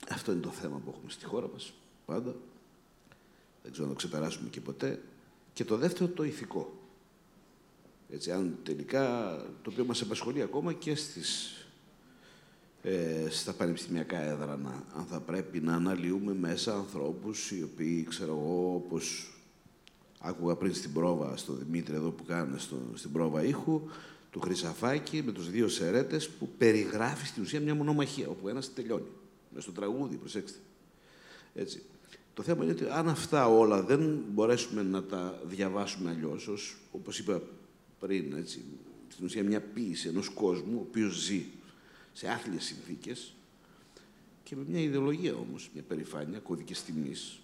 Αυτό 0.09 0.32
είναι 0.32 0.40
το 0.40 0.51
θέμα 0.51 0.77
που 0.85 0.90
έχουμε 0.97 1.11
στη 1.11 1.24
χώρα 1.24 1.48
μας, 1.52 1.73
πάντα. 2.07 2.35
Δεν 3.62 3.73
ξέρω 3.73 3.86
να 3.86 3.93
το 3.93 3.98
ξεπεράσουμε 3.98 4.48
και 4.48 4.61
ποτέ. 4.61 5.02
Και 5.60 5.66
το 5.66 5.76
δεύτερο, 5.76 6.10
το 6.10 6.24
ηθικό. 6.24 6.72
Έτσι, 8.10 8.30
αν 8.32 8.58
τελικά, 8.62 9.36
το 9.62 9.70
οποίο 9.70 9.84
μας 9.84 10.02
απασχολεί 10.02 10.42
ακόμα 10.42 10.72
και 10.72 10.94
στις, 10.94 11.54
ε, 12.82 13.26
στα 13.30 13.52
πανεπιστημιακά 13.52 14.20
έδρανα, 14.20 14.84
αν 14.96 15.04
θα 15.04 15.20
πρέπει 15.20 15.60
να 15.60 15.74
αναλύουμε 15.74 16.34
μέσα 16.34 16.74
ανθρώπους 16.74 17.50
οι 17.50 17.62
οποίοι, 17.62 18.06
ξέρω 18.08 18.32
εγώ, 18.32 18.74
όπως 18.74 19.34
άκουγα 20.18 20.56
πριν 20.56 20.74
στην 20.74 20.92
πρόβα, 20.92 21.36
στο 21.36 21.52
Δημήτρη 21.52 21.94
εδώ 21.94 22.10
που 22.10 22.24
κάνανε 22.24 22.58
στην 22.94 23.12
πρόβα 23.12 23.44
ήχου, 23.44 23.82
του 24.30 24.40
Χρυσαφάκη 24.40 25.22
με 25.22 25.32
τους 25.32 25.50
δύο 25.50 25.68
σερέτες 25.68 26.28
που 26.28 26.48
περιγράφει 26.58 27.26
στην 27.26 27.42
ουσία 27.42 27.60
μια 27.60 27.74
μονομαχία, 27.74 28.28
όπου 28.28 28.48
ένας 28.48 28.74
τελειώνει. 28.74 29.10
Μες 29.54 29.62
στο 29.62 29.72
τραγούδι, 29.72 30.16
προσέξτε. 30.16 30.58
Έτσι. 31.54 31.82
Το 32.35 32.43
θέμα 32.43 32.62
είναι 32.65 32.73
ότι 32.73 32.85
αν 32.85 33.09
αυτά 33.09 33.48
όλα 33.48 33.82
δεν 33.82 34.24
μπορέσουμε 34.28 34.82
να 34.82 35.02
τα 35.02 35.40
διαβάσουμε 35.44 36.11
αλλιώς, 36.11 36.77
όπως 36.93 37.19
είπα 37.19 37.43
πριν, 38.01 38.32
έτσι, 38.36 38.65
στην 39.09 39.24
ουσία 39.24 39.44
μια 39.44 39.61
ποίηση 39.61 40.09
ενός 40.09 40.28
κόσμου, 40.28 40.77
ο 40.78 40.81
οποίος 40.89 41.15
ζει 41.15 41.44
σε 42.12 42.28
άθλιες 42.28 42.65
συνθήκες 42.65 43.35
και 44.43 44.57
με 44.57 44.65
μια 44.69 44.81
ιδεολογία 44.81 45.35
όμως, 45.35 45.70
μια 45.74 45.82
περηφάνεια, 45.82 46.39
κώδικες 46.39 46.82
τιμής. 46.82 47.40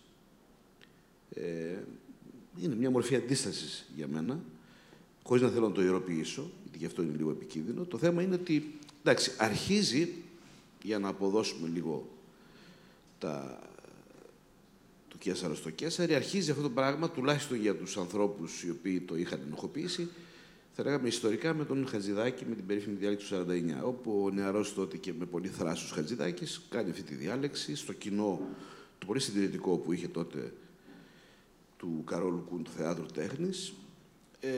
Ε, 1.35 1.79
είναι 2.63 2.75
μια 2.75 2.91
μορφή 2.91 3.15
αντίστασης 3.15 3.87
για 3.97 4.09
μένα, 4.09 4.41
χωρίς 5.23 5.43
να 5.43 5.49
θέλω 5.49 5.69
να 5.69 5.75
το 5.75 5.83
ιεροποιήσω, 5.83 6.51
γιατί 6.63 6.79
γι' 6.79 6.87
αυτό 6.87 7.03
είναι 7.03 7.17
λίγο 7.17 7.31
επικίνδυνο. 7.31 7.85
Το 7.85 7.99
θέμα 7.99 8.23
είναι 8.23 8.35
ότι, 8.35 8.75
εντάξει, 9.01 9.33
αρχίζει, 9.39 10.13
για 10.83 10.99
να 10.99 11.09
αποδώσουμε 11.09 11.69
λίγο 11.69 12.09
τα, 13.19 13.59
του 15.16 15.22
Κέσσαρα 15.22 15.55
στο 15.55 15.70
Κέσσαρι, 15.70 16.14
αρχίζει 16.14 16.51
αυτό 16.51 16.62
το 16.62 16.70
πράγμα, 16.70 17.10
τουλάχιστον 17.10 17.60
για 17.60 17.76
τους 17.76 17.97
ανθρώπους 17.97 18.62
οι 18.62 18.70
οποίοι 18.70 19.01
το 19.01 19.16
είχαν 19.16 19.40
ενοχοποιήσει, 19.47 20.09
θα 20.72 20.82
λέγαμε 20.82 21.09
ιστορικά 21.09 21.55
με 21.55 21.64
τον 21.64 21.86
Χατζηδάκη, 21.88 22.44
με 22.48 22.55
την 22.55 22.66
περίφημη 22.66 22.97
διάλεξη 22.97 23.28
του 23.28 23.47
49, 23.82 23.84
όπου 23.84 24.22
ο 24.24 24.30
νεαρός 24.30 24.74
τότε 24.74 24.97
και 24.97 25.12
με 25.18 25.24
πολύ 25.24 25.48
θράσος 25.48 25.90
Χατζηδάκης 25.90 26.60
κάνει 26.68 26.90
αυτή 26.90 27.02
τη 27.02 27.14
διάλεξη 27.14 27.76
στο 27.76 27.93
κοινό, 27.93 28.40
το 28.98 29.06
πολύ 29.06 29.20
συντηρητικό 29.20 29.76
που 29.76 29.93
είχε 29.93 30.09
τότε 30.09 30.52
του 31.76 32.02
Καρόλου 32.06 32.44
Κούν 32.48 32.62
του 32.62 32.70
Θεάτρου 32.76 33.06
Τέχνης, 33.06 33.72
ε, 34.40 34.51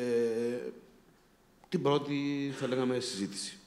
την 1.68 1.82
πρώτη, 1.82 2.50
θα 2.58 2.66
λέγαμε, 2.66 3.00
συζήτηση. 3.00 3.57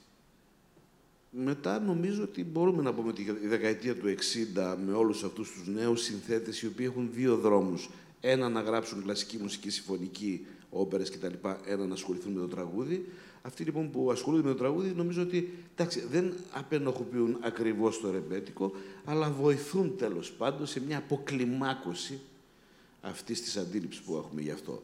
Μετά 1.34 1.80
νομίζω 1.80 2.22
ότι 2.22 2.44
μπορούμε 2.44 2.82
να 2.82 2.94
πούμε 2.94 3.08
ότι 3.08 3.22
η 3.42 3.46
δεκαετία 3.46 3.96
του 3.96 4.14
60 4.54 4.76
με 4.86 4.92
όλους 4.92 5.24
αυτούς 5.24 5.52
τους 5.52 5.66
νέους 5.66 6.02
συνθέτες 6.02 6.62
οι 6.62 6.66
οποίοι 6.66 6.86
έχουν 6.88 7.08
δύο 7.12 7.36
δρόμους. 7.36 7.90
Ένα 8.20 8.48
να 8.48 8.60
γράψουν 8.60 9.02
κλασική 9.02 9.38
μουσική 9.38 9.70
συμφωνική, 9.70 10.46
όπερες 10.70 11.10
κτλ. 11.10 11.48
Ένα 11.66 11.86
να 11.86 11.94
ασχοληθούν 11.94 12.32
με 12.32 12.40
το 12.40 12.48
τραγούδι. 12.48 13.08
Αυτοί 13.42 13.64
λοιπόν 13.64 13.90
που 13.90 14.10
ασχολούνται 14.10 14.42
με 14.42 14.52
το 14.52 14.58
τραγούδι 14.58 14.92
νομίζω 14.96 15.22
ότι 15.22 15.54
εντάξει, 15.72 16.06
δεν 16.10 16.34
απενοχοποιούν 16.52 17.36
ακριβώς 17.40 18.00
το 18.00 18.10
ρεμπέτικο, 18.10 18.72
αλλά 19.04 19.30
βοηθούν 19.30 19.96
τέλος 19.96 20.32
πάντων 20.32 20.66
σε 20.66 20.80
μια 20.80 20.98
αποκλιμάκωση 20.98 22.20
αυτής 23.00 23.42
της 23.42 23.56
αντίληψης 23.56 24.02
που 24.02 24.16
έχουμε 24.16 24.40
γι' 24.40 24.50
αυτό. 24.50 24.82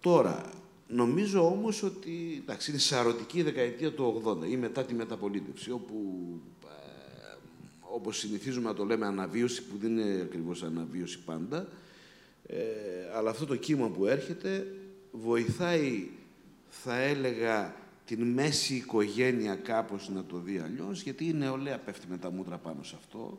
Τώρα, 0.00 0.50
νομίζω 0.90 1.46
όμως 1.46 1.82
ότι 1.82 2.42
εντάξει, 2.42 2.70
είναι 2.70 2.80
σαρωτική 2.80 3.38
η 3.38 3.42
δεκαετία 3.42 3.92
του 3.92 4.22
80 4.24 4.50
ή 4.50 4.56
μετά 4.56 4.84
τη 4.84 4.94
μεταπολίτευση, 4.94 5.70
όπου 5.70 5.94
ε, 6.64 7.36
όπως 7.80 8.18
συνηθίζουμε 8.18 8.68
να 8.68 8.74
το 8.74 8.84
λέμε 8.84 9.06
αναβίωση, 9.06 9.62
που 9.62 9.76
δεν 9.76 9.98
είναι 9.98 10.20
ακριβώς 10.22 10.62
αναβίωση 10.62 11.18
πάντα, 11.18 11.68
ε, 12.46 12.56
αλλά 13.14 13.30
αυτό 13.30 13.46
το 13.46 13.56
κύμα 13.56 13.88
που 13.88 14.06
έρχεται 14.06 14.66
βοηθάει, 15.12 16.08
θα 16.68 16.96
έλεγα, 16.96 17.74
την 18.06 18.22
μέση 18.22 18.74
οικογένεια 18.74 19.54
κάπως 19.54 20.08
να 20.08 20.24
το 20.24 20.38
δει 20.38 20.58
αλλιώς, 20.58 21.02
γιατί 21.02 21.28
η 21.28 21.32
νεολαία 21.32 21.78
πέφτει 21.78 22.06
με 22.10 22.18
τα 22.18 22.30
μούτρα 22.30 22.56
πάνω 22.56 22.82
σε 22.82 22.96
αυτό. 22.98 23.38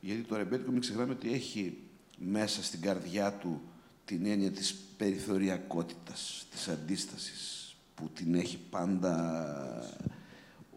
Γιατί 0.00 0.22
το 0.22 0.36
ρεμπέτικο, 0.36 0.70
μην 0.70 0.80
ξεχνάμε 0.80 1.12
ότι 1.12 1.32
έχει 1.32 1.76
μέσα 2.18 2.62
στην 2.62 2.80
καρδιά 2.80 3.32
του 3.32 3.60
την 4.06 4.26
έννοια 4.26 4.50
της 4.50 4.74
περιθωριακότητας, 4.96 6.46
της 6.50 6.68
αντίστασης, 6.68 7.76
που 7.94 8.10
την 8.14 8.34
έχει 8.34 8.58
πάντα 8.70 9.14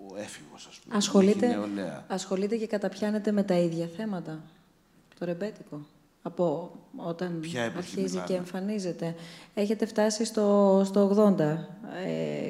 ο 0.10 0.18
έφηβος, 0.18 0.68
ας 0.70 0.80
πούμε. 0.80 0.96
Ασχολείται, 0.96 1.58
ασχολείται 2.08 2.56
και 2.56 2.68
καταπιάνεται 2.68 3.32
με 3.32 3.44
τα 3.44 3.56
ίδια 3.56 3.90
θέματα, 3.98 4.44
το 5.20 5.26
ρεμπέτικο, 5.26 5.86
από 6.22 6.72
όταν 6.96 7.42
αρχίζει 7.78 8.24
και 8.26 8.34
εμφανίζεται. 8.34 9.16
Έχετε 9.54 9.86
φτάσει 9.86 10.26
στο, 10.26 10.82
στο 10.86 11.34
80. 11.38 11.40
Ε, 12.06 12.50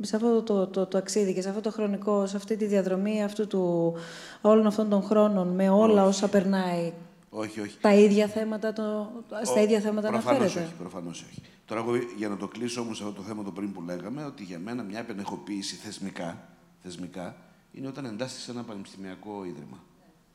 σε 0.00 0.16
αυτό 0.16 0.42
το, 0.42 0.66
το, 0.66 0.86
το, 0.86 0.98
αξίδι 0.98 1.34
και 1.34 1.42
σε 1.42 1.48
αυτό 1.48 1.60
το 1.60 1.70
χρονικό, 1.70 2.26
σε 2.26 2.36
αυτή 2.36 2.56
τη 2.56 2.66
διαδρομή 2.66 3.24
αυτού 3.24 3.46
του, 3.46 3.94
όλων 4.40 4.66
αυτών 4.66 4.88
των 4.88 5.02
χρόνων, 5.02 5.48
με 5.48 5.68
όλα 5.68 6.04
όσα 6.04 6.28
περνάει, 6.28 6.92
όχι, 7.36 7.60
όχι. 7.60 7.78
Τα 7.80 7.94
ίδια 7.94 8.28
θέματα, 8.28 8.72
το, 8.72 9.12
στα 9.44 9.60
ίδια 9.60 9.80
θέματα 9.80 10.08
προφανώς 10.08 10.40
αναφέρεται; 10.40 10.66
Όχι, 10.66 10.74
προφανώς 10.74 11.22
όχι. 11.22 11.42
Τώρα, 11.64 11.80
εγώ, 11.80 11.96
για 12.16 12.28
να 12.28 12.36
το 12.36 12.48
κλείσω 12.48 12.80
όμως 12.80 13.00
αυτό 13.00 13.12
το 13.12 13.22
θέμα 13.22 13.42
το 13.42 13.52
πριν 13.52 13.72
που 13.72 13.82
λέγαμε, 13.82 14.24
ότι 14.24 14.44
για 14.44 14.58
μένα 14.58 14.82
μια 14.82 14.98
επενεχοποίηση 14.98 15.74
θεσμικά, 15.74 16.48
θεσμικά 16.82 17.36
είναι 17.72 17.86
όταν 17.86 18.04
εντάσσεται 18.04 18.40
σε 18.40 18.50
ένα 18.50 18.62
πανεπιστημιακό 18.64 19.44
ίδρυμα. 19.44 19.84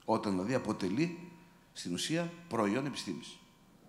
Όταν 0.06 0.32
δηλαδή 0.32 0.54
αποτελεί 0.54 1.32
στην 1.74 1.94
ουσία 1.94 2.32
προϊόν 2.48 2.86
επιστήμης. 2.86 3.38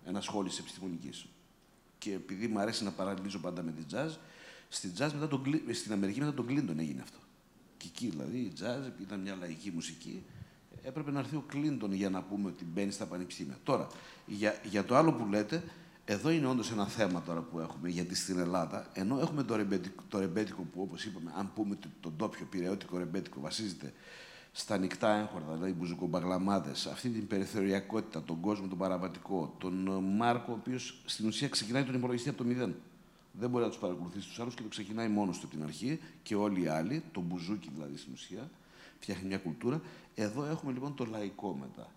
Ένα 0.05 0.21
σχόλιο 0.21 0.53
επιστημονικής. 0.59 1.27
Και 1.99 2.13
επειδή 2.13 2.47
μου 2.47 2.59
αρέσει 2.59 2.85
να 2.85 2.91
παραλληλίζω 2.91 3.39
πάντα 3.39 3.63
με 3.63 3.73
την 3.73 3.85
jazz, 3.93 4.17
στην, 4.69 4.93
jazz 4.99 5.11
μετά 5.13 5.29
τον, 5.29 5.43
στην 5.73 5.93
Αμερική 5.93 6.21
μετά 6.21 6.35
τον 6.35 6.47
Κλίντον 6.47 6.79
έγινε 6.79 7.01
αυτό. 7.03 7.19
Και 7.77 7.87
εκεί 7.89 8.09
δηλαδή 8.09 8.39
η 8.39 8.53
jazz 8.61 9.01
ήταν 9.01 9.21
μια 9.21 9.37
λαϊκή 9.41 9.71
μουσική 9.71 10.23
έπρεπε 10.83 11.11
να 11.11 11.19
έρθει 11.19 11.37
ο 11.37 11.45
Κλίντον 11.47 11.93
για 11.93 12.11
να 12.11 12.23
πούμε 12.23 12.49
ότι 12.49 12.65
μπαίνει 12.65 12.91
στα 12.91 13.07
πανεπιστήμια. 13.07 13.59
Τώρα, 13.63 13.87
για, 14.27 14.61
για 14.65 14.85
το 14.85 14.97
άλλο 14.97 15.13
που 15.13 15.27
λέτε, 15.27 15.63
εδώ 16.05 16.31
είναι 16.31 16.47
όντως 16.47 16.71
ένα 16.71 16.87
θέμα 16.87 17.23
τώρα 17.23 17.41
που 17.41 17.61
έχουμε, 17.61 17.89
γιατί 17.89 18.15
στην 18.15 18.39
Ελλάδα, 18.39 18.87
ενώ 18.93 19.19
έχουμε 19.21 19.43
το 19.43 19.57
ρεμπέτικο, 19.57 20.03
το 20.09 20.19
ρεμπέτικο 20.19 20.63
που 20.63 20.83
όπως 20.83 21.05
είπαμε, 21.05 21.33
αν 21.37 21.51
πούμε 21.55 21.79
τον 22.01 22.13
τόπιο 22.17 22.47
πυρεώτικο 22.51 22.99
ρεμπέτικο 22.99 23.41
βασίζεται 23.41 23.93
στα 24.53 24.75
ανοιχτά 24.75 25.15
έγχορδα, 25.15 25.55
δηλαδή 25.55 25.73
μπουζουκομπαγλαμάδες, 25.73 26.87
αυτή 26.87 27.09
την 27.09 27.27
περιθωριακότητα, 27.27 28.23
τον 28.23 28.41
κόσμο 28.41 28.69
τον 28.69 28.79
παραβατικό, 28.79 29.55
τον 29.59 30.05
Μάρκο, 30.17 30.53
ο 30.53 30.57
οποίος 30.61 31.03
στην 31.05 31.27
ουσία 31.27 31.49
ξεκινάει 31.49 31.85
τον 31.85 31.95
υπολογιστή 31.95 32.29
από 32.29 32.39
το 32.39 32.45
μηδέν. 32.45 32.75
Δεν 33.33 33.51
μπορεί 33.51 33.65
να 33.65 33.71
τους 33.71 33.79
παρακολουθήσει 33.79 34.29
τους 34.29 34.41
άλλους 34.41 34.55
και 34.55 34.63
το 34.63 34.69
ξεκινάει 34.69 35.09
μόνος 35.09 35.39
του 35.39 35.47
από 35.47 35.55
την 35.55 35.65
αρχή 35.65 36.01
και 36.23 36.35
όλοι 36.35 36.63
οι 36.63 36.67
άλλοι, 36.67 37.03
τον 37.13 37.23
μπουζούκι 37.23 37.71
δηλαδή 37.75 37.97
στην 37.97 38.13
ουσία, 38.13 38.51
φτιάχνει 39.01 39.29
μια 39.29 39.39
κουλτούρα. 39.39 39.81
Εδώ 40.23 40.45
έχουμε 40.45 40.73
λοιπόν 40.73 40.95
το 40.95 41.05
λαϊκό 41.05 41.57
μετά. 41.61 41.91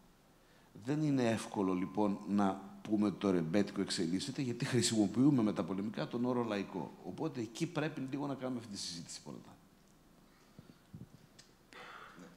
Δεν 0.85 1.03
είναι 1.03 1.29
εύκολο 1.29 1.73
λοιπόν 1.73 2.19
να 2.27 2.61
πούμε 2.81 3.11
το 3.11 3.31
ρεμπέτικο 3.31 3.81
εξελίσσεται, 3.81 4.41
γιατί 4.41 4.65
χρησιμοποιούμε 4.65 5.41
μεταπολεμικά 5.41 6.07
τον 6.07 6.25
όρο 6.25 6.43
λαϊκό. 6.43 6.91
Οπότε 7.07 7.39
εκεί 7.39 7.65
πρέπει 7.65 8.07
λίγο 8.11 8.27
να 8.27 8.33
κάνουμε 8.33 8.59
αυτή 8.59 8.71
τη 8.71 8.79
συζήτηση 8.79 9.21
πρώτα. 9.23 9.55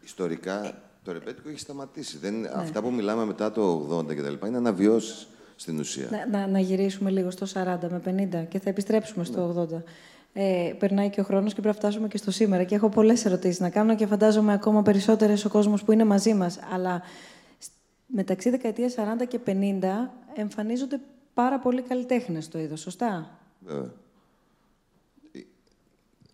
Ιστορικά 0.05 0.83
το 1.05 1.13
ρεμπέτικο 1.13 1.49
έχει 1.49 1.59
σταματήσει. 1.59 2.19
Δεν, 2.19 2.41
ναι. 2.41 2.49
Αυτά 2.49 2.83
που 2.83 2.93
μιλάμε 2.93 3.25
μετά 3.25 3.53
το 3.53 3.97
80 3.99 4.15
και 4.15 4.23
τα 4.23 4.31
λοιπά 4.31 4.47
είναι 4.47 4.57
αναβιώσεις 4.57 5.27
στην 5.57 5.79
ουσία. 5.79 6.09
Να, 6.11 6.27
να, 6.27 6.47
να, 6.47 6.59
γυρίσουμε 6.59 7.11
λίγο 7.11 7.31
στο 7.31 7.47
40 7.53 7.79
με 7.91 8.29
50 8.45 8.49
και 8.49 8.59
θα 8.59 8.69
επιστρέψουμε 8.69 9.25
στο 9.25 9.69
80 9.73 9.83
ε, 10.39 10.73
περνάει 10.79 11.11
και 11.11 11.21
ο 11.21 11.25
χρόνος 11.25 11.55
και 11.55 11.61
πρέπει 11.61 11.75
να 11.77 11.83
φτάσουμε 11.83 12.09
και 12.09 12.17
στο 12.17 12.31
σήμερα. 12.31 12.65
Και 12.65 12.75
έχω 12.75 12.89
πολλές 12.89 13.25
ερωτήσεις 13.25 13.61
να 13.61 13.71
κάνω 13.71 13.97
και 13.97 14.07
φαντάζομαι 14.07 14.53
ακόμα 14.53 14.83
περισσότερες 14.83 15.45
ο 15.45 15.49
κόσμος 15.49 15.85
που 15.85 15.93
είναι 15.93 16.05
μαζί 16.05 16.35
μας. 16.35 16.59
Αλλά 16.73 17.03
μεταξύ 18.07 18.51
δεκαετίας 18.51 18.95
40 18.95 19.27
και 19.29 19.39
50 19.47 19.51
εμφανίζονται 20.35 21.01
πάρα 21.35 21.59
πολλοί 21.59 21.83
καλλιτέχνες 21.83 22.45
στο 22.45 22.59
είδος, 22.59 22.81
σωστά; 22.81 23.39
Βέβαια. 23.61 23.93
Ε, 25.33 25.41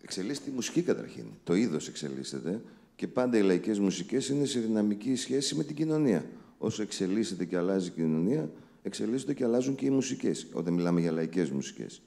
εξελίσσεται 0.03 0.49
η 0.49 0.53
μουσική 0.53 0.81
καταρχήν. 0.81 1.25
Το 1.43 1.55
είδος 1.55 1.87
εξελίσσεται 1.87 2.61
και 2.95 3.07
πάντα 3.07 3.37
οι 3.37 3.41
λαϊκές 3.41 3.79
μουσικές 3.79 4.29
είναι 4.29 4.45
σε 4.45 4.59
δυναμική 4.59 5.15
σχέση 5.15 5.55
με 5.55 5.63
την 5.63 5.75
κοινωνία. 5.75 6.25
Όσο 6.57 6.81
εξελίσσεται 6.81 7.45
και 7.45 7.57
αλλάζει 7.57 7.87
η 7.87 7.91
κοινωνία, 7.91 8.49
εξελίσσονται 8.83 9.33
και 9.33 9.43
αλλάζουν 9.43 9.75
και 9.75 9.85
οι 9.85 9.89
μουσικές, 9.89 10.47
όταν 10.53 10.73
μιλάμε 10.73 10.99
για 10.99 11.11
λαϊκές 11.11 11.49
μουσικές. 11.49 12.01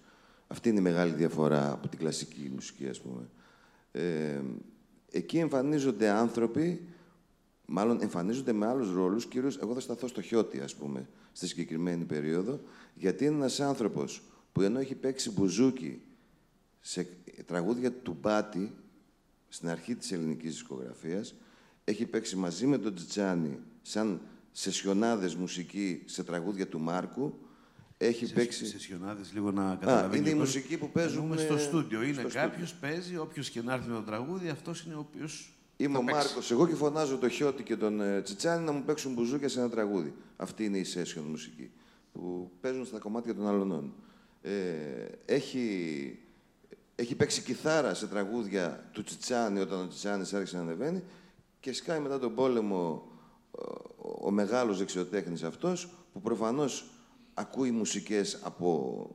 Αυτή 0.46 0.68
είναι 0.68 0.78
η 0.78 0.82
μεγάλη 0.82 1.12
διαφορά 1.12 1.72
από 1.72 1.88
την 1.88 1.98
κλασική 1.98 2.50
μουσική, 2.54 2.88
ας 2.88 3.00
πούμε. 3.00 3.28
Ε, 3.92 4.40
εκεί 5.10 5.38
εμφανίζονται 5.38 6.08
άνθρωποι, 6.08 6.88
μάλλον 7.66 8.02
εμφανίζονται 8.02 8.52
με 8.52 8.66
άλλους 8.66 8.92
ρόλους, 8.92 9.26
κυρίως 9.26 9.58
εγώ 9.58 9.74
θα 9.74 9.80
σταθώ 9.80 10.06
στο 10.06 10.22
χιώτη, 10.22 10.60
ας 10.60 10.74
πούμε, 10.74 11.08
στη 11.32 11.46
συγκεκριμένη 11.46 12.04
περίοδο, 12.04 12.60
γιατί 12.94 13.24
είναι 13.24 13.34
ένας 13.34 13.60
άνθρωπος 13.60 14.22
που 14.52 14.60
ενώ 14.60 14.78
έχει 14.78 14.94
παίξει 14.94 15.30
μπουζούκι 15.30 16.00
σε 16.80 17.08
τραγούδια 17.46 17.92
του 17.92 18.16
Μπάτι, 18.20 18.74
στην 19.48 19.68
αρχή 19.68 19.94
της 19.94 20.12
ελληνικής 20.12 20.50
δισκογραφίας, 20.50 21.34
έχει 21.84 22.06
παίξει 22.06 22.36
μαζί 22.36 22.66
με 22.66 22.78
τον 22.78 22.94
Τζιτζάνι 22.94 23.58
σαν 23.82 24.20
σεσιονάδες 24.52 25.34
μουσική 25.34 26.02
σε 26.04 26.24
τραγούδια 26.24 26.68
του 26.68 26.80
Μάρκου, 26.80 27.38
έχει 27.98 28.26
σε, 28.26 28.34
παίξει. 28.34 28.66
Σεσιονάδε, 28.66 29.22
λίγο 29.32 29.50
να 29.50 29.76
καταλαβαίνει. 29.80 30.18
είναι 30.18 30.30
η 30.30 30.34
μουσική 30.34 30.76
που 30.78 30.90
παίζουμε 30.90 31.36
στο 31.36 31.58
στούντιο. 31.58 32.02
Είναι 32.02 32.22
κάποιος, 32.22 32.74
παίζει, 32.74 33.16
όποιος 33.16 33.50
και 33.50 33.62
να 33.62 33.72
έρθει 33.72 33.88
με 33.88 33.94
το 33.94 34.02
τραγούδι, 34.02 34.48
αυτός 34.48 34.82
είναι 34.82 34.94
ο 34.94 34.98
οποίος. 34.98 35.50
Είμαι 35.76 35.98
ο 35.98 36.02
Μάρκος. 36.02 36.50
Εγώ 36.50 36.68
και 36.68 36.74
φωνάζω 36.74 37.18
το 37.18 37.28
Χιώτη 37.28 37.62
και 37.62 37.76
τον 37.76 38.00
ε, 38.00 38.22
Τσιτσάνι 38.22 38.64
να 38.64 38.72
μου 38.72 38.82
παίξουν 38.82 39.12
μπουζούκια 39.12 39.48
σε 39.48 39.58
ένα 39.58 39.70
τραγούδι. 39.70 40.14
Αυτή 40.36 40.64
είναι 40.64 40.78
η 40.78 40.86
session 40.94 41.22
μουσική 41.28 41.70
που 42.12 42.50
παίζουν 42.60 42.86
στα 42.86 42.98
κομμάτια 42.98 43.34
των 43.34 43.46
αλωνών. 43.46 43.92
Ε, 44.42 44.50
έχει, 45.24 46.18
έχει 46.94 47.14
παίξει 47.14 47.42
κιθάρα 47.42 47.94
σε 47.94 48.06
τραγούδια 48.06 48.88
του 48.92 49.02
Τσιτσάνι 49.02 49.60
όταν 49.60 49.80
ο 49.80 49.88
Τσιτσάνι 49.88 50.26
άρχισε 50.32 50.56
να 50.56 50.62
ανεβαίνει 50.62 51.02
και 51.60 51.72
σκάει 51.72 52.00
μετά 52.00 52.18
τον 52.18 52.34
πόλεμο 52.34 53.08
ο, 53.50 54.26
ο 54.26 54.30
μεγάλος 54.30 54.78
δεξιοτέχνης 54.78 55.42
αυτός 55.42 55.88
που 56.12 56.20
προφανώς 56.20 56.90
ακούει 57.38 57.70
μουσικές 57.70 58.40
από, 58.42 59.10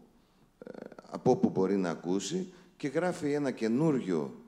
ε, 0.66 0.72
από 1.12 1.32
όπου 1.32 1.50
μπορεί 1.50 1.76
να 1.76 1.90
ακούσει 1.90 2.54
και 2.78 2.88
γράφει 2.88 3.32
ένα 3.32 3.52
καινούριο, 3.52 4.44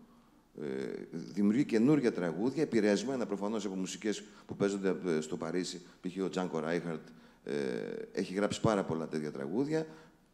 ε, 0.61 0.65
δημιουργεί 1.11 1.65
καινούργια 1.65 2.13
τραγούδια, 2.13 2.63
επηρεασμένα 2.63 3.25
προφανώς 3.25 3.65
από 3.65 3.75
μουσικές 3.75 4.23
που 4.45 4.55
παίζονται 4.55 4.95
ε, 5.05 5.21
στο 5.21 5.37
Παρίσι, 5.37 5.81
π.χ. 6.01 6.23
ο 6.23 6.29
Τζάνκο 6.29 6.59
Ράιχαρτ, 6.59 7.07
ε, 7.43 7.53
έχει 8.11 8.33
γράψει 8.33 8.61
πάρα 8.61 8.83
πολλά 8.83 9.07
τέτοια 9.07 9.31
τραγούδια, 9.31 9.87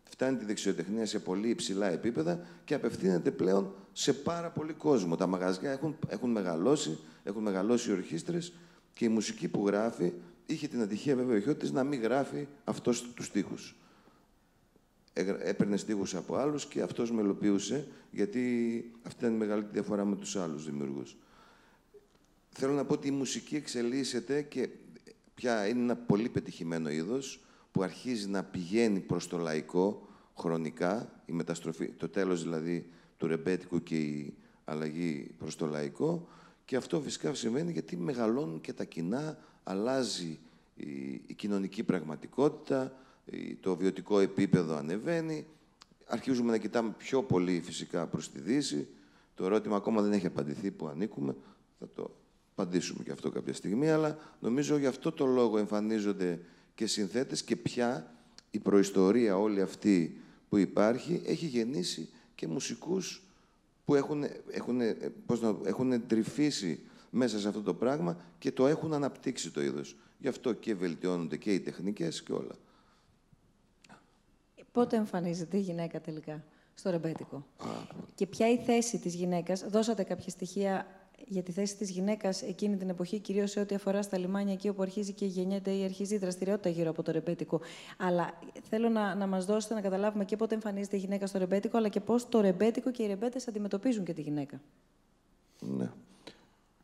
φτάνει 0.04 0.38
τη 0.38 0.46
δεξιοτεχνία 0.46 1.06
σε 1.06 1.20
πολύ 1.20 1.50
υψηλά 1.50 1.92
επίπεδα 1.92 2.46
και 2.66 2.74
απευθύνεται 2.74 3.32
πλέον 3.32 3.74
σε 3.94 4.14
πάρα 4.14 4.50
πολύ 4.50 4.74
κόσμο. 4.74 5.16
Τα 5.16 5.28
μαγαζιά 5.28 5.72
έχουν, 5.72 5.96
έχουν 6.08 6.32
μεγαλώσει, 6.32 7.00
έχουν 7.24 7.42
μεγαλώσει 7.42 7.90
οι 7.90 7.94
ορχήστρες 7.94 8.54
και 8.94 9.06
η 9.06 9.10
μουσική 9.10 9.48
που 9.48 9.68
γράφει 9.68 10.14
είχε 10.50 10.68
την 10.68 10.82
ατυχία 10.82 11.16
βέβαια 11.16 11.38
ο 11.38 11.40
Χιώτης 11.40 11.72
να 11.72 11.84
μην 11.84 12.02
γράφει 12.02 12.48
αυτός 12.64 13.14
τους 13.14 13.26
στίχους. 13.26 13.76
Έπαιρνε 15.40 15.78
στίχους 15.78 16.16
από 16.16 16.36
άλλους 16.36 16.66
και 16.66 16.82
αυτός 16.82 17.12
μελοποιούσε, 17.12 17.88
γιατί 18.12 18.42
αυτή 19.04 19.24
ήταν 19.26 19.36
η 19.36 19.38
μεγαλύτερη 19.38 19.74
διαφορά 19.74 20.06
με 20.06 20.16
τους 20.16 20.36
άλλους 20.36 20.66
δημιουργούς. 20.66 21.18
Θέλω 22.50 22.74
να 22.74 22.86
πω 22.86 22.94
ότι 22.94 23.08
η 23.08 23.12
μουσική 23.12 23.56
εξελίσσεται 23.56 24.42
και 24.42 24.70
πια 25.34 25.68
είναι 25.68 25.80
ένα 25.80 25.96
πολύ 25.96 26.30
πετυχημένο 26.30 26.90
είδος 26.90 27.44
που 27.72 27.84
αρχίζει 27.84 28.28
να 28.28 28.44
πηγαίνει 28.44 29.00
προς 29.00 29.28
το 29.28 29.38
λαϊκό 29.38 30.08
χρονικά, 30.38 31.22
η 31.26 31.32
μεταστροφή, 31.32 31.88
το 31.88 32.10
τέλος 32.10 32.44
δηλαδή 32.44 32.90
του 33.18 33.28
ρεμπέτικου 33.28 33.84
και 33.84 33.98
η 33.98 34.34
αλλαγή 34.66 35.32
προς 35.38 35.56
το 35.56 35.66
λαϊκό 35.66 36.28
και 36.66 36.76
αυτό 36.76 37.02
φυσικά 37.02 37.34
συμβαίνει 37.34 37.72
γιατί 37.72 37.98
μεγαλώνουν 37.98 38.62
και 38.62 38.74
τα 38.74 38.84
κοινά, 38.84 39.38
αλλάζει 39.70 40.40
η, 41.28 41.34
κοινωνική 41.34 41.84
πραγματικότητα, 41.84 42.94
το 43.60 43.76
βιωτικό 43.76 44.20
επίπεδο 44.20 44.76
ανεβαίνει. 44.76 45.46
Αρχίζουμε 46.06 46.52
να 46.52 46.58
κοιτάμε 46.58 46.94
πιο 46.98 47.24
πολύ 47.24 47.62
φυσικά 47.64 48.08
προς 48.08 48.32
τη 48.32 48.40
Δύση. 48.40 48.88
Το 49.36 49.46
ερώτημα 49.46 49.76
ακόμα 49.76 50.02
δεν 50.02 50.12
έχει 50.12 50.26
απαντηθεί 50.26 50.72
που 50.72 50.88
ανήκουμε. 50.88 51.36
Θα 51.80 51.88
το 51.96 52.16
απαντήσουμε 52.52 53.04
και 53.04 53.12
αυτό 53.12 53.30
κάποια 53.30 53.54
στιγμή, 53.54 53.90
αλλά 53.90 54.18
νομίζω 54.40 54.78
γι' 54.78 54.86
αυτό 54.86 55.12
το 55.12 55.26
λόγο 55.26 55.58
εμφανίζονται 55.58 56.40
και 56.76 56.86
συνθέτες 56.86 57.44
και 57.44 57.56
πια 57.56 58.14
η 58.52 58.60
προϊστορία 58.60 59.38
όλη 59.38 59.62
αυτή 59.62 60.22
που 60.50 60.58
υπάρχει 60.58 61.22
έχει 61.26 61.46
γεννήσει 61.46 62.10
και 62.36 62.48
μουσικούς 62.48 63.24
που 63.86 63.96
έχουν, 63.96 64.24
έχουν, 64.50 64.80
πώς 65.26 65.42
να, 65.42 65.56
έχουν 65.64 66.08
τρυφήσει 66.08 66.80
μέσα 67.10 67.40
σε 67.40 67.48
αυτό 67.48 67.62
το 67.62 67.74
πράγμα 67.74 68.18
και 68.40 68.52
το 68.52 68.68
έχουν 68.68 68.94
αναπτύξει 68.94 69.52
το 69.52 69.62
είδος. 69.62 69.96
Γι' 70.18 70.28
αυτό 70.28 70.54
και 70.54 70.76
βελτιώνονται 70.76 71.38
και 71.38 71.54
οι 71.54 71.60
τεχνικές 71.60 72.24
και 72.24 72.34
όλα. 72.34 72.56
Πότε 74.72 74.96
εμφανίζεται 74.96 75.58
η 75.58 75.62
γυναίκα 75.62 76.02
τελικά 76.02 76.44
στο 76.74 76.90
ρεμπέτικο; 76.90 77.46
Και 78.16 78.26
ποια 78.26 78.50
η 78.50 78.58
θέση 78.58 78.98
της 78.98 79.14
γυναίκας. 79.14 79.66
Δώσατε 79.70 80.04
κάποια 80.04 80.30
στοιχεία 80.30 80.88
για 81.28 81.44
τη 81.44 81.52
θέση 81.52 81.78
της 81.78 81.90
γυναίκας 81.90 82.42
εκείνη 82.42 82.78
την 82.78 82.90
εποχή, 82.90 83.20
κυρίως 83.20 83.52
σε 83.52 83.60
ό,τι 83.60 83.76
αφορά 83.76 84.02
στα 84.02 84.18
λιμάνια, 84.18 84.54
εκεί 84.54 84.70
όπου 84.70 84.82
αρχίζει 84.82 85.14
και 85.14 85.26
γεννιέται 85.26 85.72
ή 85.72 85.84
αρχίζει 85.84 86.16
η 86.16 86.18
δραστηριότητα 86.18 86.70
γύρω 86.70 86.90
από 86.90 87.04
το 87.04 87.12
ρεμπέτικο. 87.12 87.62
Αλλά 87.98 88.40
θέλω 88.70 88.90
να, 88.90 89.16
να 89.16 89.28
μας 89.28 89.46
δώσετε 89.46 89.74
να 89.74 89.82
καταλάβουμε 89.82 90.26
και 90.26 90.36
πότε 90.36 90.54
εμφανίζεται 90.56 90.96
η 90.96 91.00
γυναίκα 91.00 91.28
στο 91.28 91.38
ρεμπέτικο, 91.38 91.78
αλλά 91.78 91.88
και 91.88 92.00
πώς 92.00 92.30
το 92.30 92.42
ρεμπέτικο 92.42 92.92
και 92.92 93.04
οι 93.04 93.08
ρεμπέτες 93.08 93.48
αντιμετωπίζουν 93.48 94.04
και 94.04 94.14
τη 94.14 94.22
γυναίκα. 94.22 94.62
Ναι. 95.60 95.92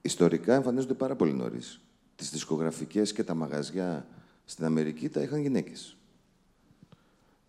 Ιστορικά 0.05 0.53
εμφανίζονται 0.53 0.93
πάρα 0.93 1.15
πολύ 1.15 1.33
νωρίς. 1.33 1.79
Τις 2.15 2.29
δισκογραφικές 2.29 3.13
και 3.13 3.23
τα 3.23 3.33
μαγαζιά 3.33 4.07
στην 4.45 4.65
Αμερική 4.65 5.09
τα 5.09 5.21
είχαν 5.21 5.41
γυναίκες. 5.41 5.97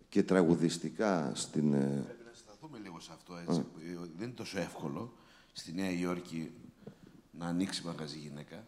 Και 0.09 0.23
τραγουδιστικά 0.23 1.31
στην... 1.35 1.73
Ε, 1.73 1.77
Πρέπει 1.77 2.23
να 2.25 2.33
σταθούμε 2.33 2.77
λίγο 2.83 2.99
σε 2.99 3.11
αυτό, 3.13 3.35
έτσι. 3.35 3.65
Δεν 4.17 4.27
είναι 4.27 4.35
τόσο 4.35 4.59
εύκολο 4.59 5.13
στη 5.53 5.73
Νέα 5.73 5.91
Υόρκη 5.91 6.51
να 7.31 7.45
ανοίξει 7.45 7.85
μαγαζί 7.85 8.17
γυναίκα. 8.17 8.67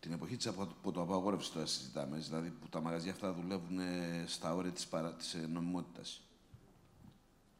Την 0.00 0.12
εποχή 0.12 0.36
της 0.36 0.46
απαγόρευσης 0.82 1.52
τώρα 1.52 1.66
συζητάμε, 1.66 2.18
δηλαδή 2.18 2.52
που 2.60 2.68
τα 2.68 2.80
μαγαζιά 2.80 3.12
αυτά 3.12 3.32
δουλεύουν 3.32 3.78
στα 4.26 4.54
όρια 4.54 4.70
της, 4.70 4.86
παρα... 4.86 5.12
της 5.12 5.34
ε, 5.34 5.46
νομιμότητας. 5.52 6.22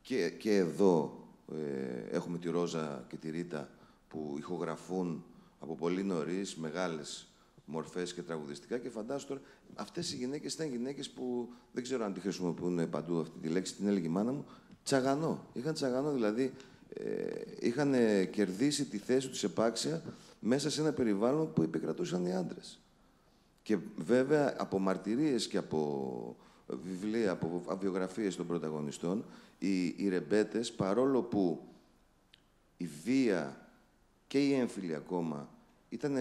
Και, 0.03 0.31
και 0.31 0.57
εδώ 0.57 1.25
ε, 1.53 2.17
έχουμε 2.17 2.39
τη 2.39 2.51
Ρόζα 2.51 3.05
και 3.09 3.17
τη 3.17 3.31
Ρίτα 3.31 3.69
που 4.09 4.35
ηχογραφούν 4.39 5.25
από 5.59 5.75
πολύ 5.75 6.03
νωρίς 6.03 6.57
μεγάλες 6.57 7.29
μορφές 7.65 8.15
και 8.15 8.23
τραγουδιστικά. 8.23 8.79
Και 8.79 8.91
φαντάζομαι 8.91 9.29
τώρα, 9.29 9.41
αυτές 9.75 10.13
οι 10.13 10.17
γυναίκες 10.17 10.55
ήταν 10.55 10.69
γυναίκες 10.69 11.11
που 11.11 11.49
δεν 11.73 11.83
ξέρω 11.83 12.05
αν 12.05 12.13
τη 12.13 12.21
χρησιμοποιούν 12.21 12.91
παντού 12.91 13.21
αυτή 13.21 13.39
τη 13.39 13.49
λέξη, 13.49 13.75
την 13.75 13.87
έλεγε 13.87 14.07
η 14.07 14.11
μάνα 14.11 14.33
μου, 14.33 14.47
τσαγανό. 14.83 15.47
Είχαν 15.53 15.75
τσαγανό, 15.75 16.13
δηλαδή 16.13 16.53
ε, 16.89 17.25
είχαν 17.61 17.95
κερδίσει 18.31 18.85
τη 18.85 18.99
θέση 18.99 19.29
τους 19.29 19.45
επάξια 19.45 20.03
μέσα 20.41 20.71
σε 20.71 20.81
ένα 20.81 20.93
περιβάλλον 20.93 21.53
που 21.53 21.63
επικρατούσαν 21.63 22.27
οι 22.27 22.35
άντρες. 22.35 22.79
Και 23.63 23.79
βέβαια 23.97 24.55
από 24.59 24.79
μαρτυρίες 24.79 25.49
και 25.49 25.57
από 25.57 26.37
βιβλία, 26.67 27.31
από 27.31 27.79
βιογραφίες 27.81 28.37
των 28.37 28.47
πρωταγωνιστών, 28.47 29.25
οι, 29.59 29.87
οι 29.87 30.09
ρεμπέτες, 30.09 30.73
παρόλο 30.73 31.23
που 31.23 31.69
η 32.77 32.89
βία 33.05 33.68
και 34.29 34.47
η 34.47 34.55
έμφυλη 34.55 34.95
ακόμα 34.95 35.49
ήταν, 35.89 36.17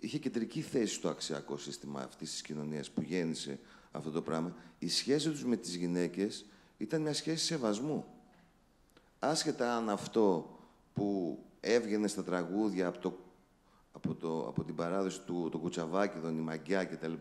είχε 0.00 0.18
κεντρική 0.18 0.60
θέση 0.60 0.94
στο 0.94 1.08
αξιακό 1.08 1.56
σύστημα 1.56 2.00
αυτής 2.00 2.30
της 2.30 2.42
κοινωνίας 2.42 2.90
που 2.90 3.02
γέννησε 3.02 3.58
αυτό 3.90 4.10
το 4.10 4.22
πράγμα. 4.22 4.54
Η 4.78 4.88
σχέση 4.88 5.30
τους 5.30 5.44
με 5.44 5.56
τις 5.56 5.74
γυναίκες 5.74 6.44
ήταν 6.78 7.02
μια 7.02 7.14
σχέση 7.14 7.44
σεβασμού. 7.44 8.04
Άσχετα 9.18 9.76
αν 9.76 9.90
αυτό 9.90 10.58
που 10.94 11.38
έβγαινε 11.60 12.08
στα 12.08 12.24
τραγούδια 12.24 12.86
από, 12.86 12.98
το, 12.98 13.18
από, 13.92 14.14
το, 14.14 14.48
από 14.48 14.64
την 14.64 14.74
παράδοση 14.74 15.20
του 15.20 15.48
το 15.52 15.58
Κουτσαβάκηδον, 15.58 16.38
η 16.38 16.40
Μαγκιά 16.40 16.84
κτλ. 16.84 17.12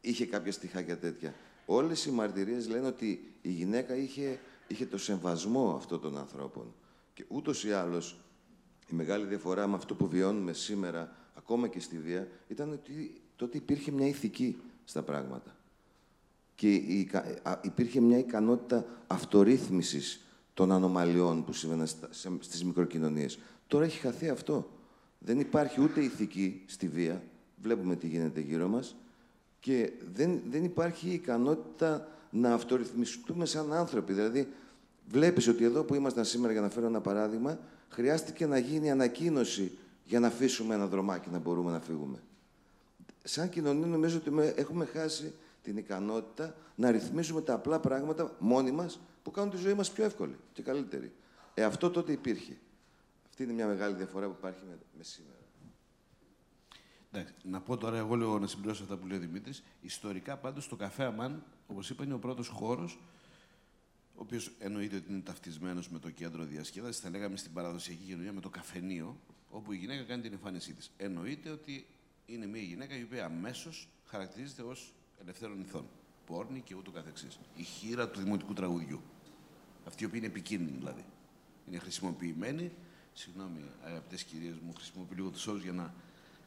είχε 0.00 0.26
κάποια 0.26 0.52
στοιχάκια 0.52 0.98
τέτοια. 0.98 1.34
Όλες 1.66 2.04
οι 2.04 2.10
μαρτυρίες 2.10 2.68
λένε 2.68 2.86
ότι 2.86 3.34
η 3.42 3.50
γυναίκα 3.50 3.96
είχε, 3.96 4.40
είχε 4.66 4.86
το 4.86 4.98
σεβασμό 4.98 5.74
αυτών 5.74 6.00
των 6.00 6.18
ανθρώπων. 6.18 6.74
Και 7.14 7.24
ούτως 7.28 7.64
ή 7.64 7.72
άλλως 7.72 8.16
η 8.90 8.94
μεγάλη 8.94 9.26
διαφορά 9.26 9.66
με 9.66 9.74
αυτό 9.74 9.94
που 9.94 10.08
βιώνουμε 10.08 10.52
σήμερα, 10.52 11.16
ακόμα 11.34 11.68
και 11.68 11.80
στη 11.80 11.98
βία, 11.98 12.28
ήταν 12.48 12.72
ότι 12.72 13.20
τότε 13.36 13.56
υπήρχε 13.56 13.90
μια 13.90 14.06
ηθική 14.06 14.56
στα 14.84 15.02
πράγματα. 15.02 15.56
Και 16.54 16.74
υπήρχε 17.62 18.00
μια 18.00 18.18
ικανότητα 18.18 18.84
αυτορύθμισης 19.06 20.24
των 20.54 20.72
ανομαλιών 20.72 21.44
που 21.44 21.52
συμβαίνουν 21.52 21.86
στις 22.40 22.64
μικροκοινωνίες. 22.64 23.38
Τώρα 23.66 23.84
έχει 23.84 23.98
χαθεί 23.98 24.28
αυτό. 24.28 24.70
Δεν 25.18 25.40
υπάρχει 25.40 25.80
ούτε 25.80 26.00
ηθική 26.00 26.62
στη 26.66 26.88
βία. 26.88 27.22
Βλέπουμε 27.62 27.96
τι 27.96 28.06
γίνεται 28.06 28.40
γύρω 28.40 28.68
μας. 28.68 28.96
Και 29.60 29.92
δεν, 30.12 30.40
δεν 30.50 30.64
υπάρχει 30.64 31.10
ικανότητα 31.10 32.08
να 32.30 32.54
αυτορυθμιστούμε 32.54 33.44
σαν 33.44 33.72
άνθρωποι. 33.72 34.12
Δηλαδή, 34.12 34.48
βλέπεις 35.08 35.48
ότι 35.48 35.64
εδώ 35.64 35.84
που 35.84 35.94
ήμασταν 35.94 36.24
σήμερα, 36.24 36.52
για 36.52 36.60
να 36.60 36.68
φέρω 36.68 36.86
ένα 36.86 37.00
παράδειγμα, 37.00 37.58
χρειάστηκε 37.88 38.46
να 38.46 38.58
γίνει 38.58 38.90
ανακοίνωση 38.90 39.78
για 40.04 40.20
να 40.20 40.26
αφήσουμε 40.26 40.74
ένα 40.74 40.86
δρομάκι 40.86 41.30
να 41.30 41.38
μπορούμε 41.38 41.70
να 41.70 41.80
φύγουμε. 41.80 42.22
Σαν 43.24 43.48
κοινωνία 43.48 43.86
νομίζω 43.86 44.16
ότι 44.16 44.52
έχουμε 44.56 44.84
χάσει 44.84 45.34
την 45.62 45.76
ικανότητα 45.76 46.54
να 46.74 46.90
ρυθμίζουμε 46.90 47.40
τα 47.40 47.54
απλά 47.54 47.80
πράγματα 47.80 48.36
μόνοι 48.38 48.70
μας 48.70 49.00
που 49.22 49.30
κάνουν 49.30 49.50
τη 49.50 49.56
ζωή 49.56 49.74
μας 49.74 49.90
πιο 49.90 50.04
εύκολη 50.04 50.36
και 50.52 50.62
καλύτερη. 50.62 51.12
Ε, 51.54 51.64
αυτό 51.64 51.90
τότε 51.90 52.12
υπήρχε. 52.12 52.56
Αυτή 53.28 53.42
είναι 53.42 53.52
μια 53.52 53.66
μεγάλη 53.66 53.94
διαφορά 53.94 54.26
που 54.26 54.34
υπάρχει 54.38 54.60
με, 54.68 54.78
με 54.96 55.02
σήμερα. 55.02 55.38
Εντάξει, 57.12 57.34
να 57.42 57.60
πω 57.60 57.76
τώρα 57.76 57.96
εγώ 57.96 58.14
λίγο 58.14 58.38
να 58.38 58.46
συμπληρώσω 58.46 58.82
αυτά 58.82 58.96
που 58.96 59.06
λέει 59.06 59.16
ο 59.16 59.20
Δημήτρης. 59.20 59.62
Ιστορικά 59.80 60.36
πάντως 60.36 60.68
το 60.68 60.76
καφέ 60.76 61.04
Αμάν, 61.04 61.42
όπως 61.66 61.90
είπα, 61.90 62.04
είναι 62.04 62.14
ο 62.14 62.18
πρώτος 62.18 62.48
χώρος, 62.48 62.98
ο 64.18 64.20
οποίος 64.20 64.50
εννοείται 64.58 64.96
ότι 64.96 65.12
είναι 65.12 65.20
ταυτισμένος 65.20 65.88
με 65.88 65.98
το 65.98 66.10
κέντρο 66.10 66.44
διασκέδασης, 66.44 67.00
θα 67.00 67.10
λέγαμε 67.10 67.36
στην 67.36 67.52
παραδοσιακή 67.52 68.04
κοινωνία 68.04 68.32
με 68.32 68.40
το 68.40 68.48
καφενείο, 68.48 69.16
όπου 69.50 69.72
η 69.72 69.76
γυναίκα 69.76 70.02
κάνει 70.02 70.22
την 70.22 70.32
εμφάνισή 70.32 70.72
της. 70.72 70.90
Εννοείται 70.96 71.50
ότι 71.50 71.86
είναι 72.26 72.46
μια 72.46 72.62
γυναίκα 72.62 72.98
η 72.98 73.02
οποία 73.02 73.24
αμέσως 73.24 73.88
χαρακτηρίζεται 74.06 74.62
ως 74.62 74.92
ελευθέρων 75.20 75.60
ηθών. 75.60 75.88
Πόρνη 76.26 76.60
και 76.60 76.74
ούτω 76.74 76.90
καθεξής. 76.90 77.38
Η 77.56 77.62
χείρα 77.62 78.08
του 78.08 78.20
δημοτικού 78.20 78.52
τραγουδιού. 78.52 79.02
Αυτή 79.86 80.02
η 80.02 80.06
οποία 80.06 80.18
είναι 80.18 80.26
επικίνδυνη 80.26 80.78
δηλαδή. 80.78 81.04
Είναι 81.68 81.78
χρησιμοποιημένη. 81.78 82.72
Συγγνώμη, 83.12 83.60
αγαπητές 83.84 84.24
κυρίες 84.24 84.58
μου, 84.58 84.72
χρησιμοποιώ 84.74 85.16
λίγο 85.16 85.30
του 85.30 85.40
όρου 85.48 85.58
για 85.58 85.72
να 85.72 85.94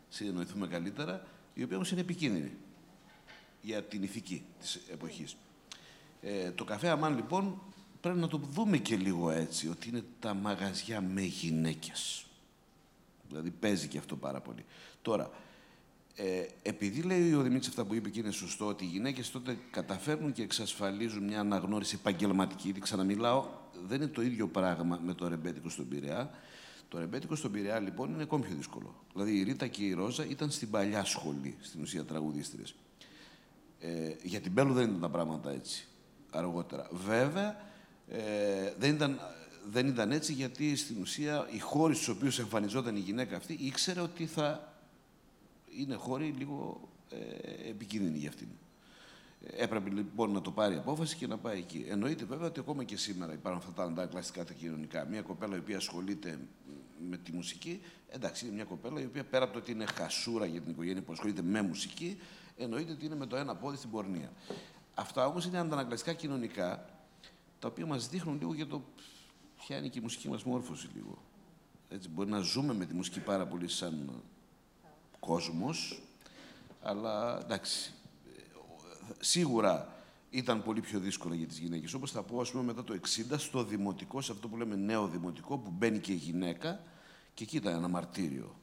συνεννοηθούμε 0.10 0.68
καλύτερα, 0.68 1.28
η 1.54 1.64
οποία 1.64 1.76
όμως 1.76 1.92
είναι 1.92 2.02
επικίνδυνη 2.02 2.52
για 3.62 3.84
την 3.84 4.04
ηθική 4.04 4.46
της 4.60 4.76
εποχής. 4.76 5.36
Ε, 6.22 6.52
το 6.52 6.64
καφέ 6.64 6.90
Αμάν 6.90 7.16
λοιπόν 7.16 7.62
πρέπει 8.02 8.20
να 8.20 8.28
το 8.28 8.38
δούμε 8.38 8.78
και 8.78 8.96
λίγο 8.96 9.30
έτσι, 9.30 9.70
ότι 9.70 9.90
είναι 9.90 10.04
τα 10.20 10.34
μαγαζιά 10.34 11.02
με 11.02 11.22
γυναίκες. 11.22 12.26
Δηλαδή 13.28 13.50
παίζει 13.50 13.88
και 13.88 13.98
αυτό 13.98 14.16
πάρα 14.16 14.40
πολύ. 14.40 14.66
Τώρα, 15.02 15.30
ε, 16.16 16.46
επειδή 16.62 17.02
λέει 17.02 17.34
ο 17.34 17.42
Δημήτρης 17.42 17.68
αυτά 17.68 17.86
που 17.86 17.94
είπε 17.94 18.10
και 18.10 18.20
είναι 18.20 18.32
σωστό, 18.32 18.68
ότι 18.68 18.84
οι 18.84 18.88
γυναίκες 18.88 19.32
τότε 19.32 19.58
καταφέρνουν 19.72 20.32
και 20.32 20.42
εξασφαλίζουν 20.42 21.24
μια 21.24 21.40
αναγνώριση 21.40 21.96
επαγγελματική, 22.00 22.62
γιατί 22.64 22.80
ξαναμιλάω, 22.80 23.46
δεν 23.88 24.02
είναι 24.02 24.12
το 24.12 24.22
ίδιο 24.22 24.48
πράγμα 24.48 25.00
με 25.04 25.14
το 25.14 25.28
ρεμπέτικο 25.28 25.70
στον 25.70 25.88
Πειραιά. 25.88 26.32
Το 26.90 27.00
ρεμπέτικο 27.00 27.36
στον 27.36 27.52
Πειραιά 27.52 27.80
λοιπόν 27.80 28.14
είναι 28.14 28.24
ακόμη 28.24 28.46
πιο 28.46 28.56
δύσκολο. 28.56 28.96
Δηλαδή 29.14 29.38
η 29.38 29.44
Ρίτα 29.44 29.68
και 29.68 29.84
η 29.84 29.94
Ρόζα 29.94 30.26
ήταν 30.26 30.52
στην 30.52 30.70
παλιά 30.70 31.06
σχολή, 31.06 31.58
στην 31.62 31.82
ουσία 31.82 32.06
τραγουδίστρες. 32.06 32.76
Ε, 33.80 34.16
για 34.24 34.42
την 34.42 34.52
Μπέλου 34.52 34.74
δεν 34.74 34.88
ήταν 34.88 35.02
τα 35.02 35.10
πράγματα 35.10 35.52
έτσι 35.52 35.86
αργότερα. 36.32 36.88
Βέβαια, 36.92 37.56
ε, 38.08 38.74
δεν, 38.78 38.94
ήταν, 38.94 39.20
δεν 39.70 39.88
ήταν 39.88 40.12
έτσι 40.12 40.34
γιατί 40.34 40.76
στην 40.76 41.02
ουσία 41.02 41.48
οι 41.52 41.60
χώροι 41.60 41.96
στους 41.96 42.08
οποίους 42.08 42.40
εμφανιζόταν 42.40 42.96
η 42.96 43.00
γυναίκα 43.00 43.36
αυτή 43.36 43.54
ήξερε 43.54 44.02
ότι 44.02 44.26
θα 44.26 44.74
είναι 45.78 45.96
χώροι 45.96 46.36
λίγο 46.38 46.90
ε, 47.10 47.70
επικίνδυνοι 47.70 48.18
για 48.18 48.30
αυτήν. 48.30 48.48
Έπρεπε 49.58 49.90
λοιπόν 49.90 50.32
να 50.32 50.42
το 50.42 50.52
πάρει 50.52 50.76
απόφαση 50.76 51.16
και 51.16 51.28
να 51.28 51.38
πάει 51.38 51.58
εκεί. 51.58 51.86
Εννοείται 51.90 52.26
βέβαια 52.26 52.48
ότι 52.48 52.60
ακόμα 52.60 52.84
και 52.84 52.98
σήμερα 52.98 53.34
υπάρχουν 53.34 53.62
αυτά 53.62 53.74
τα 53.74 53.84
αντακλαστικά 53.84 54.44
τα 54.44 54.54
κοινωνικά. 54.54 55.06
Μια 55.06 55.22
κοπέλα 55.22 55.56
η 55.56 55.60
οποία 55.60 55.78
ασχολείται 55.78 56.40
με 57.10 57.18
τη 57.18 57.32
μουσική, 57.32 57.82
εντάξει, 58.10 58.46
είναι 58.46 58.56
μια 58.56 58.64
κοπέλα 58.64 59.02
η 59.02 59.06
οποία 59.06 59.24
πέρα 59.24 59.44
από 59.44 59.54
το 59.54 59.60
ότι 59.60 59.72
είναι 59.72 59.86
χασούρα 59.86 60.46
για 60.46 60.62
την 60.62 60.72
οικογένεια 60.72 61.02
που 61.02 61.12
ασχολείται 61.12 61.42
με 61.42 61.62
μουσική, 61.62 62.20
εννοείται 62.58 62.92
ότι 62.92 63.06
είναι 63.06 63.16
με 63.16 63.26
το 63.26 63.36
ένα 63.36 63.56
πόδι 63.56 63.78
στην 63.78 63.90
πορνεία. 63.90 64.32
Αυτά 64.94 65.26
όμως 65.26 65.46
είναι 65.46 65.58
αντανακλαστικά 65.58 66.14
κοινωνικά, 66.14 66.86
τα 67.60 67.68
οποία 67.68 67.86
μας 67.86 68.08
δείχνουν 68.08 68.38
λίγο 68.38 68.54
για 68.54 68.68
το 68.68 68.82
ποια 69.58 69.78
είναι 69.78 69.88
και 69.88 70.00
η 70.00 70.02
μουσική 70.02 70.30
μας 70.30 70.44
μόρφωση 70.44 70.88
λίγο. 70.94 71.18
Έτσι, 71.90 72.10
μπορεί 72.10 72.30
να 72.30 72.40
ζούμε 72.40 72.74
με 72.74 72.86
τη 72.86 72.94
μουσική 72.94 73.20
πάρα 73.20 73.48
πολύ 73.48 73.68
σαν 73.68 74.24
κόσμος, 75.20 76.02
αλλά 76.82 77.40
εντάξει, 77.40 77.94
σίγουρα 79.20 79.96
ήταν 80.30 80.64
πολύ 80.64 80.82
πιο 80.82 81.00
δύσκολο 81.00 81.34
για 81.34 81.48
τις 81.48 81.58
γυναίκες. 81.58 81.94
Όπως 81.94 82.12
θα 82.12 82.24
πω, 82.24 82.42
ας 82.42 82.52
πούμε, 82.52 82.64
μετά 82.64 82.84
το 82.84 82.94
60, 82.94 83.38
στο 83.38 83.64
δημοτικό, 83.64 84.22
σε 84.22 84.32
αυτό 84.32 84.48
που 84.48 84.58
λέμε 84.58 84.76
νέο 84.76 85.08
δημοτικό, 85.08 85.58
που 85.58 85.70
μπαίνει 85.70 86.00
και 86.00 86.12
η 86.12 86.16
γυναίκα, 86.16 86.80
και 87.34 87.44
εκεί 87.44 87.56
ήταν 87.56 87.74
ένα 87.74 87.88
μαρτύριο. 87.88 88.56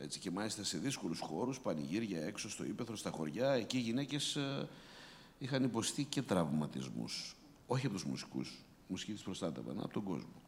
Έτσι, 0.00 0.18
και 0.18 0.30
μάλιστα 0.30 0.64
σε 0.64 0.78
δύσκολους 0.78 1.20
χώρους, 1.20 1.60
πανηγύρια 1.60 2.24
έξω 2.24 2.50
στο 2.50 2.64
ύπεθρο, 2.64 2.96
στα 2.96 3.10
χωριά, 3.10 3.50
εκεί 3.50 3.76
οι 3.76 3.80
γυναίκες 3.80 4.36
ε, 4.36 4.68
είχαν 5.38 5.64
υποστεί 5.64 6.04
και 6.04 6.22
τραυματισμούς. 6.22 7.36
Όχι 7.66 7.86
από 7.86 7.94
τους 7.94 8.04
μουσικούς, 8.04 8.64
μουσική 8.86 9.12
της 9.12 9.22
προστάτευαν, 9.22 9.78
από 9.78 9.92
τον 9.92 10.02
κόσμο. 10.02 10.42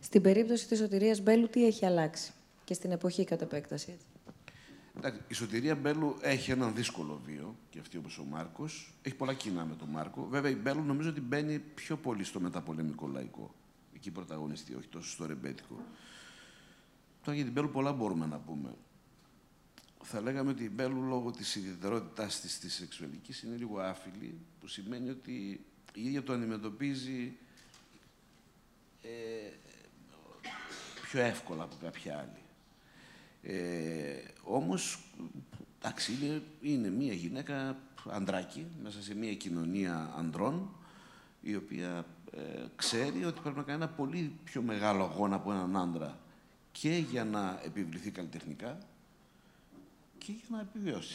Στην 0.00 0.22
περίπτωση 0.22 0.68
της 0.68 0.78
σωτηρίας 0.78 1.20
Μπέλου, 1.20 1.48
τι 1.48 1.66
έχει 1.66 1.86
αλλάξει 1.86 2.32
και 2.64 2.74
στην 2.74 2.90
εποχή 2.90 3.24
κατά 3.24 3.44
επέκταση. 3.44 3.98
Η 5.28 5.34
Σωτηρία 5.34 5.74
Μπέλου 5.74 6.16
έχει 6.20 6.50
έναν 6.50 6.74
δύσκολο 6.74 7.20
βίο, 7.26 7.56
και 7.70 7.78
αυτή 7.78 7.96
όπως 7.96 8.18
ο 8.18 8.24
Μάρκος. 8.24 8.94
Έχει 9.02 9.14
πολλά 9.14 9.34
κοινά 9.34 9.64
με 9.64 9.74
τον 9.74 9.88
Μάρκο. 9.88 10.26
Βέβαια 10.30 10.50
η 10.50 10.54
Μπέλου 10.54 10.82
νομίζω 10.82 11.08
ότι 11.08 11.20
μπαίνει 11.20 11.58
πιο 11.58 11.96
πολύ 11.96 12.24
στο 12.24 12.40
μεταπολεμικό 12.40 13.06
λαϊκό. 13.06 13.54
Εκεί 13.94 14.10
πρωταγωνιστεί, 14.10 14.74
όχι 14.74 14.88
τόσο 14.88 15.10
στο 15.10 15.26
ρεμπέτικο. 15.26 15.74
Τώρα 17.24 17.36
για 17.36 17.44
την 17.44 17.52
Μπέλου 17.52 17.70
πολλά 17.70 17.92
μπορούμε 17.92 18.26
να 18.26 18.38
πούμε. 18.38 18.74
Θα 20.02 20.20
λέγαμε 20.20 20.50
ότι 20.50 20.64
η 20.64 20.70
Μπέλου 20.72 21.02
λόγω 21.02 21.30
της 21.30 21.54
ιδιαιτερότητάς 21.54 22.40
της 22.40 22.58
της 22.58 22.74
σεξουαλικής 22.74 23.42
είναι 23.42 23.56
λίγο 23.56 23.80
άφιλη, 23.80 24.38
που 24.60 24.66
σημαίνει 24.66 25.10
ότι 25.10 25.64
η 25.94 26.02
ίδια 26.02 26.22
το 26.22 26.32
αντιμετωπίζει 26.32 27.32
ε, 29.02 29.08
πιο 31.02 31.20
εύκολα 31.20 31.62
από 31.62 31.74
κάποια 31.80 32.18
άλλη. 32.18 32.42
Ε, 33.42 34.22
όμως, 34.42 35.04
εντάξει, 35.78 36.12
είναι, 36.12 36.42
είναι 36.60 36.90
μία 36.90 37.12
γυναίκα 37.12 37.76
ανδράκι 38.08 38.66
μέσα 38.82 39.02
σε 39.02 39.14
μία 39.14 39.34
κοινωνία 39.34 40.12
ανδρών 40.16 40.70
η 41.40 41.54
οποία 41.54 42.06
ε, 42.32 42.64
ξέρει 42.76 43.24
ότι 43.24 43.40
πρέπει 43.40 43.56
να 43.56 43.62
κάνει 43.62 43.82
ένα 43.82 43.92
πολύ 43.92 44.38
πιο 44.44 44.62
μεγάλο 44.62 45.04
αγώνα 45.04 45.36
από 45.36 45.52
έναν 45.52 45.76
άντρα 45.76 46.18
και 46.72 46.96
για 47.10 47.24
να 47.24 47.60
επιβληθεί 47.64 48.10
καλλιτεχνικά 48.10 48.78
και 50.24 50.32
για 50.32 50.44
να 50.48 50.60
επιβιώσει. 50.60 51.14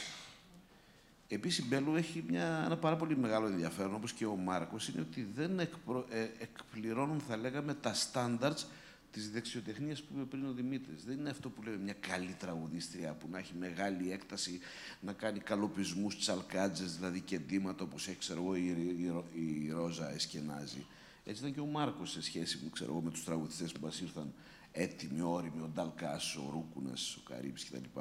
Επίσης, 1.28 1.66
η 1.66 1.68
Μπέλου 1.68 1.96
έχει 1.96 2.24
μια, 2.28 2.62
ένα 2.66 2.78
πάρα 2.78 2.96
πολύ 2.96 3.18
μεγάλο 3.18 3.48
ενδιαφέρον, 3.48 3.94
όπως 3.94 4.14
και 4.14 4.26
ο 4.26 4.36
Μάρκος, 4.36 4.88
είναι 4.88 5.02
ότι 5.02 5.28
δεν 5.36 5.60
εκπρο, 5.60 6.06
ε, 6.10 6.28
εκπληρώνουν, 6.40 7.20
θα 7.20 7.38
λέγαμε, 7.38 7.74
τα 7.74 7.94
standards 7.94 8.64
της 9.12 9.32
δεξιοτεχνίας 9.32 10.02
που 10.02 10.14
είπε 10.16 10.26
πριν 10.26 10.46
ο 10.46 10.52
Δημήτρης. 10.52 11.04
Δεν 11.04 11.18
είναι 11.18 11.30
αυτό 11.30 11.50
που 11.50 11.64
λέμε 11.64 11.78
μια 11.78 11.94
καλή 11.94 12.36
τραγουδίστρια 12.40 13.14
που 13.14 13.28
να 13.32 13.38
έχει 13.38 13.54
μεγάλη 13.60 14.12
έκταση, 14.12 14.60
να 15.00 15.14
κάνει 15.14 15.40
καλοπισμούς, 15.40 16.18
τσαλκάτζες, 16.18 16.96
δηλαδή 16.96 17.22
και 17.22 17.40
ντύματα 17.40 17.84
όπως 17.84 18.08
έχει 18.08 18.18
ξέρω 18.18 18.42
εγώ, 18.42 18.56
η, 18.56 18.68
η, 18.68 19.66
η, 19.66 19.72
Ρόζα 19.72 20.14
Εσκενάζη. 20.14 20.86
Έτσι 21.26 21.42
ήταν 21.42 21.54
και 21.54 21.60
ο 21.60 21.66
Μάρκος 21.66 22.12
σε 22.12 22.22
σχέση 22.22 22.70
ξέρω, 22.72 23.02
με 23.02 23.12
τους 23.12 23.24
τραγουδιστές 23.24 23.72
που 23.72 23.80
μας 23.86 24.02
ήρθαν 24.02 24.34
έτοιμοι, 24.72 25.22
όριμοι, 25.22 25.62
ο 25.62 25.70
Νταλκάς, 25.74 26.36
ο 26.36 26.50
Ρούκουνας, 26.52 27.16
ο 27.16 27.22
Καρύμπη 27.30 27.60
κτλ. 27.66 28.00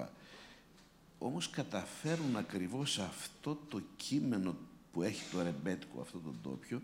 Όμως 1.18 1.50
καταφέρουν 1.50 2.36
ακριβώς 2.36 2.98
αυτό 2.98 3.58
το 3.68 3.82
κείμενο 3.96 4.56
που 4.92 5.02
έχει 5.02 5.30
το 5.30 5.42
ρεμπέτικο, 5.42 6.00
αυτό 6.00 6.18
το 6.18 6.34
τόπιο, 6.42 6.82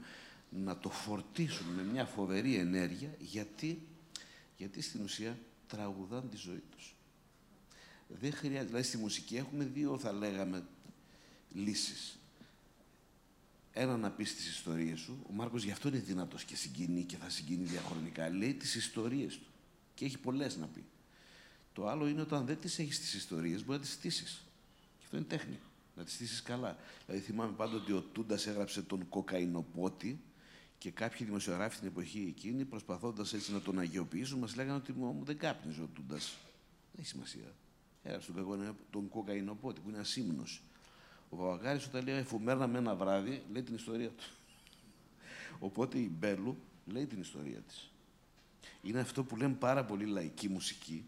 να 0.50 0.78
το 0.78 0.90
φορτίσουν 0.90 1.66
με 1.66 1.82
μια 1.82 2.04
φοβερή 2.04 2.56
ενέργεια, 2.56 3.14
γιατί 3.18 3.82
γιατί 4.60 4.80
στην 4.80 5.02
ουσία 5.02 5.38
τραγουδάν 5.66 6.30
τη 6.30 6.36
ζωή 6.36 6.62
τους. 6.70 6.94
Δεν 8.08 8.32
χρειάζεται, 8.32 8.64
δηλαδή 8.64 8.84
στη 8.84 8.96
μουσική 8.96 9.36
έχουμε 9.36 9.64
δύο, 9.64 9.98
θα 9.98 10.12
λέγαμε, 10.12 10.66
λύσεις. 11.52 12.18
Ένα 13.72 13.96
να 13.96 14.10
πεις 14.10 14.34
τις 14.34 14.48
ιστορίες 14.48 15.00
σου, 15.00 15.26
ο 15.30 15.32
Μάρκος 15.32 15.64
γι' 15.64 15.70
αυτό 15.70 15.88
είναι 15.88 15.98
δυνατός 15.98 16.44
και 16.44 16.56
συγκινεί 16.56 17.04
και 17.04 17.16
θα 17.16 17.30
συγκινεί 17.30 17.64
διαχρονικά. 17.64 18.28
Λέει 18.28 18.54
τις 18.54 18.74
ιστορίες 18.74 19.38
του 19.38 19.50
και 19.94 20.04
έχει 20.04 20.18
πολλές 20.18 20.56
να 20.56 20.66
πει. 20.66 20.84
Το 21.72 21.88
άλλο 21.88 22.08
είναι 22.08 22.20
όταν 22.20 22.46
δεν 22.46 22.60
τις 22.60 22.78
έχεις 22.78 23.00
τις 23.00 23.14
ιστορίες, 23.14 23.64
μπορεί 23.64 23.78
να 23.78 23.84
τις 23.84 23.92
στήσεις. 23.92 24.44
Και 24.98 25.04
αυτό 25.04 25.16
είναι 25.16 25.26
τέχνη. 25.26 25.58
Να 25.96 26.04
τις 26.04 26.14
στήσεις 26.14 26.42
καλά. 26.42 26.76
Δηλαδή 27.06 27.24
θυμάμαι 27.24 27.52
πάντοτε 27.52 27.82
ότι 27.82 27.92
ο 27.92 28.00
Τούντας 28.12 28.46
έγραψε 28.46 28.82
τον 28.82 29.08
κοκαϊνοπότη, 29.08 30.20
και 30.80 30.90
κάποιοι 30.90 31.26
δημοσιογράφοι 31.26 31.76
στην 31.76 31.88
εποχή 31.88 32.34
εκείνη, 32.36 32.64
προσπαθώντας 32.64 33.32
έτσι 33.32 33.52
να 33.52 33.60
τον 33.60 33.78
αγιοποιήσουν, 33.78 34.38
μας 34.38 34.56
λέγανε 34.56 34.76
ότι 34.76 34.92
μου 34.92 35.22
δεν 35.24 35.38
κάπνιζε 35.38 35.82
ο 35.82 35.88
Τούντας. 35.94 36.36
Δεν 36.92 37.00
έχει 37.00 37.08
σημασία. 37.08 37.54
Έγραψε 38.02 38.32
τον, 38.32 38.76
τον 38.90 39.08
κοκαϊνοπότη, 39.08 39.80
που 39.80 39.88
είναι 39.88 39.98
ασύμνος. 39.98 40.62
Ο 41.30 41.36
Παπαγάρης, 41.36 41.86
όταν 41.86 42.04
λέει 42.04 42.14
εφουμέρνα 42.14 42.66
με 42.66 42.78
ένα 42.78 42.94
βράδυ, 42.94 43.42
λέει 43.52 43.62
την 43.62 43.74
ιστορία 43.74 44.08
του. 44.08 44.24
Οπότε 45.58 45.98
η 45.98 46.10
Μπέλου 46.18 46.56
λέει 46.86 47.06
την 47.06 47.20
ιστορία 47.20 47.58
της. 47.58 47.90
Είναι 48.82 49.00
αυτό 49.00 49.24
που 49.24 49.36
λέμε 49.36 49.54
πάρα 49.54 49.84
πολύ 49.84 50.04
λαϊκή 50.04 50.48
μουσική, 50.48 51.04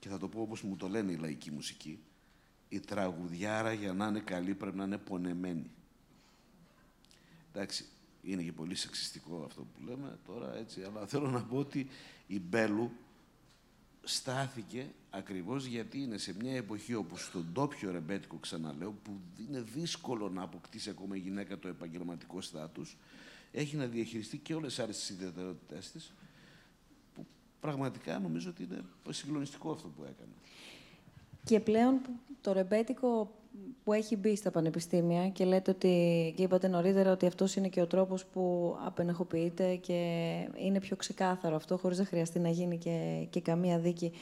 και 0.00 0.08
θα 0.08 0.18
το 0.18 0.28
πω 0.28 0.40
όπως 0.40 0.62
μου 0.62 0.76
το 0.76 0.88
λένε 0.88 1.12
η 1.12 1.16
λαϊκή 1.16 1.50
μουσική. 1.50 1.98
Η 2.68 2.80
τραγουδιάρα 2.80 3.72
για 3.72 3.92
να 3.92 4.06
είναι 4.06 4.20
καλή 4.20 4.54
πρέπει 4.54 4.76
να 4.76 4.84
είναι 4.84 4.98
πονεμένη. 4.98 5.70
Εντάξει, 7.52 7.84
είναι 8.22 8.42
και 8.42 8.52
πολύ 8.52 8.74
σεξιστικό 8.74 9.42
αυτό 9.46 9.62
που 9.62 9.84
λέμε 9.84 10.18
τώρα, 10.26 10.56
έτσι, 10.56 10.82
αλλά 10.82 11.06
θέλω 11.06 11.30
να 11.30 11.42
πω 11.42 11.56
ότι 11.56 11.88
η 12.26 12.40
Μπέλου 12.40 12.92
στάθηκε 14.02 14.86
ακριβώς 15.10 15.64
γιατί 15.64 15.98
είναι 16.02 16.18
σε 16.18 16.34
μια 16.40 16.56
εποχή 16.56 16.94
όπου 16.94 17.16
στον 17.16 17.46
τόπιο 17.52 17.90
ρεμπέτικο, 17.90 18.36
ξαναλέω, 18.36 18.94
που 19.02 19.20
είναι 19.48 19.60
δύσκολο 19.60 20.28
να 20.28 20.42
αποκτήσει 20.42 20.90
ακόμα 20.90 21.16
η 21.16 21.18
γυναίκα 21.18 21.58
το 21.58 21.68
επαγγελματικό 21.68 22.40
στάτους, 22.40 22.96
έχει 23.52 23.76
να 23.76 23.86
διαχειριστεί 23.86 24.38
και 24.38 24.54
όλες 24.54 24.74
τις 24.74 24.84
άλλες 24.84 25.08
ιδιαιτερότητές 25.08 25.90
της, 25.90 26.06
που 26.06 26.19
πραγματικά 27.60 28.18
νομίζω 28.18 28.50
ότι 28.50 28.62
είναι 28.62 28.82
συγκλονιστικό 29.10 29.70
αυτό 29.70 29.88
που 29.88 30.02
έκανε. 30.02 30.32
Και 31.44 31.60
πλέον 31.60 32.00
το 32.40 32.52
ρεμπέτικο 32.52 33.30
που 33.84 33.92
έχει 33.92 34.16
μπει 34.16 34.36
στα 34.36 34.50
πανεπιστήμια 34.50 35.28
και 35.28 35.44
λέτε 35.44 35.70
ότι, 35.70 36.32
και 36.36 36.42
είπατε 36.42 36.68
νωρίτερα 36.68 37.12
ότι 37.12 37.26
αυτός 37.26 37.56
είναι 37.56 37.68
και 37.68 37.80
ο 37.80 37.86
τρόπος 37.86 38.24
που 38.24 38.76
απενεχοποιείται 38.84 39.74
και 39.76 39.94
είναι 40.56 40.80
πιο 40.80 40.96
ξεκάθαρο 40.96 41.56
αυτό, 41.56 41.76
χωρίς 41.78 41.98
να 41.98 42.04
χρειαστεί 42.04 42.38
να 42.38 42.48
γίνει 42.48 42.78
και, 42.78 43.26
και 43.30 43.40
καμία 43.40 43.78
δίκη. 43.78 44.12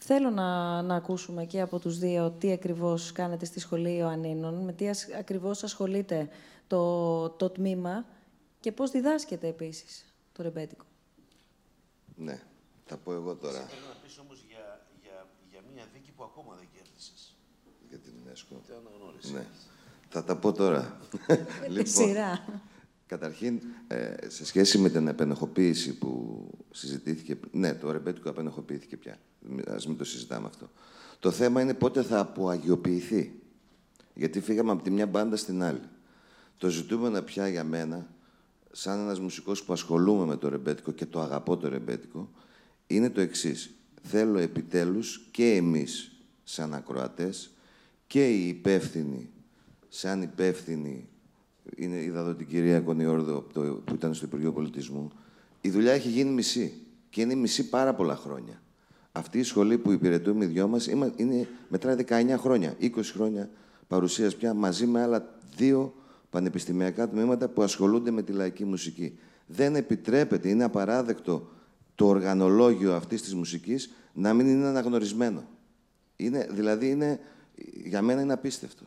Θέλω 0.00 0.30
να, 0.30 0.82
να 0.82 0.94
ακούσουμε 0.94 1.44
και 1.44 1.60
από 1.60 1.78
τους 1.78 1.98
δύο 1.98 2.30
τι 2.30 2.52
ακριβώς 2.52 3.12
κάνετε 3.12 3.44
στη 3.44 3.60
Σχολή 3.60 3.96
Ιωαννίνων, 3.96 4.54
με 4.54 4.72
τι 4.72 4.88
ακριβώς 5.18 5.62
ασχολείται 5.62 6.28
το, 6.66 7.28
το 7.30 7.50
τμήμα 7.50 8.04
και 8.60 8.72
πώς 8.72 8.90
διδάσκεται 8.90 9.48
επίσης 9.48 10.14
το 10.32 10.42
ρεμπέτικο. 10.42 10.84
Ναι, 12.16 12.42
θα 12.84 12.96
πω 12.96 13.12
εγώ 13.12 13.34
τώρα. 13.34 13.58
Θέλω 13.58 13.86
να 13.88 14.00
πεις 14.02 14.18
όμως 14.18 14.44
για, 14.48 14.86
για, 15.02 15.26
για 15.50 15.60
μια 15.74 15.86
δίκη 15.92 16.12
που 16.16 16.24
ακόμα 16.24 16.54
δεν 16.54 16.68
κέρδισες. 16.74 17.36
Για 17.88 17.98
την 17.98 18.12
UNESCO. 18.12 18.56
Τι 19.20 19.32
Ναι. 19.32 19.46
Θα 20.08 20.24
τα 20.24 20.36
πω 20.36 20.52
τώρα. 20.52 20.98
λοιπόν, 21.68 21.86
σειρά. 21.86 22.62
Καταρχήν, 23.06 23.60
ε, 23.86 24.28
σε 24.28 24.46
σχέση 24.46 24.78
με 24.78 24.88
την 24.88 25.08
επενεχοποίηση 25.08 25.98
που 25.98 26.50
συζητήθηκε... 26.70 27.38
Ναι, 27.50 27.74
το 27.74 27.90
ρεμπέτικο 27.90 28.28
επενεχοποιήθηκε 28.28 28.96
πια. 28.96 29.18
Ας 29.66 29.86
μην 29.86 29.96
το 29.96 30.04
συζητάμε 30.04 30.46
αυτό. 30.46 30.70
Το 31.18 31.30
θέμα 31.30 31.60
είναι 31.60 31.74
πότε 31.74 32.02
θα 32.02 32.18
αποαγιοποιηθεί. 32.18 33.42
Γιατί 34.14 34.40
φύγαμε 34.40 34.70
από 34.70 34.82
τη 34.82 34.90
μια 34.90 35.06
μπάντα 35.06 35.36
στην 35.36 35.62
άλλη. 35.62 35.80
Το 36.56 36.68
ζητούμενο 36.68 37.22
πια 37.22 37.48
για 37.48 37.64
μένα, 37.64 38.08
σαν 38.76 38.98
ένας 38.98 39.20
μουσικός 39.20 39.62
που 39.62 39.72
ασχολούμαι 39.72 40.24
με 40.24 40.36
το 40.36 40.48
ρεμπέτικο 40.48 40.92
και 40.92 41.06
το 41.06 41.20
αγαπώ 41.20 41.56
το 41.56 41.68
ρεμπέτικο, 41.68 42.30
είναι 42.86 43.10
το 43.10 43.20
εξής. 43.20 43.74
Θέλω 44.02 44.38
επιτέλους 44.38 45.28
και 45.30 45.54
εμείς, 45.54 46.12
σαν 46.44 46.74
ακροατές, 46.74 47.50
και 48.06 48.28
οι 48.28 48.48
υπεύθυνοι, 48.48 49.30
σαν 49.88 50.22
υπεύθυνοι 50.22 51.08
είναι, 51.76 51.96
είδα 51.96 52.20
εδώ 52.20 52.34
την 52.34 52.46
κυρία 52.46 52.80
Κονιόρδο 52.80 53.40
που 53.84 53.94
ήταν 53.94 54.14
στο 54.14 54.26
Υπουργείο 54.26 54.52
Πολιτισμού. 54.52 55.10
Η 55.60 55.70
δουλειά 55.70 55.92
έχει 55.92 56.08
γίνει 56.08 56.30
μισή. 56.30 56.72
Και 57.10 57.20
είναι 57.20 57.34
μισή 57.34 57.68
πάρα 57.68 57.94
πολλά 57.94 58.16
χρόνια. 58.16 58.62
Αυτή 59.12 59.38
η 59.38 59.42
σχολή 59.42 59.78
που 59.78 59.92
υπηρετούμε 59.92 60.44
οι 60.44 60.48
δυο 60.48 60.68
μας 60.68 60.86
είναι, 61.16 61.48
μετράει 61.68 61.96
19 62.08 62.36
χρόνια. 62.38 62.76
20 62.80 62.90
χρόνια 63.12 63.50
παρουσίας 63.88 64.36
πια 64.36 64.54
μαζί 64.54 64.86
με 64.86 65.02
άλλα 65.02 65.38
δύο 65.56 65.94
πανεπιστημιακά 66.34 67.08
τμήματα 67.08 67.48
που 67.48 67.62
ασχολούνται 67.62 68.10
με 68.10 68.22
τη 68.22 68.32
λαϊκή 68.32 68.64
μουσική. 68.64 69.18
Δεν 69.46 69.76
επιτρέπεται, 69.76 70.48
είναι 70.48 70.64
απαράδεκτο 70.64 71.48
το 71.94 72.06
οργανολόγιο 72.06 72.94
αυτής 72.94 73.22
της 73.22 73.34
μουσικής 73.34 73.90
να 74.12 74.34
μην 74.34 74.46
είναι 74.46 74.66
αναγνωρισμένο. 74.66 75.44
Είναι, 76.16 76.48
δηλαδή, 76.50 76.90
είναι, 76.90 77.20
για 77.84 78.02
μένα 78.02 78.20
είναι 78.20 78.32
απίστευτο. 78.32 78.84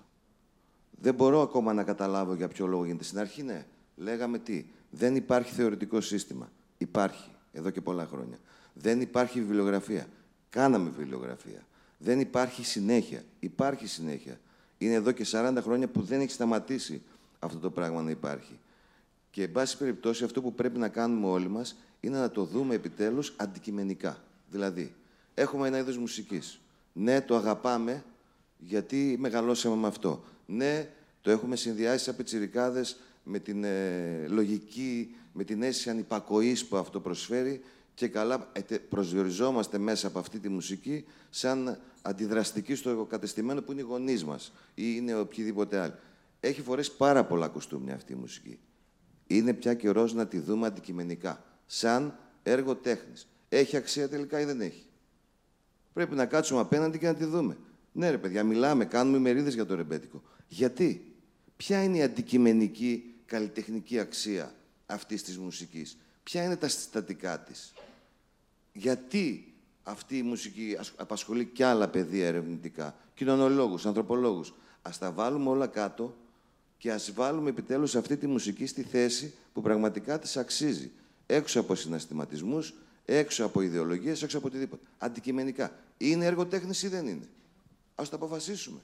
Δεν 1.01 1.13
μπορώ 1.13 1.41
ακόμα 1.41 1.73
να 1.73 1.83
καταλάβω 1.83 2.33
για 2.33 2.47
ποιο 2.47 2.67
λόγο 2.67 2.85
γίνεται. 2.85 3.03
Στην 3.03 3.19
αρχή, 3.19 3.43
ναι, 3.43 3.65
λέγαμε 3.95 4.37
τι. 4.37 4.65
Δεν 4.89 5.15
υπάρχει 5.15 5.53
θεωρητικό 5.53 6.01
σύστημα. 6.01 6.51
Υπάρχει, 6.77 7.29
εδώ 7.51 7.69
και 7.69 7.81
πολλά 7.81 8.05
χρόνια. 8.05 8.37
Δεν 8.73 9.01
υπάρχει 9.01 9.39
βιβλιογραφία. 9.39 10.07
Κάναμε 10.49 10.91
βιβλιογραφία. 10.97 11.65
Δεν 11.97 12.19
υπάρχει 12.19 12.65
συνέχεια. 12.65 13.23
Υπάρχει 13.39 13.87
συνέχεια. 13.87 14.39
Είναι 14.77 14.93
εδώ 14.93 15.11
και 15.11 15.25
40 15.31 15.57
χρόνια 15.61 15.87
που 15.87 16.01
δεν 16.01 16.21
έχει 16.21 16.31
σταματήσει 16.31 17.01
αυτό 17.47 17.59
το 17.59 17.69
πράγμα 17.69 18.01
να 18.01 18.09
υπάρχει. 18.09 18.59
Και, 19.31 19.43
εν 19.43 19.51
πάση 19.51 19.77
περιπτώσει, 19.77 20.23
αυτό 20.23 20.41
που 20.41 20.53
πρέπει 20.53 20.77
να 20.77 20.87
κάνουμε 20.87 21.27
όλοι 21.27 21.47
μας 21.47 21.75
είναι 21.99 22.17
να 22.17 22.31
το 22.31 22.43
δούμε 22.43 22.75
επιτέλους 22.75 23.33
αντικειμενικά. 23.37 24.17
Δηλαδή, 24.51 24.93
έχουμε 25.33 25.67
ένα 25.67 25.77
είδος 25.77 25.97
μουσικής. 25.97 26.59
Ναι, 26.93 27.21
το 27.21 27.35
αγαπάμε, 27.35 28.03
γιατί 28.57 29.15
μεγαλώσαμε 29.19 29.75
με 29.75 29.87
αυτό. 29.87 30.23
Ναι, 30.45 30.89
το 31.21 31.31
έχουμε 31.31 31.55
συνδυάσει 31.55 32.03
σαν 32.03 32.15
πιτσιρικάδες 32.15 32.97
με 33.23 33.39
την 33.39 33.63
ε, 33.63 34.25
λογική, 34.27 35.15
με 35.33 35.43
την 35.43 35.63
αίσθηση 35.63 35.89
ανυπακοής 35.89 36.65
που 36.65 36.77
αυτό 36.77 36.99
προσφέρει 36.99 37.61
και 37.93 38.07
καλά 38.07 38.51
προσδιοριζόμαστε 38.89 39.77
μέσα 39.77 40.07
από 40.07 40.19
αυτή 40.19 40.39
τη 40.39 40.49
μουσική 40.49 41.05
σαν 41.29 41.79
αντιδραστική 42.01 42.75
στο 42.75 43.07
κατεστημένο 43.09 43.61
που 43.61 43.71
είναι 43.71 43.81
οι 43.81 43.83
γονείς 43.83 44.23
μας 44.23 44.51
ή 44.75 44.83
είναι 44.95 45.15
οποιοδήποτε 45.15 45.79
άλλο. 45.79 45.93
Έχει 46.39 46.61
φορέσει 46.61 46.95
πάρα 46.95 47.25
πολλά 47.25 47.47
κοστούμια 47.47 47.95
αυτή 47.95 48.13
η 48.13 48.15
μουσική. 48.15 48.59
Είναι 49.27 49.53
πια 49.53 49.73
καιρό 49.73 50.09
να 50.13 50.27
τη 50.27 50.39
δούμε 50.39 50.67
αντικειμενικά, 50.67 51.43
σαν 51.65 52.19
έργο 52.43 52.75
τέχνης. 52.75 53.27
Έχει 53.49 53.77
αξία 53.77 54.09
τελικά 54.09 54.39
ή 54.39 54.45
δεν 54.45 54.61
έχει; 54.61 54.85
Πρέπει 55.93 56.15
να 56.15 56.25
κάτσουμε 56.25 56.59
απέναντι 56.59 56.99
και 56.99 57.07
να 57.07 57.15
τη 57.15 57.25
δούμε. 57.25 57.57
Ναι, 57.91 58.09
ρε 58.09 58.17
παιδιά, 58.17 58.43
μιλάμε, 58.43 58.85
κάνουμε 58.85 59.17
μερίδε 59.17 59.49
για 59.49 59.65
το 59.65 59.75
ρεμπέτικο. 59.75 60.21
Γιατί, 60.47 61.15
ποια 61.57 61.83
είναι 61.83 61.97
η 61.97 62.01
αντικειμενική 62.01 63.15
καλλιτεχνική 63.25 63.99
αξία 63.99 64.55
αυτής 64.85 65.23
της 65.23 65.37
μουσικής, 65.37 65.97
ποια 66.23 66.43
είναι 66.43 66.55
τα 66.55 66.67
συστατικά 66.67 67.39
της; 67.39 67.73
Γιατί 68.73 69.53
αυτή 69.83 70.17
η 70.17 70.23
μουσική 70.23 70.77
απασχολεί 70.95 71.45
και 71.45 71.65
άλλα 71.65 71.87
παιδεία 71.87 72.27
ερευνητικά, 72.27 72.95
κοινωνολόγους, 73.13 73.85
ανθρωπολόγους; 73.85 74.53
Ας 74.81 74.97
τα 74.97 75.11
βάλουμε 75.11 75.49
όλα 75.49 75.67
κάτω 75.67 76.15
και 76.77 76.91
ας 76.91 77.11
βάλουμε 77.13 77.49
επιτέλους 77.49 77.95
αυτή 77.95 78.17
τη 78.17 78.27
μουσική 78.27 78.65
στη 78.65 78.81
θέση 78.83 79.33
που 79.53 79.61
πραγματικά 79.61 80.19
της 80.19 80.37
αξίζει. 80.37 80.91
Έξω 81.25 81.59
από 81.59 81.75
συναστηματισμούς, 81.75 82.73
έξω 83.05 83.45
από 83.45 83.61
ιδεολογίες, 83.61 84.23
έξω 84.23 84.37
από 84.37 84.47
οτιδήποτε. 84.47 84.81
Αντικειμενικά. 84.97 85.71
Είναι 85.97 86.25
έργο 86.25 86.47
ή 86.81 86.87
δεν 86.87 87.07
είναι; 87.07 87.27
Α 87.95 88.03
το 88.09 88.15
αποφασίσουμε. 88.15 88.79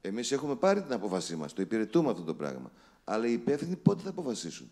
Εμείς 0.00 0.32
έχουμε 0.32 0.54
πάρει 0.54 0.82
την 0.82 0.92
απόφασή 0.92 1.36
μας, 1.36 1.52
το 1.52 1.62
υπηρετούμε 1.62 2.10
αυτό 2.10 2.22
το 2.22 2.34
πράγμα. 2.34 2.70
Αλλά 3.04 3.26
οι 3.26 3.32
υπεύθυνοι 3.32 3.76
πότε 3.76 4.02
θα 4.02 4.08
αποφασίσουν; 4.08 4.70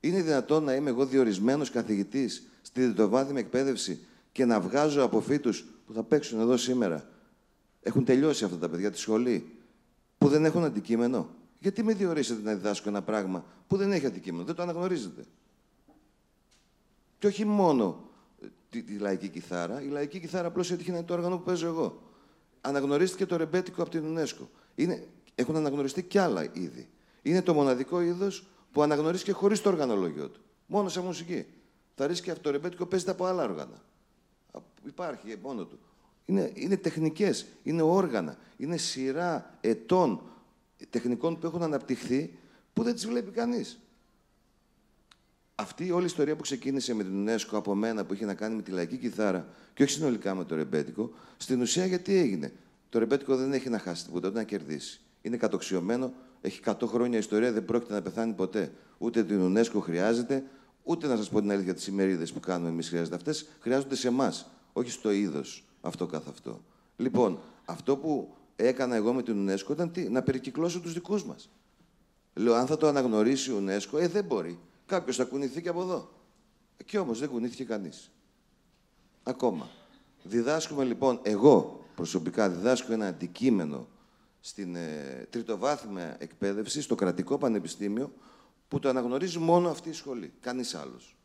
Είναι 0.00 0.22
δυνατόν 0.22 0.64
να 0.64 0.74
είμαι 0.74 0.90
εγώ 0.90 1.06
διορισμένος 1.06 1.70
καθηγητής 1.70 2.42
στη 2.62 2.86
διτοβάθμια 2.86 3.40
εκπαίδευση 3.40 4.04
και 4.32 4.44
να 4.44 4.60
βγάζω 4.60 5.02
από 5.02 5.20
φύτους 5.20 5.64
που 5.86 5.92
θα 5.92 6.02
παίξουν 6.02 6.40
εδώ 6.40 6.56
σήμερα; 6.56 7.08
Έχουν 7.82 8.04
τελειώσει 8.04 8.44
αυτά 8.44 8.58
τα 8.58 8.68
παιδιά 8.68 8.90
τη 8.90 8.98
σχολή, 8.98 9.52
που 10.18 10.28
δεν 10.28 10.44
έχουν 10.44 10.64
αντικείμενο; 10.64 11.28
Γιατί 11.64 11.82
με 11.82 11.94
διορίσετε 11.94 12.42
να 12.42 12.54
διδάσκω 12.54 12.88
ένα 12.88 13.02
πράγμα 13.02 13.44
που 13.66 13.76
δεν 13.76 13.92
έχει 13.92 14.06
αντικείμενο, 14.06 14.44
δεν 14.44 14.54
το 14.54 14.62
αναγνωρίζετε; 14.62 15.24
Και 17.18 17.26
όχι 17.26 17.44
μόνο 17.44 18.10
τη, 18.70 18.82
τη 18.82 18.98
λαϊκή 18.98 19.28
κιθάρα. 19.28 19.82
Η 19.82 19.86
λαϊκή 19.86 20.20
κιθάρα 20.20 20.48
απλώς 20.48 20.70
έτυχε 20.70 20.90
να 20.90 20.96
είναι 20.96 21.06
το 21.06 21.14
όργανο 21.14 21.36
που 21.36 21.42
παίζω 21.42 21.66
εγώ 21.66 22.02
αναγνωρίστηκε 22.60 23.26
το 23.26 23.36
ρεμπέτικο 23.36 23.82
από 23.82 23.90
την 23.90 24.18
UNESCO. 24.18 24.46
Είναι, 24.74 25.06
έχουν 25.34 25.56
αναγνωριστεί 25.56 26.02
κι 26.02 26.18
άλλα 26.18 26.50
είδη. 26.52 26.88
Είναι 27.22 27.42
το 27.42 27.54
μοναδικό 27.54 28.00
είδος 28.00 28.46
που 28.72 28.82
αναγνωρίστηκε 28.82 29.32
χωρίς 29.32 29.60
το 29.60 29.68
οργανολόγιο 29.68 30.28
του. 30.28 30.40
Μόνο 30.66 30.88
σε 30.88 31.00
μουσική. 31.00 31.46
Θα 31.94 32.06
ρίσκει 32.06 32.30
αυτό 32.30 32.42
το 32.42 32.50
ρεμπέτικο 32.50 32.86
παίζεται 32.86 33.10
από 33.10 33.24
άλλα 33.24 33.42
όργανα. 33.42 33.82
Υπάρχει 34.86 35.36
μόνο 35.42 35.64
του. 35.64 35.78
Είναι, 36.24 36.52
είναι 36.54 36.76
τεχνικές, 36.76 37.46
είναι 37.62 37.82
όργανα, 37.82 38.36
είναι 38.56 38.76
σειρά 38.76 39.58
ετών 39.60 40.20
τεχνικών 40.90 41.38
που 41.38 41.46
έχουν 41.46 41.62
αναπτυχθεί 41.62 42.38
που 42.72 42.82
δεν 42.82 42.94
τις 42.94 43.06
βλέπει 43.06 43.30
κανείς. 43.30 43.78
Αυτή 45.54 45.86
η 45.86 45.90
όλη 45.90 46.04
ιστορία 46.04 46.36
που 46.36 46.42
ξεκίνησε 46.42 46.94
με 46.94 47.02
την 47.02 47.28
UNESCO 47.28 47.48
από 47.52 47.74
μένα 47.74 48.04
που 48.04 48.14
είχε 48.14 48.24
να 48.24 48.34
κάνει 48.34 48.54
με 48.54 48.62
τη 48.62 48.70
λαϊκή 48.70 48.96
κιθάρα 48.96 49.48
και 49.74 49.82
όχι 49.82 49.92
συνολικά 49.92 50.34
με 50.34 50.44
το 50.44 50.54
ρεμπέτικο, 50.54 51.10
στην 51.36 51.60
ουσία 51.60 51.86
γιατί 51.86 52.16
έγινε. 52.16 52.52
Το 52.88 52.98
ρεμπέτικο 52.98 53.36
δεν 53.36 53.52
έχει 53.52 53.68
να 53.68 53.78
χάσει 53.78 54.04
τίποτα, 54.04 54.28
ούτε 54.28 54.36
να 54.38 54.44
κερδίσει. 54.44 55.00
Είναι 55.22 55.36
κατοξιωμένο, 55.36 56.12
έχει 56.40 56.60
100 56.64 56.74
χρόνια 56.86 57.18
ιστορία, 57.18 57.52
δεν 57.52 57.64
πρόκειται 57.64 57.92
να 57.92 58.02
πεθάνει 58.02 58.32
ποτέ. 58.32 58.72
Ούτε 58.98 59.24
την 59.24 59.56
UNESCO 59.56 59.80
χρειάζεται, 59.80 60.44
ούτε 60.82 61.06
να 61.06 61.16
σας 61.16 61.28
πω 61.28 61.40
την 61.40 61.50
αλήθεια, 61.50 61.74
τις 61.74 61.86
ημερίδες 61.86 62.32
που 62.32 62.40
κάνουμε 62.40 62.68
εμείς 62.68 62.88
χρειάζεται. 62.88 63.16
Αυτές 63.16 63.48
χρειάζονται 63.60 63.96
σε 63.96 64.08
εμάς, 64.08 64.50
όχι 64.72 64.90
στο 64.90 65.10
είδος 65.10 65.64
αυτό 65.80 66.06
καθ' 66.06 66.28
αυτό. 66.28 66.60
Λοιπόν, 66.96 67.40
αυτό 67.64 67.96
που 67.96 68.34
έκανα 68.56 68.94
εγώ 68.94 69.12
με 69.12 69.22
την 69.22 69.48
UNESCO 69.50 69.70
ήταν 69.70 69.92
τι, 69.92 70.08
να 70.08 70.22
περικυκλώσω 70.22 70.80
τους 70.80 70.92
δικούς 70.92 71.24
μας. 71.24 71.50
Λέω, 72.34 72.54
αν 72.54 72.66
θα 72.66 72.76
το 72.76 72.86
αναγνωρίσει 72.86 73.50
η 73.50 73.54
UNESCO, 73.60 73.98
ε, 74.00 74.08
δεν 74.08 74.24
μπορεί. 74.24 74.58
Κάποιος 74.86 75.16
θα 75.16 75.24
κουνηθεί 75.24 75.62
και 75.62 75.68
από 75.68 75.80
εδώ. 75.82 76.10
Και 76.84 76.98
όμως 76.98 77.18
δεν 77.18 77.28
κουνήθηκε 77.28 77.64
κανείς. 77.64 78.10
Ακόμα. 79.22 79.68
Διδάσκουμε 80.22 80.84
λοιπόν, 80.84 81.20
εγώ 81.22 81.84
προσωπικά 81.94 82.48
διδάσκω 82.50 82.92
ένα 82.92 83.06
αντικείμενο 83.06 83.88
στην 84.40 84.76
ε, 84.76 85.26
τριτοβάθμια 85.30 86.16
εκπαίδευση, 86.18 86.82
στο 86.82 86.94
κρατικό 86.94 87.38
πανεπιστήμιο, 87.38 88.12
που 88.68 88.78
το 88.78 88.88
αναγνωρίζει 88.88 89.38
μόνο 89.38 89.70
αυτή 89.70 89.88
η 89.88 89.92
σχολή. 89.92 90.32
Κανείς 90.40 90.74
άλλος. 90.74 91.16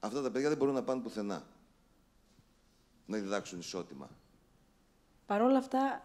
Αυτά 0.00 0.22
τα 0.22 0.30
παιδιά 0.30 0.48
δεν 0.48 0.58
μπορούν 0.58 0.74
να 0.74 0.82
πάνε 0.82 1.00
πουθενά. 1.00 1.46
να 3.06 3.18
διδάξουν 3.18 3.58
ισότιμα. 3.58 4.10
Παρ' 5.26 5.42
όλα 5.42 5.58
αυτά, 5.58 6.02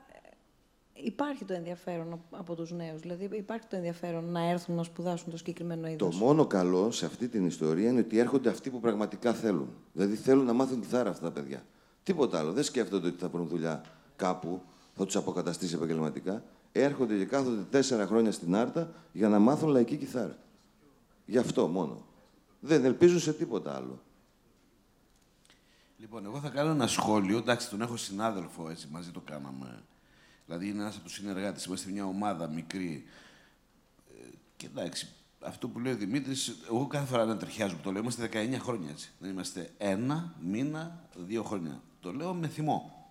υπάρχει 1.04 1.46
το 1.46 1.54
ενδιαφέρον 1.54 2.22
από 2.32 2.56
τους 2.56 2.72
νέους. 2.72 3.02
Δηλαδή, 3.02 3.30
υπάρχει 3.32 3.68
το 3.68 3.76
ενδιαφέρον 3.76 4.32
να 4.32 4.50
έρθουν 4.50 4.76
να 4.76 4.84
σπουδάσουν 4.84 5.32
το 5.32 5.38
συγκεκριμένο 5.38 5.88
είδος. 5.88 6.18
Το 6.18 6.26
μόνο 6.26 6.46
καλό 6.46 6.92
σε 6.92 7.06
αυτή 7.06 7.28
την 7.28 7.46
ιστορία 7.46 7.90
είναι 7.90 8.00
ότι 8.00 8.18
έρχονται 8.18 8.50
αυτοί 8.50 8.70
που 8.70 8.80
πραγματικά 8.80 9.34
θέλουν. 9.34 9.70
Δηλαδή, 9.94 10.16
θέλουν 10.16 10.46
να 10.46 10.54
μάθουν 10.54 10.82
κιθάρα 10.82 11.10
αυτά 11.10 11.26
τα 11.26 11.32
παιδιά. 11.32 11.64
Τίποτα 12.04 12.40
άλλο. 12.40 12.52
Δεν 12.52 12.64
σκέφτονται 12.64 13.08
ότι 13.08 13.20
θα 13.20 13.30
βρουν 13.30 13.48
δουλειά 13.48 13.82
κάπου, 14.16 14.62
θα 14.96 15.06
τους 15.06 15.16
αποκαταστήσει 15.16 15.76
επαγγελματικά. 15.76 16.44
Έρχονται 16.72 17.18
και 17.18 17.26
κάθονται 17.26 17.62
τέσσερα 17.70 18.06
χρόνια 18.06 18.32
στην 18.32 18.56
Άρτα 18.56 18.94
για 19.12 19.30
να 19.30 19.40
μάθουν 19.40 19.70
λαϊκή 19.70 19.96
κιθάρα. 19.96 20.38
Γι' 21.26 21.38
αυτό 21.38 21.68
μόνο. 21.68 22.06
Δεν 22.60 22.86
ελπίζουν 22.86 23.20
σε 23.20 23.34
τίποτα 23.34 23.76
άλλο. 23.76 24.02
Λοιπόν, 25.98 26.26
εγώ 26.26 26.40
θα 26.40 26.50
κάνω 26.50 26.72
ένα 26.72 26.88
σχόλιο. 26.88 27.38
Εντάξει, 27.38 27.70
τον 27.70 27.82
έχω 27.82 27.98
συνάδελφο 27.98 28.70
έτσι, 28.70 28.88
μαζί 28.92 29.12
το 29.12 29.22
κάναμε. 29.26 29.84
Δηλαδή, 30.48 30.70
είναι 30.70 30.82
ένας 30.82 30.96
από 30.96 31.04
τους 31.04 31.14
συνεργάτες. 31.14 31.66
Είμαστε 31.66 31.92
μια 31.92 32.06
ομάδα 32.06 32.48
μικρή. 32.48 33.06
Ε, 34.18 34.28
και 34.58 34.66
εντάξει, 34.66 35.08
αυτό 35.40 35.68
που 35.68 35.80
λέει 35.80 35.94
ο 35.94 35.98
Δημήτρης, 35.98 36.56
εγώ 36.68 36.88
κάθε 36.88 37.06
φορά 37.06 37.26
να 37.26 37.38
τριχιάζω 37.38 37.76
που 37.76 37.82
το 37.82 37.92
λέω, 37.92 38.02
είμαστε 38.02 38.30
19 38.34 38.58
χρόνια 38.60 38.90
έτσι. 38.90 39.12
Δεν 39.20 39.32
είμαστε 39.32 39.74
ένα 39.78 40.36
μήνα, 40.42 41.10
δύο 41.16 41.44
χρόνια. 41.44 41.82
Το 42.00 42.14
λέω 42.14 42.34
με 42.34 42.48
θυμό. 42.48 43.10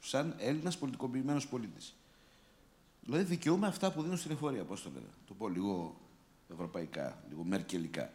Σαν 0.00 0.34
Έλληνας 0.38 0.78
πολιτικοποιημένος 0.78 1.48
πολίτης. 1.48 1.94
Δηλαδή, 3.00 3.24
δικαιούμαι 3.24 3.66
αυτά 3.66 3.92
που 3.92 4.02
δίνω 4.02 4.16
στην 4.16 4.30
εφορία, 4.30 4.64
πώς 4.64 4.82
το 4.82 4.90
λένε. 4.94 5.06
Το 5.26 5.34
πω 5.34 5.48
λίγο 5.48 6.00
ευρωπαϊκά, 6.52 7.22
λίγο 7.28 7.44
μερκελικά. 7.44 8.12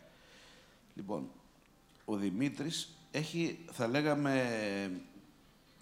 Λοιπόν, 0.96 1.30
ο 2.06 2.16
Δημήτρης 2.16 2.96
έχει, 3.12 3.60
θα 3.72 3.88
λέγαμε, 3.88 5.02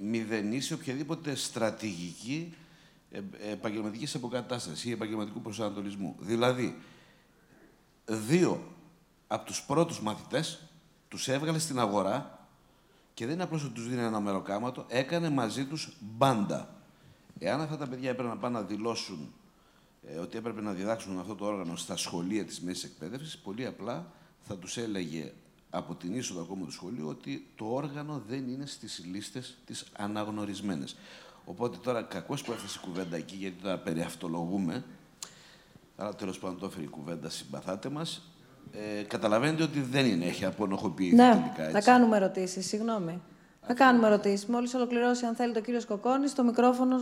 μηδενίσει 0.01 0.73
οποιαδήποτε 0.73 1.35
στρατηγική 1.35 2.53
επαγγελματική 3.51 4.17
αποκατάσταση 4.17 4.89
ή 4.89 4.91
επαγγελματικού 4.91 5.41
προσανατολισμού. 5.41 6.15
Δηλαδή, 6.19 6.77
δύο 8.05 8.75
από 9.27 9.45
τους 9.45 9.63
πρώτους 9.63 10.01
μαθητές 10.01 10.59
τους 11.07 11.27
έβγαλε 11.27 11.59
στην 11.59 11.79
αγορά 11.79 12.47
και 13.13 13.25
δεν 13.25 13.33
είναι 13.33 13.43
απλώς 13.43 13.63
ότι 13.63 13.73
τους 13.73 13.87
δίνει 13.87 14.01
ένα 14.01 14.19
μεροκάματο, 14.19 14.85
έκανε 14.87 15.29
μαζί 15.29 15.65
τους 15.65 15.97
μπάντα. 15.99 16.73
Εάν 17.39 17.61
αυτά 17.61 17.77
τα 17.77 17.87
παιδιά 17.87 18.09
έπρεπε 18.09 18.29
να 18.29 18.37
πάνε 18.37 18.59
να 18.59 18.65
δηλώσουν 18.65 19.33
ε, 20.07 20.17
ότι 20.17 20.37
έπρεπε 20.37 20.61
να 20.61 20.73
διδάξουν 20.73 21.19
αυτό 21.19 21.35
το 21.35 21.45
όργανο 21.45 21.75
στα 21.75 21.97
σχολεία 21.97 22.45
της 22.45 22.61
μέσης 22.61 22.83
εκπαίδευσης, 22.83 23.37
πολύ 23.37 23.65
απλά 23.65 24.11
θα 24.39 24.57
τους 24.57 24.77
έλεγε 24.77 25.31
από 25.69 25.95
την 25.95 26.15
είσοδο 26.15 26.41
ακόμα 26.41 26.65
του 26.65 26.71
σχολείου 26.71 27.07
ότι 27.07 27.47
το 27.55 27.65
όργανο 27.65 28.23
δεν 28.27 28.47
είναι 28.47 28.65
στις 28.65 29.03
λίστες 29.11 29.57
τις 29.65 29.85
αναγνωρισμένες. 29.97 30.95
Οπότε 31.45 31.77
τώρα 31.83 32.01
κακώς 32.01 32.43
που 32.43 32.51
έφτασε 32.51 32.79
η 32.83 32.87
κουβέντα 32.87 33.15
εκεί, 33.15 33.35
γιατί 33.35 33.61
τώρα 33.61 33.77
περιαυτολογούμε, 33.77 34.83
αλλά 35.95 36.15
τέλος 36.15 36.39
πάντων 36.39 36.59
το 36.59 36.65
έφερε 36.65 36.83
η 36.83 36.87
κουβέντα, 36.87 37.29
συμπαθάτε 37.29 37.89
μας. 37.89 38.23
Ε, 38.71 39.01
καταλαβαίνετε 39.03 39.63
ότι 39.63 39.81
δεν 39.81 40.05
είναι, 40.05 40.25
έχει 40.25 40.45
απονοχοποιηθεί 40.45 41.15
ναι, 41.15 41.31
τελικά. 41.31 41.61
Έτσι. 41.61 41.71
θα 41.71 41.81
κάνουμε 41.81 42.15
ερωτήσεις, 42.17 42.67
συγγνώμη. 42.67 43.21
Θα 43.67 43.73
κάνουμε 43.73 44.07
ερωτήσεις. 44.07 44.45
Μόλις 44.45 44.73
ολοκληρώσει, 44.73 45.25
αν 45.25 45.35
θέλει, 45.35 45.53
το 45.53 45.61
κύριο 45.61 45.81
Κοκόνη, 45.87 46.29
το 46.29 46.43
μικρόφωνο 46.43 46.95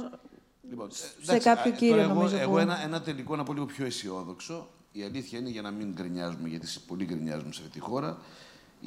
Λοιπόν, 0.69 0.91
σε 0.91 1.05
εντάξει, 1.23 1.47
κάποιο 1.47 1.71
α, 1.71 1.75
κύριο, 1.75 1.93
τώρα 1.95 2.03
εγώ, 2.03 2.13
νομίζω. 2.13 2.37
Εγώ 2.37 2.51
που- 2.51 2.57
ένα, 2.57 2.81
ένα 2.83 3.01
τελικό 3.01 3.35
να 3.35 3.43
πω 3.43 3.53
λίγο 3.53 3.65
πιο 3.65 3.85
αισιόδοξο. 3.85 4.69
Η 4.91 5.03
αλήθεια 5.03 5.39
είναι 5.39 5.49
για 5.49 5.61
να 5.61 5.71
μην 5.71 5.91
γκρινιάζουμε, 5.93 6.49
γιατί 6.49 6.67
σε- 6.67 6.79
πολλοί 6.87 7.05
γκρινιάζουμε 7.05 7.51
σε 7.53 7.61
αυτή 7.61 7.73
τη 7.73 7.79
χώρα. 7.79 8.17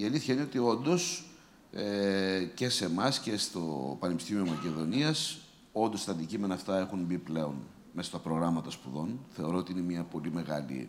Η 0.00 0.04
αλήθεια 0.04 0.34
είναι 0.34 0.42
ότι 0.42 0.58
όντως 0.58 1.24
ε, 1.72 2.44
και 2.54 2.68
σε 2.68 2.84
εμάς 2.84 3.20
και 3.20 3.36
στο 3.36 3.96
Πανεπιστήμιο 4.00 4.46
Μακεδονίας, 4.46 5.38
όντως 5.72 6.04
τα 6.04 6.12
αντικείμενα 6.12 6.54
αυτά 6.54 6.78
έχουν 6.78 6.98
μπει 7.04 7.18
πλέον 7.18 7.54
μέσα 7.94 8.08
στα 8.08 8.18
προγράμματα 8.18 8.70
σπουδών. 8.70 9.18
Θεωρώ 9.36 9.56
ότι 9.58 9.72
είναι 9.72 9.80
μια 9.80 10.02
πολύ 10.02 10.30
μεγάλη, 10.32 10.88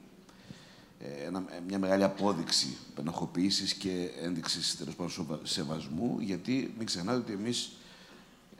ε, 0.99 1.25
ένα- 1.25 1.45
μια 1.67 1.79
μεγάλη 1.79 2.03
απόδειξη 2.03 2.77
πενοχοποίησης 2.95 3.73
και 3.73 4.09
ένδειξης 4.21 4.77
τέλος 4.77 4.95
πάντων 4.95 5.11
σοβα- 5.11 5.39
σεβασμού, 5.43 6.17
γιατί 6.19 6.73
μην 6.77 6.85
ξεχνάτε 6.85 7.17
ότι 7.17 7.31
εμείς 7.33 7.71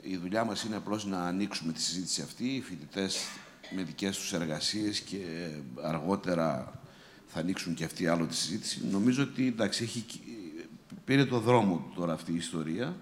η 0.02 0.16
δουλειά 0.16 0.44
μας 0.44 0.62
είναι 0.62 0.76
απλώς 0.76 1.06
να 1.06 1.26
ανοίξουμε 1.26 1.72
τη 1.72 1.80
συζήτηση 1.82 2.22
αυτή, 2.22 2.44
οι 2.54 2.60
φοιτητές 2.60 3.18
με 3.76 3.82
δικές 3.82 4.16
τους 4.18 4.32
εργασίες 4.32 5.00
και 5.00 5.50
αργότερα 5.82 6.76
θα 7.34 7.40
ανοίξουν 7.40 7.74
και 7.74 7.84
αυτοί 7.84 8.06
άλλο 8.06 8.26
τη 8.26 8.34
συζήτηση. 8.34 8.80
Νομίζω 8.90 9.22
ότι 9.22 9.46
εντάξει, 9.46 9.82
έχει, 9.84 10.04
πήρε 11.04 11.24
το 11.24 11.38
δρόμο 11.38 11.76
του 11.76 11.92
τώρα 11.94 12.12
αυτή 12.12 12.32
η 12.32 12.36
ιστορία 12.36 12.94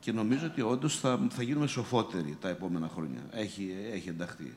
και 0.00 0.12
νομίζω 0.12 0.46
ότι 0.46 0.62
όντως 0.62 0.98
θα, 0.98 1.26
θα 1.30 1.42
γίνουμε 1.42 1.66
σοφότεροι 1.66 2.36
τα 2.40 2.48
επόμενα 2.48 2.88
χρόνια. 2.88 3.20
Έχει, 3.30 3.74
έχει 3.92 4.08
ενταχθεί. 4.08 4.54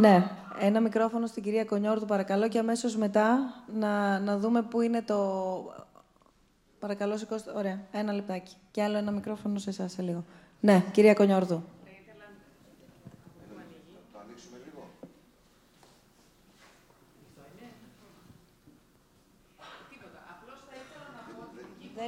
Ναι, 0.00 0.30
ένα 0.58 0.80
μικρόφωνο 0.80 1.26
στην 1.26 1.42
κυρία 1.42 1.64
Κονιόρδου, 1.64 2.06
παρακαλώ, 2.06 2.48
και 2.48 2.58
αμέσως 2.58 2.96
μετά 2.96 3.38
να, 3.78 4.18
να 4.18 4.38
δούμε 4.38 4.62
πού 4.62 4.80
είναι 4.80 5.02
το... 5.02 5.16
Παρακαλώ, 6.78 7.16
σηκώστε. 7.16 7.52
Ωραία, 7.56 7.80
ένα 7.92 8.12
λεπτάκι. 8.12 8.54
Και 8.70 8.82
άλλο 8.82 8.96
ένα 8.96 9.10
μικρόφωνο 9.10 9.58
σε 9.58 9.70
εσάς 9.70 9.92
σε 9.92 10.02
λίγο. 10.02 10.24
Ναι, 10.60 10.84
κυρία 10.92 11.14
Κονιόρδου. 11.14 11.62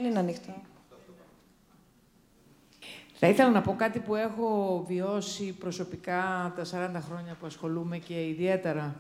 Δεν 0.01 0.11
είναι 0.11 0.19
ανοιχτό. 0.19 0.53
Θα 3.15 3.29
ήθελα 3.29 3.51
να 3.51 3.61
πω 3.61 3.75
κάτι 3.77 3.99
που 3.99 4.15
έχω 4.15 4.85
βιώσει 4.89 5.53
προσωπικά 5.53 6.53
τα 6.57 6.65
40 6.99 7.01
χρόνια 7.03 7.37
που 7.41 7.47
ασχολούμαι 7.47 7.99
και 7.99 8.29
ιδιαίτερα 8.29 8.97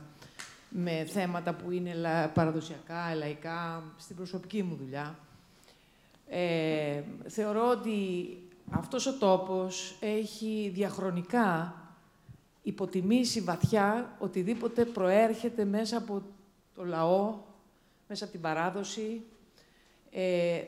με 0.68 1.04
θέματα 1.08 1.54
που 1.54 1.70
είναι 1.70 1.94
λα- 1.94 2.28
παραδοσιακά, 2.28 3.14
λαϊκά, 3.14 3.82
στην 3.98 4.16
προσωπική 4.16 4.62
μου 4.62 4.76
δουλειά. 4.76 5.18
Ε, 6.28 7.02
θεωρώ 7.26 7.68
ότι 7.70 7.98
αυτός 8.70 9.06
ο 9.06 9.12
τόπος 9.18 9.96
έχει 10.00 10.70
διαχρονικά 10.74 11.74
υποτιμήσει 12.62 13.40
βαθιά 13.40 14.16
οτιδήποτε 14.18 14.84
προέρχεται 14.84 15.64
μέσα 15.64 15.96
από 15.96 16.22
το 16.74 16.84
λαό, 16.84 17.34
μέσα 18.08 18.24
από 18.24 18.32
την 18.32 18.42
παράδοση. 18.42 19.22
Ε, 20.10 20.62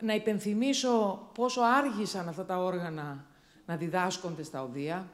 να 0.00 0.14
υπενθυμίσω 0.14 1.22
πόσο 1.34 1.60
άργησαν 1.60 2.28
αυτά 2.28 2.44
τα 2.44 2.58
όργανα 2.58 3.24
να 3.66 3.76
διδάσκονται 3.76 4.42
στα 4.42 4.62
οδεία, 4.62 5.08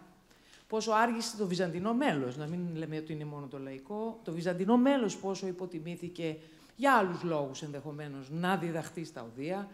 πόσο 0.68 0.92
άργησε 0.92 1.36
το 1.36 1.46
βυζαντινό 1.46 1.94
μέλος, 1.94 2.36
να 2.36 2.46
μην 2.46 2.60
λέμε 2.74 2.96
ότι 2.96 3.12
είναι 3.12 3.24
μόνο 3.24 3.46
το 3.46 3.58
λαϊκό, 3.58 4.20
το 4.24 4.32
βυζαντινό 4.32 4.76
μέλος 4.76 5.16
πόσο 5.16 5.46
υποτιμήθηκε 5.46 6.36
για 6.76 6.94
άλλους 6.94 7.22
λόγους 7.22 7.62
ενδεχομένως 7.62 8.30
να 8.30 8.56
διδαχθεί 8.56 9.04
στα 9.04 9.22
οδεία. 9.22 9.68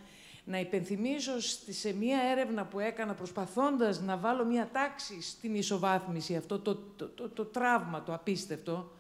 Να 0.45 0.61
υπενθυμίσω 0.61 1.41
στη- 1.41 1.73
σε 1.73 1.93
μία 1.93 2.19
έρευνα 2.31 2.65
που 2.65 2.79
έκανα 2.81 3.15
προσπαθώντας 3.15 4.01
να 4.01 4.17
βάλω 4.17 4.45
μία 4.45 4.69
τάξη 4.73 5.23
στην 5.23 5.55
ισοβάθμιση, 5.55 6.37
αυτό 6.37 6.59
το, 6.59 6.75
το, 6.97 7.07
το, 7.07 7.29
το 7.29 7.45
τραύμα, 7.45 8.03
το 8.03 8.15
απίστευτο, 8.15 8.93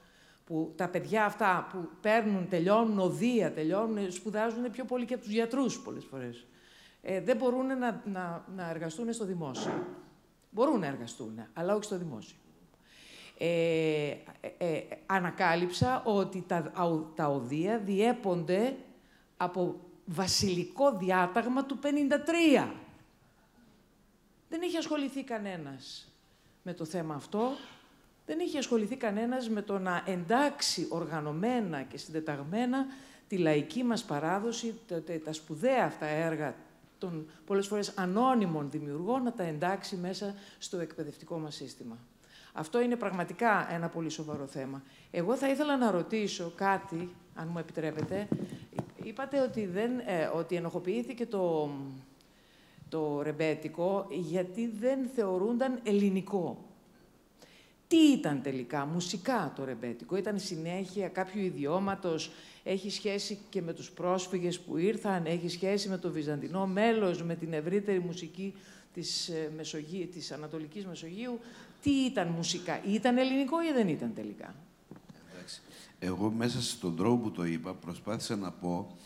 που 0.51 0.73
τα 0.77 0.89
παιδιά 0.89 1.25
αυτά 1.25 1.69
που 1.73 1.89
παίρνουν, 2.01 2.49
τελειώνουν 2.49 2.99
οδεία, 2.99 3.53
τελειώνουν, 3.53 4.13
σπουδάζουν 4.13 4.71
πιο 4.71 4.85
πολύ 4.85 5.05
και 5.05 5.15
από 5.15 5.23
τους 5.23 5.33
γιατρούς 5.33 5.81
πολλές 5.81 6.05
φορές. 6.05 6.47
Ε, 7.03 7.21
δεν 7.21 7.37
μπορούν 7.37 7.67
να, 7.67 8.03
να, 8.05 8.45
να 8.57 8.71
εργαστούν 8.71 9.13
στο 9.13 9.25
δημόσιο. 9.25 9.87
Μπορούν 10.51 10.81
να 10.81 10.87
εργαστούν, 10.87 11.47
αλλά 11.53 11.75
όχι 11.75 11.85
στο 11.85 11.99
δημόσιο. 11.99 12.37
Ε, 13.39 13.47
ε, 14.09 14.17
ε, 14.59 14.83
ανακάλυψα 15.07 16.03
ότι 16.05 16.45
τα, 16.47 16.71
αου- 16.75 17.15
τα 17.15 17.29
οδεία 17.29 17.79
διέπονται 17.79 18.77
από 19.37 19.81
βασιλικό 20.05 20.97
διάταγμα 20.97 21.65
του 21.65 21.79
53. 21.83 22.69
Δεν 24.49 24.63
είχε 24.63 24.79
ασχοληθεί 24.79 25.25
κανένας 25.25 26.13
με 26.63 26.75
το 26.75 26.85
θέμα 26.85 27.15
αυτό. 27.15 27.51
Δεν 28.31 28.39
είχε 28.39 28.59
ασχοληθεί 28.59 28.97
κανένας 28.97 29.49
με 29.49 29.63
το 29.63 29.79
να 29.79 30.03
εντάξει 30.07 30.87
οργανωμένα 30.91 31.83
και 31.83 31.99
συντεταγμένα 31.99 32.87
τη 33.29 33.37
λαϊκή 33.37 33.85
μας 33.85 34.03
παράδοση, 34.05 34.75
τα, 34.89 35.03
τα- 35.03 35.21
τα 35.25 35.33
σπουδαία 35.33 35.85
αυτά 35.85 36.07
έργα 36.07 36.55
των 36.99 37.27
πολλές 37.47 37.67
φορές 37.67 37.93
ανώνυμων 37.97 38.71
δημιουργών, 38.71 39.23
να 39.23 39.33
τα 39.33 39.43
εντάξει 39.43 39.97
μέσα 39.97 40.35
στο 40.59 40.79
εκπαιδευτικό 40.79 41.39
μας 41.39 41.55
σύστημα. 41.55 41.99
Αυτό 42.53 42.81
είναι 42.81 42.97
πραγματικά 42.97 43.75
ένα 43.75 43.89
πολύ 43.89 44.09
σοβαρό 44.11 44.47
θέμα. 44.47 44.83
Εγώ 45.11 45.37
θα 45.37 45.49
ήθελα 45.49 45.77
να 45.77 45.91
ρωτήσω 45.91 46.53
κάτι, 46.57 47.15
αν 47.35 47.49
μου 47.53 47.59
επιτρέπετε. 47.59 48.29
Είπατε 49.03 49.41
ότι, 49.41 49.67
δεν, 49.67 49.91
ε, 50.07 50.25
ότι 50.35 50.57
ενοχοποιήθηκε 50.57 51.27
το, 51.27 51.71
το 52.89 53.23
ρεμπέτικο 53.23 54.07
γιατί 54.11 54.67
δεν 54.81 54.99
θεωρούνταν 55.15 55.81
ελληνικό. 55.83 56.65
Τι 57.91 57.97
ήταν 57.97 58.43
τελικά, 58.43 58.87
μουσικά 58.87 59.53
το 59.57 59.65
ρεμπέτικο, 59.65 60.17
ήταν 60.17 60.39
συνέχεια 60.39 61.09
κάποιου 61.09 61.41
ιδιώματος, 61.41 62.31
έχει 62.65 62.91
σχέση 62.91 63.39
και 63.49 63.63
με 63.63 63.73
τους 63.73 63.91
πρόσφυγες 63.91 64.61
που 64.61 64.77
ήρθαν, 64.77 65.27
έχει 65.27 65.49
σχέση 65.49 65.89
με 65.89 65.99
το 65.99 66.11
βυζαντινό 66.11 66.67
μέλος, 66.67 67.23
με 67.23 67.35
την 67.35 67.53
ευρύτερη 67.53 68.01
μουσική 68.01 68.55
της, 68.95 69.29
ε, 69.29 69.53
Μεσογείου, 69.57 70.09
της 70.09 70.33
Ανατολικής 70.33 70.87
Μεσογείου. 70.87 71.39
Τι 71.83 71.91
ήταν 71.91 72.29
μουσικά, 72.29 72.81
ήταν 72.85 73.19
ελληνικό 73.19 73.63
ή 73.63 73.73
δεν 73.73 73.89
ήταν 73.89 74.15
τελικά; 74.15 74.55
Εντάξει. 75.35 75.61
Εγώ 75.99 76.31
μέσα 76.31 76.63
στον 76.63 76.97
τρόπο 76.97 77.23
που 77.23 77.31
το 77.31 77.45
είπα 77.45 77.75
προσπάθησα 77.75 78.37
να 78.37 78.53
πω 78.53 78.97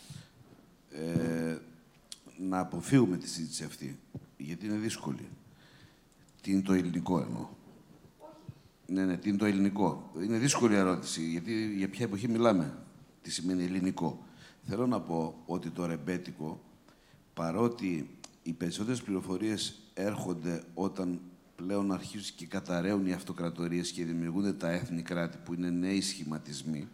ε, 0.91 1.57
να 2.37 2.59
αποφύγουμε 2.59 3.17
τη 3.17 3.27
συζήτηση 3.27 3.63
αυτή, 3.63 3.99
γιατί 4.37 4.65
είναι 4.65 4.77
δύσκολη. 4.77 5.29
Τι 6.41 6.51
είναι 6.51 6.61
το 6.61 6.73
ελληνικό 6.73 7.19
εννοώ; 7.21 7.47
Ναι, 8.87 9.05
ναι, 9.05 9.17
τι 9.17 9.29
είναι 9.29 9.37
το 9.37 9.45
ελληνικό. 9.45 10.11
Είναι 10.23 10.37
δύσκολη 10.37 10.75
ερώτηση, 10.75 11.29
γιατί 11.29 11.75
για 11.75 11.89
ποια 11.89 12.05
εποχή 12.05 12.27
μιλάμε. 12.27 12.77
Τι 13.21 13.31
σημαίνει 13.31 13.63
ελληνικό. 13.63 14.25
Θέλω 14.61 14.87
να 14.87 15.01
πω 15.01 15.43
ότι 15.45 15.69
το 15.69 15.85
ρεμπέτικο, 15.85 16.61
παρότι 17.33 18.09
οι 18.43 18.53
περισσότερες 18.53 19.01
πληροφορίες 19.01 19.79
έρχονται 19.93 20.63
όταν 20.73 21.19
πλέον 21.55 21.91
αρχίζουν 21.91 22.35
και 22.35 22.45
καταραίουν 22.45 23.05
οι 23.05 23.13
αυτοκρατορίες 23.13 23.91
και 23.91 24.05
δημιουργούνται 24.05 24.53
τα 24.53 24.69
έθνη 24.69 25.01
κράτη 25.01 25.37
που 25.37 25.53
είναι 25.53 25.69
νέοι 25.69 26.01
σχηματισμοί, 26.01 26.87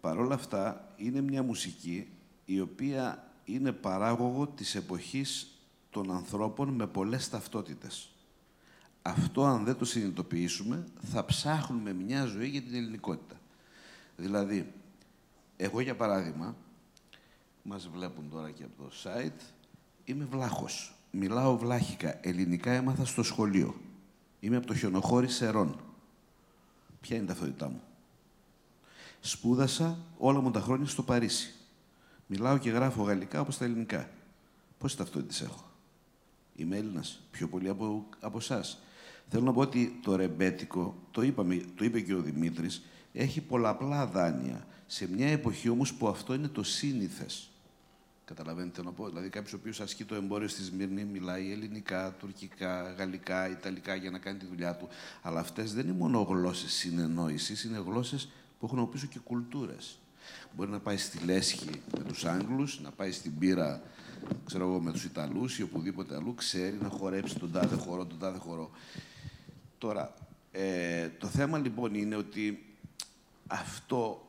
παρόλα 0.00 0.34
αυτά 0.34 0.94
είναι 0.96 1.20
μια 1.20 1.42
μουσική 1.42 2.08
η 2.44 2.60
οποία 2.60 3.32
είναι 3.44 3.72
παράγωγο 3.72 4.46
της 4.46 4.74
εποχής 4.74 5.46
των 5.90 6.12
ανθρώπων 6.12 6.68
με 6.68 6.86
πολλές 6.86 7.28
ταυτότητες. 7.28 8.10
Αυτό, 9.02 9.44
αν 9.44 9.64
δεν 9.64 9.76
το 9.76 9.84
συνειδητοποιήσουμε, 9.84 10.84
θα 11.00 11.24
ψάχνουμε 11.24 11.92
μια 11.92 12.24
ζωή 12.24 12.48
για 12.48 12.62
την 12.62 12.74
ελληνικότητα. 12.74 13.36
Δηλαδή, 14.16 14.72
εγώ 15.56 15.80
για 15.80 15.96
παράδειγμα, 15.96 16.56
μας 17.62 17.88
βλέπουν 17.88 18.30
τώρα 18.30 18.50
και 18.50 18.64
από 18.64 18.82
το 18.82 18.90
site, 19.04 19.40
είμαι 20.04 20.24
βλάχος. 20.24 20.92
Μιλάω 21.10 21.58
βλάχικα. 21.58 22.18
Ελληνικά 22.22 22.70
έμαθα 22.70 23.04
στο 23.04 23.22
σχολείο. 23.22 23.80
Είμαι 24.40 24.56
από 24.56 24.66
το 24.66 24.74
χιονοχώρι 24.74 25.28
Σερών. 25.28 25.80
Ποια 27.00 27.16
είναι 27.16 27.24
η 27.24 27.28
ταυτότητά 27.28 27.68
μου; 27.68 27.82
Σπούδασα 29.20 29.98
όλα 30.18 30.40
μου 30.40 30.50
τα 30.50 30.60
χρόνια 30.60 30.86
στο 30.86 31.02
Παρίσι. 31.02 31.54
Μιλάω 32.26 32.58
και 32.58 32.70
γράφω 32.70 33.02
γαλλικά 33.02 33.40
όπως 33.40 33.58
τα 33.58 33.64
ελληνικά. 33.64 34.10
Πόσες 34.78 34.96
ταυτότητες 34.96 35.40
έχω; 35.40 35.70
Είμαι 36.56 36.76
Έλληνας. 36.76 37.20
Πιο 37.30 37.48
πολύ 37.48 37.68
από, 37.68 38.08
από 38.20 38.38
εσάς. 38.38 38.78
Θέλω 39.28 39.44
να 39.44 39.52
πω 39.52 39.60
ότι 39.60 39.98
το 40.02 40.16
ρεμπέτικο, 40.16 40.96
το, 41.10 41.22
είπαμε, 41.22 41.62
το 41.74 41.84
είπε 41.84 42.00
και 42.00 42.14
ο 42.14 42.20
Δημήτρης, 42.20 42.82
έχει 43.12 43.40
πολλαπλά 43.40 44.06
δάνεια. 44.06 44.66
Σε 44.86 45.08
μια 45.08 45.28
εποχή 45.28 45.68
όμως 45.68 45.94
που 45.94 46.08
αυτό 46.08 46.34
είναι 46.34 46.48
το 46.48 46.62
σύνηθες. 46.62 47.50
Καταλαβαίνετε 48.24 48.82
να 48.82 48.92
πω; 48.92 49.08
Δηλαδή, 49.08 49.28
κάποιος 49.28 49.52
ο 49.52 49.56
οποίος 49.56 49.80
ασκεί 49.80 50.04
το 50.04 50.14
εμπόριο 50.14 50.48
στη 50.48 50.62
Σμύρνη 50.62 51.04
μιλάει 51.04 51.52
ελληνικά, 51.52 52.14
τουρκικά, 52.18 52.94
γαλλικά, 52.98 53.50
ιταλικά 53.50 53.94
για 53.94 54.10
να 54.10 54.18
κάνει 54.18 54.38
τη 54.38 54.46
δουλειά 54.46 54.74
του. 54.74 54.88
Αλλά 55.22 55.40
αυτές 55.40 55.74
δεν 55.74 55.84
είναι 55.88 55.96
μόνο 55.96 56.20
γλώσσες 56.20 56.72
συνεννόησης, 56.72 57.64
είναι 57.64 57.82
γλώσσες 57.86 58.28
που 58.58 58.66
έχουν 58.66 58.78
από 58.78 58.88
πίσω 58.88 59.06
και 59.06 59.18
κουλτούρες. 59.18 59.98
Μπορεί 60.56 60.70
να 60.70 60.80
πάει 60.80 60.96
στη 60.96 61.24
Λέσχη 61.24 61.70
με 61.98 62.04
τους 62.04 62.24
Άγγλους, 62.24 62.80
να 62.80 62.90
πάει 62.90 63.12
στην 63.12 63.38
Πύρα 63.38 63.82
ξέρω 64.46 64.64
εγώ, 64.68 64.80
με 64.80 64.92
τους 64.92 65.04
Ιταλούς 65.04 65.58
ή 65.58 65.62
οπουδήποτε 65.62 66.14
αλλού, 66.14 66.34
ξέρει 66.34 66.78
να 66.82 66.88
χορέψει 66.88 67.38
τον 67.38 67.52
τάδε 67.52 67.76
χορό, 67.76 68.06
τον 68.06 68.18
τάδε 68.18 68.38
χορό. 68.38 68.70
Τώρα, 69.78 70.14
ε, 70.52 71.08
το 71.08 71.26
θέμα 71.26 71.58
λοιπόν 71.58 71.94
είναι 71.94 72.16
ότι 72.16 72.76
αυτό 73.46 74.28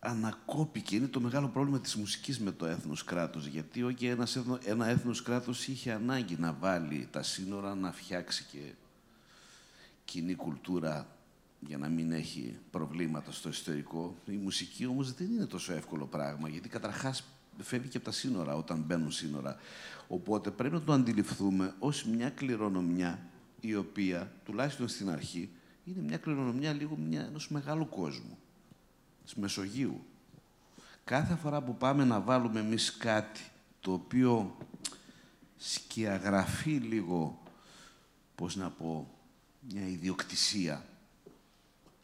ανακόπηκε. 0.00 0.96
Είναι 0.96 1.06
το 1.06 1.20
μεγάλο 1.20 1.48
πρόβλημα 1.48 1.80
της 1.80 1.96
μουσικής 1.96 2.40
με 2.40 2.52
το 2.52 2.66
έθνος 2.66 3.04
κράτος. 3.04 3.46
Γιατί 3.46 3.82
όχι 3.82 4.06
ένας 4.06 4.36
έθνο, 4.36 4.58
ένα 4.64 4.86
έθνος 4.86 5.22
κράτος 5.22 5.68
είχε 5.68 5.92
ανάγκη 5.92 6.36
να 6.38 6.52
βάλει 6.52 7.08
τα 7.10 7.22
σύνορα, 7.22 7.74
να 7.74 7.92
φτιάξει 7.92 8.46
και 8.52 8.72
κοινή 10.04 10.34
κουλτούρα 10.34 11.06
για 11.60 11.78
να 11.78 11.88
μην 11.88 12.12
έχει 12.12 12.56
προβλήματα 12.70 13.32
στο 13.32 13.48
ιστορικό. 13.48 14.16
Η 14.26 14.36
μουσική 14.36 14.86
όμως 14.86 15.12
δεν 15.12 15.30
είναι 15.30 15.46
τόσο 15.46 15.72
εύκολο 15.72 16.06
πράγμα, 16.06 16.48
γιατί 16.48 16.68
καταρχάς 16.68 17.24
φεύγει 17.58 17.88
και 17.88 17.96
από 17.96 18.06
τα 18.06 18.12
σύνορα 18.12 18.56
όταν 18.56 18.78
μπαίνουν 18.86 19.12
σύνορα. 19.12 19.56
Οπότε 20.08 20.50
πρέπει 20.50 20.74
να 20.74 20.82
το 20.82 20.92
αντιληφθούμε 20.92 21.74
ως 21.78 22.04
μια 22.04 22.30
κληρονομιά 22.30 23.26
η 23.60 23.74
οποία, 23.74 24.32
τουλάχιστον 24.44 24.88
στην 24.88 25.10
αρχή, 25.10 25.50
είναι 25.84 26.02
μια 26.02 26.16
κληρονομιά 26.16 26.72
λίγο 26.72 26.96
μια, 26.96 27.20
ενός 27.20 27.48
μεγάλου 27.48 27.88
κόσμου, 27.88 28.38
της 29.24 29.34
Μεσογείου. 29.34 30.04
Κάθε 31.04 31.34
φορά 31.34 31.62
που 31.62 31.76
πάμε 31.76 32.04
να 32.04 32.20
βάλουμε 32.20 32.60
εμείς 32.60 32.96
κάτι 32.96 33.40
το 33.80 33.92
οποίο 33.92 34.56
σκιαγραφεί 35.56 36.70
λίγο, 36.70 37.42
πώς 38.34 38.56
να 38.56 38.70
πω, 38.70 39.14
μια 39.60 39.86
ιδιοκτησία, 39.88 40.84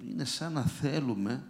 είναι 0.09 0.25
σαν 0.25 0.53
να 0.53 0.63
θέλουμε 0.63 1.45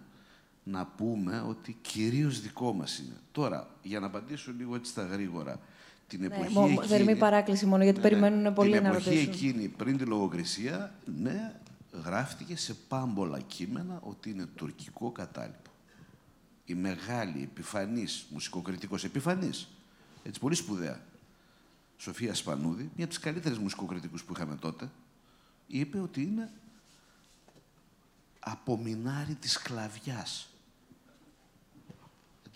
να 0.71 0.85
πούμε 0.85 1.45
ότι 1.47 1.77
κυρίως 1.81 2.41
δικό 2.41 2.73
μας 2.73 2.99
είναι. 2.99 3.15
Τώρα, 3.31 3.67
για 3.81 3.99
να 3.99 4.05
απαντήσω 4.05 4.51
λίγο 4.57 4.75
έτσι 4.75 4.91
στα 4.91 5.05
γρήγορα, 5.05 5.59
την 6.07 6.19
ναι, 6.19 6.25
εποχή 6.25 6.59
εκείνη... 6.59 6.87
Δεν 6.87 7.03
μην 7.03 7.17
παράκληση 7.17 7.65
μόνο, 7.65 7.83
γιατί 7.83 7.99
ναι, 7.99 8.09
ναι. 8.09 8.09
περιμένουν 8.09 8.53
πολύ 8.53 8.81
να 8.81 8.91
ρωτήσουν. 8.91 9.11
Την 9.11 9.21
εποχή 9.21 9.45
εκείνη, 9.45 9.67
πριν 9.67 9.97
τη 9.97 10.03
λογοκρισία, 10.03 10.95
ναι, 11.21 11.59
γράφτηκε 12.03 12.55
σε 12.55 12.73
πάμπολα 12.87 13.39
κείμενα 13.39 13.99
ότι 14.03 14.29
είναι 14.29 14.45
τουρκικό 14.45 15.11
κατάλοιπο. 15.11 15.71
Η 16.65 16.73
μεγάλη, 16.73 17.43
επιφανής, 17.43 18.25
μουσικοκριτικός 18.29 19.03
επιφανής, 19.03 19.67
έτσι 20.23 20.39
πολύ 20.39 20.55
σπουδαία, 20.55 21.01
Σοφία 21.97 22.33
Σπανούδη, 22.33 22.83
μια 22.95 23.05
από 23.05 23.07
τις 23.07 23.19
καλύτερες 23.19 23.57
μουσικοκριτικούς 23.57 24.23
που 24.23 24.33
είχαμε 24.35 24.55
τότε, 24.55 24.89
είπε 25.67 25.99
ότι 25.99 26.21
είναι 26.21 26.49
απομεινάρι 28.39 29.35
της 29.35 29.61
κλαβιάς. 29.61 30.49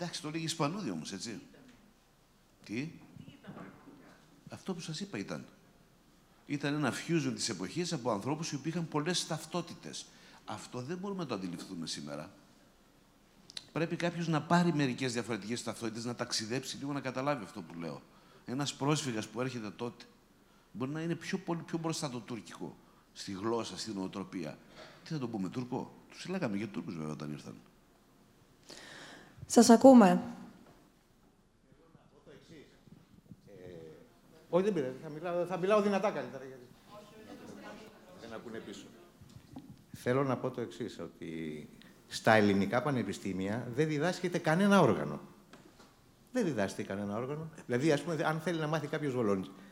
Εντάξει, 0.01 0.21
το 0.21 0.29
λέγεις 0.29 0.51
Σπανούδη 0.51 0.89
όμως, 0.89 1.11
έτσι. 1.11 1.41
Τι; 2.63 2.91
Αυτό 4.49 4.73
που 4.73 4.79
σας 4.79 4.99
είπα 4.99 5.17
ήταν. 5.17 5.45
Ήταν 6.45 6.73
ένα 6.73 6.93
fusion 6.93 7.31
της 7.35 7.49
εποχής 7.49 7.93
από 7.93 8.11
ανθρώπους 8.11 8.51
οι 8.51 8.55
οποίοι 8.55 8.71
είχαν 8.75 8.87
πολλές 8.87 9.27
ταυτότητες. 9.27 10.05
Αυτό 10.45 10.81
δεν 10.81 10.97
μπορούμε 10.97 11.21
να 11.21 11.27
το 11.27 11.35
αντιληφθούμε 11.35 11.87
σήμερα. 11.87 12.31
Πρέπει 13.71 13.95
κάποιος 13.95 14.27
να 14.27 14.41
πάρει 14.41 14.73
μερικές 14.73 15.13
διαφορετικές 15.13 15.63
ταυτότητες, 15.63 16.05
να 16.05 16.15
ταξιδέψει 16.15 16.77
λίγο 16.77 16.93
να 16.93 16.99
καταλάβει 16.99 17.43
αυτό 17.43 17.61
που 17.61 17.79
λέω. 17.79 18.01
Ένας 18.45 18.73
πρόσφυγας 18.73 19.27
που 19.27 19.41
έρχεται 19.41 19.69
τότε 19.69 20.05
μπορεί 20.71 20.91
να 20.91 21.01
είναι 21.01 21.15
πιο, 21.15 21.37
πολύ, 21.37 21.61
πιο 21.61 21.77
μπροστά 21.77 22.09
το 22.09 22.19
τουρκικό 22.19 22.77
στη 23.13 23.31
γλώσσα, 23.31 23.77
στην 23.77 23.93
νοοτροπία. 23.93 24.57
Τι 25.03 25.13
θα 25.13 25.19
το 25.19 25.27
πούμε, 25.27 25.49
Τουρκό. 25.49 25.93
Τους 26.09 26.21
συλλάγαμε 26.21 26.57
για 26.57 26.67
Τούρκους 26.67 26.95
βέβαια 26.95 27.11
όταν 27.11 27.31
ήρθαν. 27.31 27.55
Σας 29.45 29.69
ακούμε. 29.69 30.21
Όχι, 34.53 34.63
δεν 34.63 34.73
πειράζει. 34.73 34.95
Θα 35.03 35.09
μιλάω, 35.09 35.45
θα 35.45 35.57
μιλάω 35.57 35.81
δυνατά 35.81 36.11
καλύτερα. 36.11 36.43
Γιατί... 36.43 36.63
Δεν 38.21 38.33
ακούνε 38.33 38.57
πίσω. 38.57 38.85
Θέλω 39.91 40.23
να 40.23 40.37
πω 40.37 40.49
το 40.49 40.61
εξής 40.61 40.99
ότι 40.99 41.69
στα 42.07 42.33
ελληνικά 42.33 42.81
πανεπιστήμια 42.81 43.67
δεν 43.75 43.87
διδάσκεται 43.87 44.37
κανένα 44.37 44.81
όργανο. 44.81 45.19
Δεν 46.31 46.43
διδάσκεται 46.45 46.87
κανένα 46.87 47.17
όργανο. 47.17 47.49
Δηλαδή, 47.65 47.91
ας 47.91 48.01
πούμε, 48.01 48.23
αν 48.23 48.39
θέλει 48.39 48.59
να 48.59 48.67
μάθει 48.67 48.87
κάποιος 48.87 49.13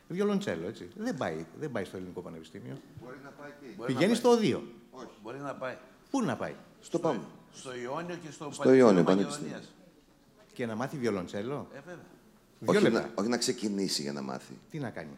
βιολοντσέλο, 0.08 0.68
έτσι. 0.68 0.90
Δεν 0.96 1.18
πάει, 1.18 1.46
δεν 1.60 1.72
πάει 1.72 1.84
στο 1.84 1.98
ελληνικό 1.98 2.22
πανεπιστήμιο. 2.22 2.78
Μπορεί 3.04 3.18
να 3.24 3.30
πάει 3.30 3.50
εκεί. 3.62 3.76
Πηγαίνει 3.86 4.16
στο 4.16 4.30
οδείο. 4.30 4.64
Όχι. 4.92 5.14
Μπορεί 5.24 5.40
να 5.40 5.56
πάει. 5.56 5.78
Πού 6.10 6.22
να 6.22 6.36
πάει; 6.36 6.56
Στο, 6.80 7.00
Πάμε. 7.00 7.22
Στο 7.54 7.76
Ιόνιο 7.76 8.16
και 8.16 8.32
στο, 8.32 8.50
στο 8.52 8.74
Ιόνιο 8.74 9.04
Πανεπιστήμιο. 9.04 9.60
Και 10.54 10.66
να 10.66 10.76
μάθει 10.76 10.98
βιολοντσέλο. 10.98 11.68
Ε, 11.74 11.80
βέβαια. 11.86 12.06
Όχι 12.66 12.90
να, 12.90 13.10
όχι 13.16 13.30
να 13.30 13.38
ξεκινήσει 13.38 14.02
για 14.02 14.14
να 14.14 14.22
μάθει. 14.22 14.54
Τι 14.70 14.80
να 14.80 14.90
κάνει. 14.90 15.18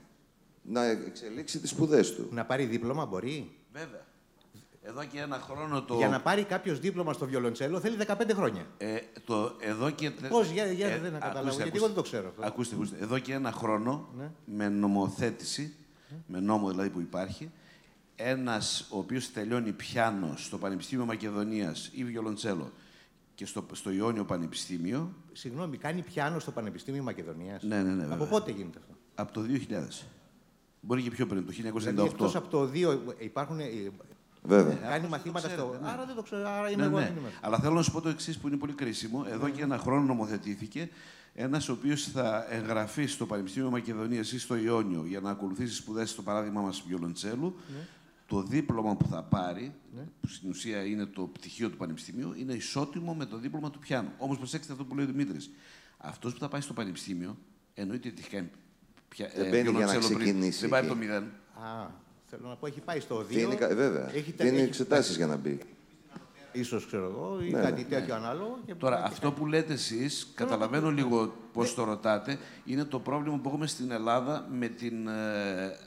Να 0.62 0.84
εξελίξει 0.84 1.60
τις 1.60 1.70
σπουδές 1.70 2.16
του. 2.16 2.28
Να 2.32 2.46
πάρει 2.46 2.66
δίπλωμα 2.66 3.06
μπορεί. 3.06 3.52
Βέβαια. 3.74 4.06
Εδώ 4.84 5.04
και 5.04 5.20
ένα 5.20 5.40
χρόνο 5.40 5.84
το. 5.84 5.96
Για 5.96 6.08
να 6.08 6.22
πάρει 6.22 6.44
κάποιος 6.44 6.80
δίπλωμα 6.80 7.14
στο 7.14 7.26
βιολοντσέλο 7.26 7.80
θέλει 7.80 7.98
15 8.08 8.14
χρόνια. 8.34 8.66
Ε, 8.78 8.98
το, 9.26 9.56
εδώ 9.60 9.90
και... 9.90 10.12
Πώς, 10.30 10.50
για, 10.50 10.72
για 10.72 10.88
ε, 10.88 11.00
δεν 11.00 11.12
καταλάβω, 11.12 11.40
ακούστε, 11.40 11.64
γιατί 11.64 11.78
εγώ 11.78 11.86
δεν 11.86 11.96
το 11.96 12.02
ξέρω. 12.02 12.28
Αυτό. 12.28 12.46
Ακούστε, 12.46 12.76
ακούστε. 12.76 12.98
Εδώ 13.02 13.20
και 13.20 13.34
ένα 13.34 13.52
χρόνο, 13.52 14.10
ναι. 14.18 14.32
με 14.46 14.70
νομοθέτηση, 14.70 15.76
με 16.26 16.40
νόμο 16.40 16.70
δηλαδή 16.70 16.90
που 16.90 17.00
υπάρχει, 17.00 17.52
ένας 18.24 18.88
ο 18.90 18.98
οποίος 18.98 19.32
τελειώνει 19.32 19.72
πιάνο 19.72 20.34
στο 20.38 20.58
Πανεπιστήμιο 20.58 21.06
Μακεδονίας 21.06 21.90
ή 21.94 22.04
βιολοντσέλο 22.04 22.72
και 23.36 23.46
στο, 23.46 23.66
στο 23.72 23.92
Ιόνιο 23.92 24.26
Πανεπιστήμιο. 24.26 25.14
Συγγνώμη, 25.34 25.78
κάνει 25.78 26.02
πιάνο 26.02 26.40
στο 26.40 26.52
Πανεπιστήμιο 26.52 27.04
Μακεδονίας; 27.04 27.64
Ναι, 27.64 27.84
ναι, 27.84 27.94
ναι. 27.94 28.14
Από 28.14 28.26
πότε 28.26 28.52
γίνεται 28.52 28.80
αυτό; 28.80 28.94
Από 29.16 29.32
το 29.32 29.42
2000. 29.42 30.06
Μπορεί 30.82 31.02
και 31.02 31.10
πιο 31.10 31.28
πριν, 31.28 31.46
το 31.46 31.52
1998. 31.52 31.78
Δηλαδή, 31.78 32.02
εκτός 32.02 32.36
από 32.36 32.48
το 32.48 32.70
2 32.74 33.00
υπάρχουν 33.18 33.60
ε, 33.60 33.66
Βέβαια. 34.44 34.74
Κάνει 34.74 35.08
μαθήματα 35.08 35.50
στο. 35.50 35.78
Ναι. 35.82 35.90
Άρα 35.90 36.06
δεν 36.06 36.16
το 36.16 36.22
ξέρω. 36.22 36.50
Άρα 36.50 36.70
είναι 36.70 36.82
ναι, 36.82 36.88
εγώ 36.88 37.00
ναι. 37.00 37.14
Αλλά 37.42 37.60
θέλω 37.60 37.74
να 37.74 37.82
σου 37.82 37.92
πω 37.92 38.02
το 38.02 38.10
εξής 38.10 38.38
που 38.38 38.48
είναι 38.48 38.58
πολύ 38.58 38.74
κρίσιμο. 38.74 39.26
Εδώ 39.30 39.50
και 39.50 39.62
ένα 39.62 39.78
χρόνο 39.78 40.06
νομοθετήθηκε 40.06 40.90
ένας 41.34 41.70
ο 41.70 41.72
οποίος 41.72 42.04
θα 42.04 42.46
εγγραφεί 42.50 43.06
στο 43.06 43.26
Πανεπιστήμιο 43.26 43.70
Μακεδονίας 43.70 44.32
ή 44.32 44.40
στο 44.40 44.56
Ιόνιο 44.56 45.04
για 45.08 45.20
να 45.20 45.30
ακολουθήσει 45.30 45.76
σπουδές 45.76 46.10
στο 46.10 46.22
παράδειγμα 46.22 46.62
μας 46.62 46.84
βιολοντσέλου. 46.88 47.56
Ναι. 48.36 48.42
Το 48.42 48.48
δίπλωμα 48.48 48.96
που 48.96 49.08
θα 49.08 49.24
πάρει, 49.24 49.74
ναι. 49.96 50.02
που 50.22 50.28
στην 50.28 50.50
ουσία 50.50 50.86
είναι 50.86 51.06
το 51.06 51.22
πτυχίο 51.22 51.70
του 51.70 51.78
Πανεπιστημίου, 51.78 52.34
είναι 52.38 52.54
ισότιμο 52.54 53.14
με 53.14 53.26
το 53.26 53.38
δίπλωμα 53.38 53.72
του 53.72 53.80
πιάνου. 53.80 54.10
Όμως 54.18 54.38
προσέξτε 54.38 54.72
αυτό 54.72 54.86
που 54.86 54.96
λέει 54.96 55.06
ο 55.06 55.08
Δημήτρης. 55.08 55.52
Αυτός 55.98 56.34
που 56.34 56.40
θα 56.40 56.48
πάει 56.48 56.62
στο 56.62 56.74
Πανεπιστήμιο, 56.74 57.38
εννοείται 57.74 58.08
ότι 58.08 58.20
έχει 58.20 58.30
κάνει. 58.30 58.50
Πια, 59.08 59.32
δεν 59.36 59.50
μπαίνει 59.50 59.70
για 59.70 59.86
να 59.86 59.98
ξεκινήσει. 59.98 60.60
Δεν 60.60 60.70
πάει 60.70 60.88
το 60.88 60.96
μηδέν. 60.96 61.24
Α, 61.24 61.88
θέλω 62.26 62.48
να 62.48 62.56
πω, 62.56 62.68
έχει 62.68 62.80
πάει 62.80 63.00
στο 63.00 63.20
2. 63.20 63.26
Δίνει, 63.26 63.56
βέβαια. 63.56 64.14
Έχει, 64.14 64.32
Δίνει 64.32 64.62
εξετάσεις 64.62 65.16
για 65.16 65.28
να 65.28 65.36
μπει 65.36 65.60
ίσως 66.52 66.86
ξέρω 66.86 67.06
εγώ, 67.06 67.40
ή 67.44 67.52
ναι, 67.52 67.62
κάτι 67.62 67.82
ναι. 67.82 67.88
τέτοιο 67.88 68.16
ανάλογο. 68.16 68.60
Και 68.66 68.76
Τώρα, 68.76 69.04
αυτό 69.04 69.32
που 69.32 69.46
λέτε 69.46 69.74
εσείς, 69.74 70.32
καταλαβαίνω 70.36 70.92
λίγο 70.92 71.34
πώς 71.54 71.74
το 71.74 71.84
ρωτάτε, 71.84 72.38
είναι 72.66 72.84
το 72.84 73.00
πρόβλημα 73.00 73.38
που 73.38 73.50
έχουμε 73.50 73.68
στην 73.68 73.92
Ελλάδα 73.92 74.48
με 74.52 74.68
την 74.68 75.08
ε, 75.08 75.14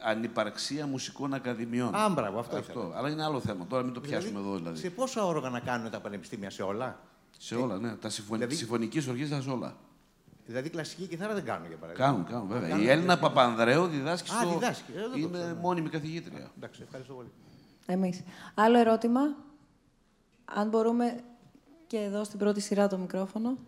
ανυπαρξία 0.04 0.86
μουσικών 0.86 1.34
ακαδημιών. 1.34 1.94
Α, 1.94 2.08
μπράβο, 2.08 2.38
αυτό, 2.38 2.56
αυτό. 2.56 2.92
Αλλά 2.96 3.10
είναι 3.10 3.24
άλλο 3.24 3.40
θέμα. 3.40 3.66
Τώρα 3.66 3.82
μην 3.82 3.92
το 3.92 4.00
δηλαδή, 4.00 4.22
πιάσουμε 4.22 4.40
δηλαδή, 4.40 4.48
εδώ 4.48 4.58
δηλαδή. 4.58 4.78
Σε 4.80 4.90
πόσα 4.90 5.24
όργανα 5.24 5.60
κάνουν 5.60 5.90
τα 5.90 6.00
πανεπιστήμια, 6.00 6.50
σε 6.50 6.62
όλα; 6.62 7.00
Σε 7.38 7.54
όλα, 7.54 7.78
ναι. 7.78 7.94
Τα 7.94 8.08
συμφωνη... 8.08 8.38
δηλαδή... 8.38 8.56
συμφωνική 8.56 9.04
οργή 9.08 9.26
σε 9.26 9.50
όλα. 9.50 9.76
Δηλαδή 10.46 10.70
κλασική 10.70 11.06
κιθάρα 11.06 11.34
δεν 11.34 11.44
κάνουν 11.44 11.68
για 11.68 11.76
παράδειγμα. 11.76 12.06
Κάνουν, 12.06 12.24
κάνουν 12.24 12.48
βέβαια. 12.48 12.68
Κάνουν, 12.68 12.84
η 12.84 12.88
Έλληνα 12.88 13.18
Παπανδρέου 13.18 13.86
διδάσκει 13.86 14.28
στο. 14.28 14.48
Α, 14.48 14.52
διδάσκει. 14.52 14.92
Ε, 15.16 15.20
είναι 15.20 15.56
μόνιμη 15.60 15.88
καθηγήτρια. 15.88 16.50
Εντάξει, 16.56 16.82
ευχαριστώ 16.82 17.14
πολύ. 17.14 17.28
Εμείς. 17.86 18.22
Άλλο 18.54 18.78
ερώτημα; 18.78 19.20
Αν 20.44 20.68
μπορούμε 20.68 21.20
και 21.86 21.96
εδώ 21.96 22.24
στην 22.24 22.38
πρώτη 22.38 22.60
σειρά 22.60 22.88
το 22.88 22.98
μικρόφωνο. 22.98 23.58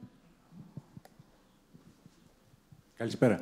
Καλησπέρα. 2.96 3.34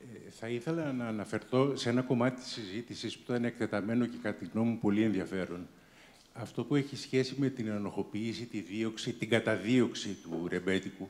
Ε, 0.00 0.30
θα 0.30 0.48
ήθελα 0.48 0.92
να 0.92 1.06
αναφερθώ 1.06 1.76
σε 1.76 1.88
ένα 1.88 2.02
κομμάτι 2.02 2.40
της 2.40 2.52
συζήτησης 2.52 3.16
που 3.18 3.32
ήταν 3.32 3.44
εκτεταμένο 3.44 4.06
και 4.06 4.16
κατά 4.22 4.38
τη 4.38 4.44
γνώμη 4.52 4.70
μου 4.70 4.78
πολύ 4.78 5.02
ενδιαφέρον. 5.02 5.68
Αυτό 6.32 6.64
που 6.64 6.74
έχει 6.74 6.96
σχέση 6.96 7.34
με 7.38 7.48
την 7.48 7.68
ενοχοποίηση, 7.68 8.46
τη 8.46 8.60
δίωξη, 8.60 9.12
την 9.12 9.28
καταδίωξη 9.28 10.16
του 10.22 10.48
ρεμπέτικου, 10.48 11.08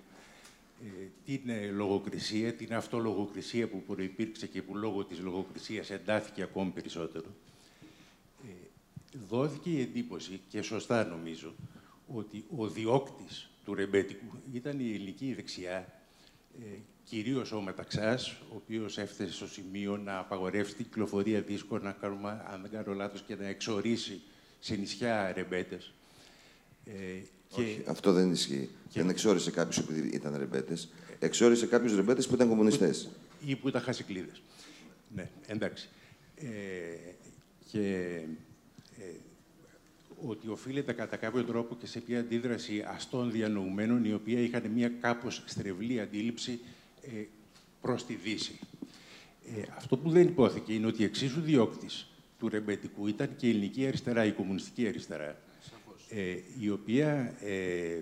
ε, 0.84 1.06
την 1.24 1.40
ε, 1.48 1.66
λογοκρισία, 1.66 2.52
την 2.52 2.74
αυτολογοκρισία 2.74 3.68
που 3.68 3.82
προϋπήρξε 3.82 4.46
και 4.46 4.62
που 4.62 4.76
λόγω 4.76 5.04
της 5.04 5.20
λογοκρισίας 5.20 5.90
εντάθηκε 5.90 6.42
ακόμη 6.42 6.70
περισσότερο 6.70 7.26
δόθηκε 9.28 9.70
η 9.70 9.80
εντύπωση, 9.80 10.40
και 10.48 10.62
σωστά 10.62 11.04
νομίζω, 11.04 11.54
ότι 12.06 12.44
ο 12.56 12.68
διώκτης 12.68 13.48
του 13.64 13.74
ρεμπέτικου 13.74 14.38
ήταν 14.52 14.80
η 14.80 14.94
ελληνική 14.94 15.34
δεξιά, 15.34 16.02
ε, 16.60 16.78
κυρίως 17.04 17.52
ο 17.52 17.60
Μεταξάς, 17.60 18.30
ο 18.30 18.54
οποίος 18.56 18.98
έφτασε 18.98 19.32
στο 19.32 19.46
σημείο 19.46 19.96
να 19.96 20.18
απαγορεύσει 20.18 20.74
την 20.74 20.84
κυκλοφορία 20.84 21.40
δίσκων, 21.40 21.82
να 21.82 21.92
κάνουμε, 21.92 22.44
αν 22.52 22.62
δεν 22.62 22.70
κάνω 22.70 22.94
λάθος, 22.94 23.22
και 23.26 23.34
να 23.34 23.46
εξορίσει 23.46 24.20
σε 24.60 24.74
νησιά 24.74 25.32
ρεμπέτες. 25.32 25.92
Ε, 26.84 26.92
Όχι, 27.50 27.80
και... 27.84 27.90
αυτό 27.90 28.12
δεν 28.12 28.30
ισχύει. 28.30 28.68
Και... 28.88 29.00
Δεν 29.00 29.08
εξόρισε 29.08 29.50
κάποιους 29.50 29.78
επειδή 29.78 30.08
ήταν 30.08 30.36
ρεμπέτες. 30.36 30.88
Εξόρισε 31.18 31.66
κάποιους 31.66 31.94
ρεμπέτες 31.94 32.26
που 32.26 32.34
ήταν 32.34 32.48
κομμουνιστές. 32.48 33.08
Ή 33.46 33.56
που 33.56 33.68
ήταν 33.68 33.82
χασικλίδες. 33.82 34.42
Ναι, 35.14 35.30
εντάξει. 35.46 35.88
Ε, 36.36 36.46
και 37.70 37.80
ε, 37.80 38.26
ότι 40.26 40.48
οφείλεται 40.48 40.92
κατά 40.92 41.16
κάποιο 41.16 41.44
τρόπο 41.44 41.76
και 41.80 41.86
σε 41.86 42.02
μια 42.06 42.18
αντίδραση 42.18 42.84
αστών 42.86 43.30
διανοουμένων, 43.30 44.04
οι 44.04 44.12
οποίοι 44.12 44.36
είχαν 44.48 44.70
μια 44.70 44.88
κάπως 44.88 45.42
στρεβλή 45.46 46.00
αντίληψη 46.00 46.60
ε, 47.02 47.24
προς 47.80 48.06
τη 48.06 48.14
Δύση. 48.14 48.58
Ε, 49.56 49.62
αυτό 49.76 49.96
που 49.96 50.10
δεν 50.10 50.22
υπόθηκε 50.22 50.72
είναι 50.72 50.86
ότι 50.86 51.04
εξίσου 51.04 51.40
διώκτης 51.40 52.06
του 52.38 52.48
ρεμπετικού 52.48 53.06
ήταν 53.06 53.36
και 53.36 53.46
η 53.46 53.50
ελληνική 53.50 53.86
αριστερά, 53.86 54.24
η 54.24 54.32
κομμουνιστική 54.32 54.86
αριστερά, 54.88 55.38
ε, 56.08 56.36
η 56.60 56.70
οποία, 56.70 57.34
ε, 57.40 58.00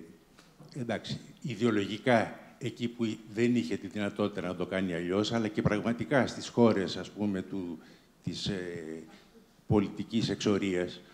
εντάξει, 0.73 1.19
ιδεολογικά 1.41 2.39
εκεί 2.57 2.87
που 2.87 3.15
δεν 3.33 3.55
είχε 3.55 3.77
τη 3.77 3.87
δυνατότητα 3.87 4.47
να 4.47 4.55
το 4.55 4.65
κάνει 4.65 4.93
αλλιώς, 4.93 5.31
αλλά 5.31 5.47
και 5.47 5.61
πραγματικά 5.61 6.27
στις 6.27 6.47
χώρες, 6.47 6.97
ας 6.97 7.09
πούμε, 7.09 7.41
του, 7.41 7.79
της 8.23 8.45
ε, 8.45 9.03
πολιτικής 9.67 10.29
εξορίας, 10.29 10.95
ε, 10.95 11.12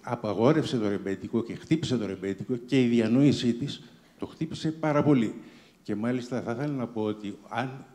απαγόρευσε 0.00 0.78
το 0.78 0.88
ρεμπέτικο 0.88 1.42
και 1.42 1.54
χτύπησε 1.54 1.96
το 1.96 2.06
ρεμπέτικο 2.06 2.56
και 2.56 2.82
η 2.82 2.86
διανόησή 2.86 3.54
της 3.54 3.82
το 4.18 4.26
χτύπησε 4.26 4.72
πάρα 4.72 5.02
πολύ. 5.02 5.34
Και 5.82 5.94
μάλιστα 5.94 6.42
θα 6.42 6.52
ήθελα 6.52 6.72
να 6.72 6.86
πω 6.86 7.02
ότι 7.02 7.38
αν 7.48 7.86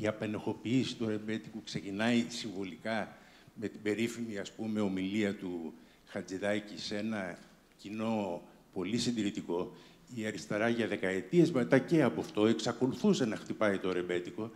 η 0.00 0.06
απενεχοποίηση 0.06 0.96
του 0.96 1.08
ρεμπέτικου 1.08 1.62
ξεκινάει 1.62 2.24
συμβολικά 2.28 3.16
με 3.54 3.68
την 3.68 3.82
περίφημη 3.82 4.38
ας 4.38 4.52
πούμε 4.52 4.80
ομιλία 4.80 5.34
του 5.34 5.72
Χατζηδάκη 6.06 6.78
σε 6.78 6.96
ένα 6.96 7.38
κοινό 7.76 8.42
πολύ 8.72 8.98
συντηρητικό, 8.98 9.72
η 10.14 10.26
αριστερά 10.26 10.68
για 10.68 10.86
δεκαετίες 10.86 11.50
μετά 11.50 11.78
και 11.78 12.02
από 12.02 12.20
αυτό 12.20 12.46
εξακολουθούσε 12.46 13.24
να 13.24 13.36
χτυπάει 13.36 13.78
το 13.78 13.92
ρεμπέτικο 13.92 14.50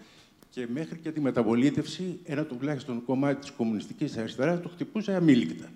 και 0.50 0.66
μέχρι 0.72 0.98
και 0.98 1.12
τη 1.12 1.20
μεταβολήτευση 1.20 2.18
ένα 2.24 2.44
τουλάχιστον 2.44 3.04
κομμάτι 3.04 3.40
της 3.40 3.50
κομμουνιστικής 3.50 4.16
αριστεράς 4.16 4.60
το 4.60 4.68
χτυπούσε 4.68 5.14
αμήλικτα. 5.14 5.68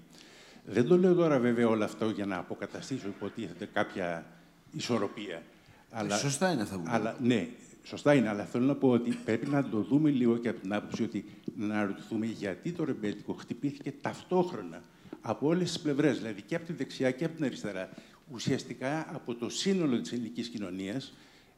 Δεν 0.67 0.87
το 0.87 0.99
λέω 0.99 1.15
τώρα 1.15 1.39
βέβαια 1.39 1.69
όλο 1.69 1.85
αυτό 1.85 2.11
για 2.11 2.27
να 2.27 2.37
αποκαταστήσω 2.37 3.09
υποτίθεται 3.09 3.69
κάποια 3.73 4.27
ισορροπία. 4.73 5.43
Αλλά, 5.91 6.17
σωστά 6.17 6.53
είναι 6.53 6.63
αυτό 6.63 6.79
που 6.79 6.85
αλλά, 6.87 7.17
Ναι, 7.21 7.49
σωστά 7.83 8.15
είναι, 8.15 8.29
αλλά 8.29 8.45
θέλω 8.45 8.65
να 8.65 8.75
πω 8.75 8.89
ότι 8.89 9.11
πρέπει 9.25 9.47
να 9.47 9.69
το 9.69 9.81
δούμε 9.81 10.11
λίγο 10.11 10.37
και 10.37 10.49
από 10.49 10.61
την 10.61 10.75
άποψη 10.75 11.03
ότι 11.03 11.25
να 11.57 11.75
αναρωτηθούμε 11.75 12.27
γιατί 12.27 12.73
το 12.73 12.85
ρεμπέτικο 12.85 13.33
χτυπήθηκε 13.33 13.93
ταυτόχρονα 14.01 14.83
από 15.21 15.47
όλες 15.47 15.73
τις 15.73 15.81
πλευρές, 15.81 16.17
δηλαδή 16.19 16.43
και 16.43 16.55
από 16.55 16.67
τη 16.67 16.73
δεξιά 16.73 17.11
και 17.11 17.25
από 17.25 17.35
την 17.35 17.45
αριστερά. 17.45 17.89
Ουσιαστικά 18.33 19.15
από 19.15 19.35
το 19.35 19.49
σύνολο 19.49 20.01
της 20.01 20.13
ελληνικής 20.13 20.49
κοινωνίας, 20.49 21.15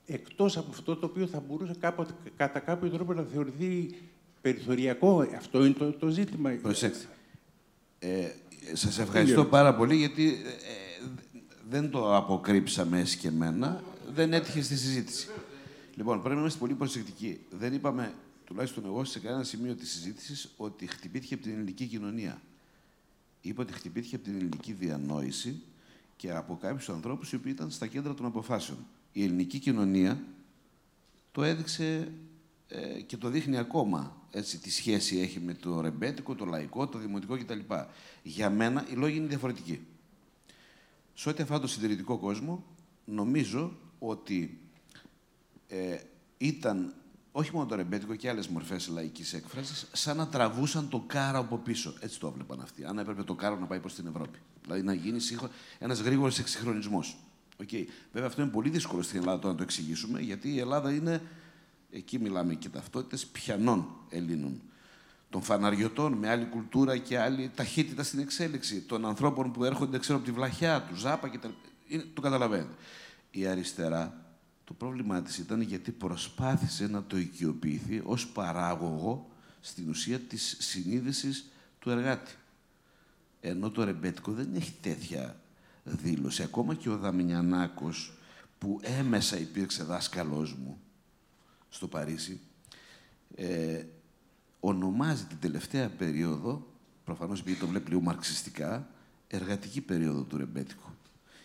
εκτός 0.07 0.57
από 0.57 0.71
αυτό 0.71 0.97
το 0.97 1.07
οποίο 1.07 1.27
θα 1.27 1.41
μπορούσε 1.41 1.75
κάποτε, 1.81 2.13
κατά 2.37 2.59
κάποιο 2.59 2.91
τρόπο 2.91 3.13
να 3.13 3.23
θεωρηθεί 3.23 3.95
περιθωριακό. 4.41 5.29
Αυτό 5.37 5.65
είναι 5.65 5.75
το, 5.75 5.93
το 5.93 6.09
ζήτημα. 6.09 6.51
Προσέξτε. 6.63 7.07
Ε, 7.99 8.29
σας 8.73 8.99
ευχαριστώ 8.99 9.45
πάρα 9.45 9.75
πολύ, 9.75 9.97
γιατί 9.97 10.29
ε, 10.29 11.07
δεν 11.69 11.91
το 11.91 12.17
αποκρύψαμε 12.17 13.01
εσκεμμένα, 13.01 13.83
δεν 14.15 14.33
έτυχε 14.33 14.63
στη 14.63 14.77
συζήτηση. 14.77 15.29
Λοιπόν, 15.95 16.19
πρέπει 16.19 16.35
να 16.35 16.41
είμαστε 16.41 16.59
πολύ 16.59 16.75
προσεκτικοί. 16.75 17.41
Δεν 17.51 17.73
είπαμε, 17.73 18.15
τουλάχιστον 18.45 18.85
εγώ, 18.85 19.05
σε 19.05 19.19
κανένα 19.19 19.43
σημείο 19.43 19.75
της 19.75 19.91
συζήτησης, 19.91 20.49
ότι 20.57 20.87
χτυπήθηκε 20.87 21.35
από 21.35 21.43
την 21.43 21.53
ελληνική 21.53 21.87
κοινωνία. 21.87 22.41
Είπα 23.41 23.63
ότι 23.63 23.73
χτυπήθηκε 23.73 24.15
από 24.17 24.25
την 24.25 24.35
ελληνική 24.35 24.73
διανόηση 24.73 25.63
και 26.17 26.33
από 26.33 26.59
κάποιους 26.61 26.89
ανθρώπους 26.89 27.33
οι 27.33 27.37
οποίοι 27.37 27.53
ήταν 27.55 27.71
στα 27.71 27.87
κέντρα 27.87 28.15
των 28.15 28.27
αποφάσεων. 28.27 28.79
Η 29.13 29.25
ελληνική 29.25 29.59
κοινωνία 29.59 30.23
το 31.33 31.43
έδειξε 31.43 32.13
ε, 32.69 33.01
και 33.01 33.17
το 33.17 33.29
δείχνει 33.29 33.59
ακόμα 33.59 34.17
έτσι, 34.37 34.59
τι 34.59 34.71
σχέση 34.71 35.19
έχει 35.19 35.41
με 35.41 35.55
το 35.55 35.81
ρεμπέτικο, 35.81 36.35
το 36.35 36.45
λαϊκό, 36.45 36.87
το 36.87 36.99
δημοτικό 36.99 37.39
κτλ. 37.39 37.59
Για 38.23 38.51
μένα 38.51 38.87
οι 38.91 38.95
λόγοι 38.95 39.17
είναι 39.17 39.27
διαφορετικοί. 39.27 39.87
Σε 41.15 41.29
ό,τι 41.29 41.43
αφορά 41.43 41.61
το 41.61 41.67
συντηρητικό 41.67 42.19
κόσμο, 42.19 42.65
νομίζω 43.05 43.77
ότι 43.99 44.61
ε, 45.69 45.97
ήταν 46.39 46.95
όχι 47.33 47.51
μόνο 47.53 47.67
το 47.67 47.75
ρεμπέτικο 47.75 48.15
και 48.15 48.29
άλλες 48.29 48.49
μορφές 48.49 48.89
λαϊκής 48.89 49.33
έκφρασης, 49.33 49.87
σαν 49.93 50.17
να 50.17 50.29
τραβούσαν 50.29 50.89
το 50.89 51.05
κάρο 51.07 51.39
από 51.39 51.59
πίσω. 51.59 51.95
Έτσι 52.01 52.21
το 52.21 52.27
έβλεπαν 52.27 52.61
αυτοί. 52.61 52.85
Αν 52.85 52.99
έπρεπε 52.99 53.23
το 53.23 53.35
κάρο 53.35 53.59
να 53.59 53.67
πάει 53.67 53.81
προς 53.81 53.95
την 53.95 54.07
Ευρώπη. 54.07 54.39
Δηλαδή 54.63 54.83
να 54.83 54.95
γίνει 54.95 55.19
ένας 55.79 56.01
γρήγορος 56.01 56.39
εξυγχρονισμός. 56.39 57.17
Okay. 57.63 57.85
Βέβαια, 58.13 58.29
αυτό 58.29 58.43
είναι 58.43 58.51
πολύ 58.51 58.71
δύσκολο 58.71 59.03
στην 59.03 59.19
Ελλάδα 59.19 59.49
να 59.49 59.55
το 59.55 59.63
εξηγήσουμε, 59.63 60.21
γιατί 60.21 60.55
η 60.55 60.59
Ελλάδα 60.59 60.93
είναι 60.93 61.23
Εκεί 61.91 62.19
μιλάμε 62.19 62.55
και 62.55 62.69
ταυτότητες 62.69 63.27
πιανών 63.27 63.87
Ελλήνων. 64.09 64.63
Των 65.31 65.43
φαναριωτών 65.43 66.13
με 66.13 66.29
άλλη 66.29 66.45
κουλτούρα 66.45 66.97
και 66.97 67.19
άλλη 67.19 67.51
ταχύτητα 67.55 68.03
στην 68.03 68.19
εξέλιξη. 68.19 68.81
Των 68.81 69.07
ανθρώπων 69.07 69.53
που 69.53 69.65
έρχονται, 69.65 69.99
ξέρω, 69.99 70.19
από 70.19 70.27
τη 70.27 70.33
βλαχιά 70.33 70.83
του, 70.83 70.95
Ζάπα 70.95 71.29
και 71.29 71.39
τα... 71.39 71.55
Είναι, 71.87 72.05
το 72.15 72.21
καταλαβαίνετε. 72.21 72.75
Η 73.31 73.47
αριστερά, 73.47 74.27
το 74.65 74.75
πρόβλημά 74.75 75.23
της 75.23 75.39
ήταν 75.39 75.61
γιατί 75.61 75.91
προσπάθησε 75.91 76.87
να 76.87 77.05
το 77.05 77.17
οικειοποιηθεί 77.17 78.03
ως 78.05 78.27
παράγωγο 78.27 79.31
στην 79.61 79.89
ουσία 79.89 80.19
της 80.19 80.57
συνείδησης 80.59 81.51
του 81.79 81.91
εργάτη. 81.91 82.33
Ενώ 83.41 83.71
το 83.71 83.85
ρεμπέτικο 83.85 84.33
δεν 84.33 84.55
έχει 84.55 84.75
τέτοια 84.81 85.37
δήλωση. 85.85 86.43
Ακόμα 86.43 86.75
και 86.75 86.89
ο 86.89 86.97
Δαμινιανάκος, 86.97 88.13
που 88.59 88.81
έμεσα 88.83 89.39
υπήρξε 89.39 89.85
δάσκαλός 89.85 90.55
μου, 90.55 90.81
στο 91.69 91.89
Παρίσι, 91.89 92.41
ε, 93.35 93.85
ονομάζει 94.61 95.25
την 95.25 95.39
τελευταία 95.41 95.89
περίοδο, 95.89 96.67
προφανώς 97.05 97.41
επειδή 97.41 97.59
το 97.59 97.67
βλέπει 97.67 97.89
λίγο 97.89 98.01
μαρξιστικά, 98.01 98.89
εργατική 99.29 99.81
περίοδο 99.81 100.23
του 100.23 100.37
ρεμπέτικου. 100.37 100.91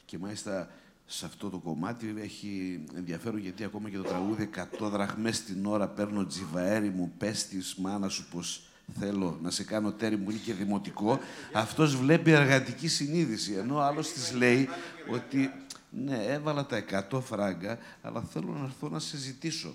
Και 0.06 0.18
μάλιστα 0.18 0.69
σε 1.06 1.26
αυτό 1.26 1.49
το 1.49 1.57
κομμάτι 1.57 2.15
έχει 2.18 2.84
ενδιαφέρον 2.95 3.39
γιατί 3.39 3.64
ακόμα 3.64 3.89
και 3.89 3.98
το 3.98 4.03
τραγούδι 4.03 4.49
«100 4.80 4.89
δραχμές 4.91 5.43
την 5.43 5.65
ώρα 5.65 5.88
παίρνω 5.88 6.26
τζιβαέρι 6.26 6.89
μου, 6.89 7.14
πες 7.18 7.48
της 7.48 7.76
μάνα 7.76 8.10
σου 8.10 8.27
πως 8.31 8.68
θέλω 8.99 9.39
να 9.41 9.52
σε 9.52 9.64
κάνω 9.64 9.91
τέρι 9.91 10.18
μου, 10.18 10.30
είναι 10.30 10.39
και 10.39 10.53
δημοτικό». 10.53 11.19
Αυτός 11.53 11.95
βλέπει 11.95 12.31
εργατική 12.31 12.88
συνείδηση, 12.88 13.53
ενώ 13.53 13.76
ο 13.76 13.81
άλλος 13.81 14.11
της 14.11 14.34
λέει 14.34 14.69
ότι 15.11 15.52
«Ναι, 15.89 16.26
έβαλα 16.26 16.65
τα 16.65 16.77
100 17.11 17.22
φράγκα, 17.22 17.77
αλλά 18.02 18.22
θέλω 18.22 18.52
να 18.52 18.64
έρθω 18.64 18.89
να 18.89 18.99
σε 18.99 19.18
ζητήσω». 19.18 19.73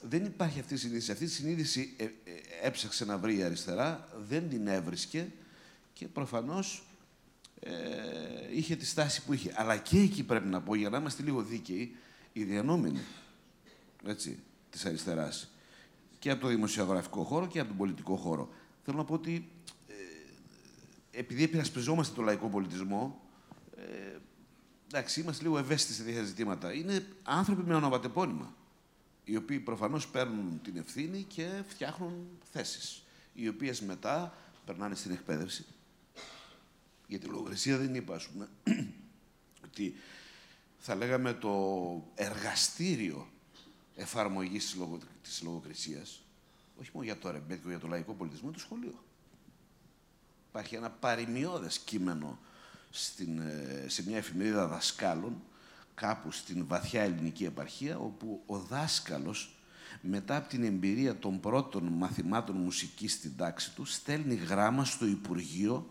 Δεν 0.00 0.24
υπάρχει 0.24 0.60
αυτή 0.60 0.74
η 0.74 0.76
συνείδηση. 0.76 1.12
Αυτή 1.12 1.24
η 1.24 1.28
συνείδηση 1.28 1.94
ε, 1.96 2.04
ε, 2.04 2.10
έψαξε 2.62 3.04
να 3.04 3.18
βρει 3.18 3.36
η 3.36 3.42
αριστερά, 3.42 4.08
δεν 4.28 4.48
την 4.48 4.66
έβρισκε 4.66 5.32
και 5.92 6.08
προφανώς 6.08 6.84
ε, 7.60 7.72
είχε 8.50 8.76
τη 8.76 8.86
στάση 8.86 9.24
που 9.24 9.32
είχε. 9.32 9.52
Αλλά 9.56 9.76
και 9.76 9.98
εκεί 9.98 10.24
πρέπει 10.24 10.48
να 10.48 10.60
πω, 10.60 10.74
για 10.74 10.88
να 10.88 10.98
είμαστε 10.98 11.22
λίγο 11.22 11.42
δίκαιοι, 11.42 11.96
οι 12.32 12.44
διανόμενοι 12.44 13.00
έτσι, 14.06 14.38
της 14.70 14.84
αριστεράς 14.84 15.50
και 16.18 16.30
από 16.30 16.40
το 16.40 16.48
δημοσιογραφικό 16.48 17.22
χώρο 17.22 17.46
και 17.46 17.58
από 17.58 17.68
τον 17.68 17.76
πολιτικό 17.76 18.16
χώρο. 18.16 18.48
Θέλω 18.84 18.96
να 18.96 19.04
πω 19.04 19.14
ότι 19.14 19.48
ε, 19.88 19.92
επειδή 21.18 21.42
επειρασπιζόμαστε 21.42 22.14
τον 22.14 22.24
λαϊκό 22.24 22.48
πολιτισμό, 22.48 23.20
ε, 23.76 24.18
εντάξει, 24.86 25.20
είμαστε 25.20 25.42
λίγο 25.42 25.58
ευαίσθητοι 25.58 25.94
σε 25.94 26.02
τέτοια 26.02 26.22
ζητήματα. 26.22 26.72
Είναι 26.72 27.06
άνθρωποι 27.22 27.62
με 27.62 27.74
ονοματεπώνυμα, 27.74 28.54
οι 29.30 29.36
οποίοι 29.36 29.58
προφανώς 29.58 30.08
παίρνουν 30.08 30.60
την 30.62 30.76
ευθύνη 30.76 31.22
και 31.22 31.62
φτιάχνουν 31.68 32.28
θέσεις, 32.52 33.02
οι 33.34 33.48
οποίες 33.48 33.80
μετά 33.80 34.34
περνάνε 34.66 34.94
στην 34.94 35.10
εκπαίδευση, 35.10 35.64
για 37.06 37.18
τη 37.18 37.26
λογοκρισία 37.26 37.78
δεν 37.78 37.94
είπα, 37.94 38.14
ας 38.14 38.28
πούμε, 38.28 38.48
ότι 39.66 39.94
θα 40.78 40.94
λέγαμε 40.94 41.34
το 41.34 41.52
εργαστήριο 42.14 43.28
εφαρμογής 43.94 44.64
της, 44.64 44.74
λογο, 44.74 44.98
της 45.22 45.42
λογοκρισίας, 45.42 46.22
όχι 46.80 46.90
μόνο 46.92 47.04
για 47.04 47.18
το 47.18 47.30
ρεμπέτικο, 47.30 47.68
για 47.68 47.78
το 47.78 47.86
λαϊκό 47.86 48.12
πολιτισμό, 48.12 48.48
είναι 48.48 48.56
το 48.56 48.62
σχολείο. 48.62 49.04
Υπάρχει 50.48 50.74
ένα 50.74 50.90
παρημιώδες 50.90 51.78
κείμενο 51.78 52.38
στην, 52.90 53.38
ε, 53.38 53.84
σε 53.88 54.02
μια 54.06 54.16
εφημερίδα 54.16 54.66
δασκάλων, 54.66 55.42
κάπου 55.94 56.32
στην 56.32 56.64
βαθιά 56.66 57.02
ελληνική 57.02 57.44
επαρχία, 57.44 57.98
όπου 57.98 58.42
ο 58.46 58.58
δάσκαλος, 58.58 59.54
μετά 60.00 60.36
από 60.36 60.48
την 60.48 60.64
εμπειρία 60.64 61.18
των 61.18 61.40
πρώτων 61.40 61.84
μαθημάτων 61.84 62.56
μουσικής 62.56 63.12
στην 63.12 63.36
τάξη 63.36 63.70
του, 63.74 63.84
στέλνει 63.84 64.34
γράμμα 64.34 64.84
στο 64.84 65.06
Υπουργείο 65.06 65.86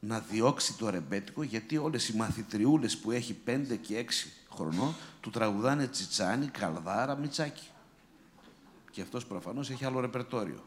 να 0.00 0.20
διώξει 0.20 0.76
το 0.76 0.90
ρεμπέτικο, 0.90 1.42
γιατί 1.42 1.76
όλες 1.76 2.08
οι 2.08 2.16
μαθητριούλες 2.16 2.98
που 2.98 3.10
έχει 3.10 3.36
5 3.44 3.76
και 3.80 3.98
6 3.98 4.28
χρονών 4.50 4.94
του 5.20 5.30
τραγουδάνε 5.30 5.86
τσιτσάνι, 5.86 6.46
καλδάρα, 6.46 7.16
μιτσάκι. 7.16 7.66
Και 8.90 9.00
αυτός 9.00 9.26
προφανώς 9.26 9.70
έχει 9.70 9.84
άλλο 9.84 10.00
ρεπερτόριο. 10.00 10.64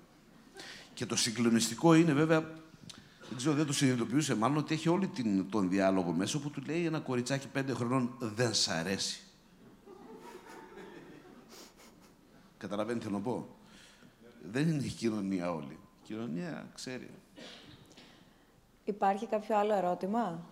Και 0.94 1.06
το 1.06 1.16
συγκλονιστικό 1.16 1.94
είναι 1.94 2.14
βέβαια, 2.14 2.61
δεν 3.32 3.40
ξέρω, 3.40 3.56
δεν 3.56 3.66
το 3.66 3.74
συνειδητοποιούσε 3.74 4.36
μάλλον, 4.36 4.58
ότι 4.58 4.74
έχει 4.74 4.90
όλη 4.90 5.08
την, 5.08 5.50
τον 5.50 5.70
διάλογο 5.70 6.12
μέσα 6.12 6.40
που 6.40 6.50
του 6.50 6.62
λέει 6.66 6.86
ένα 6.86 7.00
κοριτσάκι 7.00 7.48
5 7.56 7.64
χρονών 7.74 8.16
δεν 8.20 8.54
σ' 8.54 8.68
αρέσει. 8.68 9.22
Καταλαβαίνετε 12.58 13.06
τι 13.06 13.12
να 13.12 13.20
πω. 13.20 13.48
Δεν 14.52 14.70
είναι 14.70 14.84
η 14.84 14.90
κοινωνία 14.90 15.52
όλη. 15.52 15.72
Η 15.72 16.04
κοινωνία 16.04 16.70
ξέρει. 16.74 17.10
Υπάρχει 18.84 19.28
κάποιο 19.28 19.58
άλλο 19.58 19.74
ερώτημα; 19.74 20.46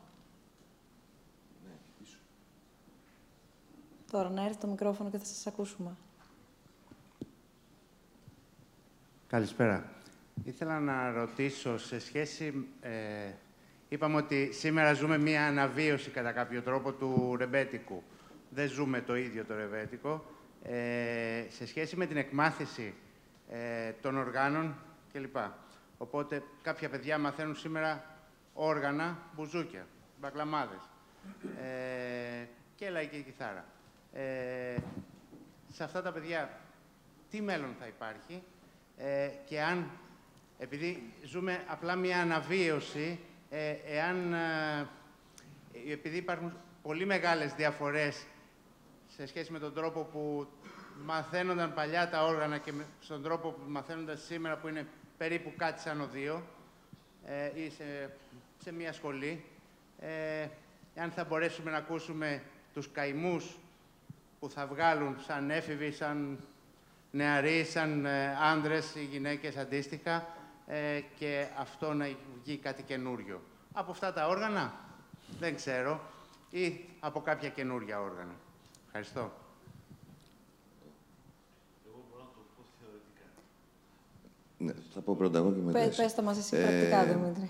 Ναι, 1.66 1.72
Τώρα 4.12 4.30
να 4.30 4.46
έρθει 4.46 4.58
το 4.58 4.68
μικρόφωνο 4.68 5.10
και 5.10 5.18
θα 5.18 5.26
σας 5.26 5.48
ακούσουμε. 5.48 5.96
Καλησπέρα. 9.28 9.99
Ήθελα 10.44 10.80
να 10.80 11.12
ρωτήσω 11.12 11.78
σε 11.78 12.00
σχέση... 12.00 12.68
Ε, 12.82 13.32
είπαμε 13.90 14.16
ότι 14.16 14.50
σήμερα 14.54 14.94
ζούμε 14.94 15.18
μία 15.18 15.48
αναβίωση 15.48 16.10
κατά 16.10 16.32
κάποιο 16.32 16.62
τρόπο 16.62 16.92
του 16.92 17.36
ρεμπέτικου. 17.38 18.04
Δεν 18.50 18.70
ζούμε 18.70 19.02
το 19.02 19.16
ίδιο 19.16 19.46
το 19.46 19.56
ρεμπέτικο. 19.56 20.26
Ε, 20.64 21.46
σε 21.50 21.68
σχέση 21.68 21.96
με 21.96 22.06
την 22.06 22.18
εκμάθηση 22.18 22.94
ε, 23.50 23.92
των 24.02 24.18
οργάνων 24.18 24.76
κλπ. 25.14 25.36
Οπότε 25.98 26.44
κάποια 26.62 26.90
παιδιά 26.90 27.18
μαθαίνουν 27.18 27.56
σήμερα 27.56 28.04
όργανα, 28.54 29.18
μπουζούκια, 29.36 29.88
μπακλαμάδες 30.20 30.90
ε, 31.62 32.46
και 32.76 32.90
λαϊκή 32.90 33.22
κιθάρα. 33.22 33.66
Ε, 34.14 34.76
σε 35.72 35.84
αυτά 35.84 36.02
τα 36.02 36.12
παιδιά 36.12 36.50
τι 37.30 37.42
μέλλον 37.42 37.76
θα 37.80 37.88
υπάρχει 37.88 38.44
ε, 38.98 39.30
και 39.46 39.62
αν, 39.62 39.90
επειδή 40.60 41.14
ζούμε 41.24 41.64
απλά 41.68 41.96
μια 41.96 42.22
αναβίωση, 42.22 43.20
ε, 43.50 43.76
εάν, 43.86 44.34
ε, 44.34 44.88
επειδή 45.92 46.18
υπάρχουν 46.18 46.54
πολύ 46.82 47.06
μεγάλες 47.06 47.54
διαφορές 47.54 48.26
σε 49.08 49.26
σχέση 49.26 49.52
με 49.52 49.60
τον 49.60 49.74
τρόπο 49.74 50.04
που 50.04 50.48
μαθαίνονταν 51.06 51.74
παλιά 51.74 52.10
τα 52.10 52.26
όργανα 52.26 52.58
και 52.58 52.72
στον 53.00 53.24
τρόπο 53.24 53.50
που 53.50 53.62
μαθαίνονταν 53.68 54.18
σήμερα, 54.18 54.58
που 54.58 54.68
είναι 54.68 54.88
περίπου 55.18 55.54
κάτι 55.58 55.82
σαν 55.82 56.02
οδείο, 56.02 56.44
ε, 57.26 57.62
ή 57.62 57.70
σε 57.70 58.10
σε 58.64 58.74
μια 58.74 58.94
σχολή, 58.94 59.44
ε, 60.00 60.48
αν 60.96 61.12
θα 61.12 61.24
μπορέσουμε 61.24 61.72
να 61.72 61.78
ακούσουμε 61.78 62.42
τους 62.74 62.92
καημούς 62.92 63.58
που 64.40 64.50
θα 64.50 64.68
βγάλουν 64.68 65.16
σαν 65.28 65.50
έφηβοι, 65.50 65.92
σαν 65.92 66.40
νεαροί, 67.12 67.64
σαν 67.64 68.06
ε, 68.06 68.38
άντρες 68.42 68.96
ή 68.96 69.04
γυναίκες 69.04 69.58
αντίστοιχα 69.58 70.28
ε, 70.72 71.02
και 71.20 71.48
αυτό 71.60 71.94
να 71.94 72.10
βγει 72.44 72.58
κάτι 72.58 72.84
καινούριο. 72.84 73.42
Από 73.74 73.92
αυτά 73.92 74.14
τα 74.14 74.28
όργανα, 74.28 74.74
δεν 75.40 75.56
ξέρω, 75.56 76.02
ή 76.50 76.86
από 77.00 77.22
κάποια 77.22 77.50
καινούρια 77.50 78.02
όργανα. 78.02 78.34
Ευχαριστώ. 78.86 79.32
Ναι, 84.58 84.74
θα 84.94 85.00
πω 85.00 85.16
πρώτα 85.16 85.38
εγώ 85.38 85.52
και 85.52 85.60
μετά. 85.62 85.80
Πες, 85.80 85.96
πες 85.96 86.16
το 86.16 86.22
μας 86.22 86.38
εσύ 86.38 86.56
πρακτικά, 86.56 87.02
ε, 87.02 87.14
Δημήτρη. 87.14 87.50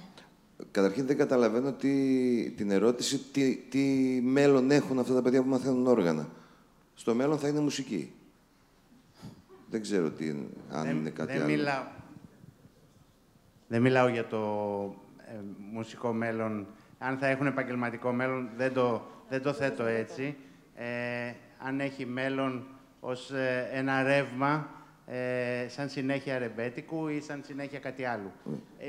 Καταρχήν 0.72 1.06
δεν 1.06 1.18
καταλαβαίνω 1.18 1.72
τι, 1.72 2.52
την 2.52 2.72
ερώτηση 2.72 3.18
τι, 3.18 3.56
τι 3.56 3.80
μέλλον 4.24 4.72
έχουν 4.72 5.00
αυτά 5.00 5.14
τα 5.14 5.22
παιδιά 5.22 5.42
που 5.42 5.50
μαθαίνουν 5.50 5.88
όργανα. 5.88 6.30
Στο 6.96 7.16
μέλλον 7.16 7.40
θα 7.40 7.48
είναι 7.48 7.60
μουσική. 7.60 8.14
Δεν 9.70 9.82
ξέρω 9.82 10.10
τι, 10.10 10.34
αν 10.72 10.90
είναι 10.90 11.10
κάτι 11.10 11.32
δεν 11.32 11.42
άλλο. 11.42 11.52
Μιλάω, 11.52 11.84
δεν 13.70 13.82
μιλάω 13.82 14.08
για 14.08 14.28
το 14.28 14.38
ε, 15.18 15.34
μουσικό 15.72 16.14
μέλλον. 16.14 16.68
Αν 16.98 17.18
θα 17.18 17.28
έχουν 17.28 17.48
επαγγελματικό 17.48 18.12
μέλλον, 18.12 18.50
δεν 18.58 18.74
το, 18.74 19.02
δεν 19.30 19.42
το 19.42 19.54
θέτω 19.54 19.86
έτσι. 19.86 20.36
Ε, 20.76 20.86
αν 21.68 21.80
έχει 21.80 22.06
μέλλον 22.06 22.68
ως 23.00 23.32
ε, 23.32 23.70
ένα 23.74 24.04
ρεύμα 24.04 24.70
ε, 25.06 25.68
σαν 25.70 25.90
συνέχεια 25.90 26.38
ρεμπέτικου 26.38 27.08
ή 27.08 27.22
σαν 27.22 27.42
συνέχεια 27.46 27.80
κάτι 27.80 28.04
άλλο. 28.06 28.32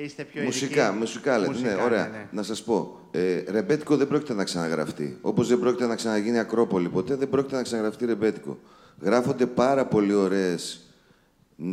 Είστε 0.02 0.24
πιο 0.24 0.42
Μουσικά, 0.42 0.82
ειδικοί. 0.82 0.98
μουσικά 0.98 1.38
λέτε. 1.38 1.50
Μουσικά, 1.50 1.74
ναι, 1.74 1.82
ωραία. 1.82 2.08
ναι, 2.08 2.16
ναι. 2.16 2.28
Να 2.32 2.42
σας 2.42 2.62
πω. 2.62 2.98
Ε, 3.10 3.42
ρεμπέτικο 3.48 3.96
δεν 3.96 4.08
πρόκειται 4.08 4.34
να 4.34 4.44
ξαναγραφτεί. 4.44 5.18
Όπως 5.20 5.48
δεν 5.48 5.58
πρόκειται 5.58 5.86
να 5.86 5.94
ξαναγίνει 5.94 6.38
Ακρόπολη 6.38 6.88
ποτέ, 6.88 7.14
δεν 7.14 7.28
πρόκειται 7.28 7.56
να 7.56 7.62
ξαναγραφτεί 7.62 8.06
ρεμπέτικο. 8.06 8.58
Γράφονται 9.00 9.46
πάρα 9.46 9.86
πολύ 9.86 10.12
ωραίες 10.12 10.80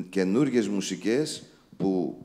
καινούργιες 0.09 0.67
μουσικές 0.67 1.43
που, 1.77 2.21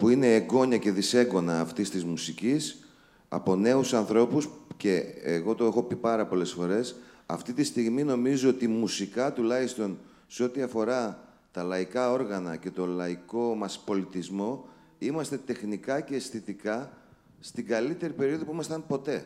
που 0.00 0.08
είναι 0.08 0.34
εγγόνια 0.34 0.78
και 0.78 0.92
δυσέγγωνα 0.92 1.60
αυτής 1.60 1.90
της 1.90 2.04
μουσικής 2.04 2.88
από 3.28 3.56
νέους 3.56 3.94
ανθρώπους 3.94 4.48
και 4.76 5.04
εγώ 5.22 5.54
το 5.54 5.64
έχω 5.64 5.82
πει 5.82 5.96
πάρα 5.96 6.26
πολλές 6.26 6.52
φορές 6.52 6.96
αυτή 7.26 7.52
τη 7.52 7.64
στιγμή 7.64 8.04
νομίζω 8.04 8.48
ότι 8.48 8.68
μουσικά 8.68 9.32
τουλάχιστον 9.32 9.98
σε 10.26 10.42
ό,τι 10.42 10.62
αφορά 10.62 11.28
τα 11.52 11.62
λαϊκά 11.62 12.10
όργανα 12.10 12.56
και 12.56 12.70
το 12.70 12.86
λαϊκό 12.86 13.54
μας 13.54 13.78
πολιτισμό, 13.78 14.68
είμαστε 14.98 15.36
τεχνικά 15.36 16.00
και 16.00 16.14
αισθητικά 16.14 16.92
στην 17.40 17.66
καλύτερη 17.66 18.12
περίοδο 18.12 18.44
που 18.44 18.52
ήμασταν 18.52 18.86
ποτέ. 18.86 19.24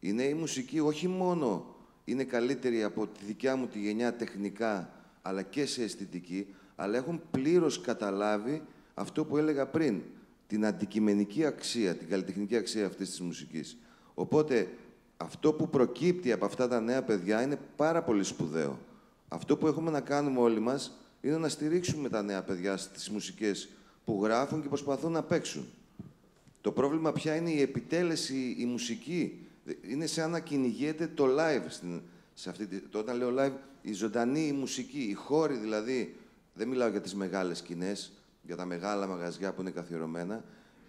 Η 0.00 0.12
νέη 0.12 0.34
μουσική 0.34 0.80
όχι 0.80 1.08
μόνο 1.08 1.74
είναι 2.04 2.24
καλύτερη 2.24 2.82
από 2.82 3.06
τη 3.06 3.24
δικιά 3.24 3.56
μου 3.56 3.66
τη 3.66 3.78
γενιά 3.78 4.14
τεχνικά, 4.14 4.92
αλλά 5.22 5.42
και 5.42 5.66
σε 5.66 5.82
αισθητική, 5.82 6.46
αλλά 6.76 6.96
έχουν 6.96 7.22
πλήρως 7.30 7.80
καταλάβει 7.80 8.62
αυτό 8.98 9.24
που 9.24 9.36
έλεγα 9.36 9.66
πριν, 9.66 10.02
την 10.46 10.66
αντικειμενική 10.66 11.44
αξία, 11.44 11.94
την 11.94 12.08
καλλιτεχνική 12.08 12.56
αξία 12.56 12.86
αυτής 12.86 13.10
της 13.10 13.20
μουσικής. 13.20 13.76
Οπότε, 14.14 14.68
αυτό 15.16 15.52
που 15.52 15.68
προκύπτει 15.68 16.32
από 16.32 16.44
αυτά 16.44 16.68
τα 16.68 16.80
νέα 16.80 17.02
παιδιά 17.02 17.42
είναι 17.42 17.58
πάρα 17.76 18.02
πολύ 18.02 18.24
σπουδαίο. 18.24 18.78
Αυτό 19.28 19.56
που 19.56 19.66
έχουμε 19.66 19.90
να 19.90 20.00
κάνουμε 20.00 20.40
όλοι 20.40 20.60
μας 20.60 20.98
είναι 21.20 21.36
να 21.36 21.48
στηρίξουμε 21.48 22.08
τα 22.08 22.22
νέα 22.22 22.42
παιδιά 22.42 22.76
στις 22.76 23.10
μουσικές 23.10 23.68
που 24.04 24.20
γράφουν 24.22 24.62
και 24.62 24.68
προσπαθούν 24.68 25.12
να 25.12 25.22
παίξουν. 25.22 25.66
Το 26.60 26.72
πρόβλημα 26.72 27.12
πια 27.12 27.36
είναι 27.36 27.50
η 27.50 27.60
επιτέλεση, 27.60 28.56
η 28.58 28.64
μουσική. 28.64 29.46
Είναι 29.82 30.06
σαν 30.06 30.30
να 30.30 30.40
κυνηγέται 30.40 31.06
το 31.06 31.26
live. 31.38 31.64
Στην, 31.68 32.00
σε 32.34 32.50
αυτή, 32.50 32.66
το, 32.66 32.98
όταν 32.98 33.16
λέω 33.16 33.34
live, 33.38 33.52
η 33.82 33.92
ζωντανή 33.92 34.52
μουσική, 34.52 34.98
οι 34.98 35.12
χώροι 35.12 35.56
δηλαδή, 35.56 36.14
δεν 36.54 36.68
μιλάω 36.68 36.88
για 36.88 37.00
τις 37.00 37.14
μεγάλες 37.14 37.58
σκηνές, 37.58 38.12
για 38.48 38.56
τα 38.56 38.64
μεγάλα 38.64 39.06
μαγαζιά 39.06 39.52
που 39.52 39.60
είναι 39.60 39.70
καθιερωμένα, 39.70 40.44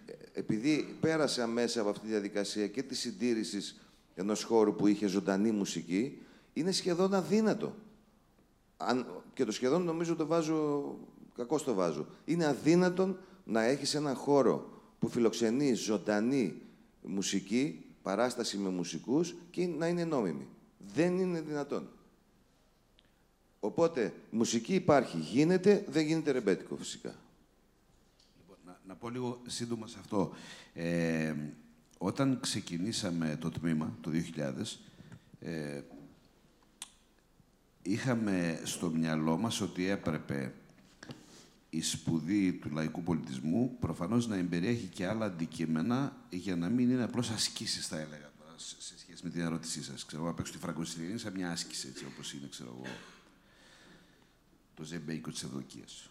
ε, 0.06 0.12
επειδή 0.32 0.96
πέρασε 1.00 1.42
αμέσα 1.42 1.80
από 1.80 1.90
αυτή 1.90 2.04
τη 2.04 2.10
διαδικασία 2.10 2.66
και 2.66 2.82
της 2.82 2.98
συντήρησης 2.98 3.80
ενός 4.14 4.42
χώρου 4.42 4.74
που 4.74 4.86
είχε 4.86 5.06
ζωντανή 5.06 5.50
μουσική, 5.50 6.22
είναι 6.52 6.72
σχεδόν 6.72 7.14
αδύνατο. 7.14 7.74
Αν, 8.76 9.22
και 9.34 9.44
το 9.44 9.52
σχεδόν 9.52 9.82
νομίζω 9.82 10.16
το 10.16 10.26
βάζω, 10.26 10.98
κακό 11.36 11.60
το 11.60 11.74
βάζω. 11.74 12.06
Είναι 12.24 12.46
αδύνατον 12.46 13.18
να 13.44 13.62
έχεις 13.62 13.94
έναν 13.94 14.14
χώρο 14.14 14.70
που 14.98 15.08
φιλοξενεί 15.08 15.74
ζωντανή 15.74 16.62
μουσική, 17.02 17.84
παράσταση 18.02 18.58
με 18.58 18.68
μουσικούς 18.68 19.34
και 19.50 19.66
να 19.66 19.86
είναι 19.86 20.04
νόμιμη. 20.04 20.46
Δεν 20.94 21.18
είναι 21.18 21.40
δυνατόν. 21.40 21.88
Οπότε, 23.60 24.12
μουσική 24.30 24.74
υπάρχει, 24.74 25.18
γίνεται, 25.18 25.84
δεν 25.88 26.06
γίνεται 26.06 26.30
ρεμπέτικο 26.30 26.76
φυσικά. 26.76 27.14
Λοιπόν, 28.86 28.86
να, 28.86 28.94
να 28.94 28.94
πω 28.94 29.08
λίγο 29.08 29.42
σύντομα 29.46 29.86
σε 29.86 29.96
αυτό. 30.00 30.32
Ε, 30.74 31.34
όταν 31.98 32.40
ξεκινήσαμε 32.40 33.36
το 33.40 33.50
τμήμα, 33.50 33.96
το 34.00 34.10
2000, 34.10 34.78
ε, 35.40 35.82
είχαμε 37.82 38.60
στο 38.64 38.90
μυαλό 38.90 39.36
μας 39.36 39.60
ότι 39.60 39.88
έπρεπε 39.88 40.54
η 41.70 41.82
σπουδή 41.82 42.52
του 42.52 42.70
λαϊκού 42.70 43.02
πολιτισμού 43.02 43.76
προφανώς 43.80 44.28
να 44.28 44.36
εμπεριέχει 44.36 44.86
και 44.86 45.06
άλλα 45.06 45.24
αντικείμενα 45.24 46.16
για 46.30 46.56
να 46.56 46.68
μην 46.68 46.90
είναι 46.90 47.02
απλώς 47.02 47.30
ασκήσεις, 47.30 47.86
θα 47.86 47.98
έλεγα, 47.98 48.30
σε 48.56 48.98
σχέση 48.98 49.24
με 49.24 49.30
την 49.30 49.40
ερώτησή 49.40 49.82
σας. 49.82 50.04
Ξέρω, 50.04 50.24
να 50.24 50.34
παίξω 50.34 50.52
τη 50.52 50.58
φραγκοσυριανή 50.58 51.18
σαν 51.18 51.32
μια 51.32 51.50
άσκηση, 51.50 51.88
έτσι 51.88 52.04
όπως 52.04 52.32
είναι, 52.32 52.46
ξέρω 52.50 52.74
εγώ, 52.78 52.94
το 54.74 54.84
ζεμπέικο 54.84 55.30
της 55.30 55.42
ευδοκίας. 55.42 56.10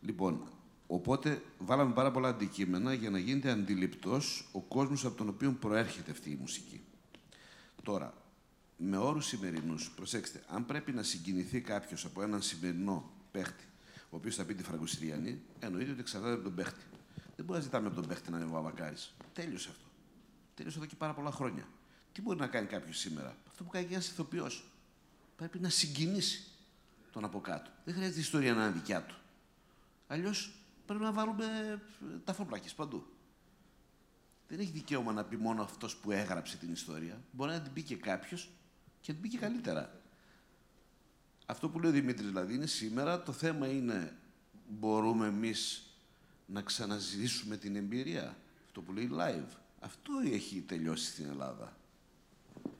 Λοιπόν, 0.00 0.48
οπότε 0.86 1.42
βάλαμε 1.58 1.92
πάρα 1.92 2.10
πολλά 2.10 2.28
αντικείμενα 2.28 2.92
για 2.92 3.10
να 3.10 3.18
γίνεται 3.18 3.50
αντιληπτός 3.50 4.48
ο 4.52 4.60
κόσμος 4.60 5.04
από 5.04 5.16
τον 5.16 5.28
οποίο 5.28 5.52
προέρχεται 5.52 6.10
αυτή 6.10 6.30
η 6.30 6.38
μουσική. 6.40 6.80
Τώρα, 7.82 8.14
με 8.76 8.96
όρους 8.96 9.26
σημερινούς, 9.26 9.90
προσέξτε, 9.90 10.42
αν 10.48 10.66
πρέπει 10.66 10.92
να 10.92 11.02
συγκινηθεί 11.02 11.60
κάποιος 11.60 12.04
από 12.04 12.22
έναν 12.22 12.42
σημερινό 12.42 13.10
παίχτη 13.30 13.64
ο 14.14 14.16
οποίος 14.16 14.34
θα 14.34 14.44
πει 14.44 14.54
τη 14.54 14.62
Φραγκοσυριανή, 14.62 15.42
εννοείται 15.58 15.90
ότι 15.90 16.00
εξαρτάται 16.00 16.32
από 16.32 16.42
τον 16.42 16.54
παίχτη. 16.54 16.84
Δεν 17.36 17.44
μπορεί 17.44 17.58
να 17.58 17.64
ζητάμε 17.64 17.86
από 17.86 17.96
τον 17.96 18.06
παίχτη 18.06 18.30
να 18.30 18.36
είναι 18.36 18.46
ο 18.46 18.50
Βαβακάρης. 18.50 19.14
Τέλειωσε 19.32 19.68
αυτό. 19.70 19.84
Τέλειωσε 20.54 20.78
εδώ 20.78 20.86
και 20.86 20.94
πάρα 20.96 21.14
πολλά 21.14 21.30
χρόνια. 21.30 21.68
Τι 22.12 22.22
μπορεί 22.22 22.38
να 22.38 22.46
κάνει 22.46 22.66
κάποιος 22.66 22.98
σήμερα; 22.98 23.36
Αυτό 23.48 23.64
που 23.64 23.70
κάνει 23.70 23.86
ένας 23.90 24.08
ηθοποιός. 24.08 24.70
Πρέπει 25.36 25.58
να 25.58 25.68
συγκινήσει 25.68 26.44
τον 27.12 27.24
από 27.24 27.40
κάτω. 27.40 27.70
Δεν 27.84 27.94
χρειάζεται 27.94 28.18
η 28.18 28.22
ιστορία 28.22 28.54
να 28.54 28.62
είναι 28.62 28.72
δικιά 28.72 29.02
του. 29.02 29.14
Αλλιώς 30.06 30.54
πρέπει 30.86 31.02
να 31.04 31.12
βάλουμε 31.12 31.44
ε, 31.44 32.18
τα 32.24 32.32
φόπλακε 32.32 32.68
παντού. 32.76 33.06
Δεν 34.48 34.60
έχει 34.60 34.70
δικαίωμα 34.70 35.12
να 35.12 35.24
πει 35.24 35.36
μόνο 35.36 35.62
αυτός 35.62 35.96
που 35.96 36.10
έγραψε 36.10 36.56
την 36.56 36.72
ιστορία. 36.72 37.20
Μπορεί 37.30 37.50
να 37.50 37.60
την 37.60 37.72
πει 37.72 37.82
και 37.82 37.96
κάποιος 37.96 38.50
και 39.00 39.12
να 39.12 39.18
την 39.18 39.22
πει 39.22 39.28
και 39.28 39.38
καλύτερα. 39.38 40.00
Αυτό 41.46 41.68
που 41.68 41.80
λέει 41.80 41.90
ο 41.90 41.94
Δημήτρης 41.94 42.26
δηλαδή 42.26 42.54
είναι 42.54 42.66
σήμερα 42.66 43.22
το 43.22 43.32
θέμα 43.32 43.66
είναι 43.66 44.16
μπορούμε 44.68 45.26
εμείς 45.26 45.82
να 46.46 46.62
ξαναζητήσουμε 46.62 47.56
την 47.56 47.76
εμπειρία; 47.76 48.36
Αυτό 48.66 48.80
που 48.80 48.92
λέει 48.92 49.10
live. 49.12 49.56
Αυτό 49.80 50.12
έχει 50.32 50.60
τελειώσει 50.60 51.04
στην 51.04 51.26
Ελλάδα. 51.28 51.76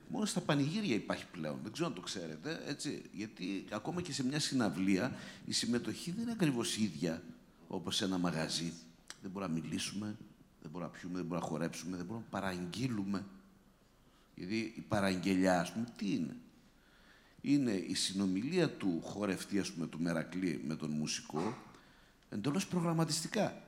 Μόνο 0.07 0.25
στα 0.25 0.41
πανηγύρια 0.41 0.95
υπάρχει 0.95 1.25
πλέον. 1.31 1.59
Δεν 1.63 1.71
ξέρω 1.71 1.87
αν 1.87 1.93
το 1.93 2.01
ξέρετε. 2.01 2.61
Έτσι. 2.65 3.09
Γιατί 3.11 3.65
ακόμα 3.71 4.01
και 4.01 4.13
σε 4.13 4.23
μια 4.23 4.39
συναυλία 4.39 5.15
η 5.45 5.51
συμμετοχή 5.51 6.11
δεν 6.11 6.21
είναι 6.21 6.31
ακριβώς 6.31 6.77
ίδια 6.77 7.21
όπως 7.67 7.95
σε 7.95 8.05
ένα 8.05 8.17
μαγαζί. 8.17 8.73
Δεν 9.21 9.31
μπορούμε 9.31 9.53
να 9.53 9.61
μιλήσουμε, 9.61 10.17
δεν 10.61 10.71
μπορούμε 10.71 10.91
να 10.91 10.97
πιούμε, 10.97 11.15
δεν 11.15 11.25
μπορούμε 11.25 11.45
να 11.45 11.51
χορέψουμε, 11.51 11.97
δεν 11.97 12.05
μπορούμε 12.05 12.25
να 12.31 12.39
παραγγείλουμε. 12.39 13.25
Γιατί 14.35 14.73
η 14.75 14.81
παραγγελιά, 14.87 15.59
ας 15.59 15.73
πούμε, 15.73 15.85
τι 15.95 16.13
είναι; 16.13 16.35
Είναι 17.41 17.71
η 17.71 17.93
συνομιλία 17.93 18.69
του 18.69 19.01
χορευτή, 19.03 19.59
ας 19.59 19.71
πούμε, 19.71 19.87
του 19.87 20.01
Μερακλή 20.01 20.63
με 20.67 20.75
τον 20.75 20.91
μουσικό, 20.91 21.57
εντελώς 22.29 22.67
προγραμματιστικά. 22.67 23.61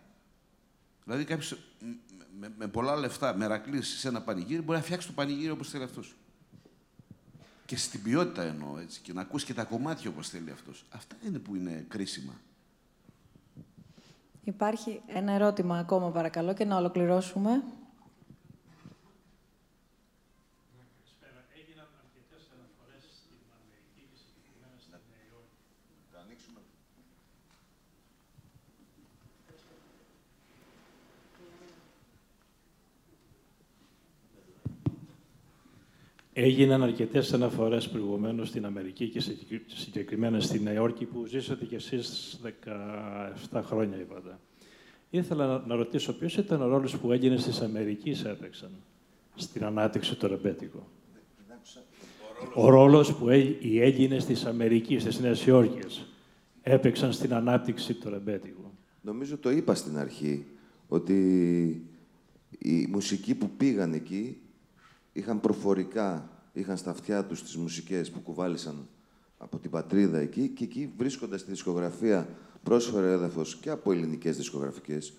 Δηλαδή 1.03 1.23
κάποιος 1.23 1.57
με, 2.39 2.53
με, 2.57 2.67
πολλά 2.67 2.95
λεφτά, 2.95 3.35
Μερακλής 3.35 3.87
σε 3.87 4.07
ένα 4.07 4.21
πανηγύρι, 4.21 4.61
μπορεί 4.61 4.77
να 4.77 4.83
φτιάξει 4.83 5.07
το 5.07 5.13
πανηγύρι 5.13 5.49
όπως 5.49 5.69
θέλει 5.69 5.83
αυτός. 5.83 6.15
Και 7.65 7.77
στην 7.77 8.01
ποιότητα 8.01 8.43
εννοώ, 8.43 8.77
έτσι, 8.77 8.99
και 9.01 9.13
να 9.13 9.21
ακούσει 9.21 9.45
και 9.45 9.53
τα 9.53 9.63
κομμάτια 9.63 10.09
όπως 10.09 10.29
θέλει 10.29 10.51
αυτός. 10.51 10.85
Αυτά 10.89 11.15
είναι 11.25 11.39
που 11.39 11.55
είναι 11.55 11.85
κρίσιμα. 11.87 12.33
Υπάρχει 14.47 15.01
ένα 15.07 15.31
ερώτημα 15.31 15.77
ακόμα, 15.77 16.09
παρακαλώ, 16.09 16.53
και 16.53 16.65
να 16.65 16.77
ολοκληρώσουμε. 16.77 17.63
Έγιναν 36.39 36.83
αρκετές 36.83 37.33
αναφορές 37.33 37.89
προηγουμένως 37.89 38.47
στην 38.47 38.65
Αμερική 38.65 39.09
και 39.09 39.21
συγκεκριμένα 39.67 40.39
στη 40.39 40.59
Νέα 40.59 40.73
Υόρκη 40.73 41.05
που 41.05 41.25
ζήσατε 41.25 41.65
κι 41.65 41.75
εσείς 41.75 42.39
17 43.51 43.61
χρόνια, 43.63 43.97
είπατε. 43.99 44.39
Ήθελα 45.09 45.63
να 45.67 45.75
ρωτήσω 45.75 46.13
ποιος 46.13 46.37
ήταν 46.37 46.61
ο 46.61 46.67
ρόλος 46.67 46.97
που 46.97 47.11
Έλληνε 47.11 47.35
τη 47.35 47.59
Αμερικής 47.63 48.23
έπαιξαν 48.23 48.69
στην 49.35 49.63
ανάπτυξη 49.63 50.15
του 50.15 50.27
ρεμπέτικου; 50.27 50.83
Ο 52.53 52.69
ρόλος 52.69 53.15
που 53.15 53.29
οι 53.59 53.81
Έλληνε 53.81 54.17
τη 54.17 54.43
Αμερικής, 54.45 55.03
τη 55.03 55.21
Νέα 55.21 55.35
Υόρκη, 55.45 55.99
έπαιξαν 56.61 57.13
στην 57.13 57.33
ανάπτυξη 57.33 57.93
του 57.93 58.09
ρεμπέτικου; 58.09 58.71
Νομίζω 59.01 59.37
το 59.37 59.51
είπα 59.51 59.75
στην 59.75 59.97
αρχή 59.97 60.45
ότι 60.87 61.15
η 62.57 62.87
μουσική 62.89 63.35
που 63.35 63.49
πήγαν 63.57 63.93
εκεί 63.93 64.37
είχαν 65.17 65.39
προφορικά, 65.39 66.29
είχαν 66.53 66.77
στα 66.77 66.89
αυτιά 66.89 67.25
τους 67.25 67.43
τις 67.43 67.55
μουσικές 67.55 68.11
που 68.11 68.19
κουβάλισαν 68.19 68.87
από 69.37 69.57
την 69.57 69.71
πατρίδα 69.71 70.17
εκεί 70.17 70.47
και 70.47 70.63
εκεί 70.63 70.93
βρίσκοντας 70.97 71.43
τη 71.43 71.51
δισκογραφία 71.51 72.29
πρόσφερε 72.63 73.11
έδαφος 73.11 73.55
και 73.55 73.69
από 73.69 73.91
ελληνικές 73.91 74.37
δισκογραφικές. 74.37 75.13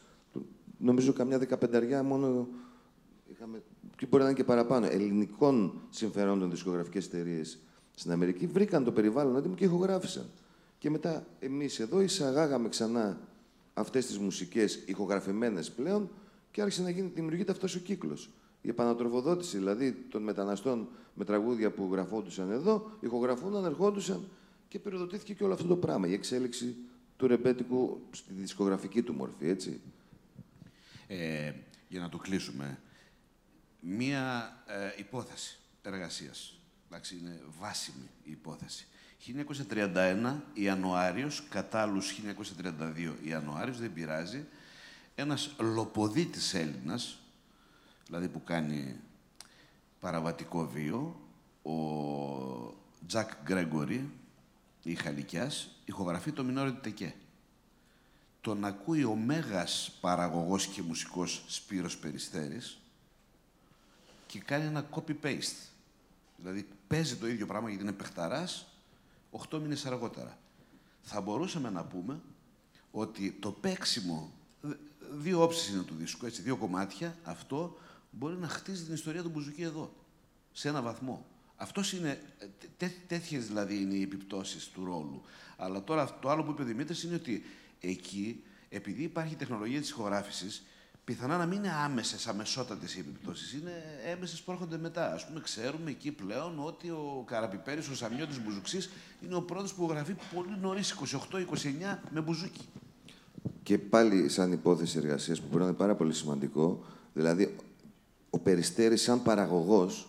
Νομίζω 0.78 1.12
καμιά 1.12 1.38
δεκαπενταριά 1.38 2.02
μόνο 2.02 2.48
είχαμε, 3.30 3.62
και 3.96 4.06
μπορεί 4.06 4.22
να 4.22 4.28
είναι 4.28 4.38
και 4.38 4.44
παραπάνω, 4.44 4.86
ελληνικών 4.86 5.80
συμφερόντων 5.90 6.50
δισκογραφικές 6.50 7.06
εταιρείες 7.06 7.58
στην 7.94 8.10
Αμερική, 8.10 8.46
βρήκαν 8.46 8.84
το 8.84 8.92
περιβάλλον 8.92 9.36
έτοιμο 9.36 9.54
και 9.54 9.64
ηχογράφησαν. 9.64 10.26
Και 10.78 10.90
μετά 10.90 11.26
εμείς 11.38 11.80
εδώ 11.80 12.00
εισαγάγαμε 12.00 12.68
ξανά 12.68 13.20
αυτές 13.74 14.06
τις 14.06 14.18
μουσικές 14.18 14.82
ηχογραφημένες 14.86 15.70
πλέον 15.70 16.10
και 16.50 16.62
άρχισε 16.62 16.82
να 16.82 16.90
γίνει, 16.90 17.10
δημιουργείται 17.14 17.52
αυτός 17.52 17.74
ο 17.74 17.78
κύκλος 17.78 18.30
η 18.60 18.68
επανατροφοδότηση 18.68 19.56
δηλαδή 19.56 19.92
των 19.92 20.22
μεταναστών 20.22 20.88
με 21.14 21.24
τραγούδια 21.24 21.70
που 21.70 21.88
γραφόντουσαν 21.92 22.50
εδώ, 22.50 22.90
ηχογραφούνταν, 23.00 23.64
ερχόντουσαν 23.64 24.28
και 24.68 24.78
περιοδοτήθηκε 24.78 25.34
και 25.34 25.44
όλο 25.44 25.52
αυτό 25.52 25.66
το 25.66 25.76
πράγμα. 25.76 26.08
Η 26.08 26.12
εξέλιξη 26.12 26.76
του 27.16 27.26
ρεμπέτικου 27.26 28.00
στη 28.10 28.32
δισκογραφική 28.32 29.02
του 29.02 29.14
μορφή, 29.14 29.48
έτσι. 29.48 29.80
Ε, 31.06 31.52
για 31.88 32.00
να 32.00 32.08
το 32.08 32.18
κλείσουμε, 32.18 32.78
μία 33.80 34.56
ε, 34.66 35.00
υπόθεση 35.00 35.58
εργασίας. 35.82 36.58
Εντάξει, 36.90 37.18
είναι 37.20 37.40
βάσιμη 37.60 38.08
η 38.24 38.30
υπόθεση. 38.30 38.86
1931 39.18 40.34
Ιανουάριος, 40.52 41.46
κατάλληλους 41.48 42.12
1932 42.12 43.14
Ιανουάριος, 43.24 43.78
δεν 43.78 43.92
πειράζει, 43.92 44.44
ένας 45.14 45.54
λοποδίτης 45.58 46.54
Έλληνας, 46.54 47.18
δηλαδή 48.08 48.28
που 48.28 48.44
κάνει 48.44 48.96
παραβατικό 50.00 50.66
βίο, 50.66 51.20
ο 51.62 51.74
Τζακ 53.06 53.30
Γκρέγκορι, 53.42 54.10
η 54.82 54.94
Χαλικιάς, 54.94 55.68
ηχογραφεί 55.84 56.32
το 56.32 56.44
Μινόρι 56.44 56.72
Τεκέ. 56.72 57.14
Τον 58.40 58.64
ακούει 58.64 59.04
ο 59.04 59.14
μέγας 59.14 59.98
παραγωγός 60.00 60.66
και 60.66 60.82
μουσικός 60.82 61.44
Σπύρος 61.46 61.98
Περιστέρης 61.98 62.78
και 64.26 64.38
κάνει 64.38 64.64
ένα 64.64 64.88
copy-paste. 64.90 65.68
Δηλαδή 66.36 66.68
παίζει 66.86 67.16
το 67.16 67.28
ίδιο 67.28 67.46
πράγμα 67.46 67.68
γιατί 67.68 67.82
είναι 67.82 67.92
παιχταράς, 67.92 68.66
8 69.30 69.58
μήνες 69.60 69.86
αργότερα. 69.86 70.38
θα 71.02 71.20
μπορούσαμε 71.20 71.70
να 71.70 71.84
πούμε 71.84 72.20
ότι 72.90 73.32
το 73.32 73.50
παίξιμο, 73.50 74.32
δύο 75.10 75.42
όψεις 75.42 75.68
είναι 75.68 75.82
του 75.82 75.94
δίσκου, 75.94 76.26
έτσι, 76.26 76.42
δύο 76.42 76.56
κομμάτια, 76.56 77.16
αυτό 77.24 77.76
μπορεί 78.10 78.36
να 78.36 78.48
χτίζει 78.48 78.84
την 78.84 78.94
ιστορία 78.94 79.22
του 79.22 79.28
Μπουζουκί 79.28 79.62
εδώ, 79.62 79.92
σε 80.52 80.68
ένα 80.68 80.82
βαθμό. 80.82 81.26
Αυτός 81.56 81.92
είναι, 81.92 82.20
τέ, 82.76 82.92
τέτοιες 83.06 83.46
δηλαδή 83.46 83.80
είναι 83.80 83.94
οι 83.94 84.02
επιπτώσεις 84.02 84.68
του 84.68 84.84
ρόλου. 84.84 85.22
Αλλά 85.56 85.84
τώρα 85.84 86.18
το 86.20 86.30
άλλο 86.30 86.44
που 86.44 86.50
είπε 86.50 86.62
ο 86.62 86.64
Δημήτρης 86.64 87.02
είναι 87.02 87.14
ότι 87.14 87.44
εκεί, 87.80 88.42
επειδή 88.68 89.02
υπάρχει 89.02 89.34
τεχνολογία 89.34 89.80
της 89.80 89.90
ηχογράφησης, 89.90 90.62
πιθανά 91.04 91.36
να 91.36 91.46
μην 91.46 91.58
είναι 91.58 91.72
άμεσες, 91.72 92.26
αμεσότατες 92.26 92.96
οι 92.96 92.98
επιπτώσεις. 92.98 93.52
Είναι 93.52 93.72
έμεσες 94.04 94.42
που 94.42 94.50
έρχονται 94.50 94.78
μετά. 94.78 95.12
Α 95.12 95.18
πούμε, 95.26 95.40
ξέρουμε 95.40 95.90
εκεί 95.90 96.12
πλέον 96.12 96.58
ότι 96.58 96.90
ο 96.90 97.24
Καραπιπέρης, 97.26 97.88
ο 97.88 97.94
Σαμιώτη 97.94 98.40
Μπουζουξής, 98.40 98.90
είναι 99.24 99.34
ο 99.34 99.42
πρώτος 99.42 99.74
που 99.74 99.86
γραφεί 99.90 100.16
πολύ 100.34 100.56
νωρίς, 100.60 100.90
28-29, 100.90 101.98
με 102.10 102.20
μπουζούκι. 102.20 102.68
Και 103.62 103.78
πάλι 103.78 104.28
σαν 104.28 104.52
υπόθεση 104.52 104.98
εργασίας 104.98 105.40
που 105.40 105.46
μπορεί 105.46 105.62
να 105.62 105.68
είναι 105.68 105.76
πάρα 105.76 105.94
πολύ 105.94 106.12
σημαντικό, 106.12 106.84
δηλαδή 107.14 107.56
ο 108.30 108.38
Περιστέρης 108.38 109.02
σαν 109.02 109.22
παραγωγός 109.22 110.08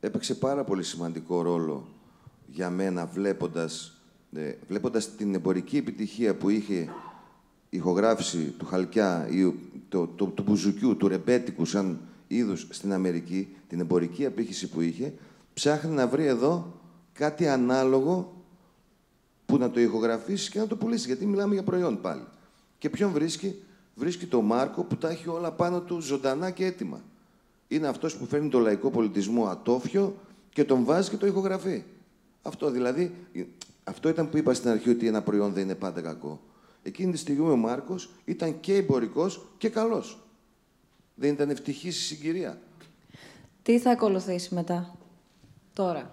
έπαιξε 0.00 0.34
πάρα 0.34 0.64
πολύ 0.64 0.82
σημαντικό 0.82 1.42
ρόλο 1.42 1.88
για 2.46 2.70
μένα 2.70 3.06
βλέποντας, 3.06 4.00
ε, 4.32 4.52
βλέποντας 4.68 5.14
την 5.14 5.34
εμπορική 5.34 5.76
επιτυχία 5.76 6.34
που 6.34 6.48
είχε 6.48 6.74
η 6.74 6.88
ηχογράφηση 7.68 8.38
του 8.38 8.66
Χαλκιά 8.66 9.28
ή 9.30 9.52
το, 9.88 10.06
το, 10.06 10.26
του 10.26 10.42
Μπουζουκιού, 10.42 10.96
του 10.96 11.08
Ρεμπέτικου 11.08 11.64
σαν 11.64 12.00
είδους 12.26 12.66
στην 12.70 12.92
Αμερική, 12.92 13.56
την 13.68 13.80
εμπορική 13.80 14.26
απήχηση 14.26 14.68
που 14.68 14.80
είχε, 14.80 15.14
ψάχνει 15.54 15.94
να 15.94 16.06
βρει 16.06 16.26
εδώ 16.26 16.80
κάτι 17.12 17.48
ανάλογο 17.48 18.34
που 19.46 19.56
να 19.56 19.70
το 19.70 19.80
ηχογραφήσει 19.80 20.50
και 20.50 20.58
να 20.58 20.66
το 20.66 20.76
πουλήσει, 20.76 21.06
γιατί 21.06 21.26
μιλάμε 21.26 21.54
για 21.54 21.62
προϊόν 21.62 22.00
πάλι. 22.00 22.24
Και 22.78 22.90
ποιον 22.90 23.10
βρίσκει, 23.10 23.62
βρίσκει 23.94 24.26
το 24.26 24.40
Μάρκο 24.40 24.84
που 24.84 24.96
τα 24.96 25.08
έχει 25.08 25.28
όλα 25.28 25.52
πάνω 25.52 25.80
του 25.80 26.00
ζωντανά 26.00 26.50
και 26.50 26.64
έτοιμα 26.64 27.00
είναι 27.70 27.88
αυτός 27.88 28.16
που 28.16 28.26
φέρνει 28.26 28.48
το 28.48 28.58
λαϊκό 28.58 28.90
πολιτισμό 28.90 29.46
ατόφιο 29.46 30.16
και 30.52 30.64
τον 30.64 30.84
βάζει 30.84 31.10
και 31.10 31.16
το 31.16 31.26
ηχογραφεί. 31.26 31.84
Αυτό 32.42 32.70
δηλαδή, 32.70 33.14
αυτό 33.84 34.08
ήταν 34.08 34.30
που 34.30 34.36
είπα 34.36 34.54
στην 34.54 34.70
αρχή 34.70 34.90
ότι 34.90 35.06
ένα 35.06 35.22
προϊόν 35.22 35.52
δεν 35.52 35.62
είναι 35.62 35.74
πάντα 35.74 36.00
κακό. 36.00 36.40
Εκείνη 36.82 37.12
τη 37.12 37.18
στιγμή 37.18 37.50
ο 37.50 37.56
Μάρκος 37.56 38.10
ήταν 38.24 38.60
και 38.60 38.74
εμπορικός 38.74 39.46
και 39.58 39.68
καλός. 39.68 40.18
Δεν 41.14 41.32
ήταν 41.32 41.50
ευτυχής 41.50 41.96
η 41.96 42.02
συγκυρία. 42.04 42.58
Τι 43.62 43.78
θα 43.78 43.90
ακολουθήσει 43.90 44.54
μετά, 44.54 44.96
τώρα. 45.74 46.12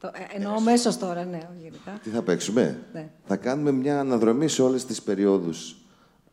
Το, 0.00 0.06
ε, 0.06 0.36
εννοώ 0.36 0.60
μέσω 0.60 0.98
τώρα, 0.98 1.24
ναι, 1.24 1.48
γενικά. 1.62 2.00
Τι 2.02 2.10
θα 2.10 2.22
παίξουμε; 2.22 2.86
Ναι. 2.92 3.10
Θα 3.26 3.36
κάνουμε 3.36 3.72
μια 3.72 4.00
αναδρομή 4.00 4.48
σε 4.48 4.62
όλες 4.62 4.84
τις 4.84 5.02
περιόδους 5.02 5.76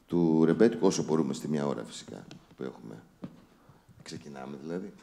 του 0.08 0.46
ρεμπέτικου, 0.46 0.88
όσο 0.88 1.04
μπορούμε 1.04 1.34
στη 1.34 1.48
μια 1.48 1.68
ώρα 1.68 1.84
φυσικά 1.84 2.26
που 2.58 2.64
έχουμε. 2.64 3.02
Ξεκινάμε 4.06 4.58
δηλαδή. 4.62 4.94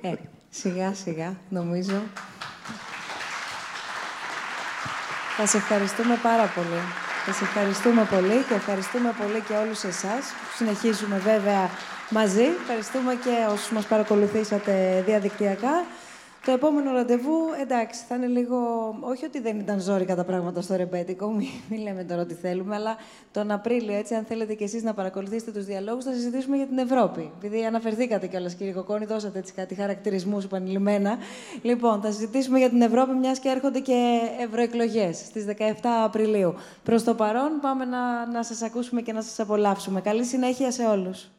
Ε, 0.00 0.12
σιγά 0.50 0.94
σιγά, 0.94 1.36
νομίζω. 1.48 2.02
Θα 5.36 5.46
σε 5.46 5.56
ευχαριστούμε 5.56 6.18
πάρα 6.22 6.46
πολύ. 6.46 6.80
Θα 7.26 7.32
σε 7.32 7.44
ευχαριστούμε 7.44 8.04
πολύ 8.04 8.42
και 8.48 8.54
ευχαριστούμε 8.54 9.14
πολύ 9.22 9.40
και 9.40 9.54
όλους 9.54 9.82
εσάς 9.82 10.24
που 10.26 10.56
συνεχίζουμε 10.56 11.18
βέβαια 11.18 11.70
μαζί. 12.10 12.44
Ευχαριστούμε 12.60 13.14
και 13.14 13.46
όσους 13.50 13.70
μας 13.70 13.86
παρακολουθήσατε 13.86 15.02
διαδικτυακά. 15.06 15.84
Το 16.46 16.52
επόμενο 16.52 16.92
ραντεβού, 16.92 17.38
εντάξει, 17.60 18.04
θα 18.08 18.14
είναι 18.14 18.26
λίγο. 18.26 18.58
Όχι 19.00 19.24
ότι 19.24 19.40
δεν 19.40 19.58
ήταν 19.58 19.80
ζώρικα 19.80 20.14
τα 20.14 20.24
πράγματα 20.24 20.60
στο 20.60 20.76
ρεμπέτικο, 20.76 21.30
μην, 21.30 21.48
μην 21.70 21.80
λέμε 21.82 22.04
τώρα 22.04 22.22
ό,τι 22.22 22.34
θέλουμε, 22.34 22.74
αλλά 22.74 22.96
τον 23.32 23.50
Απρίλιο, 23.50 23.94
έτσι, 23.94 24.14
αν 24.14 24.24
θέλετε 24.24 24.54
κι 24.54 24.62
εσείς 24.62 24.82
να 24.82 24.94
παρακολουθήσετε 24.94 25.50
τους 25.50 25.64
διαλόγους, 25.64 26.04
θα 26.04 26.12
συζητήσουμε 26.12 26.56
για 26.56 26.66
την 26.66 26.78
Ευρώπη. 26.78 27.30
Επειδή 27.38 27.64
αναφερθήκατε 27.64 28.26
κιόλας, 28.26 28.54
κύριε 28.54 28.72
Κοκόνη, 28.72 29.04
δώσατε 29.04 29.38
έτσι 29.38 29.52
κάτι 29.52 29.74
χαρακτηρισμούς 29.74 30.44
επανειλημμένα. 30.44 31.18
Λοιπόν, 31.62 32.00
θα 32.00 32.10
συζητήσουμε 32.10 32.58
για 32.58 32.68
την 32.68 32.80
Ευρώπη, 32.80 33.12
μιας 33.12 33.38
και 33.38 33.48
έρχονται 33.48 33.80
και 33.80 34.20
ευρωεκλογές 34.40 35.16
στις 35.16 35.44
17 35.44 36.04
Απριλίου. 36.04 36.54
Προς 36.82 37.04
το 37.04 37.14
παρόν, 37.14 37.58
πάμε 37.60 37.84
να, 37.84 38.26
να 38.26 38.42
σας 38.42 38.62
ακούσουμε 38.62 39.00
και 39.00 39.12
να 39.12 39.22
σας 39.22 39.40
απολαύσουμε. 39.40 40.00
Καλή 40.00 40.24
συνέχεια 40.24 40.70
σε 40.70 40.84
όλους. 40.84 41.30